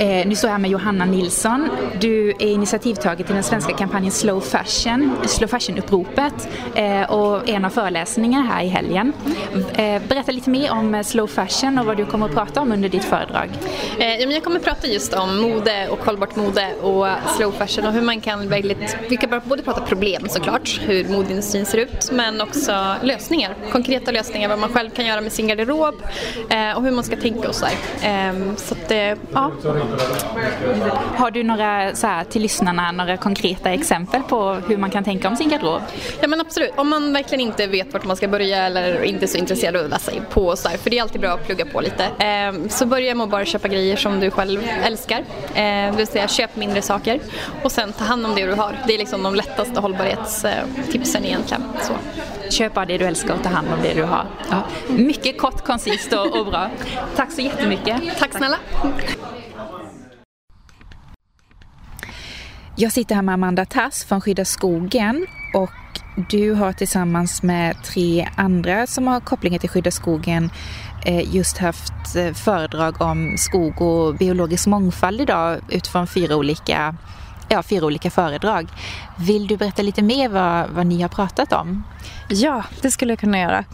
Eh, 0.00 0.26
nu 0.26 0.34
står 0.34 0.48
jag 0.48 0.52
här 0.52 0.58
med 0.58 0.70
Johanna 0.70 1.04
Nilsson. 1.04 1.68
Du 2.00 2.30
är 2.30 2.46
initiativtagare 2.46 3.26
till 3.26 3.34
den 3.34 3.44
svenska 3.44 3.72
kampanjen 3.72 4.12
Slow 4.12 4.40
Fashion, 4.40 5.16
Slow 5.26 5.48
Fashion-uppropet 5.48 6.48
eh, 6.74 7.10
och 7.10 7.48
en 7.48 7.64
av 7.64 7.70
föreläsningarna 7.70 8.44
här 8.44 8.64
i 8.64 8.68
helgen. 8.68 9.12
Eh, 9.74 10.02
berätta 10.08 10.32
lite 10.32 10.50
mer 10.50 10.72
om 10.72 10.94
eh, 10.94 11.02
Slow 11.02 11.26
Fashion 11.26 11.78
och 11.78 11.86
vad 11.86 11.96
du 11.96 12.06
kommer 12.06 12.26
att 12.26 12.34
prata 12.34 12.60
om 12.60 12.72
under 12.72 12.88
ditt 12.88 13.04
föredrag. 13.04 13.48
Eh, 13.98 14.30
jag 14.40 14.44
kommer 14.44 14.56
att 14.56 14.64
prata 14.64 14.86
just 14.86 15.14
om 15.14 15.40
mode 15.40 15.88
och 15.88 15.98
hållbart 15.98 16.36
mode 16.36 16.74
och 16.82 17.06
slow 17.36 17.52
fashion 17.52 17.86
och 17.86 17.92
hur 17.92 18.02
man 18.02 18.20
kan 18.20 18.48
väldigt, 18.48 18.96
vi 19.08 19.16
kan 19.16 19.40
både 19.44 19.62
prata 19.62 19.80
problem 19.80 20.28
såklart, 20.28 20.80
hur 20.82 21.08
modeindustrin 21.08 21.66
ser 21.66 21.78
ut, 21.78 22.10
men 22.12 22.40
också 22.40 22.94
lösningar, 23.02 23.54
konkreta 23.72 24.10
lösningar, 24.10 24.48
vad 24.48 24.58
man 24.58 24.72
själv 24.72 24.90
kan 24.90 25.06
göra 25.06 25.20
med 25.20 25.32
sin 25.32 25.48
garderob 25.48 25.94
eh, 26.50 26.76
och 26.76 26.82
hur 26.82 26.90
man 26.90 27.04
ska 27.04 27.16
tänka 27.16 27.48
och 27.48 27.54
sådär. 27.54 27.74
Eh, 28.02 28.54
så 28.56 28.74
att, 28.74 28.90
eh, 28.90 29.14
ja, 29.32 29.50
har 31.16 31.30
du 31.30 31.42
några, 31.42 31.94
så 31.94 32.06
här, 32.06 32.24
till 32.24 32.42
lyssnarna, 32.42 32.92
några 32.92 33.16
konkreta 33.16 33.70
exempel 33.70 34.22
på 34.22 34.52
hur 34.52 34.76
man 34.76 34.90
kan 34.90 35.04
tänka 35.04 35.28
om 35.28 35.36
sin 35.36 35.48
garderob? 35.48 35.82
Ja 36.20 36.28
men 36.28 36.40
absolut, 36.40 36.70
om 36.76 36.88
man 36.88 37.12
verkligen 37.12 37.40
inte 37.40 37.66
vet 37.66 37.92
vart 37.92 38.04
man 38.04 38.16
ska 38.16 38.28
börja 38.28 38.66
eller 38.66 39.02
inte 39.02 39.24
är 39.24 39.26
så 39.26 39.38
intresserad 39.38 39.76
av 39.76 39.84
att 39.84 39.90
läsa 39.90 40.12
på 40.30 40.56
så 40.56 40.68
här, 40.68 40.76
för 40.76 40.90
det 40.90 40.98
är 40.98 41.02
alltid 41.02 41.20
bra 41.20 41.30
att 41.30 41.46
plugga 41.46 41.66
på 41.66 41.80
lite. 41.80 42.04
Eh, 42.04 42.68
så 42.68 42.86
börja 42.86 43.14
med 43.14 43.24
att 43.24 43.30
bara 43.30 43.44
köpa 43.44 43.68
grejer 43.68 43.96
som 43.96 44.20
du 44.20 44.30
själv 44.30 44.68
älskar, 44.82 45.18
eh, 45.18 45.54
det 45.54 45.94
vill 45.96 46.06
säga 46.06 46.28
köp 46.28 46.56
mindre 46.56 46.82
saker 46.82 47.20
och 47.62 47.72
sen 47.72 47.92
ta 47.92 48.04
hand 48.04 48.26
om 48.26 48.34
det 48.34 48.46
du 48.46 48.52
har. 48.52 48.78
Det 48.86 48.94
är 48.94 48.98
liksom 48.98 49.22
de 49.22 49.34
lättaste 49.34 49.80
hållbarhetstipsen 49.80 51.24
egentligen. 51.24 51.62
Så. 51.82 51.92
Köp 52.50 52.74
bara 52.74 52.86
det 52.86 52.98
du 52.98 53.04
älskar 53.04 53.34
och 53.34 53.42
ta 53.42 53.48
hand 53.48 53.68
om 53.68 53.78
det 53.82 53.94
du 53.94 54.02
har. 54.02 54.26
Ja. 54.50 54.62
Mycket 54.88 55.38
kort, 55.38 55.64
koncist 55.64 56.12
och, 56.12 56.40
och 56.40 56.46
bra. 56.46 56.70
Tack 57.16 57.32
så 57.32 57.40
jättemycket. 57.40 57.96
Tack 58.18 58.32
snälla. 58.32 58.56
Jag 62.76 62.92
sitter 62.92 63.14
här 63.14 63.22
med 63.22 63.32
Amanda 63.32 63.64
Tass 63.64 64.04
från 64.04 64.20
Skydda 64.20 64.44
skogen 64.44 65.26
och 65.54 65.70
du 66.30 66.52
har 66.52 66.72
tillsammans 66.72 67.42
med 67.42 67.76
tre 67.84 68.28
andra 68.36 68.86
som 68.86 69.06
har 69.06 69.20
kopplingar 69.20 69.58
till 69.58 69.68
Skydda 69.68 69.90
skogen 69.90 70.50
eh, 71.04 71.34
just 71.34 71.58
haft 71.58 72.16
eh, 72.16 72.32
föredrag 72.32 73.02
om 73.02 73.34
skog 73.36 73.82
och 73.82 74.14
biologisk 74.14 74.66
mångfald 74.66 75.20
idag 75.20 75.60
utifrån 75.68 76.06
fyra 76.06 76.36
olika, 76.36 76.96
ja, 77.50 77.62
fyra 77.62 77.86
olika 77.86 78.10
föredrag. 78.10 78.68
Vill 79.16 79.46
du 79.46 79.56
berätta 79.56 79.82
lite 79.82 80.02
mer 80.02 80.28
vad, 80.28 80.70
vad 80.70 80.86
ni 80.86 81.02
har 81.02 81.08
pratat 81.08 81.52
om? 81.52 81.84
Ja, 82.28 82.64
det 82.80 82.90
skulle 82.90 83.12
jag 83.12 83.18
kunna 83.18 83.38
göra. 83.38 83.64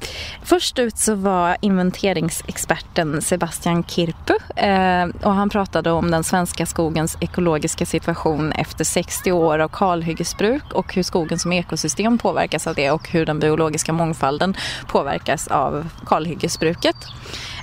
Först 0.43 0.79
ut 0.79 0.99
så 0.99 1.15
var 1.15 1.57
inventeringsexperten 1.61 3.23
Sebastian 3.23 3.85
Kirpu 3.85 4.35
eh, 4.57 5.05
och 5.23 5.35
han 5.35 5.49
pratade 5.49 5.91
om 5.91 6.11
den 6.11 6.25
svenska 6.25 6.67
skogens 6.67 7.17
ekologiska 7.21 7.87
situation 7.87 8.53
efter 8.53 8.85
60 8.85 9.33
år 9.33 9.59
av 9.59 9.69
kalhyggesbruk 9.69 10.73
och 10.73 10.95
hur 10.95 11.03
skogen 11.03 11.39
som 11.39 11.53
ekosystem 11.53 12.19
påverkas 12.19 12.67
av 12.67 12.75
det 12.75 12.91
och 12.91 13.09
hur 13.09 13.27
den 13.27 13.39
biologiska 13.39 13.93
mångfalden 13.93 14.57
påverkas 14.87 15.49
av 15.49 15.89
kalhyggesbruket. 16.07 16.97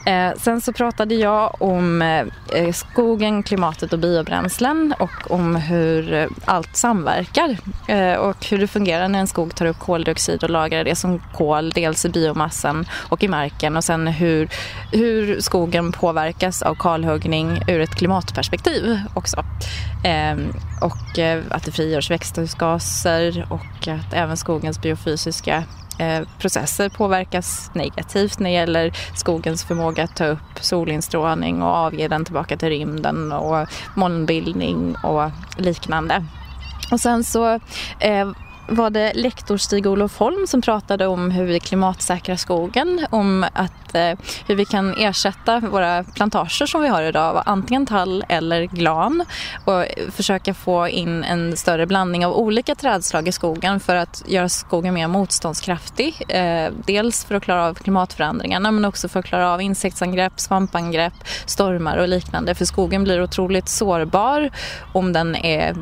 Eh, 0.06 0.34
sen 0.38 0.62
så 0.62 0.74
pratade 0.74 1.16
jag 1.16 1.62
om 1.62 2.02
eh, 2.02 2.26
eh, 2.54 2.72
skogen, 2.72 3.44
klimatet 3.44 3.94
och 3.94 4.00
biobränslen 4.00 4.94
och 5.00 5.32
om 5.32 5.56
hur 5.56 6.14
eh, 6.14 6.28
allt 6.46 6.76
samverkar 6.76 7.58
eh, 7.88 8.14
och 8.14 8.46
hur 8.46 8.58
det 8.58 8.68
fungerar 8.68 9.08
när 9.08 9.20
en 9.20 9.28
skog 9.28 9.56
tar 9.56 9.66
upp 9.66 9.80
koldioxid 9.80 10.44
och 10.44 10.50
lagrar 10.50 10.84
det 10.84 10.96
som 10.96 11.22
kol, 11.34 11.70
dels 11.70 12.06
i 12.06 12.10
biomassan 12.10 12.86
och 13.10 13.24
i 13.24 13.28
marken 13.28 13.78
och 13.78 13.84
sen 13.84 14.08
hur, 14.08 14.50
hur 14.92 15.40
skogen 15.40 15.92
påverkas 15.92 16.62
av 16.62 16.76
kalhuggning 16.76 17.60
ur 17.68 17.82
ett 17.82 17.96
klimatperspektiv 17.96 19.00
också. 19.14 19.38
Eh, 20.04 20.38
och 20.82 21.20
eh, 21.20 21.44
att 21.50 21.64
det 21.64 21.72
frigörs 21.72 22.12
växthusgaser 22.12 23.48
och 23.50 23.88
att 23.88 24.14
även 24.14 24.38
skogens 24.38 24.82
biofysiska 24.82 25.64
Eh, 26.00 26.28
processer 26.40 26.90
påverkas 26.90 27.72
negativt 27.74 28.40
när 28.40 28.50
det 28.50 28.56
gäller 28.56 28.94
skogens 29.16 29.64
förmåga 29.64 30.04
att 30.04 30.16
ta 30.16 30.26
upp 30.26 30.60
solinstrålning 30.62 31.62
och 31.62 31.70
avge 31.70 32.08
den 32.08 32.26
tillbaka 32.26 32.58
till 32.58 32.70
rymden 32.70 33.32
och 33.32 33.68
molnbildning 33.96 34.96
och 35.04 35.30
liknande. 35.58 36.26
Och 36.92 37.00
sen 37.00 37.24
så 37.24 37.60
eh, 38.00 38.32
var 38.68 38.90
det 38.90 39.12
lektor 39.14 39.58
Stig-Olof 39.58 40.18
Holm 40.18 40.48
som 40.48 40.62
pratade 40.62 41.08
om 41.08 41.32
hur 41.32 41.46
vi 41.46 41.60
klimatsäkrar 41.60 42.36
skogen, 42.36 43.08
om 43.10 43.46
att, 43.54 43.96
eh, 43.96 44.18
hur 44.48 44.56
vi 44.56 44.66
kan 44.66 44.94
ersätta 44.98 45.60
våra 45.60 46.04
plantager 46.04 46.66
som 46.66 46.82
vi 46.82 46.88
har 46.88 47.04
idag 47.04 47.38
av 47.38 47.44
antingen 47.46 47.86
tall 47.86 48.26
eller 48.30 48.64
glan 48.64 49.26
och 49.66 49.86
försöka 50.12 50.54
få 50.54 50.88
in 50.88 51.24
en 51.24 51.58
större 51.58 51.86
blandning 51.86 52.26
av 52.26 52.34
olika 52.34 52.76
trädslag 52.76 53.28
i 53.28 53.32
skogen 53.32 53.80
för 53.80 53.96
att 53.96 54.24
göra 54.28 54.50
skogen 54.50 54.94
mer 54.94 55.08
motståndskraftig. 55.08 56.22
Eh, 56.30 56.72
dels 56.86 57.26
för 57.26 57.36
att 57.36 57.44
klara 57.44 57.66
av 57.66 57.74
klimatförändringarna 57.74 58.72
men 58.72 58.86
också 58.86 59.10
för 59.10 59.20
att 59.20 59.26
klara 59.26 59.54
av 59.54 59.62
insektsangrepp, 59.62 60.40
svampangrepp, 60.40 61.14
stormar 61.46 61.98
och 61.98 62.08
liknande 62.08 62.56
för 62.56 62.66
skogen 62.66 63.04
blir 63.04 63.24
otroligt 63.24 63.70
sårbar 63.70 64.50
om 64.94 65.14
den 65.14 65.36
är 65.36 65.76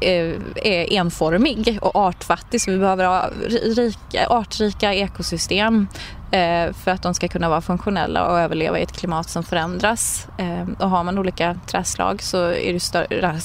Eh, 0.00 0.34
är 0.54 0.92
enformig 0.92 1.78
och 1.82 1.96
artfattig 1.96 2.60
så 2.60 2.70
vi 2.70 2.78
behöver 2.78 3.04
ha 3.04 3.30
rika, 3.76 4.26
artrika 4.28 4.94
ekosystem. 4.94 5.86
Eh, 6.30 6.72
för 6.72 6.90
att 6.90 7.02
de 7.02 7.14
ska 7.14 7.28
kunna 7.28 7.48
vara 7.48 7.60
funktionella 7.60 8.26
och 8.26 8.38
överleva 8.38 8.78
i 8.78 8.82
ett 8.82 8.92
klimat 8.92 9.28
som 9.28 9.42
förändras. 9.42 10.28
Eh, 10.38 10.68
och 10.78 10.90
har 10.90 11.04
man 11.04 11.18
olika 11.18 11.56
träslag 11.66 12.22
så 12.22 12.44
är 12.44 12.72
det 12.72 12.80
större, 12.80 13.40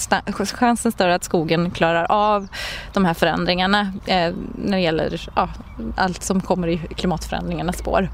chansen 0.45 0.91
större 0.91 1.15
att 1.15 1.23
skogen 1.23 1.71
klarar 1.71 2.11
av 2.11 2.47
de 2.93 3.05
här 3.05 3.13
förändringarna 3.13 3.93
eh, 4.05 4.33
när 4.55 4.77
det 4.77 4.79
gäller 4.79 5.29
ja, 5.35 5.49
allt 5.95 6.23
som 6.23 6.41
kommer 6.41 6.67
i 6.67 6.77
klimatförändringarnas 6.77 7.77
spår. 7.77 8.09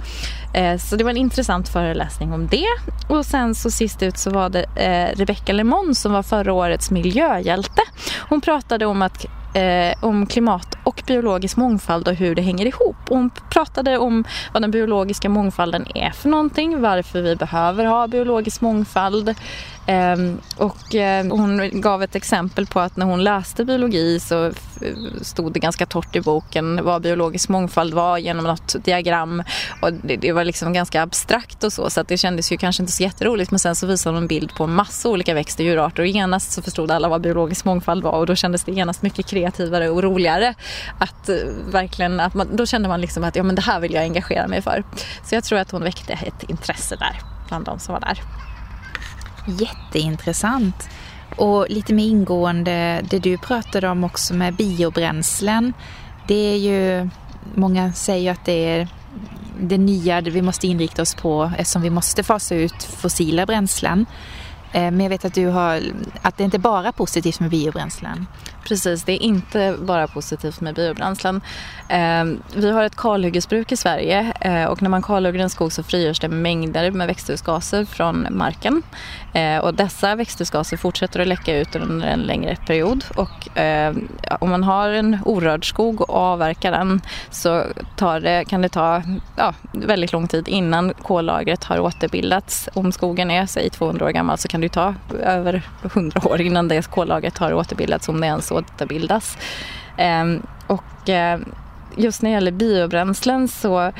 Så 0.79 0.95
det 0.95 1.03
var 1.03 1.11
en 1.11 1.17
intressant 1.17 1.69
föreläsning 1.69 2.33
om 2.33 2.47
det. 2.47 2.67
Och 3.07 3.25
sen 3.25 3.55
så 3.55 3.71
sist 3.71 4.03
ut 4.03 4.17
så 4.17 4.29
var 4.29 4.49
det 4.49 4.65
Rebecca 5.15 5.53
Lemon 5.53 5.95
som 5.95 6.11
var 6.13 6.23
förra 6.23 6.53
årets 6.53 6.91
miljöhjälte. 6.91 7.81
Hon 8.29 8.41
pratade 8.41 8.85
om 8.85 9.01
att 9.01 9.25
eh, 9.53 9.93
om 9.99 10.25
klimat 10.25 10.77
och 10.83 11.03
biologisk 11.07 11.57
mångfald 11.57 12.07
och 12.07 12.13
hur 12.13 12.35
det 12.35 12.41
hänger 12.41 12.65
ihop. 12.65 12.95
Och 13.09 13.17
hon 13.17 13.29
pratade 13.49 13.97
om 13.97 14.23
vad 14.53 14.61
den 14.61 14.71
biologiska 14.71 15.29
mångfalden 15.29 15.85
är 15.95 16.09
för 16.09 16.29
någonting, 16.29 16.81
varför 16.81 17.21
vi 17.21 17.35
behöver 17.35 17.85
ha 17.85 18.07
biologisk 18.07 18.61
mångfald, 18.61 19.35
Ehm, 19.85 20.41
och 20.57 20.95
eh, 20.95 21.25
hon 21.25 21.81
gav 21.81 22.03
ett 22.03 22.15
exempel 22.15 22.65
på 22.65 22.79
att 22.79 22.97
när 22.97 23.05
hon 23.05 23.23
läste 23.23 23.65
biologi 23.65 24.19
så 24.19 24.51
stod 25.21 25.53
det 25.53 25.59
ganska 25.59 25.85
torrt 25.85 26.15
i 26.15 26.21
boken 26.21 26.79
vad 26.83 27.01
biologisk 27.01 27.49
mångfald 27.49 27.93
var 27.93 28.17
genom 28.17 28.45
något 28.45 28.75
diagram. 28.83 29.43
Och 29.81 29.93
det, 29.93 30.15
det 30.15 30.31
var 30.31 30.43
liksom 30.43 30.73
ganska 30.73 31.01
abstrakt 31.01 31.63
och 31.63 31.73
så 31.73 31.89
så 31.89 32.01
att 32.01 32.07
det 32.07 32.17
kändes 32.17 32.51
ju 32.51 32.57
kanske 32.57 32.83
inte 32.83 32.93
så 32.93 33.03
jätteroligt 33.03 33.51
men 33.51 33.59
sen 33.59 33.75
så 33.75 33.87
visade 33.87 34.15
hon 34.15 34.23
en 34.23 34.27
bild 34.27 34.55
på 34.55 34.67
massa 34.67 35.09
olika 35.09 35.33
växt 35.33 35.59
och 35.59 35.65
djurarter 35.65 36.03
och 36.03 36.07
genast 36.07 36.51
så 36.51 36.61
förstod 36.61 36.91
alla 36.91 37.09
vad 37.09 37.21
biologisk 37.21 37.65
mångfald 37.65 38.03
var 38.03 38.11
och 38.11 38.25
då 38.25 38.35
kändes 38.35 38.63
det 38.63 38.71
genast 38.71 39.01
mycket 39.01 39.25
kreativare 39.25 39.89
och 39.89 40.03
roligare 40.03 40.53
att 40.99 41.29
eh, 41.29 41.35
verkligen, 41.71 42.19
att 42.19 42.33
man, 42.33 42.55
då 42.55 42.65
kände 42.65 42.89
man 42.89 43.01
liksom 43.01 43.23
att 43.23 43.35
ja 43.35 43.43
men 43.43 43.55
det 43.55 43.61
här 43.61 43.79
vill 43.79 43.93
jag 43.93 44.03
engagera 44.03 44.47
mig 44.47 44.61
för. 44.61 44.83
Så 45.23 45.35
jag 45.35 45.43
tror 45.43 45.59
att 45.59 45.71
hon 45.71 45.83
väckte 45.83 46.13
ett 46.13 46.49
intresse 46.49 46.95
där 46.95 47.19
bland 47.47 47.65
de 47.65 47.79
som 47.79 47.93
var 47.93 47.99
där. 47.99 48.21
Jätteintressant. 49.47 50.89
Och 51.37 51.69
lite 51.69 51.93
mer 51.93 52.05
ingående, 52.05 53.01
det 53.09 53.19
du 53.19 53.37
pratade 53.37 53.89
om 53.89 54.03
också 54.03 54.33
med 54.33 54.53
biobränslen. 54.53 55.73
Det 56.27 56.53
är 56.53 56.57
ju, 56.57 57.09
många 57.55 57.93
säger 57.93 58.31
att 58.31 58.45
det 58.45 58.69
är 58.69 58.87
det 59.59 59.77
nya 59.77 60.21
vi 60.21 60.41
måste 60.41 60.67
inrikta 60.67 61.01
oss 61.01 61.15
på 61.15 61.51
eftersom 61.57 61.81
vi 61.81 61.89
måste 61.89 62.23
fasa 62.23 62.55
ut 62.55 62.83
fossila 62.83 63.45
bränslen. 63.45 64.05
Eh, 64.71 64.81
men 64.81 64.99
jag 64.99 65.09
vet 65.09 65.25
att 65.25 65.33
du 65.33 65.47
har, 65.47 65.81
att 66.21 66.37
det 66.37 66.43
inte 66.43 66.59
bara 66.59 66.87
är 66.87 66.91
positivt 66.91 67.39
med 67.39 67.49
biobränslen. 67.49 68.27
Precis, 68.63 69.03
det 69.03 69.11
är 69.11 69.21
inte 69.21 69.75
bara 69.79 70.07
positivt 70.07 70.61
med 70.61 70.75
biobränslen. 70.75 71.41
Ehm, 71.89 72.41
vi 72.55 72.71
har 72.71 72.83
ett 72.83 72.95
kalhyggesbruk 72.95 73.71
i 73.71 73.77
Sverige 73.77 74.33
eh, 74.41 74.65
och 74.65 74.81
när 74.81 74.89
man 74.89 75.01
kalhugger 75.01 75.39
en 75.39 75.49
skog 75.49 75.73
så 75.73 75.83
frigörs 75.83 76.19
det 76.19 76.27
mängder 76.27 76.91
med 76.91 77.07
växthusgaser 77.07 77.85
från 77.85 78.27
marken. 78.31 78.83
Eh, 79.33 79.57
och 79.57 79.73
dessa 79.73 80.15
växthusgaser 80.15 80.77
fortsätter 80.77 81.19
att 81.19 81.27
läcka 81.27 81.57
ut 81.57 81.75
under 81.75 82.07
en 82.07 82.19
längre 82.19 82.55
period 82.55 83.05
och 83.15 83.47
ehm, 83.55 84.07
om 84.39 84.49
man 84.49 84.63
har 84.63 84.89
en 84.89 85.17
orörd 85.25 85.69
skog 85.69 86.01
och 86.01 86.15
avverkar 86.15 86.71
den 86.71 87.01
så 87.29 87.63
det, 88.21 88.45
kan 88.47 88.61
det 88.61 88.69
ta 88.69 89.01
ja, 89.35 89.53
väldigt 89.71 90.11
lång 90.11 90.27
tid 90.27 90.47
innan 90.47 90.93
kollagret 90.93 91.63
har 91.63 91.79
återbildats. 91.79 92.69
Om 92.73 92.91
skogen 92.91 93.31
är 93.31 93.45
säg 93.45 93.69
200 93.69 94.05
år 94.05 94.09
gammal 94.09 94.37
så 94.37 94.47
kan 94.47 94.61
det 94.61 94.69
ta 94.69 94.95
över 95.23 95.61
100 95.83 96.21
år 96.25 96.41
innan 96.41 96.67
det 96.67 96.91
kollagret 96.91 97.37
har 97.37 97.53
återbildats 97.53 98.09
om 98.09 98.21
det 98.21 98.27
ens 98.27 98.50
återbildas. 98.51 99.37
bildas. 99.97 100.43
och 100.67 101.09
eh, 101.09 101.39
just 101.95 102.21
när 102.21 102.29
det 102.29 102.33
gäller 102.33 102.51
biobränslen 102.51 103.47
så 103.47 103.91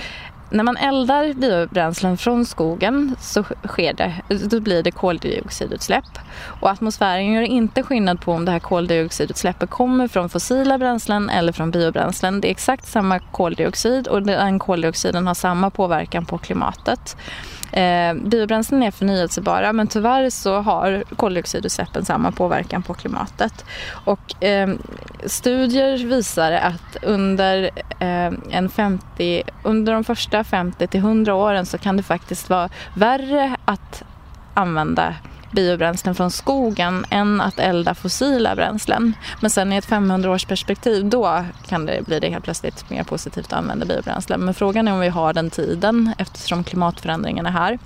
när 0.51 0.63
man 0.63 0.77
eldar 0.77 1.33
biobränslen 1.33 2.17
från 2.17 2.45
skogen 2.45 3.15
så 3.19 3.43
sker 3.43 3.93
det, 3.93 4.13
då 4.45 4.59
blir 4.59 4.83
det 4.83 4.91
koldioxidutsläpp. 4.91 6.19
Och 6.43 6.69
atmosfären 6.69 7.33
gör 7.33 7.41
inte 7.41 7.83
skillnad 7.83 8.21
på 8.21 8.31
om 8.33 8.45
det 8.45 8.51
här 8.51 8.59
koldioxidutsläppet 8.59 9.69
kommer 9.69 10.07
från 10.07 10.29
fossila 10.29 10.77
bränslen 10.77 11.29
eller 11.29 11.51
från 11.51 11.71
biobränslen. 11.71 12.41
Det 12.41 12.47
är 12.47 12.51
exakt 12.51 12.87
samma 12.87 13.19
koldioxid 13.19 14.07
och 14.07 14.23
den 14.23 14.59
koldioxiden 14.59 15.27
har 15.27 15.33
samma 15.33 15.69
påverkan 15.69 16.25
på 16.25 16.37
klimatet. 16.37 17.17
Eh, 17.71 18.13
biobränslen 18.13 18.83
är 18.83 18.91
förnyelsebara 18.91 19.73
men 19.73 19.87
tyvärr 19.87 20.29
så 20.29 20.61
har 20.61 21.03
koldioxidutsläppen 21.15 22.05
samma 22.05 22.31
påverkan 22.31 22.83
på 22.83 22.93
klimatet. 22.93 23.65
Och, 24.05 24.43
eh, 24.43 24.69
studier 25.25 25.97
visar 25.97 26.51
att 26.51 26.97
under, 27.01 27.63
eh, 27.99 28.31
en 28.49 28.69
50, 28.69 29.43
under 29.63 29.93
de 29.93 30.03
första 30.03 30.43
50 30.43 30.87
till 30.87 30.99
100 30.99 31.35
åren 31.35 31.65
så 31.65 31.77
kan 31.77 31.97
det 31.97 32.03
faktiskt 32.03 32.49
vara 32.49 32.69
värre 32.93 33.55
att 33.65 34.03
använda 34.53 35.15
biobränslen 35.51 36.15
från 36.15 36.31
skogen 36.31 37.05
än 37.09 37.41
att 37.41 37.59
elda 37.59 37.95
fossila 37.95 38.55
bränslen. 38.55 39.13
Men 39.39 39.49
sen 39.49 39.73
i 39.73 39.75
ett 39.75 39.87
500-årsperspektiv 39.87 41.09
då 41.09 41.45
kan 41.67 41.85
det 41.85 42.05
bli 42.05 42.19
det 42.19 42.29
helt 42.29 42.43
plötsligt 42.43 42.89
mer 42.89 43.03
positivt 43.03 43.45
att 43.45 43.53
använda 43.53 43.85
biobränslen. 43.85 44.39
Men 44.39 44.53
frågan 44.53 44.87
är 44.87 44.93
om 44.93 44.99
vi 44.99 45.09
har 45.09 45.33
den 45.33 45.49
tiden 45.49 46.13
eftersom 46.17 46.63
klimatförändringen 46.63 47.45
är 47.45 47.51
här. 47.51 47.79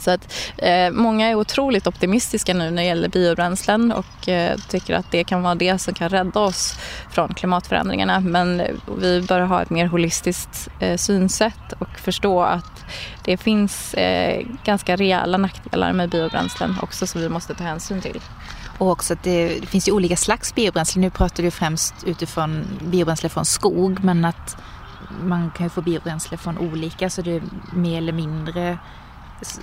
Så 0.00 0.10
att 0.10 0.34
eh, 0.58 0.90
många 0.90 1.28
är 1.28 1.34
otroligt 1.34 1.86
optimistiska 1.86 2.54
nu 2.54 2.70
när 2.70 2.82
det 2.82 2.88
gäller 2.88 3.08
biobränslen 3.08 3.92
och 3.92 4.28
eh, 4.28 4.58
tycker 4.68 4.94
att 4.94 5.10
det 5.10 5.24
kan 5.24 5.42
vara 5.42 5.54
det 5.54 5.78
som 5.78 5.94
kan 5.94 6.08
rädda 6.08 6.40
oss 6.40 6.78
från 7.10 7.34
klimatförändringarna. 7.34 8.20
Men 8.20 8.60
eh, 8.60 8.74
vi 8.98 9.22
bör 9.22 9.40
ha 9.40 9.62
ett 9.62 9.70
mer 9.70 9.86
holistiskt 9.86 10.68
eh, 10.80 10.96
synsätt 10.96 11.72
och 11.78 11.98
förstå 11.98 12.42
att 12.42 12.84
det 13.24 13.36
finns 13.36 13.94
eh, 13.94 14.46
ganska 14.64 14.96
rejäla 14.96 15.38
nackdelar 15.38 15.92
med 15.92 16.10
biobränslen 16.10 16.76
också 16.82 17.06
som 17.06 17.20
vi 17.20 17.28
måste 17.28 17.54
ta 17.54 17.64
hänsyn 17.64 18.00
till. 18.00 18.20
Och 18.78 18.90
också 18.90 19.12
att 19.12 19.22
det, 19.22 19.60
det 19.60 19.66
finns 19.66 19.88
ju 19.88 19.92
olika 19.92 20.16
slags 20.16 20.54
biobränsle. 20.54 21.00
Nu 21.00 21.10
pratar 21.10 21.42
du 21.42 21.50
främst 21.50 21.94
utifrån 22.06 22.64
biobränsle 22.82 23.28
från 23.28 23.44
skog 23.44 24.04
men 24.04 24.24
att 24.24 24.56
man 25.22 25.50
kan 25.50 25.66
ju 25.66 25.70
få 25.70 25.82
biobränsle 25.82 26.36
från 26.36 26.58
olika 26.58 27.10
så 27.10 27.22
det 27.22 27.32
är 27.32 27.42
mer 27.72 27.98
eller 27.98 28.12
mindre 28.12 28.78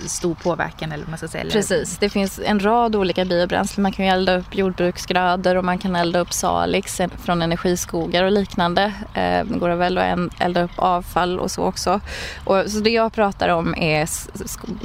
stor 0.06 0.36
påverkan 0.36 0.92
eller 0.92 1.04
vad 1.04 1.10
man 1.10 1.18
ska 1.18 1.28
säga. 1.28 1.52
Precis, 1.52 1.98
det 1.98 2.10
finns 2.10 2.40
en 2.46 2.60
rad 2.60 2.96
olika 2.96 3.26
biobränslen. 3.26 3.84
Man 3.84 3.92
kan 3.92 4.06
ju 4.06 4.12
elda 4.12 4.38
upp 4.38 4.56
jordbruksgrödor 4.56 5.56
och 5.56 5.66
man 5.66 5.78
kan 5.78 5.96
elda 5.96 6.20
upp 6.20 6.34
salix 6.34 7.02
från 7.24 7.42
energiskogar 7.42 8.24
och 8.24 8.32
liknande. 8.32 8.84
Eh, 9.14 9.46
det 9.46 9.60
går 9.60 9.70
väl 9.70 9.98
att 9.98 10.20
elda 10.40 10.64
upp 10.64 10.72
avfall 10.76 11.40
och 11.40 11.52
så 11.52 11.64
också. 11.64 12.00
Och, 12.46 12.64
så 12.68 12.80
det 12.80 12.90
jag 12.90 13.14
pratar 13.14 13.50
om 13.50 13.76
är 13.78 14.08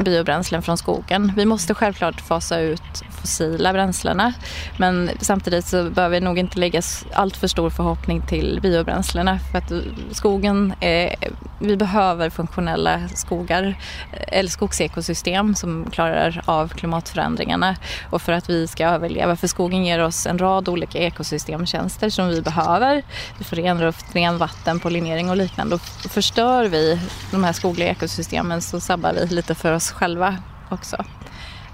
biobränslen 0.02 0.62
från 0.62 0.78
skogen. 0.78 1.32
Vi 1.36 1.44
måste 1.44 1.74
självklart 1.74 2.20
fasa 2.20 2.60
ut 2.60 3.02
fossila 3.20 3.72
bränslena 3.72 4.32
men 4.78 5.10
samtidigt 5.20 5.66
så 5.66 5.90
bör 5.90 6.08
vi 6.08 6.20
nog 6.20 6.38
inte 6.38 6.58
lägga 6.58 6.82
allt 7.12 7.36
för 7.36 7.48
stor 7.48 7.70
förhoppning 7.70 8.22
till 8.26 8.58
biobränslena 8.62 9.38
för 9.38 9.58
att 9.58 9.72
skogen 10.10 10.74
är, 10.80 11.14
vi 11.58 11.76
behöver 11.76 12.30
funktionella 12.30 13.08
skogar 13.08 13.78
eh, 14.12 14.38
eller 14.38 14.50
skogs 14.50 14.80
ekosystem 14.86 15.54
som 15.54 15.90
klarar 15.90 16.42
av 16.44 16.68
klimatförändringarna 16.68 17.76
och 18.10 18.22
för 18.22 18.32
att 18.32 18.50
vi 18.50 18.66
ska 18.66 18.86
överleva. 18.86 19.36
För 19.36 19.46
skogen 19.46 19.84
ger 19.84 20.02
oss 20.02 20.26
en 20.26 20.38
rad 20.38 20.68
olika 20.68 20.98
ekosystemtjänster 20.98 22.10
som 22.10 22.28
vi 22.28 22.42
behöver. 22.42 23.02
Vi 23.38 23.44
får 23.44 23.56
ren 23.56 23.78
luft, 23.78 24.06
ren 24.14 24.38
vatten, 24.38 24.80
pollinering 24.80 25.30
och 25.30 25.36
liknande. 25.36 25.74
Och 25.74 25.80
förstör 26.10 26.64
vi 26.64 27.00
de 27.30 27.44
här 27.44 27.52
skogliga 27.52 27.88
ekosystemen 27.88 28.62
så 28.62 28.80
sabbar 28.80 29.12
vi 29.12 29.26
lite 29.26 29.54
för 29.54 29.72
oss 29.72 29.90
själva 29.90 30.36
också. 30.68 31.04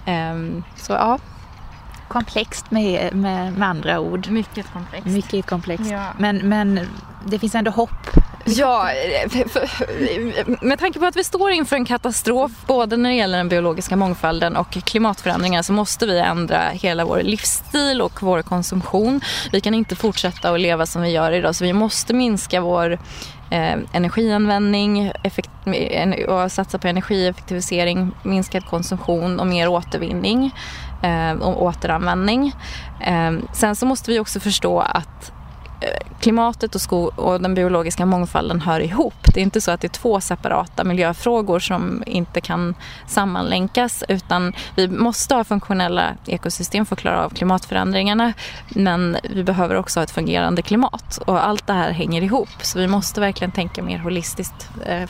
Um, 0.06 0.64
så 0.76 0.93
ja, 0.93 1.18
komplext 2.09 2.70
med, 2.70 3.14
med, 3.14 3.52
med, 3.52 3.68
andra 3.68 4.01
ord. 4.01 4.30
Mycket 4.30 4.72
komplext. 4.72 5.06
Mycket 5.06 5.47
komplext. 5.47 5.90
Ja. 5.90 6.06
Men, 6.18 6.36
men 6.36 6.80
det 7.26 7.39
finns 7.39 7.55
ändå 7.55 7.70
hopp 7.70 8.10
Ja, 8.44 8.89
med 10.60 10.78
tanke 10.78 10.98
på 10.98 11.06
att 11.06 11.16
vi 11.16 11.24
står 11.24 11.51
inför 11.51 11.77
en 11.77 11.85
katastrof 11.85 12.51
både 12.66 12.97
när 12.97 13.10
det 13.10 13.16
gäller 13.16 13.39
den 13.39 13.48
biologiska 13.48 13.97
mångfalden 13.97 14.56
och 14.56 14.70
klimatförändringar 14.70 15.62
så 15.62 15.73
måste 15.73 16.06
vi 16.06 16.19
ändra 16.19 16.69
hela 16.73 17.05
vår 17.05 17.20
livsstil 17.23 18.02
och 18.02 18.23
vår 18.23 18.43
konsumtion. 18.43 19.20
Vi 19.52 19.60
kan 19.60 19.74
inte 19.74 19.97
fortsätta 19.97 20.51
att 20.51 20.60
leva 20.60 20.86
som 20.86 21.02
vi 21.02 21.10
gör 21.10 21.32
idag 21.32 21.55
så 21.55 21.64
vi 21.64 21.73
måste 21.73 22.14
minska 22.14 22.60
vår 22.60 22.93
eh, 23.51 23.78
energianvändning 23.93 25.12
och 26.28 26.52
satsa 26.52 26.78
på 26.78 26.89
energieffektivisering, 26.89 28.12
minskad 28.23 28.66
konsumtion 28.66 29.40
och 29.40 29.47
mer 29.47 29.69
återvinning 29.69 30.55
eh, 31.02 31.32
och 31.32 31.62
återanvändning. 31.62 32.52
Eh, 33.01 33.32
sen 33.52 33.77
så 33.77 33.86
måste 33.86 34.10
vi 34.10 34.19
också 34.19 34.40
förstå 34.40 34.81
att 34.81 35.32
klimatet 36.20 36.74
och, 36.74 36.80
skog 36.80 37.18
och 37.18 37.40
den 37.40 37.54
biologiska 37.54 38.06
mångfalden 38.06 38.60
hör 38.60 38.80
ihop. 38.80 39.14
Det 39.34 39.40
är 39.40 39.42
inte 39.42 39.60
så 39.60 39.70
att 39.70 39.80
det 39.80 39.86
är 39.86 39.88
två 39.88 40.20
separata 40.20 40.84
miljöfrågor 40.84 41.59
som 41.59 42.02
inte 42.06 42.40
kan 42.40 42.74
sammanlänkas 43.06 44.04
utan 44.09 44.52
vi 44.74 44.88
måste 44.88 45.34
ha 45.34 45.44
funktionella 45.44 46.14
ekosystem 46.26 46.86
för 46.86 46.96
att 46.96 47.00
klara 47.00 47.24
av 47.24 47.30
klimatförändringarna 47.30 48.32
men 48.68 49.16
vi 49.22 49.44
behöver 49.44 49.74
också 49.74 50.00
ha 50.00 50.04
ett 50.04 50.10
fungerande 50.10 50.62
klimat 50.62 51.18
och 51.26 51.46
allt 51.46 51.66
det 51.66 51.72
här 51.72 51.90
hänger 51.90 52.22
ihop 52.22 52.48
så 52.62 52.78
vi 52.78 52.86
måste 52.86 53.20
verkligen 53.20 53.52
tänka 53.52 53.82
mer 53.82 53.98
holistiskt 53.98 54.70
eh, 54.86 55.09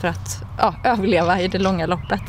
för 0.00 0.08
att 0.08 0.42
ja, 0.58 0.74
överleva 0.84 1.40
i 1.40 1.48
det 1.48 1.58
långa 1.58 1.86
loppet. 1.86 2.22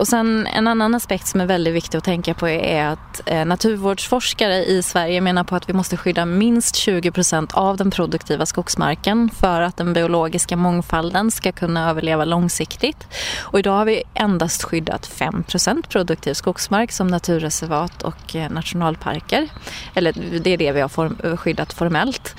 Och 0.00 0.08
sen 0.08 0.46
en 0.46 0.66
annan 0.66 0.94
aspekt 0.94 1.26
som 1.26 1.40
är 1.40 1.46
väldigt 1.46 1.74
viktig 1.74 1.98
att 1.98 2.04
tänka 2.04 2.34
på 2.34 2.48
är 2.48 2.86
att 2.86 3.22
eh, 3.26 3.44
naturvårdsforskare 3.44 4.64
i 4.64 4.82
Sverige 4.82 5.20
menar 5.20 5.44
på 5.44 5.56
att 5.56 5.68
vi 5.68 5.72
måste 5.72 5.96
skydda 5.96 6.26
minst 6.26 6.76
20 6.76 7.10
procent 7.10 7.52
av 7.52 7.76
den 7.76 7.90
produktiva 7.90 8.46
skogsmarken 8.46 9.30
för 9.30 9.60
att 9.60 9.76
den 9.76 9.92
biologiska 9.92 10.56
mångfalden 10.56 11.30
ska 11.30 11.52
kunna 11.52 11.90
överleva 11.90 12.24
långsiktigt. 12.24 13.06
Och 13.40 13.58
idag 13.58 13.72
har 13.72 13.84
vi 13.84 14.02
endast 14.14 14.62
skyddat 14.62 15.06
5 15.06 15.42
procent 15.42 15.88
produktiv 15.88 16.34
skogsmark 16.34 16.92
som 16.92 17.06
naturreservat 17.06 18.02
och 18.02 18.36
eh, 18.36 18.50
nationalparker. 18.50 19.48
Eller 19.94 20.12
det 20.40 20.50
är 20.50 20.58
det 20.58 20.72
vi 20.72 20.80
har 20.80 20.88
form 20.88 21.36
skyddat 21.36 21.72
formellt. 21.72 22.34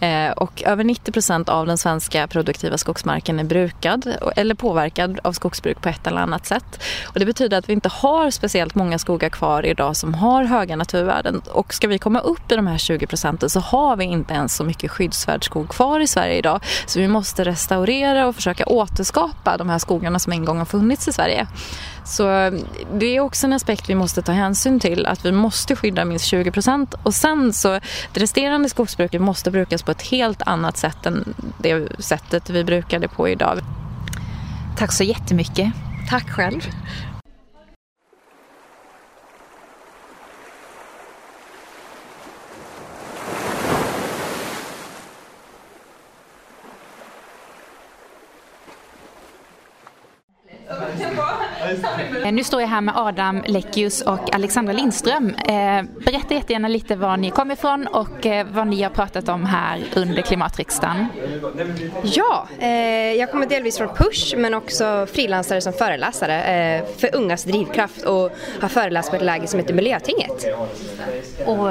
Eh, 0.00 0.30
och 0.30 0.62
över 0.66 0.84
90 0.84 1.12
procent 1.12 1.48
av 1.48 1.66
den 1.66 1.78
svenska 1.78 2.26
produktiva 2.26 2.78
skogsmarken 2.78 3.40
är 3.40 3.44
brukad 3.44 4.16
eller 4.36 4.54
påverkad 4.54 5.20
av 5.24 5.32
skogsbruk 5.32 5.80
på 5.80 5.88
ett 5.88 6.06
eller 6.06 6.20
annat 6.20 6.46
sätt. 6.46 6.82
Och 7.06 7.18
det 7.18 7.26
betyder 7.26 7.58
att 7.58 7.68
vi 7.68 7.72
inte 7.72 7.88
har 7.88 8.30
speciellt 8.30 8.74
många 8.74 8.98
skogar 8.98 9.28
kvar 9.28 9.66
idag 9.66 9.96
som 9.96 10.14
har 10.14 10.44
höga 10.44 10.76
naturvärden. 10.76 11.42
Och 11.52 11.74
ska 11.74 11.88
vi 11.88 11.98
komma 11.98 12.20
upp 12.20 12.52
i 12.52 12.56
de 12.56 12.66
här 12.66 12.78
20 12.78 13.06
procenten 13.06 13.50
så 13.50 13.60
har 13.60 13.96
vi 13.96 14.04
inte 14.04 14.34
ens 14.34 14.56
så 14.56 14.64
mycket 14.64 14.90
skyddsvärd 14.90 15.44
skog 15.44 15.68
kvar 15.68 16.00
i 16.00 16.06
Sverige 16.06 16.34
idag. 16.34 16.60
Så 16.86 17.00
vi 17.00 17.08
måste 17.08 17.44
restaurera 17.44 18.26
och 18.26 18.34
försöka 18.34 18.64
återskapa 18.66 19.56
de 19.56 19.68
här 19.68 19.78
skogarna 19.78 20.18
som 20.18 20.32
en 20.32 20.44
gång 20.44 20.58
har 20.58 20.64
funnits 20.64 21.08
i 21.08 21.12
Sverige. 21.12 21.46
Så 22.04 22.50
det 22.94 23.16
är 23.16 23.20
också 23.20 23.46
en 23.46 23.52
aspekt 23.52 23.90
vi 23.90 23.94
måste 23.94 24.22
ta 24.22 24.32
hänsyn 24.32 24.80
till, 24.80 25.06
att 25.06 25.24
vi 25.24 25.32
måste 25.32 25.76
skydda 25.76 26.04
minst 26.04 26.24
20 26.24 26.50
procent. 26.50 26.94
Och 27.02 27.14
sen 27.14 27.52
så, 27.52 27.80
det 28.12 28.20
resterande 28.20 28.68
skogsbruket 28.68 29.20
måste 29.20 29.50
brukas 29.50 29.82
på 29.82 29.90
ett 29.90 30.02
helt 30.02 30.42
annat 30.42 30.76
sätt 30.76 31.06
än 31.06 31.34
det 31.58 32.02
sättet 32.02 32.50
vi 32.50 32.64
brukar 32.64 32.98
det 32.98 33.08
på 33.08 33.28
idag. 33.28 33.60
Tack 34.78 34.92
så 34.92 35.04
jättemycket. 35.04 35.72
Tack 36.10 36.30
själv. 36.30 36.60
Eh, 51.70 52.09
nu 52.24 52.44
står 52.44 52.60
jag 52.60 52.68
här 52.68 52.80
med 52.80 52.96
Adam 52.96 53.42
Leckius 53.46 54.02
och 54.02 54.34
Alexandra 54.34 54.72
Lindström. 54.72 55.28
Eh, 55.28 55.82
berätta 56.04 56.34
jättegärna 56.34 56.68
lite 56.68 56.96
var 56.96 57.16
ni 57.16 57.30
kommer 57.30 57.54
ifrån 57.54 57.86
och 57.86 58.26
eh, 58.26 58.46
vad 58.52 58.66
ni 58.66 58.82
har 58.82 58.90
pratat 58.90 59.28
om 59.28 59.44
här 59.44 59.80
under 59.96 60.22
klimatriksdagen. 60.22 61.06
Ja, 62.02 62.48
jag 63.16 63.30
kommer 63.30 63.46
delvis 63.46 63.78
från 63.78 63.88
Push 63.88 64.34
men 64.36 64.54
också 64.54 65.06
frilansare 65.12 65.60
som 65.60 65.72
föreläsare 65.72 66.82
för 66.96 67.16
ungas 67.16 67.44
drivkraft 67.44 68.02
och 68.02 68.30
har 68.60 68.68
föreläst 68.68 69.10
på 69.10 69.16
ett 69.16 69.22
läger 69.22 69.46
som 69.46 69.60
heter 69.60 69.74
Miljötinget. 69.74 70.46
Och... 71.46 71.68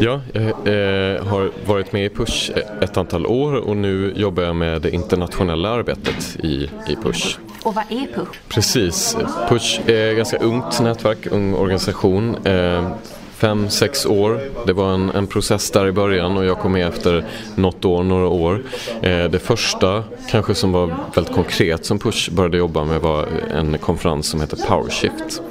Ja, 0.00 0.20
jag 0.64 1.18
har 1.24 1.66
varit 1.66 1.92
med 1.92 2.04
i 2.04 2.08
Push 2.08 2.50
ett 2.80 2.96
antal 2.96 3.26
år 3.26 3.54
och 3.54 3.76
nu 3.76 4.12
jobbar 4.16 4.42
jag 4.42 4.56
med 4.56 4.82
det 4.82 4.90
internationella 4.90 5.70
arbetet 5.70 6.36
i, 6.42 6.70
i 6.88 6.96
Push. 7.02 7.38
Och 7.62 7.74
vad 7.74 7.84
är 7.88 8.06
Push? 8.14 8.38
Precis. 8.48 9.16
Push 9.54 9.80
eh, 9.86 9.94
är 9.94 10.10
ett 10.10 10.16
ganska 10.16 10.36
ungt 10.36 10.80
nätverk, 10.80 11.26
ung 11.30 11.54
organisation. 11.54 12.46
Eh, 12.46 12.90
Fem, 13.36 13.70
sex 13.70 14.06
år. 14.06 14.40
Det 14.66 14.72
var 14.72 14.94
en, 14.94 15.10
en, 15.10 15.26
process 15.26 15.70
där 15.70 15.86
i 15.86 15.92
början 15.92 16.36
och 16.36 16.44
jag 16.44 16.58
kom 16.58 16.72
med 16.72 16.88
efter 16.88 17.24
något 17.54 17.84
år, 17.84 18.02
några 18.02 18.28
år. 18.28 18.62
Eh, 19.02 19.24
det 19.24 19.38
första, 19.38 20.04
kanske 20.30 20.54
som 20.54 20.72
var 20.72 20.94
väldigt 21.14 21.34
konkret 21.34 21.84
som 21.84 21.98
Push 21.98 22.30
började 22.30 22.56
jobba 22.56 22.84
med 22.84 23.00
var 23.00 23.28
en 23.54 23.78
konferens 23.78 24.26
som 24.26 24.40
heter 24.40 24.56
Powershift. 24.56 25.42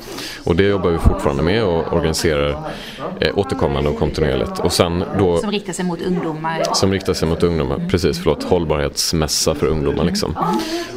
Och 0.44 0.56
det 0.56 0.64
jobbar 0.64 0.90
vi 0.90 0.98
fortfarande 0.98 1.44
med 1.44 1.64
och 1.64 1.94
organiserar 1.94 2.72
eh, 3.20 3.38
återkommande 3.38 3.90
och 3.90 4.00
kontinuerligt. 4.00 4.60
Och 4.60 4.74
sen 4.74 5.04
då, 5.20 5.38
som 5.38 5.52
riktar 5.52 5.74
sig 5.74 5.86
mot 5.86 6.02
ungdomar? 6.02 6.64
Som 6.74 6.92
riktar 6.92 7.14
sig 7.14 7.28
mot 7.28 7.44
ungdomar, 7.44 7.88
precis. 7.92 8.20
Förlåt, 8.20 8.44
hållbarhetsmässa 8.44 9.56
för 9.56 9.68
ungdomar 9.68 10.04
liksom. 10.04 10.36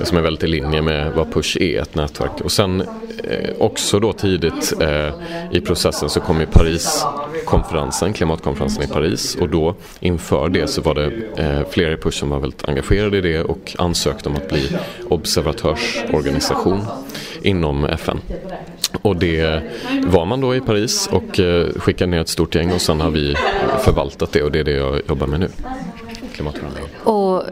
Som 0.02 0.16
är 0.16 0.22
väldigt 0.22 0.44
i 0.44 0.46
linje 0.46 0.82
med 0.82 1.12
vad 1.12 1.32
Push 1.32 1.56
är, 1.60 1.82
ett 1.82 1.94
nätverk. 1.94 2.40
Och 2.44 2.52
sen 2.52 2.80
eh, 3.24 3.50
också 3.58 4.00
då 4.00 4.12
tidigt 4.12 4.72
eh, 4.80 5.10
i 5.50 5.60
processen 5.60 6.10
så 6.10 6.20
kom 6.20 6.40
ju 6.40 6.46
Pariskonferensen, 6.76 8.12
klimatkonferensen 8.12 8.84
i 8.84 8.86
Paris. 8.86 9.36
Och 9.40 9.48
då 9.48 9.74
inför 10.00 10.48
det 10.48 10.68
så 10.68 10.82
var 10.82 10.94
det 10.94 11.12
eh, 11.36 11.68
flera 11.70 11.92
i 11.92 11.96
Push 11.96 12.18
som 12.18 12.30
var 12.30 12.38
väldigt 12.38 12.68
engagerade 12.68 13.18
i 13.18 13.20
det 13.20 13.42
och 13.42 13.76
ansökte 13.78 14.28
om 14.28 14.36
att 14.36 14.48
bli 14.48 14.76
observatörsorganisation 15.08 16.80
inom 17.42 17.84
FN. 17.84 18.20
Och 19.02 19.16
det 19.16 19.62
var 20.06 20.24
man 20.24 20.40
då 20.40 20.54
i 20.54 20.60
Paris 20.60 21.08
och 21.12 21.40
eh, 21.40 21.68
skickade 21.76 22.10
ner 22.10 22.20
ett 22.20 22.28
stort 22.28 22.54
gäng 22.54 22.72
och 22.72 22.80
sen 22.80 23.00
har 23.00 23.10
vi 23.10 23.36
förvaltat 23.84 24.32
det 24.32 24.42
och 24.42 24.52
det 24.52 24.58
är 24.58 24.64
det 24.64 24.72
jag 24.72 25.00
jobbar 25.08 25.26
med 25.26 25.40
nu. 25.40 25.48
Och 27.04 27.42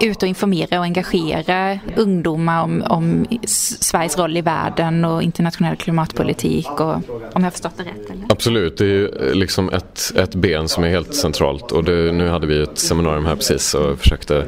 ut 0.00 0.22
och 0.22 0.28
informera 0.28 0.78
och 0.78 0.84
engagera 0.84 1.78
ungdomar 1.96 2.62
om, 2.62 2.82
om, 2.88 3.26
Sveriges 3.80 4.18
roll 4.18 4.36
i 4.36 4.40
världen 4.40 5.04
och 5.04 5.22
internationell 5.22 5.76
klimatpolitik 5.76 6.80
och 6.80 6.94
om 7.32 7.44
jag 7.44 7.52
förstått 7.52 7.72
det 7.76 7.82
rätt? 7.82 8.10
Eller? 8.10 8.24
Absolut, 8.28 8.78
det 8.78 8.84
är 8.84 8.88
ju 8.88 9.08
eh, 9.08 9.34
liksom 9.34 9.70
ett, 9.70 10.12
ett 10.16 10.34
ben 10.34 10.68
som 10.68 10.84
är 10.84 10.88
helt 10.88 11.14
centralt 11.14 11.72
och 11.72 11.84
det, 11.84 12.12
nu 12.12 12.28
hade 12.28 12.46
vi 12.46 12.62
ett 12.62 12.78
seminarium 12.78 13.24
här 13.24 13.36
precis 13.36 13.74
och 13.74 13.98
försökte 13.98 14.44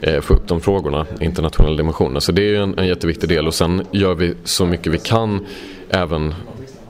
eh, 0.00 0.20
få 0.20 0.34
upp 0.34 0.48
de 0.48 0.60
frågorna, 0.60 1.06
internationella 1.20 1.76
dimensioner. 1.76 2.20
Så 2.20 2.32
det 2.32 2.42
är 2.42 2.48
ju 2.48 2.62
en, 2.62 2.78
en 2.78 2.86
jätteviktig 2.86 3.28
del 3.28 3.46
och 3.46 3.54
sen 3.54 3.86
gör 3.90 4.14
vi 4.14 4.34
så 4.44 4.66
mycket 4.66 4.92
vi 4.92 4.98
kan 4.98 5.46
även 5.90 6.34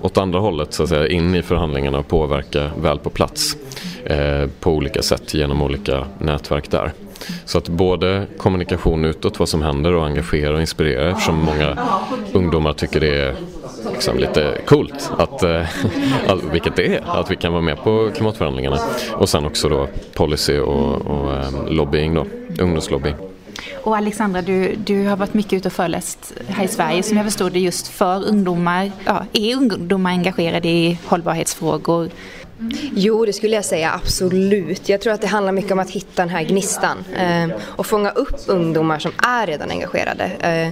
åt 0.02 0.18
andra 0.18 0.39
hållet 0.39 0.72
så 0.72 0.82
att 0.82 0.89
säga 0.89 1.09
in 1.09 1.35
i 1.35 1.43
förhandlingarna 1.43 1.98
och 1.98 2.09
påverka 2.09 2.70
väl 2.82 2.98
på 2.98 3.10
plats 3.10 3.56
eh, 4.05 4.47
på 4.60 4.70
olika 4.70 5.02
sätt 5.02 5.35
genom 5.35 5.62
olika 5.62 6.06
nätverk 6.18 6.70
där. 6.70 6.93
Så 7.44 7.59
att 7.59 7.68
både 7.68 8.27
kommunikation 8.39 9.05
utåt, 9.05 9.39
vad 9.39 9.48
som 9.48 9.62
händer 9.62 9.94
och 9.94 10.06
engagera 10.06 10.55
och 10.55 10.60
inspirera 10.60 11.10
eftersom 11.10 11.36
många 11.36 11.78
ungdomar 12.32 12.72
tycker 12.72 13.01
det 13.01 13.20
är 13.20 13.35
liksom 13.93 14.18
lite 14.18 14.60
coolt, 14.66 15.10
att, 15.18 15.43
eh, 15.43 15.62
vilket 16.52 16.77
det 16.77 16.94
är, 16.97 17.02
att 17.06 17.31
vi 17.31 17.36
kan 17.36 17.52
vara 17.52 17.62
med 17.62 17.77
på 17.85 18.10
klimatförhandlingarna. 18.14 18.78
Och 19.12 19.28
sen 19.28 19.47
också 19.47 19.68
då 19.68 19.89
policy 20.14 20.59
och, 20.59 21.06
och 21.06 21.32
eh, 21.32 21.68
lobbying 21.68 22.14
då, 22.14 22.27
ungdomslobbying. 22.59 23.30
Och 23.82 23.97
Alexandra, 23.97 24.43
du, 24.43 24.74
du 24.74 25.06
har 25.06 25.16
varit 25.16 25.35
mycket 25.35 25.52
ute 25.52 25.68
och 25.68 25.72
föreläst 25.72 26.32
här 26.48 26.64
i 26.64 26.68
Sverige 26.68 27.02
som 27.02 27.16
jag 27.16 27.27
förstår 27.27 27.51
det 27.51 27.60
just 27.60 27.89
för 27.89 28.24
ungdomar. 28.24 28.93
Ja, 29.05 29.27
är 29.32 29.56
ungdomar 29.56 30.10
engagerade 30.10 30.68
i 30.68 30.98
hållbarhetsfrågor? 31.05 32.10
Mm. 32.61 32.73
Jo, 32.95 33.27
det 33.27 33.32
skulle 33.32 33.57
jag 33.57 33.65
säga 33.65 33.93
absolut. 33.93 34.89
Jag 34.89 35.01
tror 35.01 35.12
att 35.12 35.20
det 35.20 35.27
handlar 35.27 35.53
mycket 35.53 35.73
om 35.73 35.78
att 35.78 35.91
hitta 35.91 36.23
den 36.23 36.28
här 36.28 36.43
gnistan 36.43 37.05
eh, 37.16 37.49
och 37.62 37.87
fånga 37.87 38.11
upp 38.11 38.41
ungdomar 38.47 38.99
som 38.99 39.12
är 39.19 39.47
redan 39.47 39.70
engagerade. 39.70 40.24
Eh, 40.24 40.69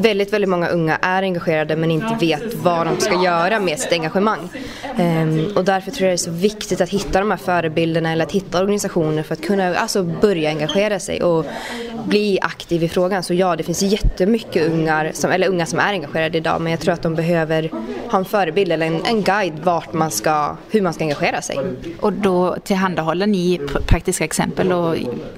väldigt, 0.00 0.32
väldigt 0.32 0.50
många 0.50 0.68
unga 0.68 0.96
är 0.96 1.22
engagerade 1.22 1.76
men 1.76 1.90
inte 1.90 2.16
vet 2.20 2.54
vad 2.54 2.86
de 2.86 3.00
ska 3.00 3.24
göra 3.24 3.60
med 3.60 3.78
sitt 3.78 3.92
engagemang. 3.92 4.48
Eh, 4.98 5.56
och 5.56 5.64
därför 5.64 5.90
tror 5.90 6.08
jag 6.08 6.10
det 6.10 6.14
är 6.14 6.16
så 6.16 6.30
viktigt 6.30 6.80
att 6.80 6.90
hitta 6.90 7.18
de 7.18 7.30
här 7.30 7.38
förebilderna 7.38 8.12
eller 8.12 8.24
att 8.24 8.32
hitta 8.32 8.60
organisationer 8.60 9.22
för 9.22 9.32
att 9.32 9.42
kunna 9.42 9.76
alltså, 9.76 10.02
börja 10.02 10.48
engagera 10.48 11.00
sig 11.00 11.22
och 11.22 11.46
bli 12.04 12.38
aktiv 12.42 12.84
i 12.84 12.88
frågan. 12.88 13.22
Så 13.22 13.34
ja, 13.34 13.56
det 13.56 13.62
finns 13.62 13.82
jättemycket 13.82 14.72
ungar 14.72 15.10
som, 15.14 15.30
eller 15.30 15.48
unga 15.48 15.66
som 15.66 15.78
är 15.78 15.92
engagerade 15.92 16.38
idag 16.38 16.60
men 16.60 16.70
jag 16.70 16.80
tror 16.80 16.94
att 16.94 17.02
de 17.02 17.14
behöver 17.14 17.70
ha 18.10 18.18
en 18.18 18.24
förebild 18.24 18.72
eller 18.72 18.86
en, 18.86 19.04
en 19.04 19.22
guide 19.22 19.58
vart 19.62 19.92
man 19.92 20.10
ska, 20.10 20.56
hur 20.70 20.82
man 20.82 20.94
ska 20.94 21.04
engagera 21.04 21.27
sig. 21.36 21.58
Och 22.00 22.12
då 22.12 22.56
tillhandahåller 22.64 23.26
ni 23.26 23.60
praktiska 23.86 24.24
exempel 24.24 24.72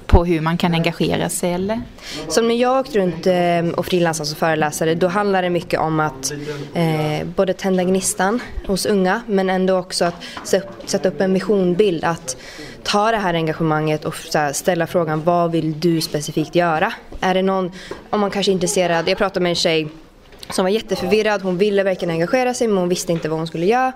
på 0.05 0.25
hur 0.25 0.41
man 0.41 0.57
kan 0.57 0.73
engagera 0.73 1.29
sig 1.29 1.53
eller? 1.53 1.81
Som 2.27 2.47
när 2.47 2.55
jag 2.55 2.79
åkte 2.79 2.99
runt 2.99 3.27
eh, 3.27 3.79
och 3.79 3.85
frilansade 3.85 4.27
som 4.27 4.35
föreläsare 4.35 4.95
då 4.95 5.07
handlade 5.07 5.45
det 5.45 5.49
mycket 5.49 5.79
om 5.79 5.99
att 5.99 6.33
eh, 6.73 7.27
både 7.35 7.53
tända 7.53 7.83
gnistan 7.83 8.39
hos 8.67 8.85
unga 8.85 9.21
men 9.27 9.49
ändå 9.49 9.77
också 9.77 10.05
att 10.05 10.15
sätta 10.85 11.09
upp 11.09 11.21
en 11.21 11.33
visionbild 11.33 12.03
att 12.03 12.37
ta 12.83 13.11
det 13.11 13.17
här 13.17 13.33
engagemanget 13.33 14.05
och 14.05 14.15
ställa 14.53 14.87
frågan 14.87 15.23
vad 15.23 15.51
vill 15.51 15.79
du 15.79 16.01
specifikt 16.01 16.55
göra? 16.55 16.93
Är 17.19 17.33
det 17.33 17.41
någon, 17.41 17.71
om 18.09 18.19
man 18.19 18.31
kanske 18.31 18.51
är 18.51 18.53
intresserad, 18.53 19.09
jag 19.09 19.17
pratade 19.17 19.43
med 19.43 19.49
en 19.49 19.55
tjej 19.55 19.87
som 20.49 20.65
var 20.65 20.69
jätteförvirrad. 20.69 21.41
Hon 21.41 21.57
ville 21.57 21.83
verkligen 21.83 22.11
engagera 22.11 22.53
sig 22.53 22.67
men 22.67 22.77
hon 22.77 22.89
visste 22.89 23.11
inte 23.11 23.29
vad 23.29 23.39
hon 23.39 23.47
skulle 23.47 23.65
göra. 23.65 23.93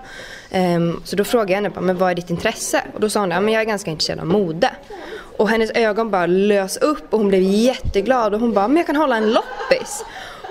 Um, 0.54 1.02
så 1.04 1.16
då 1.16 1.24
frågade 1.24 1.52
jag 1.52 1.62
henne, 1.62 1.80
men 1.80 1.96
vad 1.96 2.10
är 2.10 2.14
ditt 2.14 2.30
intresse? 2.30 2.82
Och 2.94 3.00
då 3.00 3.10
sa 3.10 3.20
hon, 3.20 3.32
att 3.32 3.52
jag 3.52 3.60
är 3.60 3.64
ganska 3.64 3.90
intresserad 3.90 4.20
av 4.20 4.26
mode. 4.26 4.70
Och 5.36 5.48
hennes 5.48 5.70
ögon 5.70 6.10
bara 6.10 6.26
lös 6.26 6.76
upp 6.76 7.12
och 7.12 7.18
hon 7.18 7.28
blev 7.28 7.42
jätteglad 7.42 8.34
och 8.34 8.40
hon 8.40 8.52
bara, 8.52 8.68
men 8.68 8.76
jag 8.76 8.86
kan 8.86 8.96
hålla 8.96 9.16
en 9.16 9.32
loppis. 9.32 10.04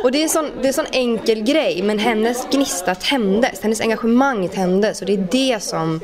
Och 0.04 0.12
det 0.12 0.24
är, 0.24 0.28
sån, 0.28 0.50
det 0.62 0.64
är 0.64 0.68
en 0.68 0.74
sån 0.74 0.86
enkel 0.92 1.44
grej 1.44 1.82
men 1.84 2.00
hennes 2.00 2.48
gnista 2.52 2.96
tändes, 2.96 3.62
hennes 3.62 3.82
engagemang 3.82 4.50
tändes 4.50 5.02
och 5.02 5.08
det 5.08 5.14
är 5.14 5.28
det 5.32 5.64
som 5.64 6.00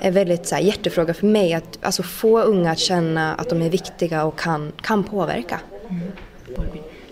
är 0.00 0.10
väldigt 0.10 0.46
så 0.46 0.54
här, 0.54 0.62
hjärtefråga 0.62 1.14
för 1.14 1.26
mig. 1.26 1.54
Att 1.54 1.78
alltså, 1.82 2.02
få 2.02 2.40
unga 2.40 2.70
att 2.70 2.78
känna 2.78 3.34
att 3.34 3.48
de 3.48 3.62
är 3.62 3.70
viktiga 3.70 4.24
och 4.24 4.38
kan, 4.38 4.72
kan 4.82 5.04
påverka. 5.04 5.60
Mm. 5.90 6.12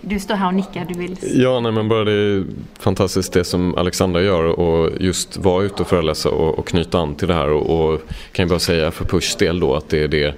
Du 0.04 0.20
står 0.20 0.34
här 0.34 0.46
och 0.46 0.54
nickar, 0.54 0.84
du 0.84 0.98
vill... 0.98 1.16
Ja, 1.22 1.60
nej, 1.60 1.72
men 1.72 1.88
bara 1.88 2.04
det 2.04 2.12
är 2.12 2.44
fantastiskt 2.78 3.32
det 3.32 3.44
som 3.44 3.74
Alexandra 3.74 4.22
gör 4.22 4.44
och 4.44 4.90
just 5.00 5.36
vara 5.36 5.64
ute 5.64 5.82
och 5.82 5.88
föreläsa 5.88 6.30
och, 6.30 6.58
och 6.58 6.66
knyta 6.66 6.98
an 6.98 7.14
till 7.14 7.28
det 7.28 7.34
här 7.34 7.48
och, 7.48 7.84
och 7.84 8.00
kan 8.32 8.42
jag 8.42 8.48
bara 8.48 8.58
säga 8.58 8.90
för 8.90 9.04
Pushs 9.04 9.36
del 9.36 9.60
då 9.60 9.74
att 9.74 9.88
det 9.88 10.02
är 10.02 10.08
det 10.08 10.34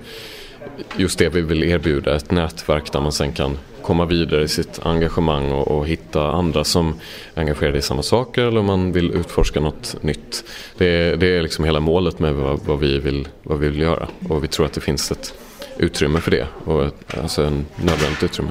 just 0.96 1.18
det 1.18 1.28
vi 1.28 1.40
vill 1.40 1.64
erbjuda, 1.64 2.16
ett 2.16 2.30
nätverk 2.30 2.92
där 2.92 3.00
man 3.00 3.12
sen 3.12 3.32
kan 3.32 3.58
komma 3.82 4.04
vidare 4.04 4.42
i 4.42 4.48
sitt 4.48 4.80
engagemang 4.82 5.52
och, 5.52 5.68
och, 5.68 5.86
hitta 5.86 6.32
andra 6.32 6.64
som 6.64 6.94
är 7.34 7.40
engagerade 7.40 7.78
i 7.78 7.82
samma 7.82 8.02
saker 8.02 8.42
eller 8.42 8.60
om 8.60 8.66
man 8.66 8.92
vill 8.92 9.10
utforska 9.10 9.60
något 9.60 9.96
nytt. 10.02 10.44
Det 10.78 10.86
är, 10.86 11.16
det 11.16 11.26
är 11.26 11.42
liksom 11.42 11.64
hela 11.64 11.80
målet 11.80 12.18
med 12.18 12.34
vad, 12.34 12.60
vad, 12.66 12.78
vi 12.78 12.98
vill, 12.98 13.28
vad 13.42 13.58
vi 13.58 13.68
vill 13.68 13.80
göra 13.80 14.08
och 14.28 14.44
vi 14.44 14.48
tror 14.48 14.66
att 14.66 14.72
det 14.72 14.80
finns 14.80 15.12
ett 15.12 15.34
utrymme 15.78 16.20
för 16.20 16.30
det 16.30 16.46
och 16.64 16.84
ett, 16.84 17.18
alltså 17.22 17.42
en 17.42 17.66
nödvändigt 17.76 18.22
utrymme. 18.22 18.50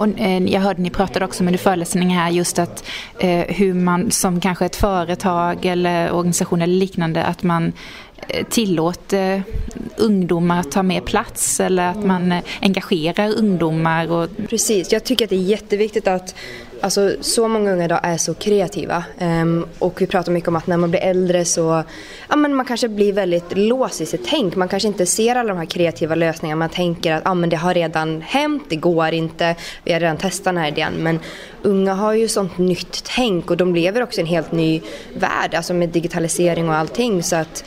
Och, 0.00 0.08
eh, 0.18 0.44
jag 0.46 0.60
hörde 0.60 0.82
ni 0.82 0.90
pratade 0.90 1.24
också 1.24 1.44
med 1.44 1.60
föreläsning 1.60 2.10
här 2.10 2.30
just 2.30 2.58
att 2.58 2.84
eh, 3.18 3.44
hur 3.48 3.74
man 3.74 4.10
som 4.10 4.40
kanske 4.40 4.66
ett 4.66 4.76
företag 4.76 5.64
eller 5.64 6.12
organisation 6.12 6.62
eller 6.62 6.74
liknande 6.74 7.24
att 7.24 7.42
man 7.42 7.72
eh, 8.28 8.46
tillåter 8.46 9.42
ungdomar 9.96 10.60
att 10.60 10.70
ta 10.70 10.82
mer 10.82 11.00
plats 11.00 11.60
eller 11.60 11.86
att 11.86 12.04
man 12.04 12.32
eh, 12.32 12.42
engagerar 12.60 13.34
ungdomar. 13.38 14.10
Och... 14.10 14.28
Precis, 14.48 14.92
jag 14.92 15.04
tycker 15.04 15.24
att 15.24 15.30
det 15.30 15.36
är 15.36 15.42
jätteviktigt 15.42 16.08
att 16.08 16.34
Alltså 16.82 17.16
så 17.20 17.48
många 17.48 17.72
unga 17.72 17.84
idag 17.84 18.00
är 18.02 18.16
så 18.16 18.34
kreativa 18.34 19.04
um, 19.20 19.66
och 19.78 20.02
vi 20.02 20.06
pratar 20.06 20.32
mycket 20.32 20.48
om 20.48 20.56
att 20.56 20.66
när 20.66 20.76
man 20.76 20.90
blir 20.90 21.00
äldre 21.00 21.44
så 21.44 21.84
ja, 22.28 22.36
men 22.36 22.54
man 22.54 22.66
kanske 22.66 22.88
blir 22.88 23.12
väldigt 23.12 23.56
låst 23.56 24.00
i 24.00 24.06
sitt 24.06 24.26
tänk. 24.26 24.56
Man 24.56 24.68
kanske 24.68 24.88
inte 24.88 25.06
ser 25.06 25.36
alla 25.36 25.48
de 25.48 25.58
här 25.58 25.66
kreativa 25.66 26.14
lösningarna. 26.14 26.58
Man 26.58 26.68
tänker 26.68 27.12
att 27.12 27.22
ja, 27.24 27.34
men 27.34 27.50
det 27.50 27.56
har 27.56 27.74
redan 27.74 28.20
hänt, 28.20 28.62
det 28.68 28.76
går 28.76 29.12
inte, 29.12 29.56
vi 29.84 29.92
har 29.92 30.00
redan 30.00 30.16
testat 30.16 30.44
den 30.44 30.56
här 30.56 30.68
idén. 30.68 30.92
Men 30.92 31.20
unga 31.62 31.94
har 31.94 32.12
ju 32.12 32.28
sånt 32.28 32.58
nytt 32.58 33.04
tänk 33.16 33.50
och 33.50 33.56
de 33.56 33.74
lever 33.74 34.02
också 34.02 34.20
i 34.20 34.22
en 34.22 34.26
helt 34.26 34.52
ny 34.52 34.80
värld, 35.14 35.54
alltså 35.54 35.74
med 35.74 35.88
digitalisering 35.88 36.68
och 36.68 36.74
allting. 36.74 37.22
Så 37.22 37.36
att 37.36 37.64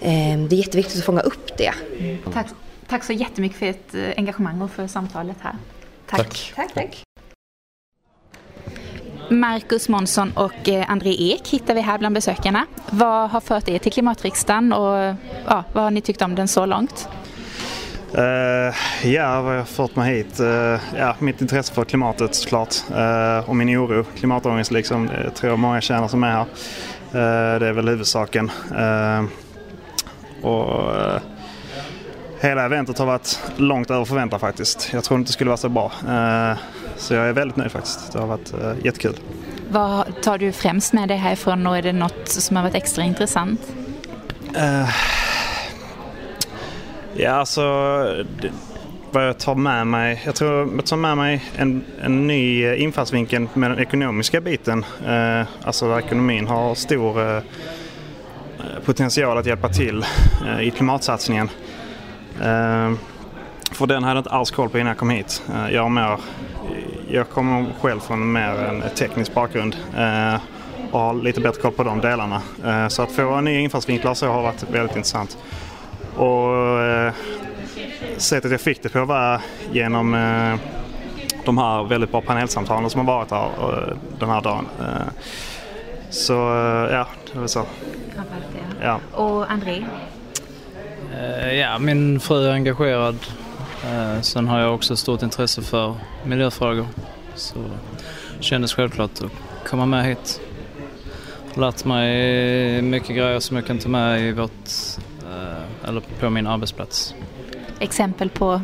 um, 0.00 0.48
det 0.48 0.56
är 0.56 0.58
jätteviktigt 0.58 0.98
att 0.98 1.04
fånga 1.04 1.20
upp 1.20 1.58
det. 1.58 1.72
Mm. 1.98 2.18
Tack, 2.32 2.46
tack 2.88 3.04
så 3.04 3.12
jättemycket 3.12 3.58
för 3.58 3.66
ert 3.66 3.94
eh, 3.94 4.00
engagemang 4.16 4.62
och 4.62 4.70
för 4.70 4.86
samtalet 4.86 5.36
här. 5.40 5.56
Tack. 6.06 6.52
tack. 6.56 6.74
tack. 6.74 7.03
Marcus 9.30 9.88
Månsson 9.88 10.32
och 10.34 10.68
eh, 10.68 10.90
André 10.90 11.16
Ek 11.18 11.48
hittar 11.48 11.74
vi 11.74 11.80
här 11.80 11.98
bland 11.98 12.14
besökarna. 12.14 12.66
Vad 12.90 13.30
har 13.30 13.40
fört 13.40 13.68
er 13.68 13.78
till 13.78 13.92
klimatriksdagen 13.92 14.72
och 14.72 15.14
ja, 15.46 15.64
vad 15.72 15.84
har 15.84 15.90
ni 15.90 16.00
tyckt 16.00 16.22
om 16.22 16.34
den 16.34 16.48
så 16.48 16.66
långt? 16.66 17.08
Uh, 18.18 18.74
ja, 19.12 19.42
vad 19.42 19.56
har 19.56 19.64
fört 19.64 19.96
mig 19.96 20.16
hit? 20.16 20.40
Uh, 20.40 20.46
ja, 20.98 21.16
mitt 21.18 21.40
intresse 21.40 21.74
för 21.74 21.84
klimatet 21.84 22.34
såklart 22.34 22.74
uh, 22.90 23.50
och 23.50 23.56
min 23.56 23.78
oro. 23.78 24.04
Klimatångest 24.16 24.70
liksom, 24.70 25.06
det 25.06 25.30
tror 25.30 25.50
jag 25.50 25.58
många 25.58 25.80
känner 25.80 26.08
som 26.08 26.24
är 26.24 26.30
här. 26.30 26.46
det 27.58 27.66
är 27.66 27.72
väl 27.72 27.88
huvudsaken. 27.88 28.50
och, 30.42 30.92
hela 32.40 32.64
eventet 32.64 32.98
har 32.98 33.06
varit 33.06 33.40
långt 33.56 33.90
över 33.90 34.04
förväntan 34.04 34.40
faktiskt. 34.40 34.92
Jag 34.92 35.04
trodde 35.04 35.18
inte 35.18 35.28
det 35.28 35.32
skulle 35.32 35.50
vara 35.50 35.56
så 35.56 35.68
bra 35.68 35.92
så 36.96 37.14
jag 37.14 37.28
är 37.28 37.32
väldigt 37.32 37.56
nöjd 37.56 37.72
faktiskt. 37.72 38.12
Det 38.12 38.18
har 38.18 38.26
varit 38.26 38.52
jättekul. 38.82 39.16
Vad 39.70 40.22
tar 40.22 40.38
du 40.38 40.52
främst 40.52 40.92
med 40.92 41.08
dig 41.08 41.16
härifrån 41.16 41.66
och 41.66 41.76
är 41.76 41.82
det 41.82 41.92
något 41.92 42.28
som 42.28 42.56
har 42.56 42.62
varit 42.62 42.74
extra 42.74 43.04
intressant? 43.04 43.60
Ja, 47.16 47.30
alltså 47.30 47.62
vad 49.14 49.28
jag 49.28 49.38
tar 49.38 49.54
med 49.54 49.86
mig. 49.86 50.22
Jag 50.24 50.34
tror 50.34 50.74
jag 50.76 50.86
tar 50.86 50.96
med 50.96 51.16
mig 51.16 51.44
en, 51.56 51.84
en 52.02 52.26
ny 52.26 52.74
infallsvinkel 52.74 53.46
med 53.54 53.70
den 53.70 53.78
ekonomiska 53.78 54.40
biten. 54.40 54.84
Eh, 55.06 55.46
alltså 55.62 55.88
där 55.88 55.98
ekonomin 55.98 56.46
har 56.46 56.74
stor 56.74 57.36
eh, 57.36 57.42
potential 58.84 59.38
att 59.38 59.46
hjälpa 59.46 59.68
till 59.68 60.04
eh, 60.46 60.60
i 60.60 60.70
klimatsatsningen. 60.70 61.50
Eh, 62.40 62.92
för 63.72 63.86
den 63.86 64.04
hade 64.04 64.16
jag 64.16 64.20
inte 64.20 64.30
alls 64.30 64.50
koll 64.50 64.68
på 64.68 64.78
innan 64.78 64.88
jag 64.88 64.98
kom 64.98 65.10
hit. 65.10 65.42
Eh, 65.54 65.74
jag, 65.74 65.90
mer, 65.90 66.18
jag 67.14 67.28
kommer 67.30 67.66
själv 67.80 68.00
från 68.00 68.32
mer 68.32 68.50
en 68.50 68.82
teknisk 68.96 69.34
bakgrund 69.34 69.76
eh, 69.96 70.34
och 70.90 71.00
har 71.00 71.14
lite 71.14 71.40
bättre 71.40 71.62
koll 71.62 71.72
på 71.72 71.82
de 71.82 72.00
delarna. 72.00 72.42
så 72.88 73.02
att 73.02 73.12
få 73.12 73.40
nya 73.40 73.60
infallsvinklar 73.60 74.14
så 74.14 74.26
har 74.26 74.42
varit 74.42 74.62
väldigt 74.62 74.96
intressant. 74.96 75.38
Och 76.16 76.82
eh, 76.82 77.12
sättet 78.16 78.50
jag 78.50 78.60
fick 78.60 78.82
det 78.82 78.88
på 78.88 79.04
var 79.04 79.40
genom 79.72 80.14
eh, 80.14 80.54
de 81.44 81.58
här 81.58 81.84
väldigt 81.84 82.10
bra 82.10 82.20
panelsamtalen 82.20 82.90
som 82.90 83.06
har 83.06 83.14
varit 83.16 83.30
här 83.30 83.46
eh, 83.46 83.96
den 84.18 84.28
här 84.28 84.40
dagen. 84.40 84.66
Eh, 84.80 85.12
så 86.10 86.34
eh, 86.34 86.94
ja, 86.94 87.06
det 87.32 87.38
var 87.38 87.46
så. 87.46 87.66
Ja. 88.82 89.00
Och 89.12 89.50
André? 89.50 89.84
Eh, 91.14 91.54
ja, 91.54 91.78
min 91.78 92.20
fru 92.20 92.46
är 92.46 92.52
engagerad. 92.52 93.16
Sen 94.22 94.48
har 94.48 94.60
jag 94.60 94.74
också 94.74 94.96
stort 94.96 95.22
intresse 95.22 95.62
för 95.62 95.94
miljöfrågor. 96.24 96.86
Så 97.34 97.54
det 98.38 98.44
kändes 98.44 98.74
självklart 98.74 99.22
att 99.22 99.32
komma 99.68 99.86
med 99.86 100.04
hit. 100.04 100.40
Jag 101.54 101.62
har 101.62 101.70
lärt 101.70 101.84
mig 101.84 102.82
mycket 102.82 103.16
grejer 103.16 103.40
som 103.40 103.56
jag 103.56 103.66
kan 103.66 103.78
ta 103.78 103.88
med 103.88 104.20
i 104.20 104.32
vårt 104.32 104.68
eller 105.88 106.00
på 106.20 106.30
min 106.30 106.46
arbetsplats. 106.46 107.14
Exempel 107.80 108.30
på 108.30 108.60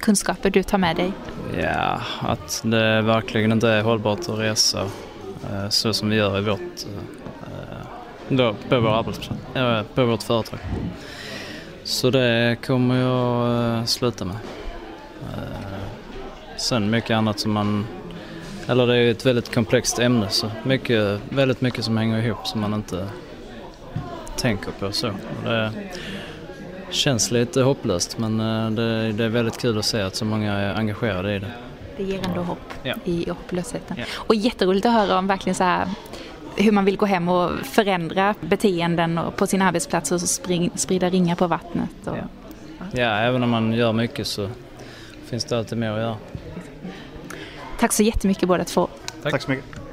kunskaper 0.00 0.50
du 0.50 0.62
tar 0.62 0.78
med 0.78 0.96
dig? 0.96 1.12
Ja, 1.62 2.00
att 2.20 2.60
det 2.64 3.02
verkligen 3.02 3.52
inte 3.52 3.68
är 3.68 3.82
hållbart 3.82 4.18
att 4.18 4.38
resa 4.38 4.82
eh, 5.52 5.68
så 5.68 5.92
som 5.92 6.10
vi 6.10 6.16
gör 6.16 6.38
i 6.38 6.42
vårt, 6.42 6.60
eh, 6.60 7.86
då, 8.28 8.54
på 8.68 8.80
vår 8.80 8.98
arbetsplats, 8.98 9.40
på 9.94 10.04
vårt 10.04 10.22
företag. 10.22 10.58
Så 11.84 12.10
det 12.10 12.56
kommer 12.66 12.96
jag 12.96 13.78
eh, 13.78 13.84
sluta 13.84 14.24
med. 14.24 14.36
Sen 16.56 16.90
mycket 16.90 17.10
annat 17.10 17.40
som 17.40 17.52
man, 17.52 17.86
eller 18.66 18.86
det 18.86 18.96
är 18.96 19.10
ett 19.10 19.26
väldigt 19.26 19.54
komplext 19.54 19.98
ämne 19.98 20.28
så 20.28 20.50
mycket, 20.62 21.20
väldigt 21.28 21.60
mycket 21.60 21.84
som 21.84 21.96
hänger 21.96 22.18
ihop 22.18 22.46
som 22.46 22.60
man 22.60 22.74
inte 22.74 23.08
tänker 24.36 24.70
på 24.70 24.92
så. 24.92 25.10
Det, 25.44 25.72
känns 26.90 27.30
lite 27.30 27.62
hopplöst 27.62 28.18
men 28.18 28.40
eh, 28.40 28.70
det, 28.70 29.12
det, 29.12 29.24
är 29.24 29.28
väldigt 29.28 29.58
kul 29.58 29.78
att 29.78 29.84
se 29.84 30.00
att 30.00 30.14
så 30.14 30.24
många 30.24 30.52
är 30.52 30.74
engagerade 30.74 31.34
i 31.34 31.38
det. 31.38 31.50
Det 31.96 32.02
ger 32.02 32.28
ändå 32.28 32.40
hopp 32.40 32.72
ja. 32.82 32.94
i 33.04 33.28
hopplösheten. 33.28 33.96
Ja. 33.98 34.04
Och 34.14 34.34
jätteroligt 34.34 34.86
att 34.86 34.92
höra 34.92 35.18
om 35.18 35.26
verkligen 35.26 35.54
så 35.54 35.64
här 35.64 35.88
hur 36.56 36.72
man 36.72 36.84
vill 36.84 36.96
gå 36.96 37.06
hem 37.06 37.28
och 37.28 37.50
förändra 37.64 38.34
beteenden 38.40 39.18
och 39.18 39.36
på 39.36 39.46
sin 39.46 39.62
arbetsplats 39.62 40.12
och 40.12 40.20
spring, 40.20 40.70
sprida 40.74 41.10
ringar 41.10 41.36
på 41.36 41.46
vattnet. 41.46 41.90
Och, 42.04 42.16
ja. 42.16 42.84
ja, 42.92 43.18
även 43.18 43.42
om 43.42 43.50
man 43.50 43.72
gör 43.72 43.92
mycket 43.92 44.26
så 44.26 44.48
finns 45.26 45.44
det 45.44 45.58
alltid 45.58 45.78
mer 45.78 45.90
att 45.90 46.00
göra. 46.00 46.16
Tack 47.78 47.92
så 47.92 48.02
jättemycket 48.02 48.48
båda 48.48 48.64
två. 48.64 48.88
Tack, 49.22 49.32
Tack 49.32 49.42
så 49.42 49.50
mycket 49.50 49.86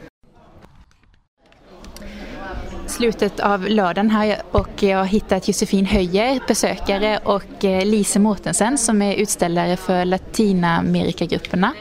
slutet 2.94 3.40
av 3.40 3.68
lördagen 3.68 4.10
här 4.10 4.42
och 4.52 4.84
jag 4.84 4.98
har 4.98 5.06
hittat 5.06 5.48
Josefin 5.48 5.86
Höjer, 5.86 6.40
besökare 6.48 7.20
och 7.24 7.66
eh, 7.66 7.86
Lise 7.86 8.20
Mårtensen 8.20 8.78
som 8.78 9.02
är 9.02 9.16
utställare 9.16 9.78
för 9.78 10.06
Latinamerikagrupperna. 10.06 11.74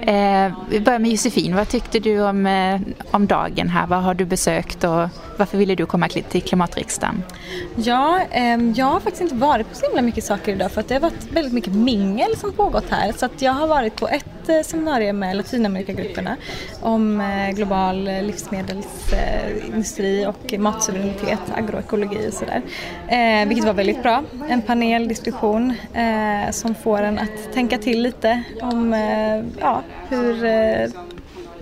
Eh, 0.00 0.52
vi 0.70 0.80
börjar 0.80 0.98
med 0.98 1.10
Josefin, 1.10 1.56
vad 1.56 1.68
tyckte 1.68 1.98
du 1.98 2.20
om, 2.20 2.46
eh, 2.46 2.80
om 3.10 3.26
dagen 3.26 3.68
här? 3.68 3.86
Vad 3.86 4.02
har 4.02 4.14
du 4.14 4.24
besökt 4.24 4.84
och 4.84 5.08
varför 5.38 5.58
ville 5.58 5.74
du 5.74 5.86
komma 5.86 6.08
till 6.08 6.42
klimatriksdagen? 6.42 7.22
Ja, 7.76 8.20
eh, 8.30 8.60
jag 8.74 8.86
har 8.86 9.00
faktiskt 9.00 9.22
inte 9.22 9.34
varit 9.34 9.68
på 9.68 9.74
så 9.74 9.86
himla 9.86 10.02
mycket 10.02 10.24
saker 10.24 10.52
idag 10.52 10.72
för 10.72 10.80
att 10.80 10.88
det 10.88 10.94
har 10.94 11.00
varit 11.00 11.32
väldigt 11.32 11.52
mycket 11.52 11.72
mingel 11.72 12.36
som 12.36 12.52
pågått 12.52 12.90
här 12.90 13.12
så 13.12 13.26
att 13.26 13.42
jag 13.42 13.52
har 13.52 13.66
varit 13.66 13.96
på 13.96 14.08
ett 14.08 14.48
eh, 14.48 14.60
seminarium 14.62 15.18
med 15.18 15.36
Latinamerikagrupperna 15.36 16.36
om 16.80 17.20
eh, 17.20 17.50
global 17.50 18.08
eh, 18.08 18.22
livsmedelsindustri 18.22 20.26
och 20.26 20.54
matsuveränitet, 20.58 21.40
agroekologi 21.54 22.28
och 22.28 22.34
sådär. 22.34 22.62
Eh, 23.08 23.48
vilket 23.48 23.66
var 23.66 23.74
väldigt 23.74 24.02
bra. 24.02 24.22
En 24.48 24.62
paneldiskussion 24.62 25.74
som 26.50 26.74
får 26.74 27.02
en 27.02 27.18
att 27.18 27.52
tänka 27.54 27.78
till 27.78 28.02
lite 28.02 28.42
om 28.60 28.92
ja, 29.60 29.82
hur 30.08 30.44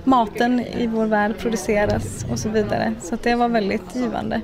maten 0.04 0.60
i 0.60 0.86
vår 0.86 1.06
värld 1.06 1.38
produceras 1.38 2.26
och 2.30 2.38
så 2.38 2.48
vidare. 2.48 2.94
Så 3.02 3.16
det 3.22 3.34
var 3.34 3.48
väldigt 3.48 3.96
givande. 3.96 4.40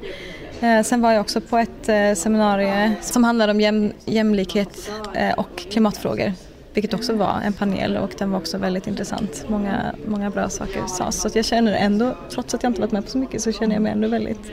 Eh, 0.60 0.82
sen 0.82 1.00
var 1.00 1.12
jag 1.12 1.20
också 1.20 1.40
på 1.40 1.58
ett 1.58 1.88
eh, 1.88 2.14
seminarium 2.14 2.94
som 3.00 3.24
handlade 3.24 3.52
om 3.52 3.60
jäm, 3.60 3.92
jämlikhet 4.04 4.90
eh, 5.14 5.38
och 5.38 5.56
klimatfrågor 5.56 6.32
vilket 6.78 6.94
också 6.94 7.12
var 7.12 7.40
en 7.44 7.52
panel 7.52 7.96
och 7.96 8.10
den 8.18 8.30
var 8.30 8.38
också 8.38 8.58
väldigt 8.58 8.86
intressant. 8.86 9.44
Många, 9.48 9.94
många 10.06 10.30
bra 10.30 10.48
saker 10.48 10.86
sades. 10.86 11.20
Så 11.20 11.30
jag 11.34 11.44
känner 11.44 11.72
ändå, 11.72 12.14
trots 12.30 12.54
att 12.54 12.62
jag 12.62 12.70
inte 12.70 12.80
varit 12.80 12.92
med 12.92 13.04
på 13.04 13.10
så 13.10 13.18
mycket, 13.18 13.42
så 13.42 13.52
känner 13.52 13.74
jag 13.74 13.82
mig 13.82 13.92
ändå 13.92 14.08
väldigt 14.08 14.50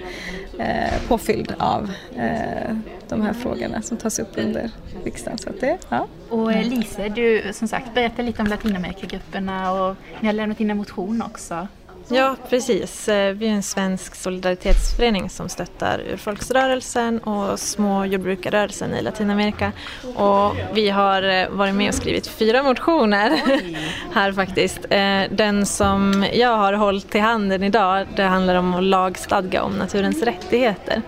eh, 0.60 1.08
påfylld 1.08 1.54
av 1.58 1.92
eh, 2.16 2.78
de 3.10 3.22
här 3.22 3.34
frågorna 3.34 3.82
som 3.82 3.98
tas 3.98 4.20
upp 4.20 4.38
under 4.38 4.70
riksdagen. 5.04 5.38
Så 5.38 5.50
det, 5.60 5.78
ja. 5.90 6.08
Och 6.30 6.54
eh, 6.54 6.70
Lise, 6.70 7.10
du 7.10 7.54
som 7.54 7.68
sagt 7.68 7.94
berätta 7.94 8.22
lite 8.22 8.42
om 8.42 8.48
Latinamerikagrupperna 8.48 9.72
och 9.72 9.96
ni 10.20 10.28
har 10.28 10.34
lämnat 10.34 10.60
in 10.60 10.72
en 10.72 10.78
motion 10.78 11.22
också. 11.22 11.68
Ja, 12.08 12.36
precis. 12.50 13.10
Eh, 13.10 13.34
vi 13.34 13.48
är 13.48 13.52
en 13.52 13.64
svensk 13.64 14.16
solidaritetsförening 14.16 15.30
som 15.30 15.50
stöttar 15.50 16.00
urfolksrörelsen 16.00 17.20
och 17.20 17.60
små 17.60 18.06
jordbrukarrörelsen 18.06 18.94
i 18.94 19.02
Latinamerika. 19.02 19.72
Och 20.16 20.56
vi 20.74 20.90
har 20.90 21.24
eh, 21.24 21.50
varit 21.50 21.76
med 21.76 21.90
och 21.90 21.96
skrivit 21.96 22.28
fyra 22.28 22.64
motioner 22.64 23.42
här 24.14 24.32
faktiskt. 24.32 24.90
Den 25.30 25.66
som 25.66 26.26
jag 26.34 26.58
har 26.58 26.74
hållit 26.74 27.16
i 27.16 27.20
handen 27.20 27.64
idag, 27.64 28.08
det 28.16 28.24
handlar 28.24 28.56
om 28.56 28.74
att 28.74 28.84
lagstadga 28.84 29.64
om 29.64 29.78
naturens 29.78 30.24
rättigheter. 30.24 31.02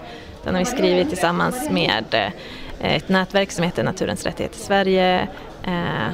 Den 0.48 0.56
har 0.56 0.62
vi 0.62 0.66
skrivit 0.66 1.10
tillsammans 1.10 1.70
med 1.70 2.32
eh, 2.80 2.96
ett 2.96 3.10
nätverk 3.10 3.52
som 3.52 3.64
heter 3.64 3.84
Naturens 3.84 4.26
rättigheter 4.26 4.60
Sverige, 4.60 5.28
eh, 5.64 6.10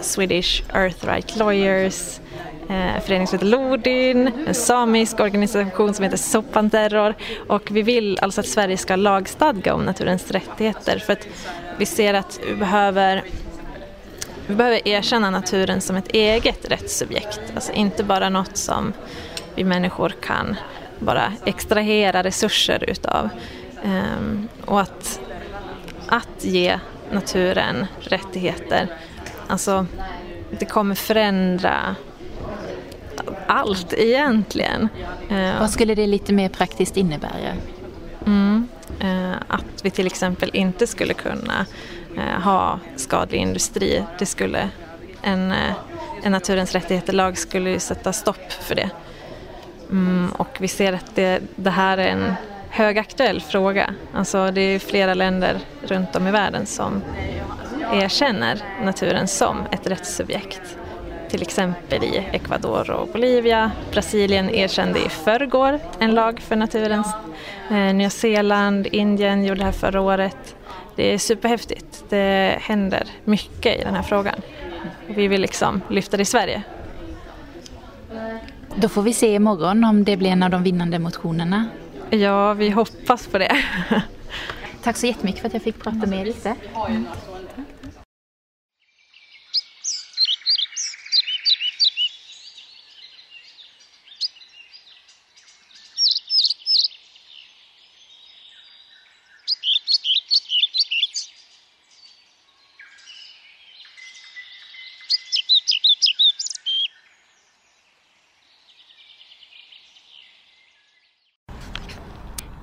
Swedish 0.00 0.62
Earthright 0.74 1.36
Lawyers, 1.36 2.20
eh, 2.68 3.02
förening 3.04 3.26
som 3.26 3.38
heter 3.38 3.46
Lodin, 3.46 4.30
en 4.46 4.54
samisk 4.54 5.20
organisation 5.20 5.94
som 5.94 6.02
heter 6.02 6.16
Soppanterror 6.16 7.14
och 7.48 7.70
vi 7.70 7.82
vill 7.82 8.18
alltså 8.22 8.40
att 8.40 8.46
Sverige 8.46 8.76
ska 8.76 8.96
lagstadga 8.96 9.74
om 9.74 9.84
naturens 9.84 10.30
rättigheter 10.30 10.98
för 10.98 11.12
att 11.12 11.28
vi 11.78 11.86
ser 11.86 12.14
att 12.14 12.40
vi 12.48 12.54
behöver 12.54 13.22
vi 14.46 14.54
behöver 14.54 14.88
erkänna 14.88 15.30
naturen 15.30 15.80
som 15.80 15.96
ett 15.96 16.08
eget 16.08 16.70
rättssubjekt, 16.70 17.40
alltså 17.54 17.72
inte 17.72 18.04
bara 18.04 18.28
något 18.28 18.56
som 18.56 18.92
vi 19.54 19.64
människor 19.64 20.14
kan 20.20 20.56
bara 20.98 21.32
extrahera 21.44 22.22
resurser 22.22 22.84
utav. 22.90 23.28
Um, 23.84 24.48
och 24.64 24.80
att, 24.80 25.20
att 26.08 26.44
ge 26.44 26.80
naturen 27.12 27.86
rättigheter, 28.00 28.88
alltså 29.48 29.86
det 30.50 30.64
kommer 30.64 30.94
förändra 30.94 31.96
allt 33.46 33.92
egentligen. 33.92 34.88
Eh, 35.30 35.60
Vad 35.60 35.70
skulle 35.70 35.94
det 35.94 36.06
lite 36.06 36.32
mer 36.32 36.48
praktiskt 36.48 36.96
innebära? 36.96 37.52
Mm, 38.26 38.68
eh, 39.00 39.32
att 39.48 39.84
vi 39.84 39.90
till 39.90 40.06
exempel 40.06 40.50
inte 40.52 40.86
skulle 40.86 41.14
kunna 41.14 41.66
eh, 42.16 42.42
ha 42.42 42.78
skadlig 42.96 43.38
industri. 43.38 44.04
Det 44.18 44.26
skulle 44.26 44.68
en, 45.22 45.52
en 46.22 46.32
naturens 46.32 46.72
rättigheter-lag 46.72 47.38
skulle 47.38 47.80
sätta 47.80 48.12
stopp 48.12 48.52
för 48.52 48.74
det. 48.74 48.90
Mm, 49.90 50.32
och 50.32 50.56
vi 50.60 50.68
ser 50.68 50.92
att 50.92 51.14
det, 51.14 51.40
det 51.56 51.70
här 51.70 51.98
är 51.98 52.08
en 52.08 52.34
högaktuell 52.76 53.40
fråga. 53.40 53.94
Alltså 54.12 54.50
det 54.50 54.60
är 54.60 54.78
flera 54.78 55.14
länder 55.14 55.58
runt 55.82 56.16
om 56.16 56.26
i 56.26 56.30
världen 56.30 56.66
som 56.66 57.02
erkänner 57.92 58.58
naturen 58.84 59.28
som 59.28 59.56
ett 59.70 59.86
rättssubjekt. 59.86 60.76
Till 61.28 61.42
exempel 61.42 62.04
i 62.04 62.16
Ecuador 62.32 62.90
och 62.90 63.08
Bolivia. 63.08 63.70
Brasilien 63.92 64.50
erkände 64.50 64.98
i 64.98 65.08
förrgår 65.08 65.80
en 65.98 66.14
lag 66.14 66.40
för 66.40 66.56
naturen. 66.56 67.04
Eh, 67.70 67.94
Nya 67.94 68.10
Zeeland, 68.10 68.86
Indien 68.86 69.44
gjorde 69.44 69.60
det 69.60 69.64
här 69.64 69.72
förra 69.72 70.00
året. 70.00 70.56
Det 70.96 71.14
är 71.14 71.18
superhäftigt. 71.18 72.04
Det 72.08 72.58
händer 72.62 73.06
mycket 73.24 73.80
i 73.80 73.84
den 73.84 73.94
här 73.94 74.02
frågan. 74.02 74.40
Vi 75.06 75.28
vill 75.28 75.40
liksom 75.40 75.80
lyfta 75.90 76.16
det 76.16 76.22
i 76.22 76.26
Sverige. 76.26 76.62
Då 78.74 78.88
får 78.88 79.02
vi 79.02 79.12
se 79.12 79.34
imorgon 79.34 79.84
om 79.84 80.04
det 80.04 80.16
blir 80.16 80.30
en 80.30 80.42
av 80.42 80.50
de 80.50 80.62
vinnande 80.62 80.98
motionerna. 80.98 81.68
Ja, 82.10 82.54
vi 82.54 82.70
hoppas 82.70 83.26
på 83.26 83.38
det. 83.38 83.56
Tack 84.82 84.96
så 84.96 85.06
jättemycket 85.06 85.40
för 85.40 85.46
att 85.46 85.52
jag 85.54 85.62
fick 85.62 85.82
prata 85.82 86.06
med 86.06 86.20
er 86.20 86.24
lite. 86.24 86.54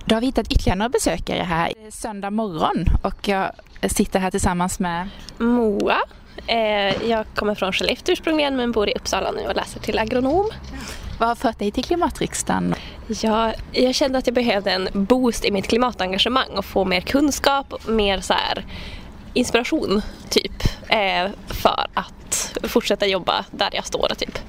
Då 0.05 0.15
har 0.15 0.19
vi 0.19 0.25
hittat 0.25 0.51
ytterligare 0.51 0.77
några 0.77 0.89
besökare 0.89 1.43
här. 1.43 1.73
Det 1.75 1.87
är 1.87 1.91
söndag 1.91 2.29
morgon 2.29 2.85
och 3.01 3.27
jag 3.27 3.51
sitter 3.87 4.19
här 4.19 4.31
tillsammans 4.31 4.79
med 4.79 5.09
Moa. 5.37 5.97
Eh, 6.47 7.09
jag 7.09 7.25
kommer 7.35 7.55
från 7.55 7.73
Skellefteå 7.73 8.13
ursprungligen 8.13 8.55
men 8.55 8.71
bor 8.71 8.89
i 8.89 8.93
Uppsala 8.93 9.31
nu 9.31 9.47
och 9.47 9.55
läser 9.55 9.79
till 9.79 9.99
agronom. 9.99 10.49
Vad 11.19 11.29
har 11.29 11.35
fört 11.35 11.59
dig 11.59 11.71
till 11.71 11.83
klimatriksdagen? 11.83 12.75
Ja, 13.21 13.53
jag 13.71 13.95
kände 13.95 14.17
att 14.17 14.27
jag 14.27 14.33
behövde 14.33 14.71
en 14.71 14.89
boost 14.93 15.45
i 15.45 15.51
mitt 15.51 15.67
klimatengagemang 15.67 16.49
och 16.57 16.65
få 16.65 16.85
mer 16.85 17.01
kunskap, 17.01 17.87
mer 17.87 18.21
så 18.21 18.33
här 18.33 18.65
inspiration 19.33 20.01
typ 20.29 20.63
eh, 20.87 21.31
för 21.47 21.85
att 21.93 22.57
fortsätta 22.63 23.05
jobba 23.05 23.45
där 23.51 23.69
jag 23.73 23.85
står 23.85 24.11
typ. 24.17 24.39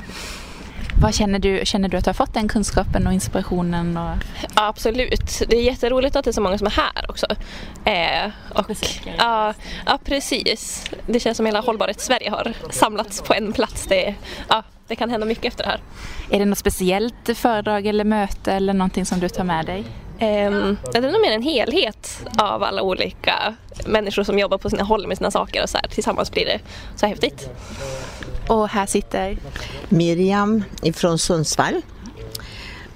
Vad 1.04 1.14
känner 1.14 1.38
du? 1.38 1.60
Känner 1.64 1.88
du 1.88 1.96
att 1.96 2.04
du 2.04 2.08
har 2.08 2.14
fått 2.14 2.34
den 2.34 2.48
kunskapen 2.48 3.06
och 3.06 3.12
inspirationen? 3.12 3.96
Och... 3.96 4.16
Ja, 4.56 4.66
absolut. 4.68 5.42
Det 5.48 5.56
är 5.56 5.62
jätteroligt 5.62 6.16
att 6.16 6.24
det 6.24 6.30
är 6.30 6.32
så 6.32 6.40
många 6.40 6.58
som 6.58 6.66
är 6.66 6.70
här 6.70 7.10
också. 7.10 7.26
Eh, 7.84 8.30
och, 8.54 8.70
ja, 9.18 9.54
ja, 9.86 9.98
precis. 10.04 10.84
Det 11.06 11.20
känns 11.20 11.36
som 11.36 11.46
hela 11.46 11.60
Hållbarhets-Sverige 11.60 12.30
har 12.30 12.52
samlats 12.70 13.22
på 13.22 13.34
en 13.34 13.52
plats. 13.52 13.86
Det, 13.86 14.14
ja, 14.48 14.62
det 14.88 14.96
kan 14.96 15.10
hända 15.10 15.26
mycket 15.26 15.44
efter 15.44 15.64
det 15.64 15.70
här. 15.70 15.80
Är 16.30 16.38
det 16.38 16.44
något 16.44 16.58
speciellt 16.58 17.30
föredrag 17.34 17.86
eller 17.86 18.04
möte 18.04 18.52
eller 18.52 18.72
någonting 18.72 19.06
som 19.06 19.20
du 19.20 19.28
tar 19.28 19.44
med 19.44 19.66
dig? 19.66 19.84
Um, 20.20 20.78
det 20.92 20.98
är 20.98 21.12
nog 21.12 21.20
mer 21.20 21.32
en 21.32 21.42
helhet 21.42 22.26
av 22.38 22.62
alla 22.62 22.82
olika 22.82 23.54
människor 23.86 24.22
som 24.22 24.38
jobbar 24.38 24.58
på 24.58 24.70
sina 24.70 24.82
håll 24.82 25.06
med 25.06 25.16
sina 25.16 25.30
saker 25.30 25.62
och 25.62 25.70
så 25.70 25.78
här. 25.78 25.88
Tillsammans 25.88 26.32
blir 26.32 26.46
det 26.46 26.60
så 26.96 27.06
häftigt. 27.06 27.50
Och 28.46 28.68
här 28.68 28.86
sitter 28.86 29.38
Miriam 29.88 30.64
ifrån 30.82 31.18
Sundsvall. 31.18 31.82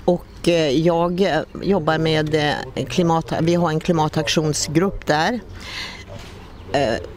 Och 0.05 0.49
eh, 0.49 0.71
jag 0.71 1.21
eh, 1.21 1.41
jobbar 1.63 1.99
med 1.99 2.35
eh, 2.35 2.87
klimat, 2.87 3.33
vi 3.41 3.55
har 3.55 3.71
en 3.71 3.81
klimataktionsgrupp 3.81 5.07
där. 5.07 5.41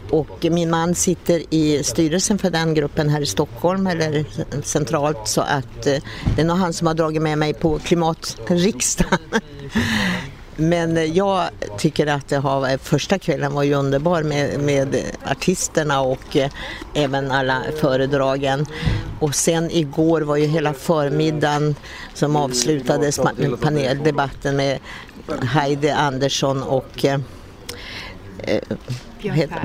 Och 0.10 0.46
min 0.52 0.70
man 0.70 0.96
sitter 0.96 1.44
i 1.54 1.84
styrelsen 1.84 2.38
för 2.38 2.50
den 2.50 2.74
gruppen 2.74 3.10
här 3.10 3.22
i 3.22 3.26
Stockholm 3.26 3.88
eller 3.88 4.26
centralt 4.64 5.28
så 5.28 5.42
att 5.42 5.82
det 5.82 6.02
är 6.38 6.44
nog 6.44 6.58
han 6.58 6.74
som 6.74 6.88
har 6.88 6.94
dragit 6.94 7.22
med 7.22 7.38
mig 7.38 7.54
på 7.54 7.80
klimatriksdagen. 7.80 9.20
Men 10.56 11.14
jag 11.14 11.50
tycker 11.78 12.08
att 12.08 12.28
det 12.28 12.38
har, 12.38 12.78
första 12.78 13.20
kvällen 13.20 13.54
var 13.54 13.64
ju 13.64 13.74
underbar 13.74 14.24
med, 14.24 14.60
med 14.60 14.96
artisterna 15.26 16.02
och 16.02 16.36
eh, 16.36 16.52
även 16.94 17.32
alla 17.32 17.64
föredragen. 17.80 18.66
Och 19.20 19.36
sen 19.36 19.72
igår 19.72 20.22
var 20.22 20.36
ju 20.36 20.46
hela 20.46 20.74
förmiddagen 20.74 21.76
som 22.14 22.36
avslutades 22.36 23.20
med 23.38 23.62
paneldebatten 23.62 24.56
med 24.56 24.80
Heidi 25.42 25.90
Andersson 25.90 26.64
och 26.64 27.06
eh, 27.06 27.20
eh 28.44 28.60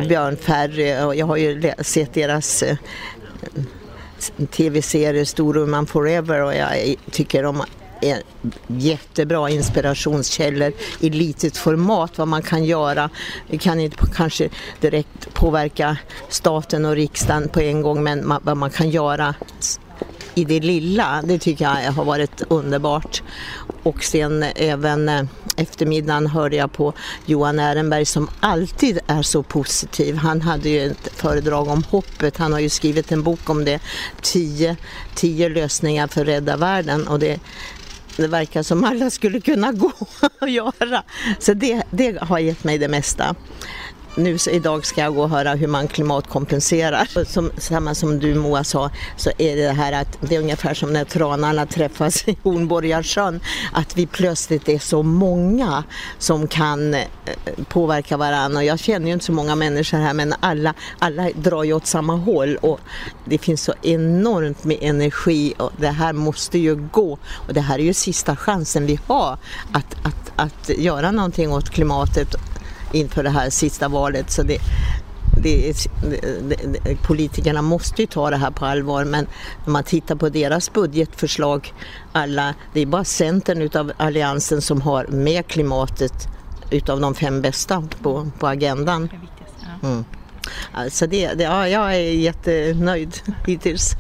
Björn 0.09 0.37
Ferry. 0.37 0.89
Jag 1.19 1.27
har 1.27 1.37
ju 1.37 1.73
sett 1.79 2.15
deras 2.15 2.63
eh, 2.63 2.77
tv-serie 4.51 5.27
Storuman 5.27 5.87
Forever 5.87 6.43
och 6.43 6.55
jag 6.55 6.95
tycker 7.11 7.45
om 7.45 7.61
är 7.61 7.86
jättebra 8.67 9.51
inspirationskällor 9.51 10.73
i 11.01 11.11
litet 11.11 11.57
format 11.57 12.19
vad 12.19 12.29
man 12.29 12.43
kan 12.43 12.65
göra. 12.65 13.11
Vi 13.47 13.59
kan 13.59 13.81
inte 13.81 13.97
kanske 14.15 14.49
direkt 14.81 15.35
påverka 15.35 15.97
staten 16.29 16.85
och 16.85 16.95
riksdagen 16.95 17.49
på 17.49 17.61
en 17.61 17.83
gång 17.83 18.03
men 18.03 18.33
vad 18.43 18.57
man 18.57 18.71
kan 18.71 18.91
göra 18.91 19.35
i 20.37 20.45
det 20.45 20.61
lilla, 20.61 21.23
det 21.25 21.39
tycker 21.39 21.65
jag 21.65 21.93
har 21.93 22.05
varit 22.05 22.43
underbart. 22.49 23.23
Och 23.83 24.05
sen 24.05 24.43
även 24.43 25.09
eh, 25.09 25.23
eftermiddagen 25.57 26.27
hörde 26.27 26.57
jag 26.57 26.73
på 26.73 26.93
Johan 27.27 27.59
Ehrenberg 27.59 28.05
som 28.05 28.31
alltid 28.41 28.99
är 29.07 29.23
så 29.23 29.43
positiv. 29.43 30.17
Han 30.17 30.41
hade 30.41 30.69
ju 30.69 30.87
ett 30.87 31.09
föredrag 31.15 31.69
om 31.69 31.85
hoppet, 31.91 32.37
han 32.37 32.53
har 32.53 32.61
ju 32.61 32.69
skrivit 32.69 33.13
en 33.13 33.23
bok 33.23 33.51
om 33.51 33.65
det, 33.65 33.81
tio, 34.23 34.77
tio 35.15 35.49
lösningar 35.49 36.07
för 36.07 36.21
att 36.21 36.29
rädda 36.29 36.57
världen 36.57 37.09
och 37.09 37.19
det, 37.19 37.41
det 38.23 38.29
verkar 38.29 38.63
som 38.63 38.85
alla 38.85 39.11
skulle 39.11 39.41
kunna 39.41 39.73
gå 39.73 39.93
och 40.41 40.49
göra. 40.49 41.03
Så 41.39 41.55
det, 41.55 41.83
det 41.91 42.23
har 42.23 42.39
gett 42.39 42.65
mig 42.65 42.79
det 42.79 42.89
mesta 42.89 43.35
nu 44.17 44.39
så 44.39 44.51
idag 44.51 44.87
ska 44.87 45.01
jag 45.01 45.15
gå 45.15 45.23
och 45.23 45.31
höra 45.31 45.55
hur 45.55 45.67
man 45.67 45.89
klimatkompenserar. 45.89 47.25
Som, 47.25 47.51
samma 47.59 47.95
som 47.95 48.19
du 48.19 48.35
Moa 48.35 48.65
sa 48.65 48.91
så 49.17 49.31
är 49.39 49.57
det 49.57 49.73
här 49.73 49.93
att 49.93 50.19
det 50.21 50.37
är 50.37 50.41
ungefär 50.41 50.75
som 50.75 50.93
när 50.93 51.05
tranarna 51.05 51.67
träffas 51.67 52.29
i 52.29 52.37
Hornborgasjön. 52.43 53.41
Att 53.73 53.97
vi 53.97 54.07
plötsligt 54.07 54.69
är 54.69 54.79
så 54.79 55.03
många 55.03 55.85
som 56.19 56.49
kan 56.49 56.95
eh, 56.95 57.03
påverka 57.69 58.17
varandra. 58.17 58.65
Jag 58.65 58.79
känner 58.79 59.07
ju 59.07 59.13
inte 59.13 59.25
så 59.25 59.33
många 59.33 59.55
människor 59.55 59.99
här 59.99 60.15
men 60.15 60.35
alla, 60.41 60.75
alla 60.99 61.31
drar 61.35 61.65
ju 61.65 61.73
åt 61.73 61.87
samma 61.87 62.17
håll 62.17 62.57
och 62.57 62.81
det 63.25 63.39
finns 63.39 63.63
så 63.63 63.75
enormt 63.83 64.65
med 64.65 64.79
energi 64.81 65.55
och 65.57 65.73
det 65.77 65.89
här 65.89 66.13
måste 66.13 66.59
ju 66.59 66.75
gå. 66.75 67.19
Och 67.49 67.55
det 67.55 67.61
här 67.61 67.79
är 67.79 67.83
ju 67.83 67.95
sista 67.95 68.37
chansen 68.37 68.87
vi 68.87 68.99
har 69.07 69.39
att, 69.73 69.97
att, 70.03 70.33
att 70.37 70.69
göra 70.79 71.11
någonting 71.11 71.53
åt 71.53 71.71
klimatet 71.71 72.37
inför 72.93 73.23
det 73.23 73.31
här 73.31 73.51
sista 73.51 73.89
valet. 73.89 74.31
Så 74.31 74.43
det, 74.43 74.59
det, 75.43 75.75
det, 76.83 76.97
politikerna 77.03 77.63
måste 77.63 78.03
ju 78.03 78.07
ta 78.07 78.31
det 78.31 78.37
här 78.37 78.51
på 78.51 78.67
allvar 78.67 79.05
men 79.05 79.27
när 79.65 79.73
man 79.73 79.85
tittar 79.85 80.15
på 80.15 80.29
deras 80.29 80.73
budgetförslag, 80.73 81.75
alla, 82.13 82.55
det 82.73 82.81
är 82.81 82.87
bara 82.87 83.05
Centern 83.05 83.63
utav 83.63 83.93
Alliansen 83.97 84.63
som 84.63 84.81
har 84.81 85.07
med 85.07 85.47
klimatet 85.47 86.29
utav 86.71 87.01
de 87.01 87.15
fem 87.15 87.43
bästa 87.43 87.89
på, 88.03 88.31
på 88.39 88.47
agendan. 88.47 89.09
Mm. 89.83 90.05
Alltså 90.73 91.07
det, 91.07 91.35
det, 91.35 91.45
ja, 91.45 91.69
jag 91.69 91.95
är 91.95 92.13
jättenöjd 92.13 93.15
hittills. 93.47 93.93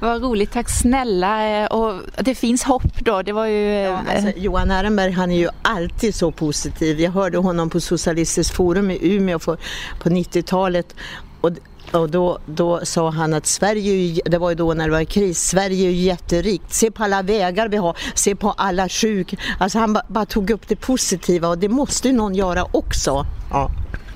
Vad 0.00 0.22
roligt, 0.22 0.52
tack 0.52 0.70
snälla. 0.70 1.66
Och 1.66 2.00
det 2.18 2.34
finns 2.34 2.64
hopp 2.64 2.98
då. 3.00 3.22
Det 3.22 3.32
var 3.32 3.46
ju... 3.46 3.72
Ja, 3.72 4.00
alltså, 4.14 4.32
Johan 4.36 4.70
Ehrenberg 4.70 5.12
han 5.12 5.30
är 5.30 5.38
ju 5.38 5.48
alltid 5.62 6.14
så 6.14 6.30
positiv. 6.30 7.00
Jag 7.00 7.10
hörde 7.10 7.38
honom 7.38 7.70
på 7.70 7.80
Socialistiskt 7.80 8.54
forum 8.54 8.90
i 8.90 8.98
Umeå 9.02 9.38
för, 9.38 9.58
på 9.98 10.08
90-talet. 10.08 10.94
Och, 11.40 11.50
och 11.92 12.10
då, 12.10 12.38
då 12.46 12.80
sa 12.84 13.10
han 13.10 13.34
att 13.34 13.46
Sverige, 13.46 14.20
det 14.24 14.38
var 14.38 14.50
ju 14.50 14.56
då 14.56 14.74
när 14.74 14.84
det 14.84 14.92
var 14.92 15.04
kris, 15.04 15.48
Sverige 15.48 15.88
är 15.88 15.92
jätterikt. 15.92 16.72
Se 16.72 16.90
på 16.90 17.04
alla 17.04 17.22
vägar 17.22 17.68
vi 17.68 17.76
har, 17.76 17.96
se 18.14 18.36
på 18.36 18.50
alla 18.50 18.88
sjuk. 18.88 19.34
Alltså 19.58 19.78
han 19.78 19.92
bara, 19.92 20.04
bara 20.08 20.26
tog 20.26 20.50
upp 20.50 20.68
det 20.68 20.76
positiva 20.76 21.48
och 21.48 21.58
det 21.58 21.68
måste 21.68 22.08
ju 22.08 22.14
någon 22.14 22.34
göra 22.34 22.66
också. 22.72 23.26
Ja. 23.50 23.70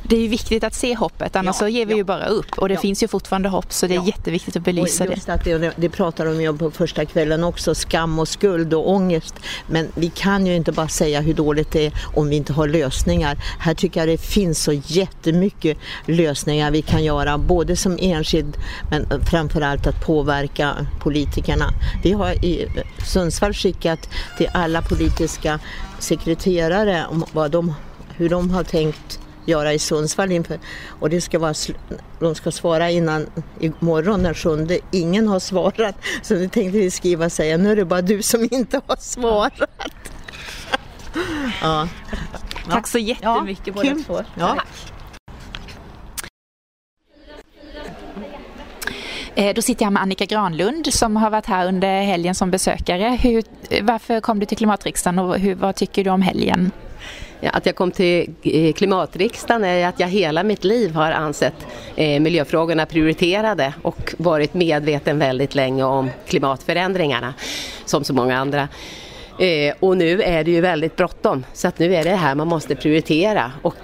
Det 0.08 0.16
är 0.16 0.20
ju 0.20 0.28
viktigt 0.28 0.64
att 0.64 0.74
se 0.74 0.94
hoppet, 0.94 1.36
annars 1.36 1.56
ja, 1.56 1.58
så 1.58 1.68
ger 1.68 1.86
vi 1.86 1.92
ja. 1.92 1.96
ju 1.96 2.04
bara 2.04 2.26
upp. 2.26 2.58
Och 2.58 2.68
det 2.68 2.74
ja. 2.74 2.80
finns 2.80 3.02
ju 3.02 3.08
fortfarande 3.08 3.48
hopp 3.48 3.72
så 3.72 3.86
det 3.86 3.96
är 3.96 4.06
jätteviktigt 4.06 4.56
att 4.56 4.62
belysa 4.62 5.04
och 5.04 5.10
just 5.10 5.26
det. 5.26 5.32
Att 5.32 5.44
det. 5.44 5.72
Det 5.76 5.88
pratar 5.88 6.26
de 6.26 6.42
ju 6.42 6.56
på 6.56 6.70
första 6.70 7.04
kvällen 7.04 7.44
också, 7.44 7.74
skam 7.74 8.18
och 8.18 8.28
skuld 8.28 8.74
och 8.74 8.90
ångest. 8.90 9.34
Men 9.66 9.88
vi 9.94 10.08
kan 10.08 10.46
ju 10.46 10.56
inte 10.56 10.72
bara 10.72 10.88
säga 10.88 11.20
hur 11.20 11.34
dåligt 11.34 11.70
det 11.70 11.86
är 11.86 11.92
om 12.14 12.28
vi 12.28 12.36
inte 12.36 12.52
har 12.52 12.68
lösningar. 12.68 13.38
Här 13.58 13.74
tycker 13.74 14.00
jag 14.00 14.08
det 14.08 14.18
finns 14.18 14.62
så 14.62 14.72
jättemycket 14.72 15.78
lösningar 16.06 16.70
vi 16.70 16.82
kan 16.82 17.04
göra, 17.04 17.38
både 17.38 17.76
som 17.76 17.98
enskild 18.00 18.56
men 18.90 19.06
framförallt 19.30 19.86
att 19.86 20.00
påverka 20.00 20.86
politikerna. 21.00 21.70
Vi 22.02 22.12
har 22.12 22.44
i 22.44 22.68
Sundsvall 23.06 23.54
skickat 23.54 24.08
till 24.38 24.48
alla 24.52 24.82
politiska 24.82 25.58
sekreterare 25.98 27.06
om 27.10 27.24
vad 27.32 27.50
de, 27.50 27.74
hur 28.16 28.28
de 28.28 28.50
har 28.50 28.64
tänkt 28.64 29.20
göra 29.46 29.72
i 29.72 29.78
Sundsvall 29.78 30.32
inför. 30.32 30.58
Och 31.00 31.10
det 31.10 31.20
ska 31.20 31.38
vara, 31.38 31.54
de 32.20 32.34
ska 32.34 32.50
svara 32.50 32.90
innan 32.90 33.26
imorgon 33.60 34.22
den 34.22 34.34
sjunde. 34.34 34.78
Ingen 34.90 35.28
har 35.28 35.40
svarat. 35.40 35.94
Så 36.22 36.34
nu 36.34 36.48
tänkte 36.48 36.78
vi 36.78 36.90
skriva 36.90 37.24
och 37.24 37.32
säga 37.32 37.56
nu 37.56 37.72
är 37.72 37.76
det 37.76 37.84
bara 37.84 38.02
du 38.02 38.22
som 38.22 38.48
inte 38.50 38.80
har 38.86 38.96
svarat. 38.96 39.52
ja. 41.62 41.88
Tack 42.70 42.86
så 42.86 42.98
jättemycket 42.98 43.66
ja, 43.66 43.72
båda 43.72 43.94
två. 44.06 44.22
Ja. 44.34 44.56
Eh, 49.34 49.54
då 49.54 49.62
sitter 49.62 49.84
jag 49.84 49.92
med 49.92 50.02
Annika 50.02 50.24
Granlund 50.24 50.94
som 50.94 51.16
har 51.16 51.30
varit 51.30 51.46
här 51.46 51.68
under 51.68 52.02
helgen 52.02 52.34
som 52.34 52.50
besökare. 52.50 53.18
Hur, 53.22 53.42
varför 53.82 54.20
kom 54.20 54.38
du 54.38 54.46
till 54.46 54.56
Klimatriksdagen 54.56 55.18
och 55.18 55.38
hur, 55.38 55.54
vad 55.54 55.76
tycker 55.76 56.04
du 56.04 56.10
om 56.10 56.22
helgen? 56.22 56.70
Ja, 57.46 57.52
att 57.52 57.66
jag 57.66 57.74
kom 57.74 57.90
till 57.90 58.30
eh, 58.42 58.72
klimatriksdagen 58.72 59.64
är 59.64 59.86
att 59.86 60.00
jag 60.00 60.08
hela 60.08 60.42
mitt 60.42 60.64
liv 60.64 60.94
har 60.94 61.10
ansett 61.10 61.54
eh, 61.96 62.20
miljöfrågorna 62.20 62.86
prioriterade 62.86 63.74
och 63.82 64.14
varit 64.18 64.54
medveten 64.54 65.18
väldigt 65.18 65.54
länge 65.54 65.84
om 65.84 66.10
klimatförändringarna 66.26 67.34
som 67.84 68.04
så 68.04 68.14
många 68.14 68.38
andra. 68.38 68.68
Eh, 69.38 69.74
och 69.80 69.96
nu 69.96 70.22
är 70.22 70.44
det 70.44 70.50
ju 70.50 70.60
väldigt 70.60 70.96
bråttom 70.96 71.44
så 71.52 71.68
att 71.68 71.78
nu 71.78 71.94
är 71.94 72.04
det 72.04 72.10
här 72.10 72.34
man 72.34 72.48
måste 72.48 72.74
prioritera 72.74 73.52
och 73.62 73.76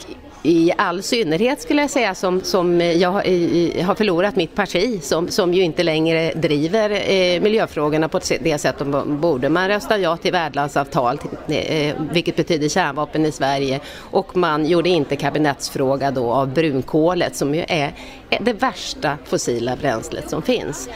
i 0.42 0.72
all 0.78 1.02
synnerhet 1.02 1.62
skulle 1.62 1.80
jag 1.80 1.90
säga 1.90 2.14
som, 2.14 2.40
som 2.40 2.80
jag 2.80 3.26
i, 3.26 3.80
har 3.82 3.94
förlorat 3.94 4.36
mitt 4.36 4.54
parti 4.54 5.02
som, 5.02 5.28
som 5.28 5.54
ju 5.54 5.62
inte 5.62 5.82
längre 5.82 6.32
driver 6.34 6.90
eh, 6.90 7.40
miljöfrågorna 7.40 8.08
på 8.08 8.20
det 8.40 8.58
sätt 8.58 8.78
de 8.78 9.20
borde. 9.20 9.48
Man 9.48 9.68
röstade 9.68 10.02
ja 10.02 10.16
till 10.16 10.32
värdlandsavtal 10.32 11.18
eh, 11.48 11.94
vilket 12.12 12.36
betyder 12.36 12.68
kärnvapen 12.68 13.26
i 13.26 13.32
Sverige 13.32 13.80
och 13.98 14.36
man 14.36 14.66
gjorde 14.66 14.88
inte 14.88 15.16
kabinettsfråga 15.16 16.10
då 16.10 16.32
av 16.32 16.48
brunkolet 16.48 17.36
som 17.36 17.54
ju 17.54 17.64
är 17.68 17.92
det 18.40 18.52
värsta 18.52 19.18
fossila 19.24 19.76
bränslet 19.76 20.30
som 20.30 20.42
finns. 20.42 20.88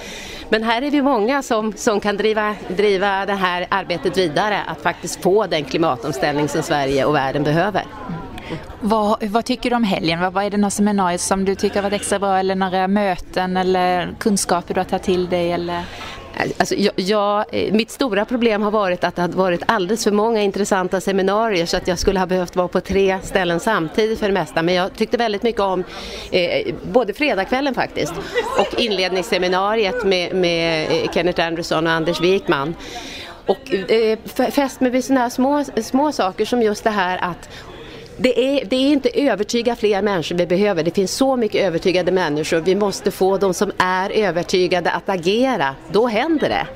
Men 0.49 0.63
här 0.63 0.83
är 0.83 0.91
vi 0.91 1.03
många 1.03 1.43
som, 1.43 1.73
som 1.77 2.01
kan 2.01 2.17
driva, 2.17 2.55
driva 2.69 3.27
det 3.27 3.33
här 3.33 3.67
arbetet 3.69 4.19
vidare 4.19 4.61
att 4.67 4.83
faktiskt 4.83 5.23
få 5.23 5.47
den 5.47 5.65
klimatomställning 5.65 6.49
som 6.49 6.63
Sverige 6.63 7.05
och 7.05 7.15
världen 7.15 7.43
behöver. 7.43 7.85
Vad, 8.81 9.23
vad, 9.23 9.45
tycker 9.45 9.71
du 9.71 9.77
om 9.77 9.85
helgen? 9.85 10.21
Vad, 10.21 10.33
vad 10.33 10.45
är 10.45 10.51
det 10.51 10.57
några 10.57 10.71
seminarier 10.71 11.19
som 11.19 11.45
du 11.45 11.55
tycker 11.55 11.75
har 11.77 11.83
varit 11.83 12.01
extra 12.01 12.19
bra 12.19 12.39
eller 12.39 12.55
några 12.55 12.89
möten 12.89 13.57
eller 13.57 14.15
kunskaper 14.19 14.75
du 14.75 14.81
har 14.81 14.85
tagit 14.85 15.03
till 15.03 15.29
dig? 15.29 15.53
Eller? 15.53 15.85
Alltså, 16.59 16.75
jag, 16.75 16.93
jag, 16.97 17.45
eh, 17.53 17.73
mitt 17.73 17.91
stora 17.91 18.25
problem 18.25 18.63
har 18.63 18.71
varit 18.71 19.05
att 19.05 19.17
det 19.17 19.23
har 19.23 19.29
varit 19.29 19.63
alldeles 19.67 20.05
för 20.05 20.11
många 20.11 20.43
intressanta 20.43 21.01
seminarier 21.01 21.67
så 21.67 21.77
att 21.77 21.89
jag 21.89 21.99
skulle 21.99 22.19
ha 22.19 22.27
behövt 22.27 22.57
vara 22.57 22.69
på 22.69 22.81
tre 22.81 23.19
ställen 23.23 23.61
samtidigt 23.61 24.19
för 24.19 24.27
det 24.27 24.33
mesta. 24.33 24.63
Men 24.63 24.75
jag 24.75 24.97
tyckte 24.97 25.17
väldigt 25.17 25.43
mycket 25.43 25.61
om 25.61 25.85
eh, 26.31 26.75
både 26.83 27.15
fredagskvällen 27.15 27.75
faktiskt 27.75 28.15
och 28.59 28.81
inledningsseminariet 28.81 30.05
med, 30.05 30.35
med 30.35 30.91
eh, 30.91 31.11
Kenneth 31.13 31.47
Anderson 31.47 31.87
och 31.87 31.93
Anders 31.93 32.21
Wikman. 32.21 32.75
Och 33.47 33.75
eh, 33.91 34.19
fäst 34.51 34.81
mig 34.81 34.91
vid 34.91 35.05
sådana 35.05 35.21
här 35.21 35.31
små, 35.31 35.65
små 35.83 36.13
saker 36.13 36.45
som 36.45 36.63
just 36.63 36.85
det 36.85 36.91
här 36.91 37.19
att 37.23 37.49
det 38.17 38.41
är, 38.41 38.65
det 38.65 38.77
är 38.77 38.93
inte 38.93 39.09
övertyga 39.09 39.77
fler 39.77 40.03
människor 40.03 40.37
vi 40.37 40.47
behöver. 40.47 40.83
Det 40.83 40.91
finns 40.91 41.15
så 41.15 41.37
mycket 41.37 41.63
övertygade 41.63 42.13
människor. 42.13 42.61
Vi 42.61 42.75
måste 42.75 43.11
få 43.11 43.39
de 43.39 43.55
som 43.55 43.73
är 43.79 44.11
övertygade 44.11 44.91
att 44.91 45.09
agera. 45.09 45.75
Då 45.93 46.07
händer 46.07 46.49
det. 46.49 46.67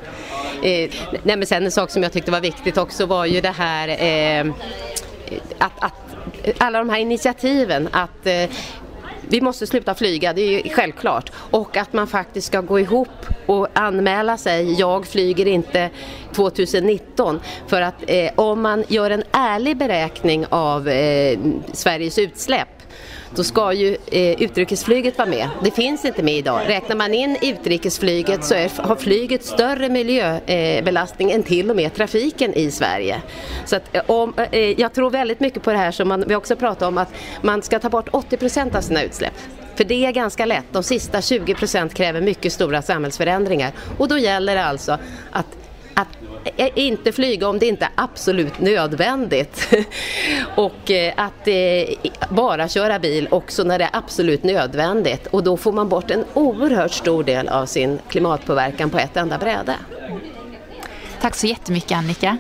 Eh, 0.63 0.91
nej 1.23 1.37
men 1.37 1.47
sen 1.47 1.65
en 1.65 1.71
sak 1.71 1.91
som 1.91 2.03
jag 2.03 2.13
tyckte 2.13 2.31
var 2.31 2.41
viktigt 2.41 2.79
också 2.79 3.07
var 3.07 3.27
ju 3.27 3.41
det 3.41 3.51
här 3.51 3.89
eh, 3.89 4.53
att, 5.59 5.73
att 5.85 5.95
alla 6.59 6.79
de 6.79 6.91
här 6.91 6.99
initiativen 6.99 7.89
att 7.93 8.27
eh, 8.27 8.51
vi 9.31 9.41
måste 9.41 9.67
sluta 9.67 9.95
flyga, 9.95 10.33
det 10.33 10.43
är 10.43 10.65
ju 10.65 10.71
självklart. 10.71 11.33
Och 11.35 11.77
att 11.77 11.93
man 11.93 12.07
faktiskt 12.07 12.47
ska 12.47 12.61
gå 12.61 12.81
ihop 12.81 13.09
och 13.47 13.69
anmäla 13.73 14.37
sig, 14.37 14.73
jag 14.73 15.07
flyger 15.07 15.47
inte 15.47 15.91
2019. 16.33 17.41
För 17.67 17.83
att 17.83 17.95
eh, 18.07 18.31
om 18.35 18.61
man 18.61 18.85
gör 18.89 19.11
en 19.11 19.23
ärlig 19.33 19.77
beräkning 19.77 20.47
av 20.49 20.89
eh, 20.89 21.39
Sveriges 21.73 22.19
utsläpp 22.19 22.80
då 23.35 23.45
ska 23.45 23.73
ju 23.73 23.97
eh, 24.07 24.43
utrikesflyget 24.43 25.19
vara 25.19 25.29
med. 25.29 25.49
Det 25.65 25.71
finns 25.71 26.05
inte 26.05 26.23
med 26.23 26.35
idag. 26.35 26.61
Räknar 26.67 26.97
man 26.97 27.15
in 27.15 27.37
utrikesflyget 27.43 28.45
så 28.45 28.55
är, 28.55 28.71
har 28.83 28.97
flyget 28.97 29.45
större 29.45 29.89
miljöbelastning 29.89 31.31
eh, 31.31 31.37
än 31.37 31.43
till 31.43 31.71
och 31.71 31.77
med 31.77 31.95
trafiken 31.95 32.55
i 32.55 32.71
Sverige. 32.71 33.23
Så 33.65 33.77
att, 33.77 33.97
eh, 33.97 34.03
om, 34.07 34.35
eh, 34.37 34.45
eh, 34.45 34.81
jag 34.81 34.93
tror 34.93 35.11
väldigt 35.11 35.41
mycket 35.41 35.63
på 35.63 35.71
det 35.71 35.79
här 35.79 35.91
som 35.91 36.09
man, 36.09 36.25
vi 36.27 36.35
också 36.35 36.57
pratar 36.57 36.89
om 36.89 36.99
att 36.99 37.13
man 37.43 37.63
ska 37.63 37.79
ta 37.79 37.89
bort 37.89 38.09
80 38.11 38.37
procent 38.37 38.75
av 38.75 38.81
sina 38.81 39.03
utsläpp. 39.03 39.35
För 39.75 39.85
det 39.85 40.07
är 40.07 40.13
ganska 40.13 40.47
lätt. 40.47 40.65
De 40.73 40.83
sista 40.83 41.23
20 41.23 41.55
procent 41.55 41.95
kräver 41.95 42.21
mycket 42.21 42.53
stora 42.53 42.83
samhällsförändringar 42.83 43.73
och 43.99 44.09
då 44.09 44.19
gäller 44.19 44.55
det 44.55 44.65
alltså 44.65 44.99
att 45.31 45.47
inte 46.75 47.13
flyga 47.13 47.49
om 47.49 47.59
det 47.59 47.67
inte 47.67 47.85
är 47.85 47.91
absolut 47.95 48.61
nödvändigt. 48.61 49.75
och 50.57 50.91
eh, 50.91 51.13
att 51.17 51.49
eh, 51.49 52.11
bara 52.31 52.69
köra 52.69 52.99
bil 52.99 53.29
också 53.31 53.65
när 53.65 53.79
det 53.79 53.85
är 53.85 53.91
absolut 53.93 54.43
nödvändigt. 54.43 55.27
Och 55.27 55.45
då 55.45 55.57
får 55.57 55.73
man 55.73 55.89
bort 55.89 56.11
en 56.11 56.25
oerhört 56.35 56.93
stor 56.93 57.25
del 57.25 57.49
av 57.49 57.67
sin 57.67 57.99
klimatpåverkan 58.09 58.91
på 58.91 58.99
ett 58.99 59.17
enda 59.17 59.39
bräde. 59.39 59.77
Tack 61.21 61.35
så 61.35 61.47
jättemycket 61.47 61.99
Annika. 61.99 62.39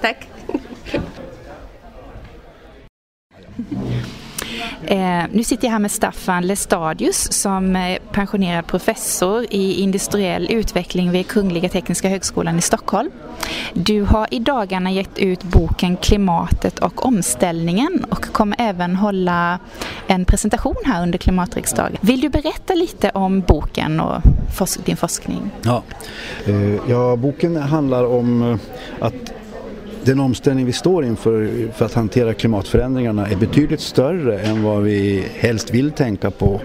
Tack. 0.00 0.28
Eh, 4.86 5.24
nu 5.32 5.44
sitter 5.44 5.66
jag 5.66 5.72
här 5.72 5.78
med 5.78 5.90
Staffan 5.90 6.46
Lestadius 6.46 7.32
som 7.32 7.76
är 7.76 7.98
pensionerad 8.12 8.66
professor 8.66 9.46
i 9.50 9.80
industriell 9.80 10.46
utveckling 10.50 11.10
vid 11.10 11.26
Kungliga 11.26 11.68
Tekniska 11.68 12.08
Högskolan 12.08 12.58
i 12.58 12.62
Stockholm. 12.62 13.10
Du 13.74 14.02
har 14.02 14.26
i 14.30 14.38
dagarna 14.38 14.90
gett 14.90 15.18
ut 15.18 15.42
boken 15.42 15.96
Klimatet 15.96 16.78
och 16.78 17.06
omställningen 17.06 18.04
och 18.10 18.32
kommer 18.32 18.56
även 18.60 18.96
hålla 18.96 19.58
en 20.06 20.24
presentation 20.24 20.76
här 20.84 21.02
under 21.02 21.18
klimatriksdagen. 21.18 21.96
Vill 22.00 22.20
du 22.20 22.28
berätta 22.28 22.74
lite 22.74 23.10
om 23.10 23.40
boken 23.40 24.00
och 24.00 24.22
din 24.84 24.96
forskning? 24.96 25.50
Ja, 25.62 25.82
eh, 26.46 26.74
ja 26.88 27.16
boken 27.16 27.56
handlar 27.56 28.04
om 28.04 28.42
eh, 28.42 28.58
att 29.06 29.32
den 30.06 30.20
omställning 30.20 30.66
vi 30.66 30.72
står 30.72 31.04
inför 31.04 31.68
för 31.72 31.84
att 31.84 31.94
hantera 31.94 32.34
klimatförändringarna 32.34 33.26
är 33.26 33.36
betydligt 33.36 33.80
större 33.80 34.38
än 34.38 34.62
vad 34.62 34.82
vi 34.82 35.24
helst 35.34 35.70
vill 35.70 35.90
tänka 35.90 36.30
på 36.30 36.60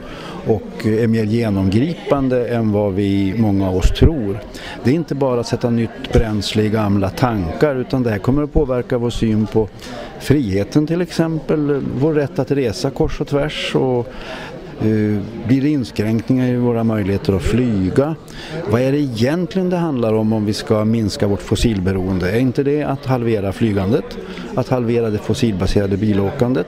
och 0.48 0.86
är 0.86 1.08
mer 1.08 1.24
genomgripande 1.24 2.48
än 2.48 2.72
vad 2.72 2.94
vi 2.94 3.34
många 3.38 3.70
av 3.70 3.76
oss 3.76 3.90
tror. 3.90 4.40
Det 4.84 4.90
är 4.90 4.94
inte 4.94 5.16
bara 5.16 5.40
att 5.40 5.48
sätta 5.48 5.70
nytt 5.70 6.14
bränsle 6.14 6.64
i 6.64 6.70
gamla 6.70 7.10
tankar 7.10 7.76
utan 7.76 8.04
det 8.04 8.10
här 8.10 8.18
kommer 8.18 8.44
att 8.44 8.54
påverka 8.54 8.98
vår 8.98 9.10
syn 9.10 9.48
på 9.48 9.68
friheten 10.20 10.88
till 10.88 11.02
exempel, 11.02 11.82
vår 12.00 12.14
rätt 12.14 12.40
att 12.40 12.52
resa 12.52 12.90
kors 12.90 13.22
och 13.22 13.28
tvärs 13.28 13.76
och 13.76 14.08
Eh, 14.82 15.20
blir 15.48 15.62
det 15.62 15.70
inskränkningar 15.70 16.48
i 16.48 16.56
våra 16.56 16.84
möjligheter 16.84 17.34
att 17.34 17.42
flyga? 17.42 18.16
Vad 18.70 18.82
är 18.82 18.92
det 18.92 18.98
egentligen 18.98 19.70
det 19.70 19.78
handlar 19.78 20.14
om 20.14 20.34
om 20.34 20.46
vi 20.46 20.54
ska 20.54 20.86
minska 20.86 21.28
vårt 21.28 21.42
fossilberoende? 21.42 22.32
Är 22.32 22.40
inte 22.40 22.64
det 22.64 22.84
att 22.84 23.06
halvera 23.06 23.54
flygandet? 23.54 24.18
Att 24.56 24.70
halvera 24.70 25.10
det 25.10 25.18
fossilbaserade 25.18 25.98
bilåkandet? 25.98 26.68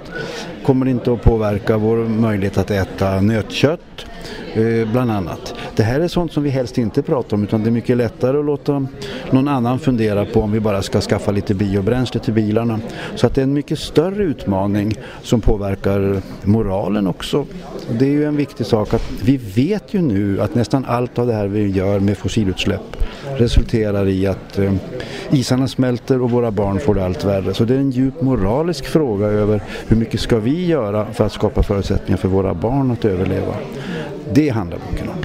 Kommer 0.66 0.86
det 0.86 0.92
inte 0.92 1.14
att 1.14 1.22
påverka 1.22 1.78
vår 1.78 1.98
möjlighet 1.98 2.58
att 2.58 2.72
äta 2.72 3.22
nötkött? 3.22 4.06
Eh, 4.56 4.92
bland 4.92 5.12
annat. 5.12 5.54
Det 5.76 5.84
här 5.84 6.00
är 6.00 6.08
sånt 6.08 6.34
som 6.34 6.44
vi 6.44 6.50
helst 6.50 6.78
inte 6.78 7.02
pratar 7.02 7.38
om 7.38 7.44
utan 7.44 7.64
det 7.64 7.70
är 7.70 7.72
mycket 7.72 7.98
lättare 7.98 8.40
att 8.40 8.46
låta 8.46 8.88
någon 9.32 9.48
annan 9.48 9.80
fundera 9.80 10.26
på 10.26 10.42
om 10.42 10.52
vi 10.52 10.60
bara 10.60 10.82
ska 10.82 11.02
skaffa 11.02 11.32
lite 11.32 11.54
biobränsle 11.54 12.20
till 12.20 12.34
bilarna. 12.34 12.80
Så 13.16 13.28
att 13.28 13.36
det 13.36 13.42
är 13.42 13.44
en 13.44 13.54
mycket 13.54 13.80
större 13.80 14.24
utmaning 14.24 14.94
som 15.22 15.42
påverkar 15.42 16.22
moralen 16.44 17.08
också. 17.08 17.46
Det 17.90 18.06
är 18.06 18.10
ju 18.10 18.26
en 18.26 18.36
viktig 18.36 18.66
sak 18.66 18.94
att 18.94 19.12
vi 19.24 19.38
vet 19.38 19.94
ju 19.94 20.02
nu 20.02 20.42
att 20.42 20.56
nästan 20.56 20.86
allt 20.86 21.20
av 21.20 21.28
det 21.28 21.34
här 21.34 21.48
vi 21.48 21.68
gör 21.68 22.00
med 22.00 22.18
fossilutsläpp 22.18 22.98
resulterar 23.38 24.08
i 24.08 24.28
att 24.28 24.60
eh, 24.60 24.74
isarna 25.30 25.68
smälter 25.68 26.22
och 26.22 26.32
våra 26.32 26.52
barn 26.52 26.80
får 26.80 26.96
det 26.96 27.06
allt 27.06 27.26
värre. 27.26 27.54
Så 27.54 27.64
det 27.64 27.76
är 27.76 27.80
en 27.80 27.92
djup 27.92 28.22
moralisk 28.22 28.86
fråga 28.86 29.28
över 29.28 29.62
hur 29.88 29.98
mycket 29.98 30.20
ska 30.20 30.40
vi 30.40 30.66
göra 30.66 31.06
för 31.14 31.26
att 31.26 31.32
skapa 31.32 31.64
förutsättningar 31.64 32.18
för 32.18 32.28
våra 32.28 32.54
barn 32.54 32.92
att 32.92 33.06
överleva. 33.06 33.54
Det 34.34 34.50
handlar 34.50 34.78
boken 34.92 35.10
om. 35.10 35.16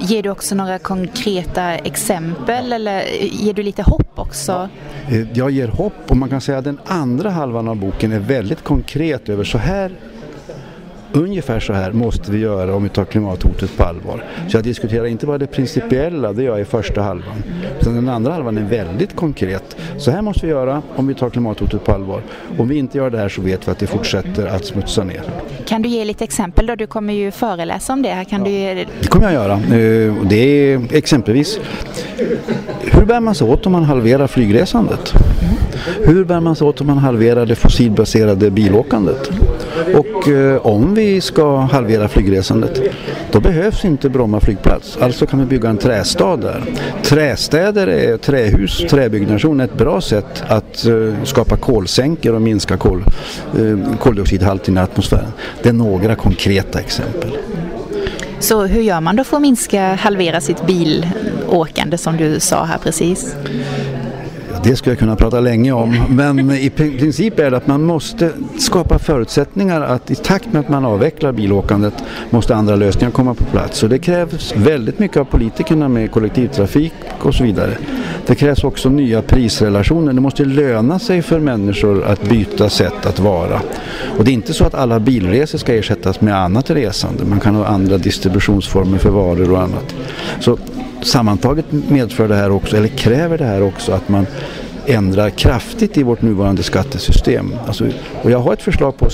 Ger 0.00 0.22
du 0.22 0.30
också 0.30 0.54
några 0.54 0.78
konkreta 0.78 1.74
exempel 1.74 2.72
eller 2.72 3.04
ger 3.20 3.52
du 3.52 3.62
lite 3.62 3.82
hopp 3.82 4.18
också? 4.18 4.68
Eh, 5.08 5.32
jag 5.32 5.50
ger 5.50 5.68
hopp 5.68 5.92
och 6.08 6.16
man 6.16 6.28
kan 6.28 6.40
säga 6.40 6.58
att 6.58 6.64
den 6.64 6.78
andra 6.86 7.30
halvan 7.30 7.68
av 7.68 7.76
boken 7.76 8.12
är 8.12 8.18
väldigt 8.18 8.64
konkret 8.64 9.28
över 9.28 9.44
så 9.44 9.58
här 9.58 9.92
ungefär 11.12 11.60
så 11.60 11.72
här 11.72 11.92
måste 11.92 12.32
vi 12.32 12.38
göra 12.38 12.74
om 12.74 12.82
vi 12.82 12.88
tar 12.88 13.04
klimathotet 13.04 13.76
på 13.76 13.84
allvar. 13.84 14.24
Så 14.48 14.56
jag 14.56 14.64
diskuterar 14.64 15.06
inte 15.06 15.26
bara 15.26 15.38
det 15.38 15.46
principiella, 15.46 16.32
det 16.32 16.42
gör 16.42 16.52
jag 16.52 16.60
i 16.60 16.64
första 16.64 17.02
halvan. 17.02 17.42
Utan 17.80 17.94
den 17.94 18.08
andra 18.08 18.32
halvan 18.32 18.58
är 18.58 18.62
väldigt 18.62 19.16
konkret. 19.16 19.76
Så 19.96 20.10
här 20.10 20.22
måste 20.22 20.46
vi 20.46 20.52
göra 20.52 20.82
om 20.96 21.06
vi 21.06 21.14
tar 21.14 21.30
klimathotet 21.30 21.84
på 21.84 21.92
allvar. 21.92 22.22
Om 22.58 22.68
vi 22.68 22.78
inte 22.78 22.98
gör 22.98 23.10
det 23.10 23.18
här 23.18 23.28
så 23.28 23.42
vet 23.42 23.68
vi 23.68 23.72
att 23.72 23.78
det 23.78 23.86
fortsätter 23.86 24.46
att 24.46 24.64
smutsa 24.64 25.04
ner. 25.04 25.22
Kan 25.66 25.82
du 25.82 25.88
ge 25.88 26.04
lite 26.04 26.24
exempel 26.24 26.66
då? 26.66 26.74
Du 26.74 26.86
kommer 26.86 27.14
ju 27.14 27.30
föreläsa 27.30 27.92
om 27.92 28.02
det 28.02 28.08
här. 28.08 28.24
Kan 28.24 28.38
ja. 28.38 28.44
du 28.44 28.50
ge... 28.50 28.74
Det 29.00 29.08
kommer 29.08 29.24
jag 29.24 29.34
göra. 29.34 29.52
Eh, 29.52 30.14
det 30.28 30.36
är 30.36 30.80
exempelvis 30.92 31.58
hur 32.92 33.04
bär 33.06 33.20
man 33.20 33.34
sig 33.34 33.48
åt 33.48 33.66
om 33.66 33.72
man 33.72 33.84
halverar 33.84 34.26
flygresandet? 34.26 35.12
Hur 36.04 36.24
bär 36.24 36.40
man 36.40 36.56
sig 36.56 36.66
åt 36.66 36.80
om 36.80 36.86
man 36.86 36.98
halverar 36.98 37.46
det 37.46 37.54
fossilbaserade 37.54 38.50
bilåkandet? 38.50 39.30
Och 39.94 40.28
eh, 40.28 40.66
om 40.66 40.94
vi 40.98 41.20
ska 41.20 41.56
halvera 41.56 42.08
flygresandet 42.08 42.80
då 43.30 43.40
behövs 43.40 43.84
inte 43.84 44.08
Bromma 44.08 44.40
flygplats. 44.40 44.96
Alltså 44.96 45.26
kan 45.26 45.40
vi 45.40 45.46
bygga 45.46 45.68
en 45.68 45.78
trästad 45.78 46.36
där. 46.36 46.64
Trästäder 47.02 47.86
är 47.86 48.16
trähus, 48.16 48.84
träbyggnation 48.90 49.60
är 49.60 49.64
ett 49.64 49.78
bra 49.78 50.00
sätt 50.00 50.44
att 50.48 50.86
uh, 50.86 51.24
skapa 51.24 51.56
kolsänkor 51.56 52.34
och 52.34 52.42
minska 52.42 52.76
kol, 52.76 53.04
eh, 53.56 53.62
uh, 53.62 53.96
koldioxidhalten 53.96 54.76
i 54.76 54.80
atmosfären. 54.80 55.32
Det 55.62 55.68
är 55.68 55.72
några 55.72 56.14
konkreta 56.14 56.80
exempel. 56.80 57.38
Så 58.40 58.66
hur 58.66 58.82
gör 58.82 59.00
man 59.00 59.16
då 59.16 59.24
för 59.24 59.36
att 59.36 59.42
minska, 59.42 59.94
halvera 59.94 60.40
sitt 60.40 60.66
bilåkande 60.66 61.98
som 61.98 62.16
du 62.16 62.40
sa 62.40 62.64
här 62.64 62.78
precis? 62.78 63.36
Det 64.62 64.76
skulle 64.76 64.92
jag 64.92 64.98
kunna 64.98 65.16
prata 65.16 65.40
länge 65.40 65.72
om. 65.72 66.04
Men 66.08 66.50
i 66.50 66.70
princip 66.70 67.38
är 67.38 67.50
det 67.50 67.56
att 67.56 67.66
man 67.66 67.82
måste 67.84 68.30
skapa 68.58 68.98
förutsättningar 68.98 69.80
att 69.80 70.10
i 70.10 70.14
takt 70.14 70.52
med 70.52 70.60
att 70.60 70.68
man 70.68 70.84
avvecklar 70.84 71.32
bilåkandet 71.32 71.94
måste 72.30 72.54
andra 72.56 72.76
lösningar 72.76 73.10
komma 73.10 73.34
på 73.34 73.44
plats. 73.44 73.82
Och 73.82 73.88
det 73.88 73.98
krävs 73.98 74.54
väldigt 74.56 74.98
mycket 74.98 75.16
av 75.16 75.24
politikerna 75.24 75.88
med 75.88 76.10
kollektivtrafik 76.10 76.92
och 77.22 77.34
så 77.34 77.44
vidare. 77.44 77.70
Det 78.26 78.34
krävs 78.34 78.64
också 78.64 78.88
nya 78.88 79.22
prisrelationer. 79.22 80.12
Det 80.12 80.20
måste 80.20 80.44
löna 80.44 80.98
sig 80.98 81.22
för 81.22 81.40
människor 81.40 82.04
att 82.04 82.28
byta 82.28 82.68
sätt 82.68 83.06
att 83.06 83.18
vara. 83.18 83.60
Och 84.18 84.24
det 84.24 84.30
är 84.30 84.34
inte 84.34 84.54
så 84.54 84.64
att 84.64 84.74
alla 84.74 85.00
bilresor 85.00 85.58
ska 85.58 85.74
ersättas 85.74 86.20
med 86.20 86.36
annat 86.36 86.70
resande. 86.70 87.24
Man 87.24 87.40
kan 87.40 87.54
ha 87.54 87.66
andra 87.66 87.98
distributionsformer 87.98 88.98
för 88.98 89.10
varor 89.10 89.52
och 89.52 89.62
annat. 89.62 89.94
Så 90.40 90.58
sammantaget 91.02 91.66
medför 91.70 92.28
det 92.28 92.34
här 92.34 92.50
också, 92.50 92.76
eller 92.76 92.88
kräver 92.88 93.38
det 93.38 93.44
här 93.44 93.62
också 93.62 93.92
att 93.92 94.08
man 94.08 94.26
ändrar 94.88 95.30
kraftigt 95.30 95.98
i 95.98 96.02
vårt 96.02 96.22
nuvarande 96.22 96.62
skattesystem. 96.62 97.54
Alltså, 97.66 97.86
och 98.22 98.30
jag 98.30 98.38
har 98.38 98.52
ett 98.52 98.62
förslag 98.62 98.96
på, 98.96 99.08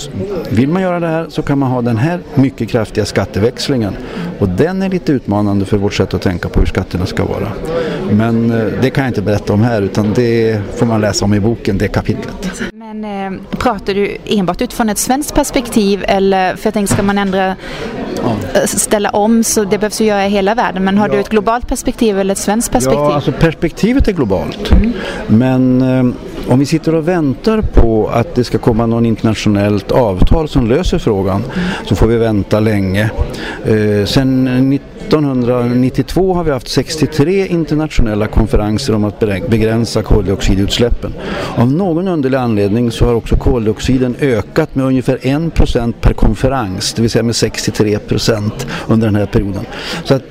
vill 0.51 0.69
man 0.69 0.83
göra 0.83 1.01
det 1.01 1.07
här 1.07 1.27
så 1.29 1.43
kan 1.43 1.59
man 1.59 1.71
ha 1.71 1.83
den 1.83 1.97
här 1.97 2.21
mycket 2.35 2.69
kraftiga 2.69 3.05
skatteväxlingen. 3.05 3.97
Och 4.39 4.49
den 4.49 4.83
är 4.83 4.89
lite 4.89 5.13
utmanande 5.13 5.65
för 5.65 5.77
vårt 5.77 5.95
sätt 5.95 6.15
att 6.15 6.23
tänka 6.23 6.49
på 6.49 6.61
hur 6.61 6.67
skatterna 6.67 7.07
ska 7.07 7.25
vara. 7.25 7.53
Men 8.11 8.51
eh, 8.51 8.67
det 8.83 8.91
kan 8.91 9.05
jag 9.05 9.11
inte 9.11 9.23
berätta 9.23 9.53
om 9.53 9.63
här 9.63 9.83
utan 9.83 10.13
det 10.15 10.61
får 10.75 10.87
man 10.87 11.01
läsa 11.01 11.25
om 11.25 11.35
i 11.35 11.41
boken, 11.41 11.79
det 11.79 11.89
kapitlet. 11.89 12.73
Men 12.85 13.05
eh, 13.05 13.41
pratar 13.51 13.95
du 13.95 14.17
enbart 14.25 14.63
utifrån 14.63 14.89
ett 14.89 14.99
svenskt 14.99 15.35
perspektiv 15.35 16.05
eller, 16.09 16.57
för 16.57 16.67
jag 16.67 16.75
tänker 16.75 16.95
ska 16.95 17.03
man 17.03 17.19
ändra, 17.19 17.57
ja. 18.23 18.37
Eh, 18.55 18.67
ställa 18.67 19.11
om 19.11 19.45
så 19.45 19.65
det 19.65 19.79
behövs 19.79 20.01
ju 20.01 20.05
göra 20.05 20.27
i 20.27 20.29
hela 20.29 20.55
världen 20.55 20.85
men 20.85 20.99
har 20.99 21.09
ja. 21.09 21.15
du 21.15 21.21
ett 21.21 21.29
globalt 21.29 21.69
perspektiv 21.69 22.19
eller 22.19 22.33
ett 22.33 22.39
svenskt 22.39 22.73
perspektiv? 22.73 23.01
Ja, 23.01 23.15
alltså 23.15 23.33
perspektivet 23.33 24.09
är 24.09 24.13
globalt. 24.13 24.73
Mm. 24.73 24.93
Men 25.27 25.83
eh, 25.83 26.53
om 26.53 26.59
vi 26.59 26.67
sitter 26.67 26.95
och 26.95 27.09
väntar 27.09 27.63
på 27.63 28.09
att 28.09 28.35
det 28.35 28.45
ska 28.45 28.59
komma 28.59 28.87
någon 28.87 29.07
internationellt 29.07 29.93
avtal 29.93 30.49
som 30.49 30.67
löser 30.67 30.99
frågan 30.99 31.37
mm. 31.37 31.69
så 31.87 31.97
får 31.97 32.07
vi 32.07 32.17
vänta 32.17 32.61
länge. 32.61 33.11
Eh, 33.65 34.07
sen 34.07 34.49
1992 35.07 36.35
har 36.35 36.45
vi 36.45 36.51
haft 36.51 36.69
63 36.69 37.47
internationella 37.47 38.27
konferenser 38.27 38.95
om 38.95 39.05
att 39.05 39.21
begränsa 39.49 40.03
koldioxidutsläppen. 40.03 41.15
Av 41.57 41.73
någon 41.73 42.09
underlig 42.09 42.39
anledning 42.39 42.91
så 42.91 43.05
har 43.05 43.15
också 43.15 43.37
koldioxiden 43.37 44.17
ökat 44.21 44.75
med 44.75 44.87
ungefär 44.87 45.17
1% 45.17 45.95
per 46.01 46.13
konferens, 46.13 46.95
det 46.95 47.03
vill 47.03 47.11
säga 47.11 47.23
med 47.23 47.33
63% 47.33 48.51
under 48.87 49.07
den 49.07 49.17
här 49.17 49.27
perioden. 49.27 49.67
Så 50.05 50.15
att 50.15 50.23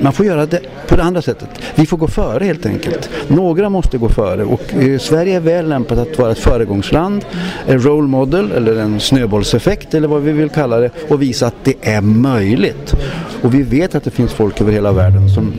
man 0.00 0.12
får 0.12 0.26
göra 0.26 0.46
det 0.46 0.60
på 0.88 0.96
det 0.96 1.02
andra 1.02 1.22
sättet. 1.22 1.48
Vi 1.74 1.86
får 1.86 1.96
gå 1.96 2.08
före 2.08 2.44
helt 2.44 2.66
enkelt. 2.66 3.10
Några 3.28 3.68
måste 3.68 3.98
gå 3.98 4.08
före 4.08 4.44
och 4.44 4.74
eh, 4.74 4.98
Sverige 4.98 5.36
är 5.36 5.40
väl 5.40 5.68
lämpat 5.68 5.98
att 5.98 6.18
vara 6.18 6.32
ett 6.32 6.38
föregångsland, 6.38 7.24
en 7.66 7.82
role 7.82 8.08
model 8.08 8.52
eller 8.52 8.76
en 8.76 9.00
snöbollseffekt 9.00 9.94
eller 9.94 10.08
vad 10.08 10.22
vi 10.22 10.32
vill 10.32 10.48
kalla 10.48 10.78
det 10.78 10.90
och 11.08 11.22
visa 11.22 11.46
att 11.46 11.64
det 11.64 11.74
är 11.82 12.00
möjligt. 12.00 12.94
Och 13.42 13.54
vi 13.54 13.62
vet 13.62 13.94
att 13.94 14.04
det 14.04 14.10
finns 14.10 14.32
folk 14.32 14.60
över 14.60 14.72
hela 14.72 14.92
världen 14.92 15.28
som 15.28 15.52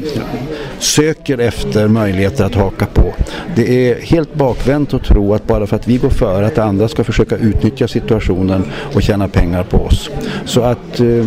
söker 0.80 1.38
efter 1.38 1.88
möjligheter 1.88 2.46
att 2.46 2.56
haka 2.56 2.86
på. 2.86 3.14
Det 3.56 3.90
är 3.90 4.02
helt 4.02 4.34
bakvänt 4.34 4.94
att 4.94 5.04
tro 5.04 5.34
att 5.34 5.48
bara 5.48 5.68
för 5.68 5.76
att 5.76 5.88
vi 5.88 5.98
går 5.98 6.10
före 6.10 6.46
att 6.46 6.58
andra 6.58 6.88
ska 6.88 7.04
försöka 7.04 7.38
utnyttja 7.38 7.88
situationen 7.88 8.64
och 8.96 9.02
tjäna 9.02 9.28
pengar 9.28 9.64
på 9.64 9.78
oss. 9.78 10.10
Så 10.46 10.62
att 10.62 11.00
eh, 11.00 11.26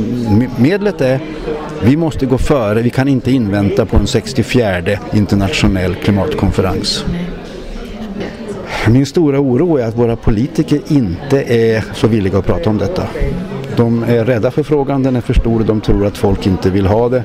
medlet 0.57 1.01
är 1.01 1.21
vi 1.82 1.96
måste 1.96 2.26
gå 2.26 2.38
före, 2.38 2.82
vi 2.82 2.90
kan 2.90 3.09
inte 3.09 3.30
invänta 3.30 3.86
på 3.86 3.96
en 3.96 4.06
64 4.06 4.98
internationell 5.12 5.94
klimatkonferens. 5.94 7.05
Min 8.88 9.06
stora 9.06 9.40
oro 9.40 9.76
är 9.76 9.86
att 9.86 9.98
våra 9.98 10.16
politiker 10.16 10.80
inte 10.88 11.42
är 11.42 11.84
så 11.94 12.06
villiga 12.06 12.38
att 12.38 12.46
prata 12.46 12.70
om 12.70 12.78
detta. 12.78 13.09
De 13.76 14.02
är 14.02 14.24
rädda 14.24 14.51
för 14.51 14.62
frågan, 14.62 15.02
den 15.02 15.16
är 15.16 15.20
för 15.20 15.34
stor 15.34 15.60
och 15.60 15.66
de 15.66 15.80
tror 15.80 16.06
att 16.06 16.18
folk 16.18 16.46
inte 16.46 16.70
vill 16.70 16.86
ha 16.86 17.09
det, 17.09 17.24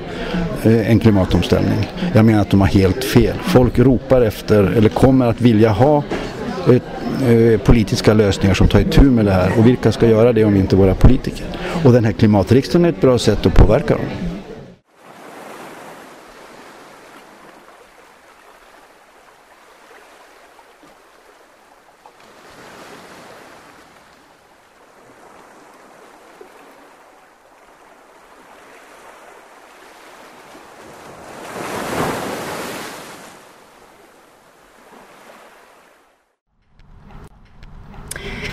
eh, 0.62 0.90
en 0.90 0.98
klimatomställning. 0.98 1.88
Jag 2.12 2.24
menar 2.24 2.40
att 2.40 2.50
de 2.50 2.60
har 2.60 2.68
helt 2.68 3.04
fel. 3.04 3.36
Folk 3.42 3.78
ropar 3.78 4.20
efter, 4.20 4.62
eller 4.76 4.88
kommer 4.88 5.26
att 5.26 5.40
vilja 5.40 5.70
ha 5.70 6.02
eh, 6.68 7.32
eh, 7.32 7.60
politiska 7.60 8.14
lösningar 8.14 8.54
som 8.54 8.68
tar 8.68 8.80
itu 8.80 9.02
med 9.02 9.24
det 9.24 9.32
här. 9.32 9.52
Och 9.58 9.66
vilka 9.66 9.92
ska 9.92 10.08
göra 10.08 10.32
det 10.32 10.44
om 10.44 10.56
inte 10.56 10.76
våra 10.76 10.94
politiker? 10.94 11.46
Och 11.84 11.92
den 11.92 12.04
här 12.04 12.12
klimatriksdagen 12.12 12.84
är 12.84 12.88
ett 12.88 13.00
bra 13.00 13.18
sätt 13.18 13.46
att 13.46 13.54
påverka 13.54 13.94
dem. 13.94 14.29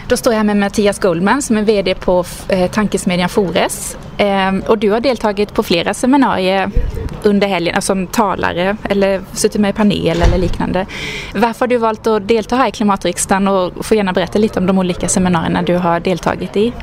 Då 0.10 0.18
står 0.18 0.34
jag 0.34 0.38
här 0.38 0.44
med 0.44 0.58
Mattias 0.58 1.00
Goldman 1.00 1.42
som 1.42 1.58
är 1.58 1.62
VD 1.62 1.96
på 1.96 2.26
eh, 2.48 2.72
tankesmedjan 2.72 3.30
Fores. 3.30 3.98
Eh, 4.18 4.56
och 4.68 4.78
du 4.78 4.92
har 4.92 5.00
deltagit 5.00 5.54
på 5.54 5.64
flera 5.64 5.94
seminarier 5.94 6.72
under 7.24 7.48
helgen, 7.48 7.76
alltså 7.76 7.94
som 7.94 8.08
talare 8.08 8.78
eller 8.90 9.22
suttit 9.34 9.62
med 9.62 9.70
i 9.70 9.74
panel 9.74 10.22
eller 10.22 10.38
liknande. 10.38 10.86
Varför 11.36 11.60
har 11.60 11.68
du 11.68 11.78
valt 11.78 12.08
att 12.08 12.28
delta 12.28 12.56
här 12.56 12.68
i 12.68 12.72
klimatriksdagen 12.72 13.48
och 13.48 13.86
får 13.86 13.98
gärna 13.98 14.14
berätta 14.14 14.40
lite 14.40 14.60
om 14.60 14.66
de 14.66 14.78
olika 14.78 15.08
seminarierna 15.08 15.62
du 15.62 15.76
har 15.76 16.00
deltagit 16.00 16.58
i? 16.58 16.74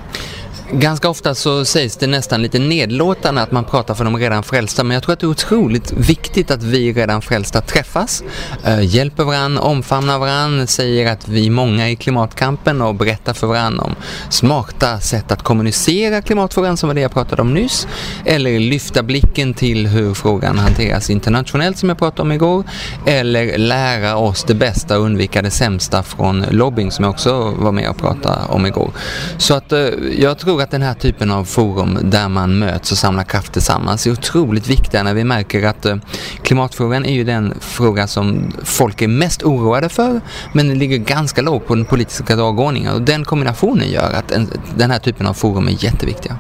Ganska 0.73 1.09
ofta 1.09 1.35
så 1.35 1.65
sägs 1.65 1.97
det 1.97 2.07
nästan 2.07 2.43
lite 2.43 2.59
nedlåtande 2.59 3.43
att 3.43 3.53
man 3.53 3.65
pratar 3.65 3.95
för 3.95 4.05
de 4.05 4.17
redan 4.17 4.43
frälsta 4.43 4.85
men 4.85 4.95
jag 4.95 5.03
tror 5.03 5.13
att 5.13 5.21
det 5.21 5.27
är 5.27 5.31
otroligt 5.31 5.93
viktigt 5.93 6.51
att 6.51 6.63
vi 6.63 6.93
redan 6.93 7.23
frälsta 7.23 7.61
träffas, 7.61 8.23
eh, 8.65 8.81
hjälper 8.81 9.25
varandra, 9.25 9.63
omfamnar 9.63 10.19
varandra, 10.19 10.67
säger 10.67 11.13
att 11.13 11.29
vi 11.29 11.47
är 11.47 11.51
många 11.51 11.91
i 11.91 11.97
klimatkampen 11.97 12.83
och 12.83 12.95
berättar 12.95 13.33
för 13.33 13.47
varandra 13.47 13.85
om 13.85 13.95
smarta 14.31 15.01
sätt 15.01 15.33
att 15.33 15.43
kommunicera 15.43 16.23
klimatfrågan 16.23 16.77
som 16.77 16.89
var 16.89 16.95
det 16.95 17.01
jag 17.01 17.13
pratade 17.13 17.43
om 17.43 17.55
nyss 17.55 17.87
eller 18.25 18.59
lyfta 18.59 19.03
blicken 19.03 19.55
till 19.55 19.87
hur 19.87 20.15
frågan 20.15 20.59
hanteras 20.59 21.11
internationellt 21.11 21.79
som 21.79 21.89
jag 21.89 21.99
pratade 21.99 22.23
om 22.23 22.33
igår 22.33 22.65
eller 23.07 23.59
lära 23.59 24.17
oss 24.17 24.45
det 24.45 24.55
bästa 24.55 24.99
och 24.99 25.05
undvika 25.05 25.43
det 25.43 25.51
sämsta 25.51 26.03
från 26.03 26.45
lobbying 26.51 26.91
som 26.91 27.05
jag 27.05 27.11
också 27.11 27.51
var 27.51 27.73
med 27.73 27.91
och 27.91 27.97
pratade 27.97 28.39
om 28.49 28.67
igår. 28.67 28.91
Så 29.39 29.55
att 29.55 29.73
eh, 29.73 29.89
jag 30.19 30.35
jag 30.35 30.39
tror 30.45 30.63
att 30.63 30.71
den 30.71 30.83
här 30.83 30.95
typen 30.95 31.31
av 31.31 31.45
forum 31.45 31.99
där 32.03 32.29
man 32.29 32.59
möts 32.59 32.93
och 32.93 32.99
samlar 32.99 33.25
kraft 33.25 33.53
tillsammans 33.53 34.07
är 34.07 34.13
otroligt 34.13 34.69
viktiga 34.69 35.03
när 35.03 35.15
vi 35.15 35.25
märker 35.25 35.67
att 35.67 35.87
eh, 35.87 35.97
klimatfrågan 36.43 37.05
är 37.05 37.13
ju 37.13 37.25
den 37.25 37.55
fråga 37.61 38.07
som 38.07 38.53
folk 38.65 39.03
är 39.03 39.09
mest 39.09 39.43
oroade 39.43 39.89
för 39.89 40.21
men 40.53 40.69
den 40.69 40.79
ligger 40.79 40.99
ganska 40.99 41.43
lågt 41.43 41.67
på 41.67 41.75
den 41.75 41.85
politiska 41.85 42.37
dagordningen 42.37 42.95
och 42.95 43.03
den 43.03 43.25
kombinationen 43.25 43.91
gör 43.91 44.13
att 44.13 44.33
den 44.77 44.91
här 44.91 44.99
typen 44.99 45.27
av 45.27 45.35
forum 45.35 45.69
är 45.69 45.85
jätteviktiga. 45.85 46.39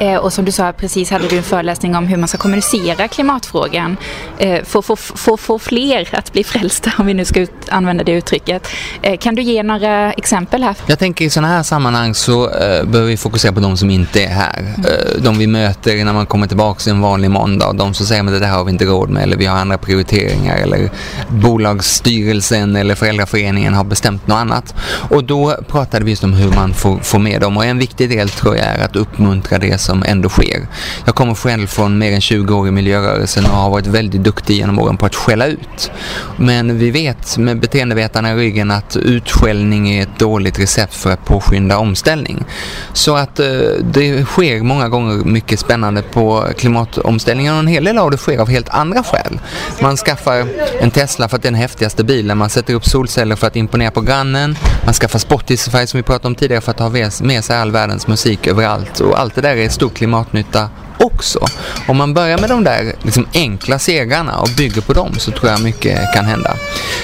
Eh, 0.00 0.16
och 0.16 0.32
som 0.32 0.44
du 0.44 0.52
sa 0.52 0.72
precis 0.72 1.10
hade 1.10 1.28
du 1.28 1.36
en 1.36 1.42
föreläsning 1.42 1.96
om 1.96 2.06
hur 2.06 2.16
man 2.16 2.28
ska 2.28 2.38
kommunicera 2.38 3.08
klimatfrågan. 3.08 3.96
Eh, 4.38 4.64
få, 4.64 4.82
få, 4.82 4.96
få, 4.96 5.36
få 5.36 5.58
fler 5.58 6.08
att 6.12 6.32
bli 6.32 6.44
frälsta 6.44 6.92
om 6.98 7.06
vi 7.06 7.14
nu 7.14 7.24
ska 7.24 7.40
ut, 7.40 7.52
använda 7.68 8.04
det 8.04 8.12
uttrycket. 8.12 8.68
Eh, 9.02 9.18
kan 9.18 9.34
du 9.34 9.42
ge 9.42 9.62
några 9.62 10.12
exempel 10.12 10.62
här? 10.62 10.76
Jag 10.86 10.98
tänker 10.98 11.24
i 11.24 11.30
sådana 11.30 11.48
här 11.48 11.62
sammanhang 11.62 12.14
så 12.14 12.50
eh, 12.50 12.84
behöver 12.84 13.10
vi 13.10 13.16
fokusera 13.16 13.52
på 13.52 13.60
de 13.60 13.76
som 13.76 13.90
inte 13.90 14.24
är 14.24 14.28
här. 14.28 14.58
Mm. 14.58 14.84
Eh, 14.84 15.22
de 15.22 15.38
vi 15.38 15.46
möter 15.46 16.04
när 16.04 16.12
man 16.12 16.26
kommer 16.26 16.46
tillbaka 16.46 16.90
en 16.90 17.00
vanlig 17.00 17.30
måndag. 17.30 17.72
De 17.72 17.94
som 17.94 18.06
säger 18.06 18.24
att 18.24 18.40
det 18.40 18.46
här 18.46 18.56
har 18.56 18.64
vi 18.64 18.70
inte 18.70 18.84
råd 18.84 19.10
med 19.10 19.22
eller 19.22 19.36
vi 19.36 19.46
har 19.46 19.56
andra 19.56 19.78
prioriteringar 19.78 20.56
eller 20.56 20.90
bolagsstyrelsen 21.28 22.76
eller 22.76 22.94
föräldraföreningen 22.94 23.74
har 23.74 23.84
bestämt 23.84 24.26
något 24.26 24.36
annat. 24.36 24.74
Och 25.10 25.24
då 25.24 25.56
pratade 25.68 26.04
vi 26.04 26.10
just 26.10 26.24
om 26.24 26.32
hur 26.32 26.50
man 26.50 26.74
får, 26.74 26.98
får 26.98 27.18
med 27.18 27.40
dem 27.40 27.56
och 27.56 27.64
en 27.64 27.78
viktig 27.78 28.10
del 28.10 28.28
tror 28.28 28.56
jag 28.56 28.66
är 28.66 28.84
att 28.84 28.96
uppmuntra 28.96 29.53
det 29.58 29.78
som 29.78 30.02
ändå 30.06 30.28
sker. 30.28 30.66
Jag 31.04 31.14
kommer 31.14 31.34
själv 31.34 31.66
från 31.66 31.98
mer 31.98 32.12
än 32.12 32.20
20 32.20 32.54
år 32.54 32.68
i 32.68 32.70
miljörörelsen 32.70 33.44
och 33.44 33.50
har 33.50 33.70
varit 33.70 33.86
väldigt 33.86 34.22
duktig 34.22 34.56
genom 34.56 34.78
åren 34.78 34.96
på 34.96 35.06
att 35.06 35.14
skälla 35.14 35.46
ut. 35.46 35.90
Men 36.36 36.78
vi 36.78 36.90
vet 36.90 37.38
med 37.38 37.60
beteendevetarna 37.60 38.32
i 38.32 38.34
ryggen 38.34 38.70
att 38.70 38.96
utskällning 38.96 39.90
är 39.90 40.02
ett 40.02 40.18
dåligt 40.18 40.58
recept 40.58 40.94
för 40.94 41.10
att 41.10 41.24
påskynda 41.24 41.78
omställning. 41.78 42.44
Så 42.92 43.16
att 43.16 43.40
eh, 43.40 43.46
det 43.80 44.24
sker 44.24 44.62
många 44.62 44.88
gånger 44.88 45.24
mycket 45.24 45.60
spännande 45.60 46.02
på 46.02 46.44
klimatomställningen 46.58 47.52
och 47.52 47.58
en 47.58 47.66
hel 47.66 47.84
del 47.84 47.98
av 47.98 48.10
det 48.10 48.16
sker 48.16 48.38
av 48.38 48.48
helt 48.48 48.68
andra 48.68 49.02
skäl. 49.02 49.40
Man 49.80 49.96
skaffar 49.96 50.46
en 50.80 50.90
Tesla 50.90 51.28
för 51.28 51.36
att 51.36 51.42
det 51.42 51.48
är 51.48 51.52
den 51.52 51.60
häftigaste 51.60 52.04
bilen, 52.04 52.38
man 52.38 52.50
sätter 52.50 52.74
upp 52.74 52.84
solceller 52.84 53.36
för 53.36 53.46
att 53.46 53.56
imponera 53.56 53.90
på 53.90 54.00
grannen, 54.00 54.56
man 54.84 54.94
skaffar 54.94 55.18
Spotify 55.18 55.86
som 55.86 55.98
vi 55.98 56.02
pratade 56.02 56.28
om 56.28 56.34
tidigare 56.34 56.60
för 56.60 56.70
att 56.70 56.78
ha 56.78 56.90
med 57.22 57.44
sig 57.44 57.56
all 57.56 57.70
världens 57.70 58.06
musik 58.06 58.46
överallt 58.46 59.00
och 59.00 59.20
allt 59.20 59.33
det 59.34 59.40
där 59.40 59.56
är 59.56 59.68
stor 59.68 59.88
klimatnytta 59.88 60.68
också. 60.98 61.46
Om 61.88 61.96
man 61.96 62.14
börjar 62.14 62.38
med 62.38 62.50
de 62.50 62.64
där 62.64 62.94
liksom 63.02 63.26
enkla 63.34 63.78
segrarna 63.78 64.38
och 64.38 64.48
bygger 64.56 64.80
på 64.80 64.92
dem 64.92 65.14
så 65.18 65.30
tror 65.30 65.50
jag 65.50 65.62
mycket 65.62 66.12
kan 66.14 66.24
hända. 66.24 66.56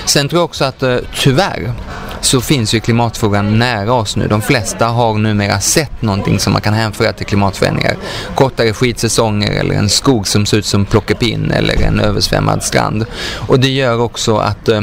Sen 0.06 0.28
tror 0.28 0.40
jag 0.40 0.44
också 0.44 0.64
att 0.64 0.82
eh, 0.82 0.96
tyvärr 1.14 1.72
så 2.20 2.40
finns 2.40 2.74
ju 2.74 2.80
klimatfrågan 2.80 3.58
nära 3.58 3.92
oss 3.92 4.16
nu. 4.16 4.28
De 4.28 4.42
flesta 4.42 4.86
har 4.86 5.14
numera 5.18 5.60
sett 5.60 6.02
någonting 6.02 6.38
som 6.38 6.52
man 6.52 6.62
kan 6.62 6.74
hänföra 6.74 7.12
till 7.12 7.26
klimatförändringar. 7.26 7.96
Kortare 8.34 8.72
skidsäsonger 8.72 9.52
eller 9.52 9.74
en 9.74 9.88
skog 9.88 10.28
som 10.28 10.46
ser 10.46 10.56
ut 10.56 10.66
som 10.66 10.84
plockepinn 10.84 11.50
eller 11.50 11.82
en 11.82 12.00
översvämmad 12.00 12.62
strand. 12.62 13.06
Och 13.48 13.60
det 13.60 13.68
gör 13.68 14.00
också 14.00 14.36
att 14.36 14.68
eh, 14.68 14.82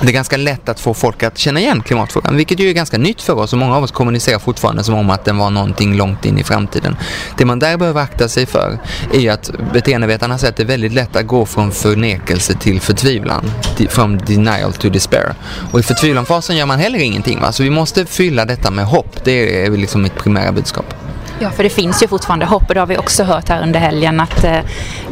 det 0.00 0.08
är 0.08 0.12
ganska 0.12 0.36
lätt 0.36 0.68
att 0.68 0.80
få 0.80 0.94
folk 0.94 1.22
att 1.22 1.38
känna 1.38 1.60
igen 1.60 1.82
klimatfrågan, 1.82 2.36
vilket 2.36 2.60
ju 2.60 2.68
är 2.68 2.72
ganska 2.72 2.98
nytt 2.98 3.22
för 3.22 3.34
oss 3.34 3.52
och 3.52 3.58
många 3.58 3.76
av 3.76 3.82
oss 3.82 3.90
kommunicerar 3.90 4.38
fortfarande 4.38 4.84
som 4.84 4.94
om 4.94 5.10
att 5.10 5.24
den 5.24 5.38
var 5.38 5.50
någonting 5.50 5.96
långt 5.96 6.24
in 6.24 6.38
i 6.38 6.44
framtiden. 6.44 6.96
Det 7.38 7.44
man 7.44 7.58
där 7.58 7.76
behöver 7.76 8.00
akta 8.00 8.28
sig 8.28 8.46
för 8.46 8.78
är 9.14 9.30
att 9.30 9.50
beteendevetarna 9.72 10.38
säger 10.38 10.50
att 10.50 10.56
det 10.56 10.62
är 10.62 10.66
väldigt 10.66 10.92
lätt 10.92 11.16
att 11.16 11.26
gå 11.26 11.46
från 11.46 11.72
förnekelse 11.72 12.54
till 12.54 12.80
förtvivlan, 12.80 13.50
from 13.88 14.18
denial 14.18 14.72
to 14.72 14.88
despair. 14.88 15.34
Och 15.72 15.80
i 15.80 15.82
förtvivlanfasen 15.82 16.56
gör 16.56 16.66
man 16.66 16.78
heller 16.78 16.98
ingenting 16.98 17.40
va? 17.40 17.52
så 17.52 17.62
vi 17.62 17.70
måste 17.70 18.06
fylla 18.06 18.44
detta 18.44 18.70
med 18.70 18.86
hopp, 18.86 19.24
det 19.24 19.64
är 19.64 19.70
liksom 19.70 20.02
mitt 20.02 20.14
primära 20.14 20.52
budskap. 20.52 20.94
Ja, 21.38 21.50
för 21.50 21.62
det 21.62 21.70
finns 21.70 22.02
ju 22.02 22.08
fortfarande 22.08 22.46
hopp 22.46 22.68
och 22.68 22.74
det 22.74 22.80
har 22.80 22.86
vi 22.86 22.98
också 22.98 23.24
hört 23.24 23.48
här 23.48 23.62
under 23.62 23.80
helgen 23.80 24.20
att 24.20 24.44
eh, 24.44 24.58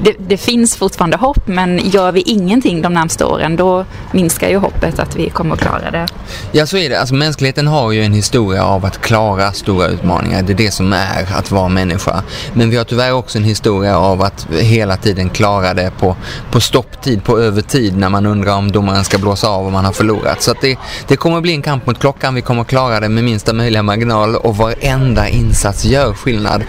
det, 0.02 0.14
det, 0.18 0.36
finns 0.36 0.76
fortfarande 0.76 1.16
hopp 1.16 1.46
men 1.46 1.90
gör 1.90 2.12
vi 2.12 2.20
ingenting 2.20 2.82
de 2.82 2.92
närmsta 2.92 3.26
åren 3.26 3.56
då 3.56 3.84
minskar 4.12 4.48
ju 4.48 4.56
hoppet 4.56 4.98
att 4.98 5.16
vi 5.16 5.30
kommer 5.30 5.54
att 5.54 5.60
klara 5.60 5.90
det. 5.90 6.06
Ja, 6.52 6.66
så 6.66 6.76
är 6.76 6.90
det. 6.90 7.00
Alltså, 7.00 7.14
mänskligheten 7.14 7.66
har 7.66 7.92
ju 7.92 8.04
en 8.04 8.12
historia 8.12 8.64
av 8.64 8.84
att 8.84 9.00
klara 9.00 9.52
stora 9.52 9.86
utmaningar. 9.86 10.42
Det 10.42 10.52
är 10.52 10.56
det 10.56 10.70
som 10.70 10.92
är 10.92 11.28
att 11.34 11.50
vara 11.50 11.68
människa. 11.68 12.22
Men 12.52 12.70
vi 12.70 12.76
har 12.76 12.84
tyvärr 12.84 13.12
också 13.12 13.38
en 13.38 13.44
historia 13.44 13.98
av 13.98 14.22
att 14.22 14.46
hela 14.50 14.96
tiden 14.96 15.30
klara 15.30 15.74
det 15.74 15.92
på, 15.98 16.16
på 16.50 16.60
stopptid, 16.60 17.24
på 17.24 17.38
övertid 17.38 17.96
när 17.96 18.08
man 18.08 18.26
undrar 18.26 18.56
om 18.56 18.72
domaren 18.72 19.04
ska 19.04 19.18
blåsa 19.18 19.48
av 19.48 19.66
och 19.66 19.72
man 19.72 19.84
har 19.84 19.92
förlorat. 19.92 20.42
Så 20.42 20.54
det, 20.60 20.78
det 21.08 21.16
kommer 21.16 21.36
att 21.36 21.42
bli 21.42 21.52
en 21.52 21.62
kamp 21.62 21.86
mot 21.86 21.98
klockan. 21.98 22.34
Vi 22.34 22.42
kommer 22.42 22.62
att 22.62 22.68
klara 22.68 23.00
det 23.00 23.08
med 23.08 23.24
minsta 23.24 23.52
möjliga 23.52 23.82
marginal 23.82 24.36
och 24.36 24.56
varenda 24.56 25.28
insats 25.28 25.84
gör 25.84 26.13
skillnad. 26.14 26.64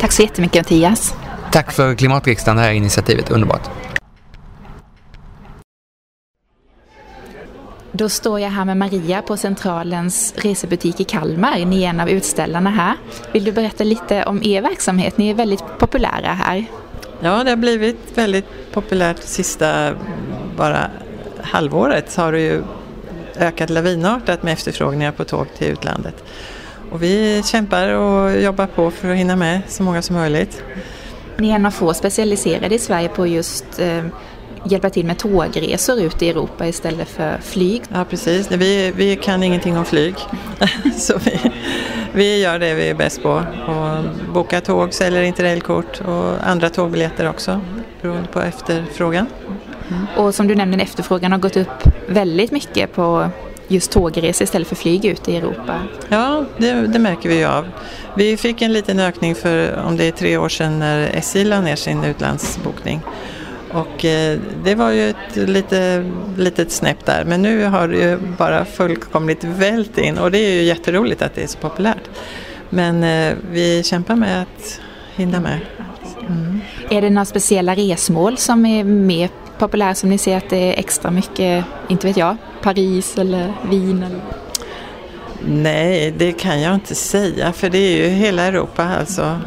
Tack 0.00 0.12
så 0.12 0.22
jättemycket 0.22 0.64
Mattias. 0.64 1.14
Tack 1.52 1.72
för 1.72 1.94
Klimatriksdagen, 1.94 2.56
det 2.56 2.62
här 2.62 2.72
initiativet. 2.72 3.30
Underbart. 3.30 3.70
Då 7.92 8.08
står 8.08 8.40
jag 8.40 8.50
här 8.50 8.64
med 8.64 8.76
Maria 8.76 9.22
på 9.22 9.36
Centralens 9.36 10.34
resebutik 10.36 11.00
i 11.00 11.04
Kalmar. 11.04 11.64
Ni 11.64 11.82
är 11.82 11.88
en 11.88 12.00
av 12.00 12.08
utställarna 12.10 12.70
här. 12.70 12.96
Vill 13.32 13.44
du 13.44 13.52
berätta 13.52 13.84
lite 13.84 14.24
om 14.24 14.42
er 14.42 14.62
verksamhet? 14.62 15.18
Ni 15.18 15.30
är 15.30 15.34
väldigt 15.34 15.64
populära 15.78 16.32
här. 16.32 16.64
Ja, 17.20 17.44
det 17.44 17.50
har 17.50 17.56
blivit 17.56 18.18
väldigt 18.18 18.72
populärt 18.72 19.22
sista 19.22 19.94
bara 20.56 20.90
halvåret 21.42 22.10
så 22.10 22.22
har 22.22 22.32
det 22.32 22.40
ju 22.40 22.62
ökat 23.36 23.70
lavinartat 23.70 24.42
med 24.42 24.52
efterfrågningar 24.52 25.12
på 25.12 25.24
tåg 25.24 25.46
till 25.58 25.66
utlandet. 25.66 26.24
Och 26.94 27.02
vi 27.02 27.42
kämpar 27.44 27.88
och 27.88 28.42
jobbar 28.42 28.66
på 28.66 28.90
för 28.90 29.10
att 29.10 29.16
hinna 29.16 29.36
med 29.36 29.60
så 29.68 29.82
många 29.82 30.02
som 30.02 30.16
möjligt. 30.16 30.64
Ni 31.36 31.50
är 31.50 31.54
en 31.54 31.66
av 31.66 31.70
få 31.70 31.94
specialiserade 31.94 32.74
i 32.74 32.78
Sverige 32.78 33.08
på 33.08 33.26
just 33.26 33.78
eh, 33.78 34.04
hjälpa 34.64 34.90
till 34.90 35.06
med 35.06 35.18
tågresor 35.18 36.00
ut 36.00 36.22
i 36.22 36.30
Europa 36.30 36.66
istället 36.66 37.08
för 37.08 37.38
flyg. 37.38 37.82
Ja 37.92 38.04
precis, 38.10 38.50
vi, 38.50 38.92
vi 38.96 39.16
kan 39.16 39.42
ingenting 39.42 39.78
om 39.78 39.84
flyg. 39.84 40.14
så 40.96 41.18
vi, 41.18 41.40
vi 42.12 42.42
gör 42.42 42.58
det 42.58 42.74
vi 42.74 42.88
är 42.88 42.94
bäst 42.94 43.22
på. 43.22 43.42
Och 43.68 44.04
boka 44.34 44.60
tåg, 44.60 44.94
säljer 44.94 45.22
interrailkort 45.22 46.00
och 46.00 46.48
andra 46.48 46.70
tågbiljetter 46.70 47.28
också 47.28 47.60
beroende 48.02 48.28
på 48.28 48.40
efterfrågan. 48.40 49.26
Mm. 49.88 50.06
Och 50.16 50.34
som 50.34 50.46
du 50.46 50.54
nämnde, 50.54 50.82
efterfrågan 50.82 51.32
har 51.32 51.38
gått 51.38 51.56
upp 51.56 51.88
väldigt 52.08 52.50
mycket 52.50 52.94
på 52.94 53.30
just 53.68 53.90
tågresor 53.90 54.44
istället 54.44 54.68
för 54.68 54.76
flyg 54.76 55.04
ut 55.04 55.28
i 55.28 55.36
Europa? 55.36 55.80
Ja, 56.08 56.44
det, 56.58 56.72
det, 56.72 56.98
märker 56.98 57.28
vi 57.28 57.38
ju 57.38 57.44
av. 57.44 57.64
Vi 58.16 58.36
fick 58.36 58.62
en 58.62 58.72
liten 58.72 59.00
ökning 59.00 59.34
för 59.34 59.82
om 59.86 59.96
det 59.96 60.04
är 60.04 60.12
tre 60.12 60.36
år 60.36 60.48
sedan 60.48 60.78
när 60.78 61.10
SJ 61.16 61.44
la 61.44 61.60
ner 61.60 61.76
sin 61.76 62.04
utlandsbokning. 62.04 63.00
Och 63.72 64.04
eh, 64.04 64.38
det 64.64 64.74
var 64.74 64.90
ju 64.90 65.10
ett 65.10 65.36
lite, 65.36 66.10
litet 66.36 66.72
snäpp 66.72 67.04
där 67.04 67.24
men 67.24 67.42
nu 67.42 67.64
har 67.64 67.88
det 67.88 67.96
ju 67.96 68.18
bara 68.38 68.64
fullkomligt 68.64 69.44
vält 69.44 69.98
in 69.98 70.18
och 70.18 70.30
det 70.30 70.38
är 70.38 70.50
ju 70.50 70.62
jätteroligt 70.62 71.22
att 71.22 71.34
det 71.34 71.42
är 71.42 71.46
så 71.46 71.58
populärt. 71.58 72.10
Men 72.70 73.04
eh, 73.04 73.36
vi 73.50 73.82
kämpar 73.82 74.16
med 74.16 74.42
att 74.42 74.80
hinna 75.14 75.40
med. 75.40 75.58
Mm. 76.28 76.60
Är 76.90 77.02
det 77.02 77.10
några 77.10 77.24
speciella 77.24 77.74
resmål 77.74 78.38
som 78.38 78.66
är 78.66 78.84
mer 78.84 79.28
Populär 79.58 79.94
som 79.94 80.10
ni 80.10 80.18
ser 80.18 80.36
att 80.36 80.50
det 80.50 80.56
är 80.56 80.78
extra 80.78 81.10
mycket, 81.10 81.64
inte 81.88 82.06
vet 82.06 82.16
jag, 82.16 82.36
Paris 82.62 83.18
eller 83.18 83.52
Wien? 83.70 84.02
Eller? 84.02 84.20
Nej, 85.46 86.14
det 86.18 86.32
kan 86.32 86.60
jag 86.60 86.74
inte 86.74 86.94
säga 86.94 87.52
för 87.52 87.70
det 87.70 87.78
är 87.78 87.96
ju 87.96 88.08
hela 88.08 88.42
Europa 88.42 88.88
alltså. 89.00 89.40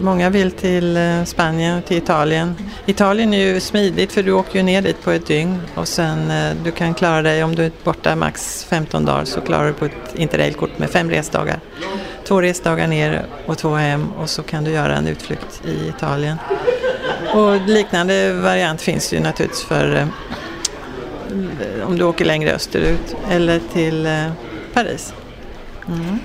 Många 0.00 0.30
vill 0.30 0.50
till 0.50 0.96
eh, 0.96 1.24
Spanien 1.24 1.78
och 1.78 1.84
till 1.84 1.96
Italien. 1.96 2.54
Italien 2.86 3.34
är 3.34 3.38
ju 3.38 3.60
smidigt 3.60 4.12
för 4.12 4.22
du 4.22 4.32
åker 4.32 4.56
ju 4.56 4.62
ner 4.62 4.82
dit 4.82 5.02
på 5.02 5.10
ett 5.10 5.26
dygn 5.26 5.60
och 5.74 5.88
sen 5.88 6.30
eh, 6.30 6.56
du 6.64 6.70
kan 6.70 6.94
klara 6.94 7.22
dig 7.22 7.44
om 7.44 7.54
du 7.54 7.64
är 7.64 7.72
borta 7.84 8.16
max 8.16 8.64
15 8.64 9.04
dagar 9.04 9.24
så 9.24 9.40
klarar 9.40 9.66
du 9.66 9.72
på 9.72 9.84
ett 9.84 10.14
interrailkort 10.14 10.78
med 10.78 10.90
fem 10.90 11.10
resdagar. 11.10 11.60
Två 12.28 12.42
resdagar 12.42 12.86
ner 12.86 13.26
och 13.46 13.58
två 13.58 13.74
hem 13.74 14.12
och 14.18 14.30
så 14.30 14.42
kan 14.42 14.64
du 14.64 14.70
göra 14.70 14.96
en 14.96 15.06
utflykt 15.06 15.62
i 15.64 15.88
Italien. 15.88 16.36
Och 17.34 17.60
liknande 17.66 18.32
variant 18.32 18.80
finns 18.80 19.12
ju 19.12 19.20
naturligtvis 19.20 19.64
för 19.64 19.96
eh, 19.96 20.06
om 21.86 21.98
du 21.98 22.04
åker 22.04 22.24
längre 22.24 22.52
österut 22.52 23.16
eller 23.30 23.60
till 23.72 24.08
Paris. 24.74 25.12
Mm. 25.88 26.18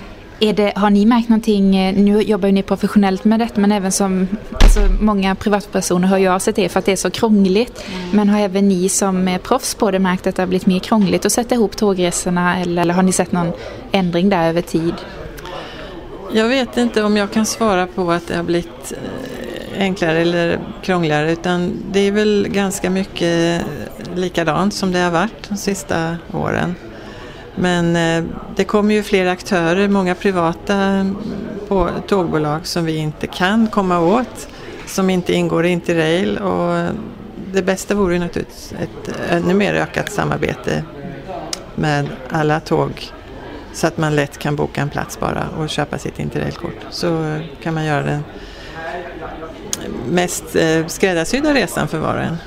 Det, 0.51 0.73
har 0.75 0.89
ni 0.89 1.05
märkt 1.05 1.29
någonting, 1.29 1.75
eh, 1.75 1.95
nu 1.95 2.21
jobbar 2.21 2.47
ju 2.47 2.51
ni 2.51 2.63
professionellt 2.63 3.23
med 3.23 3.39
detta 3.39 3.61
men 3.61 3.71
även 3.71 3.91
som 3.91 4.27
alltså 4.51 4.79
många 4.99 5.35
privatpersoner 5.35 6.07
hör 6.07 6.17
ju 6.17 6.27
av 6.27 6.39
sig 6.39 6.53
till 6.53 6.69
för 6.69 6.79
att 6.79 6.85
det 6.85 6.91
är 6.91 6.95
så 6.95 7.09
krångligt. 7.09 7.85
Mm. 7.87 8.09
Men 8.11 8.29
har 8.29 8.39
även 8.39 8.69
ni 8.69 8.89
som 8.89 9.27
är 9.27 9.37
proffs 9.37 9.75
på 9.75 9.91
det 9.91 9.99
märkt 9.99 10.27
att 10.27 10.35
det 10.35 10.41
har 10.41 10.47
blivit 10.47 10.65
mer 10.65 10.79
krångligt 10.79 11.25
att 11.25 11.31
sätta 11.31 11.55
ihop 11.55 11.77
tågresorna 11.77 12.61
eller, 12.61 12.81
eller 12.81 12.93
har 12.93 13.03
ni 13.03 13.11
sett 13.11 13.31
någon 13.31 13.51
ändring 13.91 14.29
där 14.29 14.49
över 14.49 14.61
tid? 14.61 14.93
Jag 16.33 16.47
vet 16.47 16.77
inte 16.77 17.03
om 17.03 17.17
jag 17.17 17.31
kan 17.31 17.45
svara 17.45 17.87
på 17.87 18.11
att 18.11 18.27
det 18.27 18.35
har 18.35 18.43
blivit 18.43 18.91
eh, 18.91 19.42
enklare 19.77 20.17
eller 20.17 20.59
krångligare 20.81 21.31
utan 21.31 21.83
det 21.91 21.99
är 21.99 22.11
väl 22.11 22.47
ganska 22.49 22.89
mycket 22.89 23.65
likadant 24.15 24.73
som 24.73 24.91
det 24.91 24.99
har 24.99 25.11
varit 25.11 25.49
de 25.49 25.57
sista 25.57 26.17
åren. 26.31 26.75
Men 27.55 27.95
eh, 27.95 28.29
det 28.55 28.63
kommer 28.63 28.93
ju 28.93 29.03
fler 29.03 29.25
aktörer, 29.25 29.87
många 29.87 30.15
privata 30.15 30.75
mm, 30.75 31.17
tågbolag 32.07 32.67
som 32.67 32.85
vi 32.85 32.95
inte 32.95 33.27
kan 33.27 33.67
komma 33.67 33.99
åt, 33.99 34.47
som 34.87 35.09
inte 35.09 35.33
ingår 35.33 35.65
i 35.65 35.69
Interrail 35.69 36.37
och 36.37 36.95
det 37.53 37.61
bästa 37.61 37.95
vore 37.95 38.13
ju 38.13 38.19
naturligtvis 38.19 38.73
ett 38.79 39.15
ännu 39.29 39.53
mer 39.53 39.73
ökat 39.73 40.11
samarbete 40.11 40.83
med 41.75 42.07
alla 42.29 42.59
tåg 42.59 43.11
så 43.73 43.87
att 43.87 43.97
man 43.97 44.15
lätt 44.15 44.37
kan 44.37 44.55
boka 44.55 44.81
en 44.81 44.89
plats 44.89 45.19
bara 45.19 45.47
och 45.57 45.69
köpa 45.69 45.97
sitt 45.97 46.19
Interrailkort. 46.19 46.77
Så 46.89 47.39
kan 47.63 47.73
man 47.73 47.85
göra 47.85 48.03
den 48.03 48.23
mest 50.13 50.55
eh, 50.55 50.87
skräddarsydda 50.87 51.53
resan 51.53 51.87
för 51.87 51.97
var 51.97 52.15
och 52.15 52.23
en. 52.23 52.37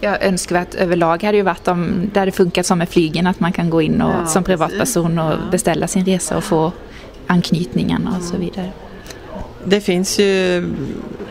Ja, 0.00 0.18
önskvärt 0.20 0.74
överlag 0.74 1.22
hade 1.22 1.36
ju 1.36 1.42
varit 1.42 1.68
om 1.68 2.10
det 2.14 2.20
hade 2.20 2.32
funkat 2.32 2.66
som 2.66 2.78
med 2.78 2.88
flygen 2.88 3.26
att 3.26 3.40
man 3.40 3.52
kan 3.52 3.70
gå 3.70 3.82
in 3.82 4.02
och, 4.02 4.10
ja, 4.10 4.26
som 4.26 4.44
privatperson 4.44 5.18
och 5.18 5.50
beställa 5.50 5.88
sin 5.88 6.04
resa 6.04 6.36
och 6.36 6.44
få 6.44 6.72
anknytningarna 7.26 8.16
och 8.16 8.24
så 8.24 8.36
vidare. 8.36 8.72
Det 9.64 9.80
finns 9.80 10.18
ju 10.18 10.58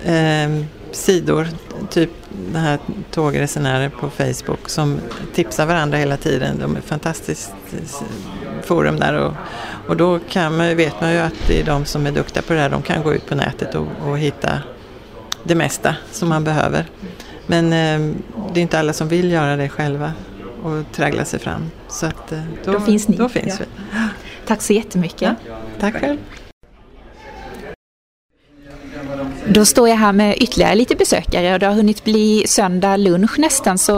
eh, 0.06 0.64
sidor, 0.91 1.48
typ 1.90 2.10
det 2.53 2.60
här 2.60 2.80
tågresenärer 3.11 3.90
på 3.90 4.10
Facebook 4.10 4.70
som 4.70 4.99
tipsar 5.34 5.66
varandra 5.66 5.98
hela 5.98 6.18
tiden. 6.18 6.60
De 6.60 6.76
är 6.76 6.82
fantastiskt 6.82 7.53
forum 8.64 8.99
där 8.99 9.14
och, 9.14 9.34
och 9.88 9.98
då 9.98 10.20
kan 10.30 10.57
man, 10.57 10.78
vet 10.78 11.02
man 11.02 11.11
ju 11.14 11.18
att 11.18 11.48
det 11.48 11.61
är 11.61 11.66
de 11.66 11.86
som 11.86 12.07
är 12.07 12.11
duktiga 12.11 12.44
på 12.44 12.53
det 12.53 12.60
här, 12.60 12.70
de 12.70 12.82
kan 12.82 13.03
gå 13.03 13.14
ut 13.14 13.26
på 13.26 13.36
nätet 13.36 13.76
och, 13.76 13.88
och 14.06 14.18
hitta 14.18 14.60
det 15.44 15.56
mesta 15.56 15.95
som 16.11 16.30
man 16.30 16.44
behöver. 16.44 16.86
Men 17.48 17.66
eh, 17.66 18.16
det 18.53 18.60
är 18.60 18.61
inte 18.61 18.80
alla 18.80 18.94
som 18.94 19.07
vill 19.07 19.32
göra 19.32 19.56
det 19.56 19.70
själva 19.70 20.14
och 20.64 20.91
traggla 20.91 21.26
sig 21.26 21.40
fram. 21.40 21.72
Så 21.88 22.06
att, 22.06 22.32
eh, 22.32 22.41
då, 22.66 22.72
då, 22.72 22.80
finns 22.80 23.07
ni. 23.07 23.18
Då 23.18 23.30
finns 23.30 23.60
ja. 23.60 23.66
vi. 23.76 23.99
Tack 24.48 24.61
så 24.61 24.74
jättemycket. 24.74 25.22
Ja, 25.48 25.56
tack 25.80 25.94
själv. 26.02 26.18
Då 29.48 29.66
står 29.66 29.90
jag 29.90 29.95
här 29.95 30.14
med 30.14 30.36
ytterligare 30.38 30.76
lite 30.76 30.95
besökare 30.95 31.53
och 31.53 31.60
det 31.60 31.66
har 31.66 31.74
hunnit 31.74 32.03
bli 32.03 32.44
söndag 32.48 32.98
lunch 32.98 33.40
nästan 33.40 33.78
så 33.78 33.95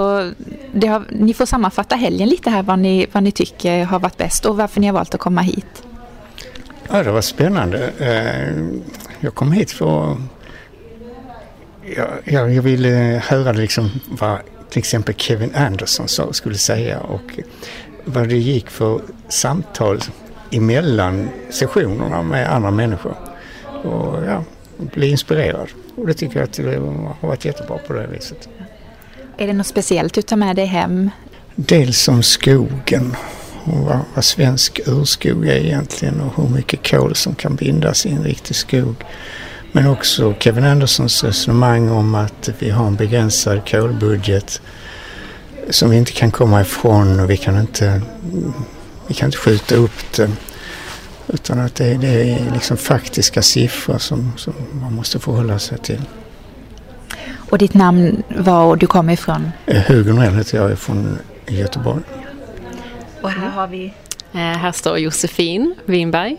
har, 0.73 1.03
ni 1.09 1.33
får 1.33 1.45
sammanfatta 1.45 1.95
helgen 1.95 2.29
lite 2.29 2.49
här 2.49 2.63
vad 2.63 2.79
ni, 2.79 3.07
vad 3.11 3.23
ni 3.23 3.31
tycker 3.31 3.83
har 3.83 3.99
varit 3.99 4.17
bäst 4.17 4.45
och 4.45 4.57
varför 4.57 4.81
ni 4.81 4.87
har 4.87 4.93
valt 4.93 5.13
att 5.13 5.19
komma 5.19 5.41
hit. 5.41 5.83
Ja, 6.89 7.03
det 7.03 7.11
var 7.11 7.21
spännande. 7.21 7.91
Eh, 7.99 8.81
jag 9.19 9.35
kom 9.35 9.51
hit 9.51 9.71
för 9.71 10.17
jag, 12.25 12.53
jag 12.53 12.61
ville 12.61 13.21
höra 13.27 13.51
liksom 13.51 13.91
vad 14.09 14.39
till 14.69 14.79
exempel 14.79 15.15
Kevin 15.15 15.55
Anderson 15.55 16.07
sa, 16.07 16.33
skulle 16.33 16.57
säga 16.57 16.99
och 16.99 17.39
vad 18.05 18.29
det 18.29 18.37
gick 18.37 18.69
för 18.69 19.01
samtal 19.29 19.99
emellan 20.51 21.29
sessionerna 21.49 22.21
med 22.21 22.53
andra 22.53 22.71
människor. 22.71 23.15
Och 23.83 24.23
ja, 24.25 24.43
bli 24.77 25.09
inspirerad. 25.09 25.67
Och 25.95 26.07
det 26.07 26.13
tycker 26.13 26.39
jag 26.39 26.43
att 26.43 26.53
det 26.53 26.75
har 27.21 27.27
varit 27.27 27.45
jättebra 27.45 27.77
på 27.77 27.93
det 27.93 28.07
viset. 28.07 28.49
Är 29.37 29.47
det 29.47 29.53
något 29.53 29.67
speciellt 29.67 30.13
du 30.13 30.21
tar 30.21 30.37
med 30.37 30.55
dig 30.55 30.65
hem? 30.65 31.09
Dels 31.55 32.07
om 32.07 32.23
skogen 32.23 33.15
och 33.63 33.77
vad, 33.77 33.99
vad 34.13 34.25
svensk 34.25 34.79
urskog 34.85 35.47
är 35.47 35.55
egentligen 35.55 36.21
och 36.21 36.43
hur 36.43 36.55
mycket 36.55 36.89
kol 36.89 37.15
som 37.15 37.35
kan 37.35 37.55
bindas 37.55 38.05
i 38.05 38.09
en 38.09 38.23
riktig 38.23 38.55
skog. 38.55 38.95
Men 39.71 39.87
också 39.87 40.33
Kevin 40.39 40.63
Andersons 40.63 41.23
resonemang 41.23 41.89
om 41.89 42.15
att 42.15 42.49
vi 42.59 42.69
har 42.69 42.87
en 42.87 42.95
begränsad 42.95 43.69
kolbudget 43.69 44.61
som 45.69 45.89
vi 45.89 45.97
inte 45.97 46.11
kan 46.11 46.31
komma 46.31 46.61
ifrån 46.61 47.19
och 47.19 47.29
vi 47.29 47.37
kan 47.37 47.59
inte, 47.59 48.01
vi 49.07 49.13
kan 49.13 49.27
inte 49.27 49.37
skjuta 49.37 49.75
upp 49.75 50.13
det. 50.15 50.31
Utan 51.27 51.59
att 51.59 51.75
det, 51.75 51.93
det 51.93 52.07
är 52.07 52.53
liksom 52.53 52.77
faktiska 52.77 53.41
siffror 53.41 53.97
som, 53.97 54.33
som 54.37 54.53
man 54.71 54.93
måste 54.95 55.19
förhålla 55.19 55.59
sig 55.59 55.77
till. 55.77 56.01
Och 57.49 57.57
ditt 57.57 57.73
namn 57.73 58.23
var 58.37 58.65
och 58.65 58.77
du 58.77 58.87
kommer 58.87 59.13
ifrån? 59.13 59.51
Eh, 59.65 59.81
Hugo 59.81 60.13
Norell 60.13 60.35
heter 60.35 60.57
jag, 60.57 60.71
är 60.71 60.75
från 60.75 61.17
Göteborg. 61.47 62.03
Och 63.21 63.29
här 63.29 63.49
har 63.49 63.67
vi? 63.67 63.93
Eh, 64.33 64.39
här 64.39 64.71
står 64.71 64.97
Josefin 64.97 65.75
Winberg 65.85 66.37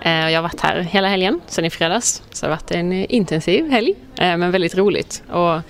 Eh, 0.00 0.30
jag 0.30 0.38
har 0.38 0.42
varit 0.42 0.60
här 0.60 0.80
hela 0.80 1.08
helgen, 1.08 1.40
sedan 1.46 1.64
i 1.64 1.70
fredags. 1.70 2.22
Så 2.30 2.46
det 2.46 2.52
har 2.52 2.56
varit 2.56 2.70
en 2.70 2.92
eh, 2.92 3.06
intensiv 3.08 3.70
helg, 3.70 3.94
eh, 4.16 4.36
men 4.36 4.50
väldigt 4.50 4.76
roligt. 4.76 5.22
Och 5.30 5.60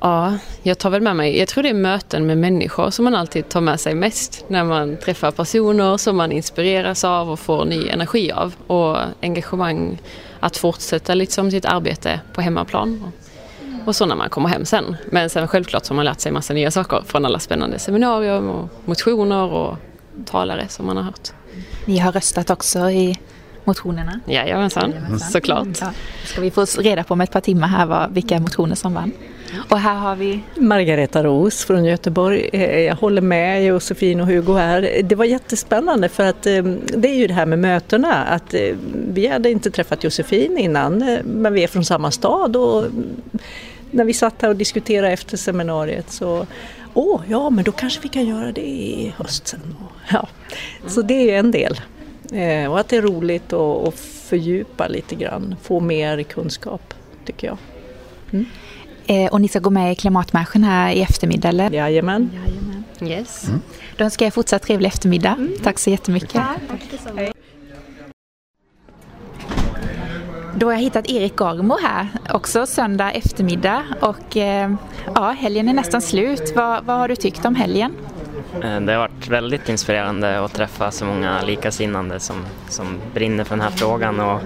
ja, 0.00 0.34
jag 0.62 0.78
tar 0.78 0.90
väl 0.90 1.02
med 1.02 1.16
mig, 1.16 1.38
jag 1.38 1.48
tror 1.48 1.62
det 1.62 1.68
är 1.68 1.74
möten 1.74 2.26
med 2.26 2.38
människor 2.38 2.90
som 2.90 3.04
man 3.04 3.14
alltid 3.14 3.48
tar 3.48 3.60
med 3.60 3.80
sig 3.80 3.94
mest. 3.94 4.44
När 4.48 4.64
man 4.64 4.96
träffar 4.96 5.30
personer 5.30 5.96
som 5.96 6.16
man 6.16 6.32
inspireras 6.32 7.04
av 7.04 7.30
och 7.30 7.40
får 7.40 7.64
ny 7.64 7.88
energi 7.88 8.32
av. 8.32 8.54
Och 8.66 8.96
engagemang 9.22 9.98
att 10.40 10.56
fortsätta 10.56 11.14
liksom 11.14 11.50
sitt 11.50 11.64
arbete 11.64 12.20
på 12.32 12.40
hemmaplan. 12.40 13.12
Och 13.86 13.96
så 13.96 14.06
när 14.06 14.16
man 14.16 14.30
kommer 14.30 14.48
hem 14.48 14.64
sen. 14.64 14.96
Men 15.10 15.30
sen 15.30 15.48
självklart 15.48 15.84
så 15.84 15.92
har 15.92 15.96
man 15.96 16.04
lärt 16.04 16.20
sig 16.20 16.32
massa 16.32 16.54
nya 16.54 16.70
saker 16.70 17.02
från 17.06 17.24
alla 17.24 17.38
spännande 17.38 17.78
seminarier 17.78 18.42
och 18.42 18.68
motioner 18.84 19.52
och 19.52 19.76
talare 20.24 20.68
som 20.68 20.86
man 20.86 20.96
har 20.96 21.04
hört. 21.04 21.32
Ni 21.84 21.98
har 21.98 22.12
röstat 22.12 22.50
också 22.50 22.90
i 22.90 23.18
motionerna? 23.64 24.20
Jajamensan, 24.26 25.18
såklart. 25.32 25.68
Ja. 25.80 25.92
Ska 26.24 26.40
vi 26.40 26.50
få 26.50 26.64
reda 26.64 27.04
på 27.04 27.14
om 27.14 27.20
ett 27.20 27.30
par 27.30 27.40
timmar 27.40 27.68
här 27.68 27.86
vad, 27.86 28.14
vilka 28.14 28.40
motioner 28.40 28.74
som 28.74 28.94
vann. 28.94 29.12
Och 29.70 29.78
här 29.78 29.94
har 29.94 30.16
vi 30.16 30.40
Margareta 30.54 31.24
Ros 31.24 31.64
från 31.64 31.84
Göteborg. 31.84 32.50
Eh, 32.52 32.80
jag 32.80 32.96
håller 32.96 33.22
med 33.22 33.64
Josefin 33.64 34.20
och 34.20 34.26
Hugo 34.26 34.54
här. 34.54 35.00
Det 35.04 35.14
var 35.14 35.24
jättespännande 35.24 36.08
för 36.08 36.24
att 36.24 36.46
eh, 36.46 36.62
det 36.96 37.08
är 37.08 37.14
ju 37.14 37.26
det 37.26 37.34
här 37.34 37.46
med 37.46 37.58
mötena. 37.58 38.14
Att 38.14 38.54
eh, 38.54 38.76
vi 39.08 39.26
hade 39.26 39.50
inte 39.50 39.70
träffat 39.70 40.04
Josefin 40.04 40.58
innan 40.58 41.20
men 41.24 41.52
vi 41.52 41.62
är 41.64 41.68
från 41.68 41.84
samma 41.84 42.10
stad 42.10 42.56
och 42.56 42.84
när 43.90 44.04
vi 44.04 44.12
satt 44.12 44.42
här 44.42 44.48
och 44.48 44.56
diskuterade 44.56 45.12
efter 45.12 45.36
seminariet 45.36 46.10
så 46.10 46.46
åh, 46.94 47.20
ja 47.28 47.50
men 47.50 47.64
då 47.64 47.72
kanske 47.72 48.00
vi 48.00 48.08
kan 48.08 48.26
göra 48.26 48.52
det 48.52 48.66
i 48.66 49.14
höst 49.16 49.46
sen. 49.46 49.76
Ja. 50.12 50.28
Så 50.86 51.02
det 51.02 51.30
är 51.30 51.38
en 51.38 51.50
del. 51.50 51.80
Eh, 52.32 52.70
och 52.70 52.80
att 52.80 52.88
det 52.88 52.96
är 52.96 53.02
roligt 53.02 53.52
att, 53.52 53.94
fördjupa 54.28 54.88
lite 54.88 55.14
grann, 55.14 55.56
få 55.62 55.80
mer 55.80 56.22
kunskap 56.22 56.94
tycker 57.24 57.46
jag. 57.46 57.58
Mm. 58.30 58.46
Eh, 59.06 59.32
och 59.32 59.40
ni 59.40 59.48
ska 59.48 59.58
gå 59.58 59.70
med 59.70 59.92
i 59.92 59.94
klimatmarschen 59.94 60.64
här 60.64 60.92
i 60.92 61.02
eftermiddag 61.02 61.48
eller? 61.48 61.70
Jajamän. 61.70 62.30
Jajamän. 62.34 62.84
Yes. 63.02 63.48
Mm. 63.48 63.60
Då 63.96 64.04
önskar 64.04 64.26
jag 64.26 64.34
fortsatt 64.34 64.62
trevlig 64.62 64.88
eftermiddag. 64.88 65.32
Mm. 65.38 65.52
Tack 65.62 65.78
så 65.78 65.90
jättemycket. 65.90 66.32
Tack, 66.32 66.60
tack 66.68 67.32
Då 70.54 70.66
har 70.66 70.72
jag 70.72 70.80
hittat 70.80 71.10
Erik 71.10 71.36
Garmo 71.36 71.78
här, 71.82 72.08
också 72.30 72.66
söndag 72.66 73.12
eftermiddag 73.12 73.84
och 74.00 74.36
eh, 74.36 74.74
ja, 75.14 75.30
helgen 75.30 75.68
är 75.68 75.72
nästan 75.72 76.02
slut. 76.02 76.52
Vad, 76.56 76.84
vad 76.84 76.96
har 76.96 77.08
du 77.08 77.16
tyckt 77.16 77.44
om 77.44 77.54
helgen? 77.54 77.94
Eh, 78.62 78.80
det 78.80 78.92
har 78.92 78.98
varit 78.98 79.28
väldigt 79.28 79.68
inspirerande 79.68 80.44
att 80.44 80.54
träffa 80.54 80.90
så 80.90 81.04
många 81.04 81.42
likasinnande 81.42 82.20
som, 82.20 82.36
som 82.68 82.98
brinner 83.14 83.44
för 83.44 83.56
den 83.56 83.64
här 83.64 83.70
frågan 83.70 84.20
och 84.20 84.40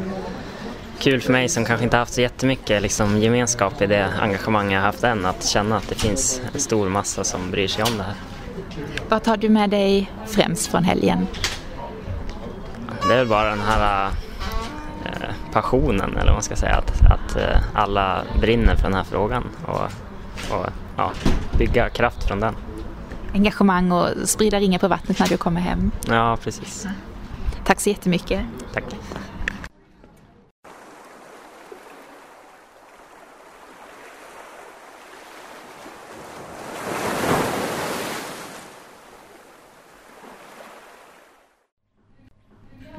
kul 0.98 1.20
för 1.20 1.32
mig 1.32 1.48
som 1.48 1.64
kanske 1.64 1.84
inte 1.84 1.96
haft 1.96 2.14
så 2.14 2.20
jättemycket 2.20 2.82
liksom, 2.82 3.18
gemenskap 3.18 3.82
i 3.82 3.86
det 3.86 4.08
engagemang 4.20 4.72
jag 4.72 4.80
haft 4.80 5.04
än 5.04 5.26
att 5.26 5.44
känna 5.44 5.76
att 5.76 5.88
det 5.88 5.94
finns 5.94 6.40
en 6.54 6.60
stor 6.60 6.88
massa 6.88 7.24
som 7.24 7.50
bryr 7.50 7.68
sig 7.68 7.84
om 7.84 7.98
det 7.98 8.02
här. 8.02 8.14
Vad 9.08 9.22
tar 9.22 9.36
du 9.36 9.48
med 9.48 9.70
dig 9.70 10.10
främst 10.26 10.66
från 10.66 10.84
helgen? 10.84 11.26
Det 13.08 13.14
är 13.14 13.18
väl 13.18 13.26
bara 13.26 13.50
den 13.50 13.60
här 13.60 14.10
passionen 15.56 16.10
eller 16.12 16.26
vad 16.26 16.32
man 16.34 16.42
ska 16.42 16.56
säga, 16.56 16.74
att, 16.74 17.02
att 17.12 17.36
eh, 17.36 17.58
alla 17.74 18.22
brinner 18.40 18.76
för 18.76 18.82
den 18.82 18.94
här 18.94 19.04
frågan 19.04 19.44
och, 19.66 19.82
och 20.56 20.66
ja, 20.96 21.12
bygga 21.58 21.88
kraft 21.88 22.24
från 22.24 22.40
den. 22.40 22.54
Engagemang 23.34 23.92
och 23.92 24.08
sprida 24.24 24.60
ringar 24.60 24.78
på 24.78 24.88
vattnet 24.88 25.18
när 25.18 25.26
du 25.26 25.36
kommer 25.36 25.60
hem. 25.60 25.90
Ja, 26.06 26.36
precis. 26.42 26.86
Tack 27.64 27.80
så 27.80 27.88
jättemycket. 27.88 28.40
Tack. 28.72 28.84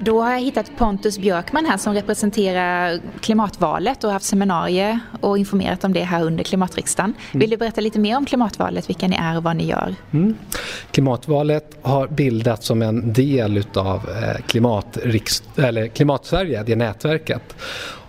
Då 0.07 0.21
har 0.21 0.31
jag 0.31 0.39
hittat 0.39 0.71
Pontus 0.77 1.19
Björkman 1.19 1.65
här 1.65 1.77
som 1.77 1.93
representerar 1.93 2.99
klimatvalet 3.19 4.03
och 4.03 4.09
har 4.09 4.13
haft 4.13 4.25
seminarier 4.25 4.99
och 5.21 5.37
informerat 5.37 5.83
om 5.83 5.93
det 5.93 6.03
här 6.03 6.23
under 6.23 6.43
klimatriksdagen. 6.43 7.13
Mm. 7.31 7.39
Vill 7.39 7.49
du 7.49 7.57
berätta 7.57 7.81
lite 7.81 7.99
mer 7.99 8.17
om 8.17 8.25
klimatvalet, 8.25 8.89
vilka 8.89 9.07
ni 9.07 9.15
är 9.15 9.37
och 9.37 9.43
vad 9.43 9.55
ni 9.55 9.65
gör? 9.65 9.95
Mm. 10.11 10.35
Klimatvalet 10.91 11.77
har 11.81 12.07
bildats 12.07 12.67
som 12.67 12.81
en 12.81 13.13
del 13.13 13.57
utav 13.57 13.95
eh, 13.95 14.41
klimatriks, 14.45 15.43
eller 15.55 15.87
Klimatsverige, 15.87 16.63
det 16.63 16.75
nätverket. 16.75 17.55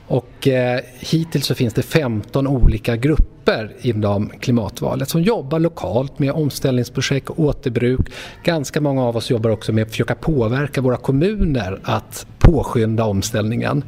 Och 0.09 0.49
eh, 0.49 0.81
hittills 0.99 1.47
så 1.47 1.55
finns 1.55 1.75
det 1.75 1.83
15 1.83 2.47
olika 2.47 2.97
grupper 2.97 3.73
inom 3.81 4.31
klimatvalet 4.41 5.09
som 5.09 5.23
jobbar 5.23 5.59
lokalt 5.59 6.19
med 6.19 6.33
omställningsprojekt 6.33 7.31
och 7.31 7.41
återbruk. 7.41 8.01
Ganska 8.45 8.81
många 8.81 9.05
av 9.05 9.17
oss 9.17 9.31
jobbar 9.31 9.51
också 9.51 9.73
med 9.73 9.83
att 9.83 9.91
försöka 9.91 10.15
påverka 10.15 10.81
våra 10.81 10.97
kommuner 10.97 11.81
att 11.83 12.27
påskynda 12.39 13.05
omställningen. 13.05 13.85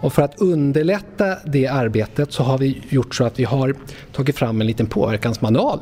Och 0.00 0.12
för 0.12 0.22
att 0.22 0.40
underlätta 0.40 1.36
det 1.44 1.66
arbetet 1.66 2.32
så 2.32 2.42
har 2.42 2.58
vi 2.58 2.82
gjort 2.88 3.14
så 3.14 3.24
att 3.24 3.38
vi 3.38 3.44
har 3.44 3.74
tagit 4.12 4.36
fram 4.36 4.60
en 4.60 4.66
liten 4.66 4.86
påverkansmanual. 4.86 5.78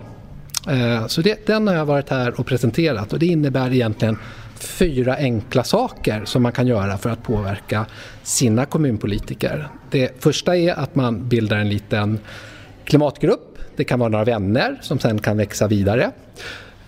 Eh, 0.69 1.07
så 1.07 1.21
det, 1.21 1.47
den 1.47 1.67
har 1.67 1.75
jag 1.75 1.87
varit 1.87 2.11
här 2.11 2.41
och 2.41 2.47
presenterat 2.47 3.13
och 3.13 3.19
det 3.19 3.27
innebär 3.27 3.73
egentligen 3.73 4.19
fyra 4.65 5.17
enkla 5.17 5.65
saker 5.65 6.25
som 6.25 6.43
man 6.43 6.53
kan 6.53 6.67
göra 6.67 6.99
för 6.99 7.11
att 7.11 7.23
påverka 7.23 7.87
sina 8.23 8.65
kommunpolitiker. 8.65 9.69
Det 9.91 10.23
första 10.23 10.57
är 10.57 10.75
att 10.75 10.95
man 10.95 11.29
bildar 11.29 11.57
en 11.57 11.69
liten 11.69 12.19
klimatgrupp. 12.85 13.59
Det 13.77 13.85
kan 13.85 13.99
vara 13.99 14.09
några 14.09 14.25
vänner 14.25 14.79
som 14.83 14.99
sen 14.99 15.19
kan 15.19 15.37
växa 15.37 15.69
vidare. 15.69 16.11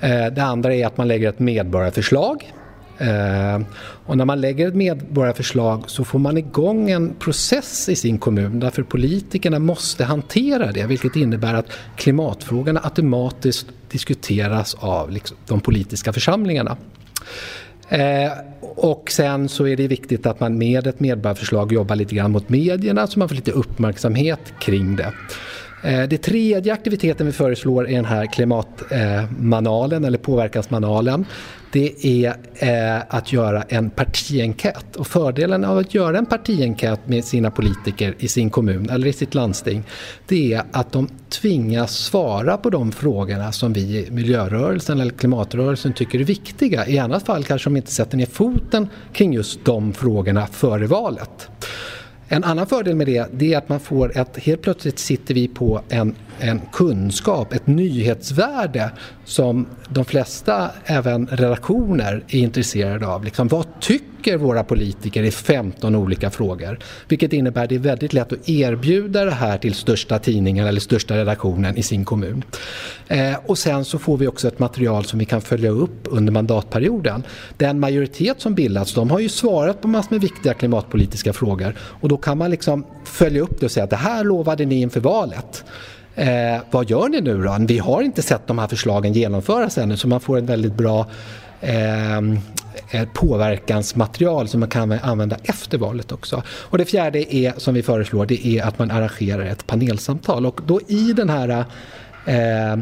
Eh, 0.01 0.27
det 0.27 0.43
andra 0.43 0.75
är 0.75 0.87
att 0.87 0.97
man 0.97 1.09
lägger 1.09 1.29
ett 1.29 1.39
medborgarförslag. 1.39 2.53
Eh, 2.99 3.61
och 4.07 4.17
när 4.17 4.25
man 4.25 4.41
lägger 4.41 4.69
ett 4.69 4.75
medborgarförslag 4.75 5.83
så 5.87 6.05
får 6.05 6.19
man 6.19 6.39
igång 6.39 6.91
en 6.91 7.15
process 7.15 7.89
i 7.89 7.97
sin 7.97 8.19
kommun 8.19 8.61
därför 8.61 8.83
politikerna 8.83 9.59
måste 9.59 10.05
hantera 10.05 10.73
det 10.73 10.87
vilket 10.87 11.17
innebär 11.17 11.55
att 11.55 11.73
klimatfrågorna 11.97 12.81
automatiskt 12.85 13.67
diskuteras 13.89 14.75
av 14.75 15.11
liksom 15.11 15.37
de 15.47 15.61
politiska 15.61 16.13
församlingarna. 16.13 16.77
Eh, 17.89 18.33
och 18.61 19.11
sen 19.11 19.49
så 19.49 19.67
är 19.67 19.77
det 19.77 19.89
viktigt 19.89 20.27
att 20.27 20.41
man 20.41 20.59
med 20.59 20.87
ett 20.87 21.01
medborgarförslag 21.01 21.73
jobbar 21.73 21.97
lite 21.97 22.15
grann 22.15 22.31
mot 22.31 22.49
medierna 22.49 23.07
så 23.07 23.19
man 23.19 23.29
får 23.29 23.37
lite 23.37 23.53
uppmärksamhet 23.53 24.41
kring 24.61 24.97
det. 24.97 25.13
Eh, 25.83 26.03
det 26.03 26.19
tredje 26.19 26.73
aktiviteten 26.73 27.27
vi 27.27 27.33
föreslår 27.33 27.89
i 27.89 27.95
den 27.95 28.05
här 28.05 28.27
klimatmanalen 28.27 30.05
eh, 30.05 30.09
eller 30.09 30.19
påverkansmanalen 30.19 31.27
det 31.73 32.07
är 32.07 32.37
eh, 32.55 33.03
att 33.09 33.33
göra 33.33 33.63
en 33.63 33.91
partienkät. 33.91 34.97
Och 34.97 35.07
fördelen 35.07 35.65
av 35.65 35.79
att 35.79 35.95
göra 35.95 36.19
en 36.19 36.27
partienkät 36.27 37.09
med 37.09 37.25
sina 37.25 37.51
politiker 37.51 38.15
i 38.19 38.29
sin 38.29 38.51
kommun 38.51 38.91
eller 38.91 39.07
i 39.07 39.13
sitt 39.13 39.35
landsting 39.35 39.83
det 40.27 40.53
är 40.53 40.63
att 40.73 40.93
de 40.93 41.09
tvingas 41.29 41.97
svara 41.97 42.57
på 42.57 42.71
de 42.71 42.93
frågorna 42.93 43.53
som 43.53 43.73
vi 43.73 43.81
i 43.81 44.11
miljörörelsen 44.11 45.01
eller 45.01 45.13
klimatrörelsen 45.13 45.93
tycker 45.93 46.21
är 46.21 46.25
viktiga. 46.25 46.87
I 46.87 46.99
annat 46.99 47.27
fall 47.27 47.45
kanske 47.45 47.71
de 47.71 47.77
inte 47.77 47.91
sätter 47.91 48.17
ner 48.17 48.27
foten 48.27 48.89
kring 49.13 49.33
just 49.33 49.65
de 49.65 49.93
frågorna 49.93 50.47
före 50.47 50.87
valet. 50.87 51.49
En 52.29 52.45
annan 52.45 52.67
fördel 52.67 52.97
med 52.97 53.07
det, 53.07 53.27
det 53.33 53.55
är 53.55 53.59
att 53.59 53.69
man 53.69 53.81
får 53.81 54.19
ett, 54.19 54.39
helt 54.39 54.63
plötsligt 54.63 54.99
sitter 54.99 55.35
vi 55.35 55.49
på 55.49 55.81
en, 55.89 56.15
en 56.41 56.61
kunskap, 56.73 57.53
ett 57.53 57.67
nyhetsvärde 57.67 58.91
som 59.25 59.67
de 59.89 60.05
flesta, 60.05 60.71
även 60.85 61.27
redaktioner, 61.27 62.25
är 62.29 62.39
intresserade 62.39 63.07
av. 63.07 63.25
Liksom, 63.25 63.49
vad 63.49 63.81
tycker 63.81 64.37
våra 64.37 64.65
politiker 64.65 65.23
i 65.23 65.31
15 65.31 65.95
olika 65.95 66.31
frågor? 66.31 66.79
Vilket 67.09 67.33
innebär 67.33 67.63
att 67.63 67.69
det 67.69 67.75
är 67.75 67.79
väldigt 67.79 68.13
lätt 68.13 68.33
att 68.33 68.49
erbjuda 68.49 69.25
det 69.25 69.31
här 69.31 69.59
till 69.59 69.75
största 69.75 70.19
tidningen 70.19 70.67
eller 70.67 70.81
största 70.81 71.17
redaktionen 71.17 71.77
i 71.77 71.83
sin 71.83 72.05
kommun. 72.05 72.45
Eh, 73.09 73.35
och 73.47 73.59
sen 73.59 73.85
så 73.85 73.99
får 73.99 74.17
vi 74.17 74.27
också 74.27 74.49
ett 74.49 74.59
material 74.59 75.05
som 75.05 75.19
vi 75.19 75.25
kan 75.25 75.41
följa 75.41 75.71
upp 75.71 76.01
under 76.05 76.33
mandatperioden. 76.33 77.23
Den 77.57 77.81
majoritet 77.81 78.41
som 78.41 78.55
bildats, 78.55 78.95
de 78.95 79.11
har 79.11 79.19
ju 79.19 79.29
svarat 79.29 79.81
på 79.81 79.89
massor 79.89 80.11
med 80.11 80.21
viktiga 80.21 80.55
klimatpolitiska 80.55 81.33
frågor 81.33 81.75
och 81.79 82.09
då 82.09 82.17
kan 82.17 82.39
man 82.39 82.51
liksom 82.51 82.87
följa 83.05 83.43
upp 83.43 83.61
det 83.61 83.67
och 83.67 83.73
säga 83.73 83.85
att 83.85 83.91
det 83.91 83.97
här 83.97 84.25
lovade 84.25 84.65
ni 84.67 84.81
inför 84.81 85.01
valet. 85.01 85.65
Eh, 86.17 86.61
vad 86.71 86.91
gör 86.91 87.09
ni 87.09 87.21
nu 87.21 87.43
då? 87.43 87.57
Vi 87.61 87.79
har 87.79 88.03
inte 88.03 88.23
sett 88.23 88.47
de 88.47 88.59
här 88.59 88.69
förslagen 88.69 89.13
genomföras 89.13 89.79
ännu 89.79 89.97
så 89.97 90.09
man 90.09 90.21
får 90.21 90.39
ett 90.39 90.45
väldigt 90.45 90.75
bra 90.75 91.07
eh, 91.61 92.17
eh, 92.17 93.09
påverkansmaterial 93.15 94.49
som 94.49 94.61
man 94.61 94.69
kan 94.69 94.93
använda 94.93 95.37
efter 95.43 95.79
valet 95.79 96.13
också. 96.13 96.43
Och 96.49 96.79
det 96.79 96.85
fjärde 96.85 97.35
är, 97.35 97.53
som 97.57 97.75
vi 97.75 97.83
föreslår, 97.83 98.27
det 98.27 98.47
är 98.47 98.63
att 98.63 98.79
man 98.79 98.91
arrangerar 98.91 99.45
ett 99.45 99.67
panelsamtal. 99.67 100.47
Och 100.47 100.61
då 100.67 100.81
i 100.89 101.13
den 101.13 101.31
här 101.31 101.67
Eh, 102.27 102.77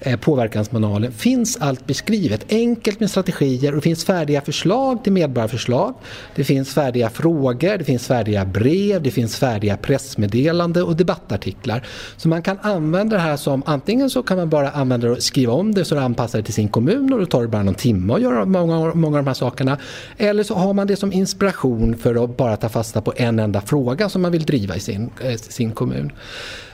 Eh, 0.00 0.16
påverkansmanualen 0.16 1.12
finns 1.12 1.56
allt 1.60 1.86
beskrivet, 1.86 2.52
enkelt 2.52 3.00
med 3.00 3.10
strategier 3.10 3.70
och 3.70 3.76
det 3.76 3.82
finns 3.82 4.04
färdiga 4.04 4.40
förslag 4.40 5.04
till 5.04 5.12
medborgarförslag. 5.12 5.94
Det 6.34 6.44
finns 6.44 6.74
färdiga 6.74 7.10
frågor, 7.10 7.78
det 7.78 7.84
finns 7.84 8.06
färdiga 8.06 8.44
brev, 8.44 9.02
det 9.02 9.10
finns 9.10 9.36
färdiga 9.36 9.76
pressmeddelande 9.76 10.82
och 10.82 10.96
debattartiklar. 10.96 11.86
Så 12.16 12.28
man 12.28 12.42
kan 12.42 12.58
använda 12.62 13.16
det 13.16 13.22
här 13.22 13.36
som, 13.36 13.62
antingen 13.66 14.10
så 14.10 14.22
kan 14.22 14.36
man 14.36 14.48
bara 14.48 14.70
använda 14.70 15.06
det 15.06 15.12
och 15.12 15.22
skriva 15.22 15.52
om 15.52 15.74
det 15.74 15.84
så 15.84 15.94
det 15.94 16.02
anpassar 16.02 16.38
det 16.38 16.44
till 16.44 16.54
sin 16.54 16.68
kommun 16.68 17.12
och 17.12 17.18
då 17.18 17.26
tar 17.26 17.42
det 17.42 17.48
bara 17.48 17.62
någon 17.62 17.74
timme 17.74 18.12
att 18.12 18.22
göra 18.22 18.44
många, 18.44 18.94
många 18.94 19.18
av 19.18 19.24
de 19.24 19.28
här 19.28 19.34
sakerna. 19.34 19.78
Eller 20.16 20.42
så 20.42 20.54
har 20.54 20.72
man 20.74 20.86
det 20.86 20.96
som 20.96 21.12
inspiration 21.12 21.96
för 21.96 22.24
att 22.24 22.36
bara 22.36 22.56
ta 22.56 22.68
fasta 22.68 23.00
på 23.00 23.12
en 23.16 23.38
enda 23.38 23.60
fråga 23.60 24.08
som 24.08 24.22
man 24.22 24.32
vill 24.32 24.44
driva 24.44 24.76
i 24.76 24.80
sin, 24.80 25.10
eh, 25.20 25.36
sin 25.36 25.72
kommun. 25.72 26.12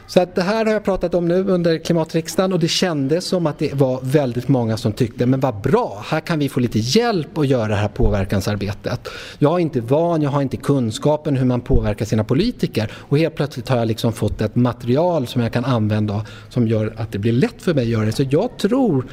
Så 0.07 0.21
att 0.21 0.35
det 0.35 0.43
här 0.43 0.65
har 0.65 0.73
jag 0.73 0.85
pratat 0.85 1.15
om 1.15 1.29
nu 1.29 1.45
under 1.45 1.79
klimatriksdagen 1.79 2.53
och 2.53 2.61
det 2.61 2.69
kändes 2.69 3.25
som 3.25 3.47
att 3.47 3.59
det 3.59 3.75
var 3.75 4.01
väldigt 4.03 4.49
många 4.49 4.77
som 4.77 4.93
tyckte 4.93 5.27
men 5.27 5.41
vad 5.41 5.61
bra, 5.61 6.05
här 6.07 6.21
kan 6.21 6.39
vi 6.39 6.49
få 6.49 6.61
lite 6.61 6.79
hjälp 6.79 7.39
att 7.39 7.47
göra 7.47 7.69
det 7.69 7.75
här 7.75 7.89
påverkansarbetet. 7.89 9.09
Jag 9.39 9.55
är 9.55 9.59
inte 9.59 9.81
van, 9.81 10.23
jag 10.23 10.31
har 10.31 10.43
inte 10.43 10.57
kunskapen 10.57 11.37
hur 11.37 11.47
man 11.47 11.61
påverkar 11.61 12.05
sina 12.05 12.25
politiker 12.25 12.93
och 12.97 13.19
helt 13.19 13.35
plötsligt 13.35 13.69
har 13.69 13.77
jag 13.77 13.89
liksom 13.89 14.13
fått 14.13 14.41
ett 14.41 14.55
material 14.55 15.27
som 15.27 15.43
jag 15.43 15.53
kan 15.53 15.65
använda 15.65 16.27
som 16.49 16.69
gör 16.69 16.95
att 16.97 17.13
det 17.13 17.19
blir 17.19 17.33
lätt 17.33 17.63
för 17.63 17.75
mig 17.75 17.83
att 17.83 17.89
göra 17.89 18.05
det. 18.05 18.13
Så 18.13 18.25
jag 18.31 18.59
tror 18.59 19.07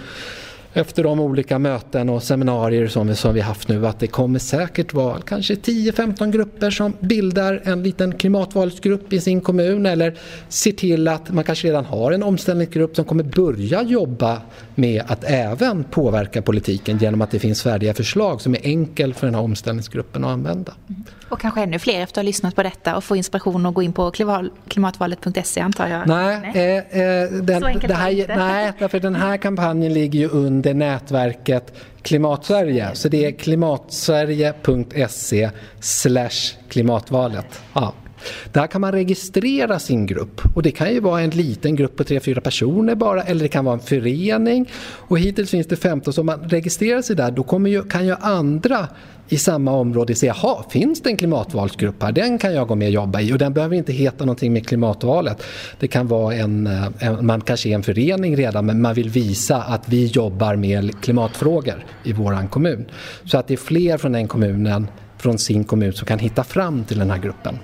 efter 0.73 1.03
de 1.03 1.19
olika 1.19 1.59
möten 1.59 2.09
och 2.09 2.23
seminarier 2.23 2.87
som 2.87 3.07
vi, 3.07 3.15
som 3.15 3.33
vi 3.33 3.41
haft 3.41 3.67
nu 3.67 3.87
att 3.87 3.99
det 3.99 4.07
kommer 4.07 4.39
säkert 4.39 4.93
vara 4.93 5.21
kanske 5.21 5.53
10-15 5.53 6.31
grupper 6.31 6.69
som 6.69 6.93
bildar 6.99 7.61
en 7.63 7.83
liten 7.83 8.17
klimatvalsgrupp 8.17 9.13
i 9.13 9.21
sin 9.21 9.41
kommun 9.41 9.85
eller 9.85 10.17
ser 10.49 10.71
till 10.71 11.07
att 11.07 11.29
man 11.29 11.43
kanske 11.43 11.67
redan 11.67 11.85
har 11.85 12.11
en 12.11 12.23
omställningsgrupp 12.23 12.95
som 12.95 13.05
kommer 13.05 13.23
börja 13.23 13.83
jobba 13.83 14.41
med 14.75 15.03
att 15.07 15.23
även 15.23 15.83
påverka 15.83 16.41
politiken 16.41 16.97
genom 16.97 17.21
att 17.21 17.31
det 17.31 17.39
finns 17.39 17.63
färdiga 17.63 17.93
förslag 17.93 18.41
som 18.41 18.55
är 18.55 18.59
enkel 18.63 19.13
för 19.13 19.27
den 19.27 19.35
här 19.35 19.41
omställningsgruppen 19.41 20.23
att 20.23 20.31
använda. 20.31 20.73
Och 21.29 21.39
kanske 21.39 21.61
ännu 21.61 21.79
fler 21.79 22.01
efter 22.01 22.13
att 22.13 22.15
ha 22.15 22.23
lyssnat 22.23 22.55
på 22.55 22.63
detta 22.63 22.95
och 22.95 23.03
få 23.03 23.15
inspiration 23.15 23.65
att 23.65 23.73
gå 23.73 23.83
in 23.83 23.93
på 23.93 24.11
klimatvalet.se 24.67 25.61
antar 25.61 25.87
jag? 25.87 26.07
Nej, 26.07 26.51
nej. 26.53 26.85
Eh, 26.91 27.01
eh, 27.01 27.31
den, 27.31 27.61
det 27.87 27.93
här, 27.93 28.37
nej 28.37 28.73
därför 28.79 28.99
den 28.99 29.15
här 29.15 29.37
kampanjen 29.37 29.93
ligger 29.93 30.19
ju 30.19 30.27
under 30.27 30.60
nätverket 30.61 31.73
Klimatsverige. 32.01 32.89
Så 32.93 33.09
det 33.09 33.25
är 33.25 33.31
klimatsverige.se 33.31 35.49
slash 35.79 36.57
klimatvalet. 36.69 37.61
Ja. 37.73 37.93
Där 38.51 38.67
kan 38.67 38.81
man 38.81 38.91
registrera 38.91 39.79
sin 39.79 40.05
grupp 40.05 40.41
och 40.55 40.63
det 40.63 40.71
kan 40.71 40.93
ju 40.93 40.99
vara 40.99 41.21
en 41.21 41.29
liten 41.29 41.75
grupp 41.75 41.95
på 41.95 42.03
3-4 42.03 42.39
personer 42.39 42.95
bara 42.95 43.23
eller 43.23 43.41
det 43.41 43.47
kan 43.47 43.65
vara 43.65 43.73
en 43.73 43.79
förening 43.79 44.69
och 44.81 45.19
hittills 45.19 45.51
finns 45.51 45.67
det 45.67 45.75
15 45.75 46.13
så 46.13 46.21
om 46.21 46.25
man 46.25 46.39
registrerar 46.39 47.01
sig 47.01 47.15
där 47.15 47.31
då 47.31 47.43
kommer 47.43 47.69
ju, 47.69 47.83
kan 47.83 48.05
ju 48.05 48.15
andra 48.21 48.87
i 49.31 49.37
samma 49.37 49.71
område 49.71 50.15
säga 50.15 50.35
jaha, 50.43 50.63
finns 50.69 51.01
det 51.01 51.09
en 51.09 51.17
klimatvalsgrupp 51.17 52.03
här? 52.03 52.11
Den 52.11 52.37
kan 52.37 52.53
jag 52.53 52.67
gå 52.67 52.75
med 52.75 52.87
och 52.87 52.93
jobba 52.93 53.21
i 53.21 53.33
och 53.33 53.37
den 53.37 53.53
behöver 53.53 53.75
inte 53.75 53.93
heta 53.93 54.25
någonting 54.25 54.53
med 54.53 54.67
klimatvalet. 54.67 55.43
Det 55.79 55.87
kan 55.87 56.07
vara 56.07 56.35
en, 56.35 56.67
en 56.99 57.25
man 57.25 57.41
kanske 57.41 57.69
är 57.69 57.75
en 57.75 57.83
förening 57.83 58.37
redan 58.37 58.65
men 58.65 58.81
man 58.81 58.93
vill 58.93 59.09
visa 59.09 59.61
att 59.61 59.89
vi 59.89 60.05
jobbar 60.05 60.55
med 60.55 61.01
klimatfrågor 61.01 61.85
i 62.03 62.13
våran 62.13 62.47
kommun. 62.47 62.85
Så 63.25 63.37
att 63.37 63.47
det 63.47 63.53
är 63.53 63.57
fler 63.57 63.97
från 63.97 64.11
den 64.11 64.27
kommunen 64.27 64.87
från 65.17 65.37
sin 65.37 65.63
kommun 65.63 65.93
som 65.93 66.05
kan 66.05 66.19
hitta 66.19 66.43
fram 66.43 66.83
till 66.83 66.99
den 66.99 67.11
här 67.11 67.17
gruppen. 67.17 67.59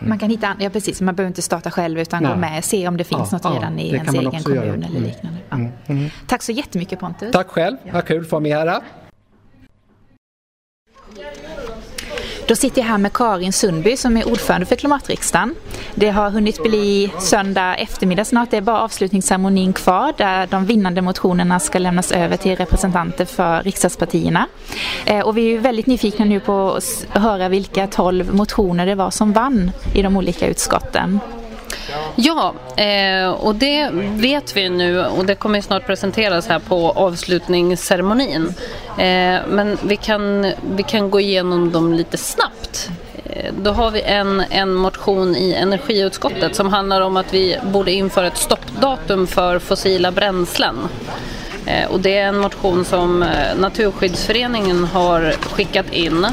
Man 0.00 0.18
kan 0.18 0.30
hitta, 0.30 0.56
ja 0.60 0.70
precis, 0.70 1.00
man 1.00 1.14
behöver 1.14 1.28
inte 1.28 1.42
starta 1.42 1.70
själv 1.70 1.98
utan 1.98 2.22
Nej. 2.22 2.32
gå 2.32 2.38
med, 2.38 2.64
se 2.64 2.88
om 2.88 2.96
det 2.96 3.04
finns 3.04 3.32
ja, 3.32 3.38
något 3.38 3.54
redan 3.56 3.78
ja, 3.78 3.84
i 3.84 3.88
ens 3.88 4.14
egen 4.14 4.42
kommun 4.42 4.56
göra. 4.56 4.74
eller 4.74 4.86
mm. 4.86 5.02
liknande. 5.02 5.38
Ja. 5.48 5.56
Mm. 5.56 5.72
Mm. 5.86 6.10
Tack 6.26 6.42
så 6.42 6.52
jättemycket 6.52 7.00
Pontus. 7.00 7.32
Tack 7.32 7.48
själv, 7.48 7.76
vad 7.92 8.04
kul 8.04 8.20
att 8.20 8.28
få 8.28 8.36
vara 8.36 8.42
med 8.42 8.56
här. 8.56 8.80
Då 12.48 12.56
sitter 12.56 12.80
jag 12.80 12.88
här 12.88 12.98
med 12.98 13.12
Karin 13.12 13.52
Sundby 13.52 13.96
som 13.96 14.16
är 14.16 14.28
ordförande 14.28 14.66
för 14.66 14.76
klimatriksdagen. 14.76 15.54
Det 15.94 16.10
har 16.10 16.30
hunnit 16.30 16.62
bli 16.62 17.12
söndag 17.18 17.74
eftermiddag 17.74 18.24
snart. 18.24 18.50
Det 18.50 18.56
är 18.56 18.60
bara 18.60 18.80
avslutningsceremonin 18.80 19.72
kvar 19.72 20.14
där 20.16 20.46
de 20.46 20.66
vinnande 20.66 21.02
motionerna 21.02 21.60
ska 21.60 21.78
lämnas 21.78 22.12
över 22.12 22.36
till 22.36 22.56
representanter 22.56 23.24
för 23.24 23.62
riksdagspartierna. 23.62 24.46
Eh, 25.06 25.20
och 25.20 25.36
vi 25.36 25.54
är 25.54 25.58
väldigt 25.58 25.86
nyfikna 25.86 26.24
nu 26.24 26.40
på 26.40 26.70
att 26.70 27.06
höra 27.22 27.48
vilka 27.48 27.86
tolv 27.86 28.34
motioner 28.34 28.86
det 28.86 28.94
var 28.94 29.10
som 29.10 29.32
vann 29.32 29.70
i 29.94 30.02
de 30.02 30.16
olika 30.16 30.46
utskotten. 30.46 31.20
Ja, 32.16 32.54
eh, 32.76 33.28
och 33.28 33.54
det 33.54 33.90
vet 33.92 34.56
vi 34.56 34.68
nu 34.68 35.04
och 35.04 35.26
det 35.26 35.34
kommer 35.34 35.60
snart 35.60 35.86
presenteras 35.86 36.48
här 36.48 36.58
på 36.58 36.90
avslutningsceremonin. 36.90 38.54
Eh, 38.98 39.40
men 39.48 39.78
vi 39.82 39.96
kan, 39.96 40.52
vi 40.76 40.82
kan 40.82 41.10
gå 41.10 41.20
igenom 41.20 41.72
dem 41.72 41.94
lite 41.94 42.16
snabbt. 42.16 42.90
Eh, 43.24 43.52
då 43.62 43.70
har 43.70 43.90
vi 43.90 44.02
en, 44.02 44.44
en 44.50 44.74
motion 44.74 45.36
i 45.36 45.52
energiutskottet 45.52 46.56
som 46.56 46.68
handlar 46.68 47.00
om 47.00 47.16
att 47.16 47.34
vi 47.34 47.58
borde 47.72 47.92
införa 47.92 48.26
ett 48.26 48.36
stoppdatum 48.36 49.26
för 49.26 49.58
fossila 49.58 50.10
bränslen. 50.10 50.88
Eh, 51.66 51.90
och 51.90 52.00
det 52.00 52.18
är 52.18 52.28
en 52.28 52.38
motion 52.38 52.84
som 52.84 53.22
eh, 53.22 53.56
Naturskyddsföreningen 53.56 54.84
har 54.84 55.32
skickat 55.32 55.92
in. 55.92 56.26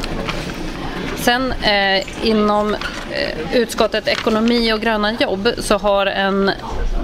Sen 1.24 1.52
eh, 1.52 2.26
inom 2.28 2.74
eh, 2.74 3.56
utskottet 3.56 4.08
ekonomi 4.08 4.72
och 4.72 4.80
gröna 4.80 5.12
jobb 5.12 5.48
så 5.58 5.78
har 5.78 6.06
en 6.06 6.50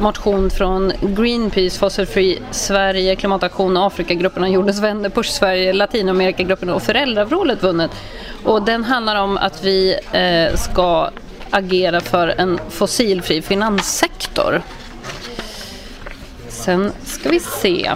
motion 0.01 0.51
från 0.51 0.93
Greenpeace, 1.01 1.79
Fossil 1.79 2.07
Free 2.07 2.39
Sverige, 2.51 3.17
Klimataktion, 3.17 3.77
Afrikagrupperna, 3.77 4.49
Jordens 4.49 4.81
vänner, 4.81 5.09
Push 5.09 5.31
Sverige, 5.31 5.73
Latinamerikagrupperna 5.73 6.75
och 6.75 6.83
Föräldravrålet 6.83 7.63
vunnit. 7.63 7.91
Och 8.45 8.63
den 8.63 8.85
handlar 8.85 9.17
om 9.17 9.37
att 9.37 9.65
vi 9.65 9.99
eh, 10.13 10.57
ska 10.57 11.11
agera 11.51 12.01
för 12.01 12.29
en 12.29 12.59
fossilfri 12.71 13.43
finanssektor. 13.43 14.63
Sen 16.49 16.93
ska 17.05 17.29
vi 17.29 17.41
se. 17.41 17.91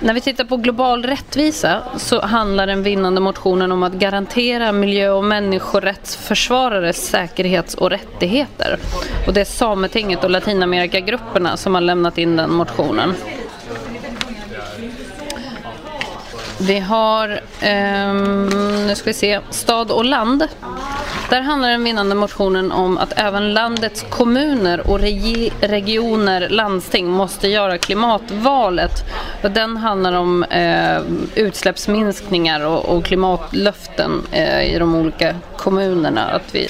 När 0.00 0.14
vi 0.14 0.20
tittar 0.20 0.44
på 0.44 0.56
global 0.56 1.02
rättvisa 1.02 1.82
så 1.96 2.20
handlar 2.20 2.66
den 2.66 2.82
vinnande 2.82 3.20
motionen 3.20 3.72
om 3.72 3.82
att 3.82 3.92
garantera 3.92 4.72
miljö 4.72 5.10
och 5.10 5.24
människorättsförsvarares 5.24 7.08
säkerhets 7.08 7.74
och 7.74 7.90
rättigheter. 7.90 8.78
Och 9.26 9.34
det 9.34 9.40
är 9.40 9.44
Sametinget 9.44 10.24
och 10.24 10.30
Latinamerikagrupperna 10.30 11.56
som 11.56 11.74
har 11.74 11.80
lämnat 11.80 12.18
in 12.18 12.36
den 12.36 12.52
motionen. 12.52 13.14
Vi 16.60 16.78
har, 16.78 17.28
eh, 17.60 18.14
nu 18.86 18.92
ska 18.94 19.04
vi 19.04 19.14
se, 19.14 19.40
Stad 19.50 19.90
och 19.90 20.04
land. 20.04 20.48
Där 21.30 21.40
handlar 21.40 21.70
den 21.70 21.84
vinnande 21.84 22.14
motionen 22.14 22.72
om 22.72 22.98
att 22.98 23.12
även 23.16 23.54
landets 23.54 24.04
kommuner 24.10 24.90
och 24.90 25.00
regi 25.00 25.52
regioner, 25.60 26.48
landsting 26.48 27.06
måste 27.10 27.48
göra 27.48 27.78
klimatvalet. 27.78 28.90
Och 29.42 29.50
den 29.50 29.76
handlar 29.76 30.12
om 30.12 30.42
eh, 30.42 31.00
utsläppsminskningar 31.34 32.66
och, 32.66 32.96
och 32.96 33.04
klimatlöften 33.04 34.22
eh, 34.32 34.74
i 34.74 34.78
de 34.78 34.94
olika 34.94 35.34
kommunerna. 35.56 36.24
Att 36.24 36.54
vi 36.54 36.68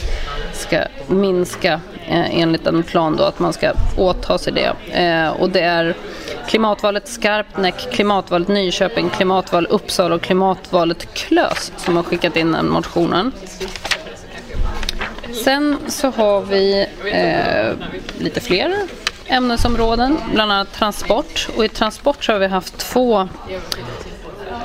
ska 0.52 0.80
minska 1.06 1.80
Eh, 2.08 2.40
enligt 2.40 2.66
en 2.66 2.82
plan 2.82 3.16
då 3.16 3.24
att 3.24 3.38
man 3.38 3.52
ska 3.52 3.72
åta 3.96 4.38
sig 4.38 4.52
det. 4.52 4.98
Eh, 5.02 5.28
och 5.28 5.50
det 5.50 5.60
är 5.60 5.94
klimatvalet 6.46 7.08
Skarpnäck, 7.08 7.92
klimatvalet 7.92 8.48
Nyköping, 8.48 9.10
klimatval 9.10 9.66
Uppsala 9.66 10.14
och 10.14 10.22
klimatvalet 10.22 11.14
Klös 11.14 11.72
som 11.76 11.96
har 11.96 12.02
skickat 12.02 12.36
in 12.36 12.52
den 12.52 12.68
motionen. 12.68 13.32
Sen 15.44 15.76
så 15.88 16.10
har 16.10 16.40
vi 16.40 16.86
eh, 17.12 17.88
lite 18.18 18.40
fler 18.40 18.74
ämnesområden, 19.26 20.18
bland 20.32 20.52
annat 20.52 20.72
transport. 20.72 21.48
Och 21.56 21.64
i 21.64 21.68
transport 21.68 22.24
så 22.24 22.32
har 22.32 22.38
vi 22.38 22.46
haft 22.46 22.78
två 22.78 23.28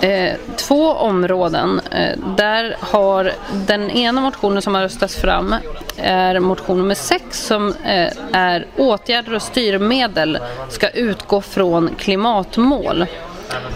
Eh, 0.04 0.34
två 0.56 0.94
områden. 0.94 1.82
Eh, 1.92 2.20
där 2.38 2.76
har 2.80 3.32
den 3.68 3.90
ena 3.90 4.22
motionen 4.22 4.62
som 4.62 4.76
har 4.76 4.82
röstats 4.82 5.16
fram 5.16 5.56
är 6.04 6.40
motion 6.40 6.78
nummer 6.78 6.96
6 6.96 7.46
som 7.46 7.68
eh, 7.68 8.12
är 8.32 8.68
åtgärder 8.78 9.34
och 9.34 9.42
styrmedel 9.42 10.40
ska 10.70 10.90
utgå 10.90 11.42
från 11.42 11.90
klimatmål. 11.98 13.06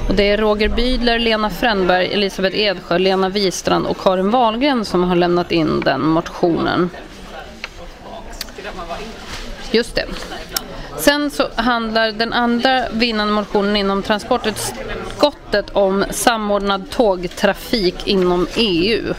Och 0.08 0.16
det 0.16 0.30
är 0.30 0.38
Roger 0.38 0.70
Bydler, 0.70 1.20
Lena 1.20 1.50
Frändberg, 1.50 2.14
Elisabeth 2.14 2.60
Edsjö, 2.60 2.98
Lena 2.98 3.30
Wistrand 3.30 3.86
och 3.86 3.98
Karin 3.98 4.32
Wahlgren 4.32 4.86
som 4.86 5.04
har 5.04 5.16
lämnat 5.16 5.52
in 5.52 5.80
den 5.80 6.02
motionen. 6.02 6.90
Just 9.72 9.96
det. 9.96 10.06
Sen 10.98 11.32
så 11.32 11.48
handlar 11.56 12.12
den 12.12 12.34
andra 12.34 12.90
vinnande 12.92 13.34
motionen 13.34 13.76
inom 13.76 14.04
transportutskottet 14.04 15.70
om 15.70 16.06
samordnad 16.10 16.90
tågtrafik 16.90 18.08
inom 18.08 18.48
EU. 18.56 19.14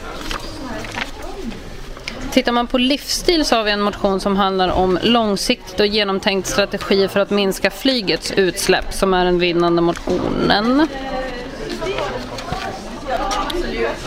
Tittar 2.33 2.53
man 2.53 2.67
på 2.67 2.79
livsstil 2.79 3.45
så 3.45 3.57
har 3.57 3.65
vi 3.65 3.71
en 3.71 3.81
motion 3.81 4.21
som 4.21 4.37
handlar 4.37 4.69
om 4.69 4.99
långsiktigt 5.03 5.81
och 5.81 5.87
genomtänkt 5.87 6.49
strategi 6.49 7.09
för 7.09 7.21
att 7.21 7.31
minska 7.31 7.71
flygets 7.71 8.33
utsläpp 8.33 8.93
som 8.93 9.15
är 9.15 9.25
den 9.25 9.39
vinnande 9.39 9.83
motionen. 9.83 10.89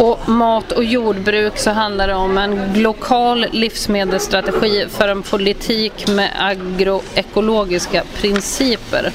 Och 0.02 0.30
mat 0.30 0.72
och 0.72 0.84
jordbruk 0.84 1.57
så 1.57 1.72
handlar 1.72 2.07
det 2.07 2.14
om 2.14 2.38
en 2.38 2.73
lokal 2.73 3.45
livsmedelsstrategi 3.52 4.86
för 4.90 5.07
en 5.07 5.23
politik 5.23 6.07
med 6.07 6.30
agroekologiska 6.40 8.03
principer. 8.15 9.11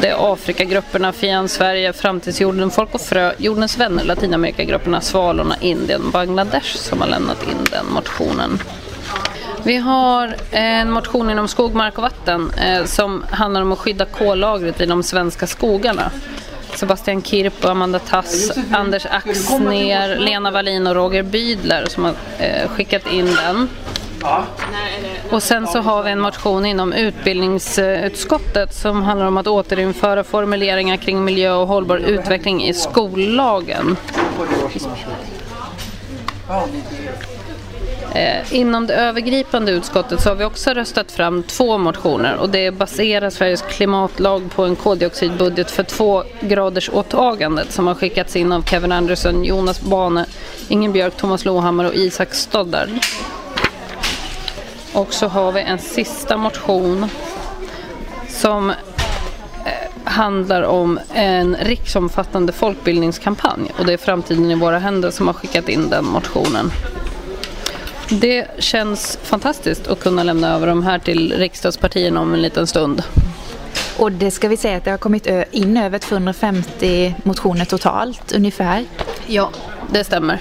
Det 0.00 0.08
är 0.08 0.32
Afrikagrupperna, 0.32 1.12
Fian 1.12 1.48
Sverige, 1.48 1.92
Framtidsjorden, 1.92 2.70
Folk 2.70 2.94
och 2.94 3.00
Frö, 3.00 3.32
Jordens 3.38 3.78
vänner, 3.78 4.04
Latinamerikagrupperna, 4.04 5.00
Svalorna, 5.00 5.56
Indien, 5.60 6.10
Bangladesh 6.10 6.76
som 6.76 7.00
har 7.00 7.08
lämnat 7.08 7.42
in 7.42 7.64
den 7.70 7.86
motionen. 7.86 8.58
Vi 9.62 9.76
har 9.76 10.36
en 10.50 10.90
motion 10.90 11.30
inom 11.30 11.48
skog, 11.48 11.74
mark 11.74 11.98
och 11.98 12.02
vatten 12.02 12.50
eh, 12.50 12.84
som 12.84 13.24
handlar 13.30 13.62
om 13.62 13.72
att 13.72 13.78
skydda 13.78 14.04
kollagret 14.04 14.80
i 14.80 14.86
de 14.86 15.02
svenska 15.02 15.46
skogarna. 15.46 16.10
Sebastian 16.74 17.22
Kirp 17.22 17.64
och 17.64 17.70
Amanda 17.70 17.98
Tass, 17.98 18.58
Anders 18.72 19.06
Axner, 19.06 20.16
Lena 20.16 20.50
Wallin 20.50 20.86
och 20.86 20.94
Roger 20.94 21.22
Bydler 21.22 21.86
som 21.88 22.04
har 22.04 22.14
eh, 22.38 22.68
skickat 22.68 23.12
in 23.12 23.26
den. 23.26 23.68
Och 25.30 25.42
sen 25.42 25.66
så 25.66 25.80
har 25.80 26.02
vi 26.02 26.10
en 26.10 26.20
motion 26.20 26.66
inom 26.66 26.92
utbildningsutskottet 26.92 28.74
som 28.74 29.02
handlar 29.02 29.26
om 29.26 29.36
att 29.36 29.46
återinföra 29.46 30.24
formuleringar 30.24 30.96
kring 30.96 31.24
miljö 31.24 31.52
och 31.52 31.66
hållbar 31.66 31.96
utveckling 31.96 32.64
i 32.64 32.74
skollagen. 32.74 33.96
Eh, 38.14 38.54
inom 38.54 38.86
det 38.86 38.94
övergripande 38.94 39.72
utskottet 39.72 40.20
så 40.20 40.28
har 40.28 40.36
vi 40.36 40.44
också 40.44 40.70
röstat 40.70 41.12
fram 41.12 41.42
två 41.42 41.78
motioner 41.78 42.36
och 42.36 42.50
det 42.50 42.70
baserar 42.70 43.30
Sveriges 43.30 43.62
klimatlag 43.62 44.50
på 44.54 44.64
en 44.64 44.76
koldioxidbudget 44.76 45.70
för 45.70 45.82
två 45.82 46.22
graders 46.40 46.90
åtagandet 46.92 47.72
som 47.72 47.86
har 47.86 47.94
skickats 47.94 48.36
in 48.36 48.52
av 48.52 48.62
Kevin 48.62 48.92
Anderson, 48.92 49.44
Jonas 49.44 49.80
Bane, 49.80 50.26
Ingen 50.68 50.92
Björk, 50.92 51.16
Thomas 51.16 51.44
Lohammar 51.44 51.84
och 51.84 51.94
Isak 51.94 52.34
Stoddard. 52.34 52.88
Och 54.92 55.14
så 55.14 55.28
har 55.28 55.52
vi 55.52 55.60
en 55.60 55.78
sista 55.78 56.36
motion 56.36 57.06
som 58.28 58.70
eh, 58.70 58.74
handlar 60.04 60.62
om 60.62 61.00
en 61.14 61.56
riksomfattande 61.56 62.52
folkbildningskampanj 62.52 63.72
och 63.78 63.86
det 63.86 63.92
är 63.92 63.96
Framtiden 63.96 64.50
i 64.50 64.54
våra 64.54 64.78
händer 64.78 65.10
som 65.10 65.26
har 65.26 65.34
skickat 65.34 65.68
in 65.68 65.90
den 65.90 66.04
motionen. 66.04 66.70
Det 68.20 68.46
känns 68.58 69.18
fantastiskt 69.22 69.86
att 69.86 70.00
kunna 70.00 70.22
lämna 70.22 70.54
över 70.54 70.66
de 70.66 70.82
här 70.82 70.98
till 70.98 71.32
riksdagspartierna 71.38 72.20
om 72.20 72.34
en 72.34 72.42
liten 72.42 72.66
stund. 72.66 73.02
Och 73.98 74.12
det 74.12 74.30
ska 74.30 74.48
vi 74.48 74.56
säga 74.56 74.76
att 74.76 74.84
det 74.84 74.90
har 74.90 74.98
kommit 74.98 75.26
in 75.50 75.76
över 75.76 75.98
250 75.98 77.14
motioner 77.22 77.64
totalt 77.64 78.32
ungefär. 78.32 78.84
Ja, 79.26 79.50
det 79.92 80.04
stämmer. 80.04 80.38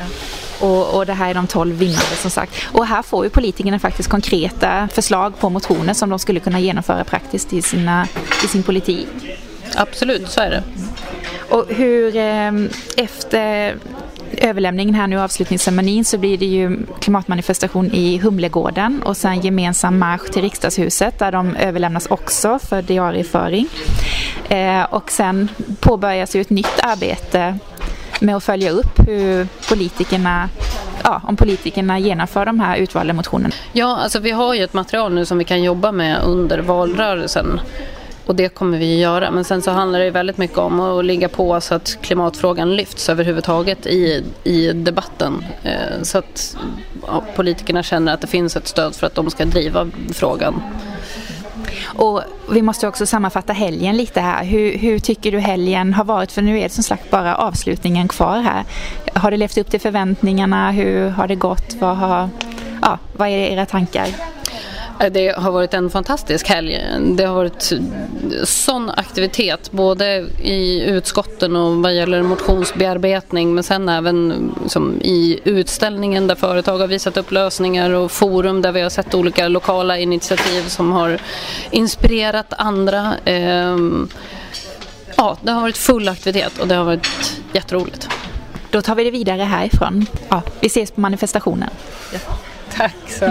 Och, 0.59 0.95
och, 0.95 1.05
det 1.05 1.13
här 1.13 1.29
är 1.29 1.33
de 1.33 1.47
12 1.47 1.75
vinnande 1.75 2.15
som 2.15 2.31
sagt. 2.31 2.53
Och 2.71 2.85
här 2.85 3.01
får 3.01 3.23
ju 3.23 3.29
politikerna 3.29 3.79
faktiskt 3.79 4.09
konkreta 4.09 4.87
förslag 4.93 5.39
på 5.39 5.49
motioner 5.49 5.93
som 5.93 6.09
de 6.09 6.19
skulle 6.19 6.39
kunna 6.39 6.59
genomföra 6.59 7.03
praktiskt 7.03 7.53
i, 7.53 7.61
sina, 7.61 8.07
i 8.43 8.47
sin 8.47 8.63
politik. 8.63 9.07
Absolut, 9.75 10.29
så 10.29 10.41
är 10.41 10.49
det. 10.49 10.63
Och 11.49 11.65
hur 11.69 12.15
eh, 12.15 12.51
efter 12.97 13.75
överlämningen 14.37 14.95
här 14.95 15.07
nu, 15.07 15.19
avslutningsceremonin, 15.19 16.05
så 16.05 16.17
blir 16.17 16.37
det 16.37 16.45
ju 16.45 16.79
klimatmanifestation 16.99 17.91
i 17.93 18.17
Humlegården 18.17 19.03
och 19.03 19.17
sen 19.17 19.41
gemensam 19.41 19.99
marsch 19.99 20.31
till 20.31 20.41
riksdagshuset 20.41 21.19
där 21.19 21.31
de 21.31 21.55
överlämnas 21.55 22.07
också 22.07 22.59
för 22.59 22.81
diarieföring. 22.81 23.67
Eh, 24.49 24.83
och 24.83 25.11
sen 25.11 25.49
påbörjas 25.79 26.35
ju 26.35 26.41
ett 26.41 26.49
nytt 26.49 26.79
arbete 26.83 27.59
med 28.19 28.35
att 28.35 28.43
följa 28.43 28.71
upp 28.71 28.99
hur 29.07 29.47
politikerna 29.69 30.49
ja, 31.03 31.21
om 31.23 31.35
politikerna 31.35 31.99
genomför 31.99 32.45
de 32.45 32.59
här 32.59 32.77
utvalda 32.77 33.13
motionerna? 33.13 33.53
Ja, 33.71 33.97
alltså 33.97 34.19
vi 34.19 34.31
har 34.31 34.53
ju 34.53 34.63
ett 34.63 34.73
material 34.73 35.13
nu 35.13 35.25
som 35.25 35.37
vi 35.37 35.43
kan 35.43 35.63
jobba 35.63 35.91
med 35.91 36.23
under 36.23 36.59
valrörelsen. 36.59 37.59
Och 38.25 38.35
det 38.35 38.49
kommer 38.49 38.77
vi 38.77 38.99
göra. 38.99 39.31
Men 39.31 39.43
sen 39.43 39.61
så 39.61 39.71
handlar 39.71 39.99
det 39.99 40.11
väldigt 40.11 40.37
mycket 40.37 40.57
om 40.57 40.79
att 40.79 41.05
ligga 41.05 41.29
på 41.29 41.61
så 41.61 41.75
att 41.75 41.97
klimatfrågan 42.01 42.75
lyfts 42.75 43.09
överhuvudtaget 43.09 43.85
i, 43.85 44.23
i 44.43 44.73
debatten. 44.73 45.45
Eh, 45.63 46.01
så 46.01 46.17
att 46.17 46.57
ja, 47.07 47.23
politikerna 47.35 47.83
känner 47.83 48.13
att 48.13 48.21
det 48.21 48.27
finns 48.27 48.55
ett 48.55 48.67
stöd 48.67 48.95
för 48.95 49.07
att 49.07 49.15
de 49.15 49.29
ska 49.29 49.45
driva 49.45 49.87
frågan. 50.13 50.61
Och 51.83 52.21
vi 52.51 52.61
måste 52.61 52.87
också 52.87 53.05
sammanfatta 53.05 53.53
helgen 53.53 53.97
lite 53.97 54.21
här. 54.21 54.43
Hur, 54.43 54.77
hur, 54.77 54.99
tycker 54.99 55.31
du 55.31 55.39
helgen 55.39 55.93
har 55.93 56.03
varit? 56.03 56.31
För 56.31 56.41
nu 56.41 56.59
är 56.59 56.63
det 56.63 56.69
som 56.69 56.83
sagt 56.83 57.11
bara 57.11 57.35
avslutningen 57.35 58.07
kvar 58.07 58.41
här. 58.41 58.63
Har 59.13 59.31
det 59.31 59.37
levt 59.37 59.57
upp 59.57 59.69
till 59.69 59.79
förväntningarna? 59.79 60.71
Hur 60.71 61.09
har 61.09 61.27
det 61.27 61.35
gått? 61.35 61.75
Vad, 61.79 61.97
har, 61.97 62.29
ja, 62.81 62.99
vad 63.13 63.27
är 63.27 63.31
era 63.31 63.65
tankar? 63.65 64.07
Eh, 64.99 65.11
det 65.11 65.37
har 65.37 65.51
varit 65.51 65.73
en 65.73 65.89
fantastisk 65.89 66.49
helg. 66.49 66.81
Det 67.17 67.25
har 67.25 67.35
varit 67.35 67.73
sån 68.43 68.89
aktivitet 68.89 69.71
både 69.71 70.25
i 70.43 70.83
utskotten 70.87 71.55
och 71.55 71.75
vad 71.75 71.95
gäller 71.95 72.23
motionsbearbetning 72.23 73.53
men 73.53 73.63
sen 73.63 73.89
även 73.89 74.51
som 74.67 75.01
i 75.01 75.39
utställningen 75.43 76.27
där 76.27 76.35
företag 76.35 76.77
har 76.77 76.87
visat 76.87 77.17
upp 77.17 77.31
lösningar 77.31 77.89
och 77.89 78.11
forum 78.11 78.61
där 78.61 78.71
vi 78.71 78.81
har 78.81 78.89
sett 78.89 79.15
olika 79.15 79.47
lokala 79.47 79.97
initiativ 79.97 80.67
som 80.67 80.91
har 80.91 81.19
inspirerat 81.71 82.53
andra. 82.57 83.13
Ehm, 83.25 84.09
ja, 85.17 85.37
det 85.41 85.51
har 85.51 85.61
varit 85.61 85.77
full 85.77 86.09
aktivitet 86.09 86.59
och 86.59 86.67
det 86.67 86.75
har 86.75 86.85
varit 86.85 87.41
jätteroligt. 87.53 88.09
Då 88.71 88.81
tar 88.81 88.95
vi 88.95 89.03
det 89.03 89.11
vidare 89.11 89.41
härifrån. 89.41 90.05
Ja, 90.29 90.41
vi 90.59 90.67
ses 90.67 90.91
på 90.91 91.01
manifestationen. 91.01 91.69
Ja. 92.13 92.19
Tack 92.75 92.95
så 93.07 93.25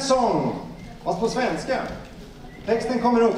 Climate 0.00 0.20
Song, 0.20 0.52
fast 1.04 1.20
på 1.20 1.28
svenska. 1.28 1.82
Texten 2.66 2.98
kommer 2.98 3.20
upp. 3.20 3.36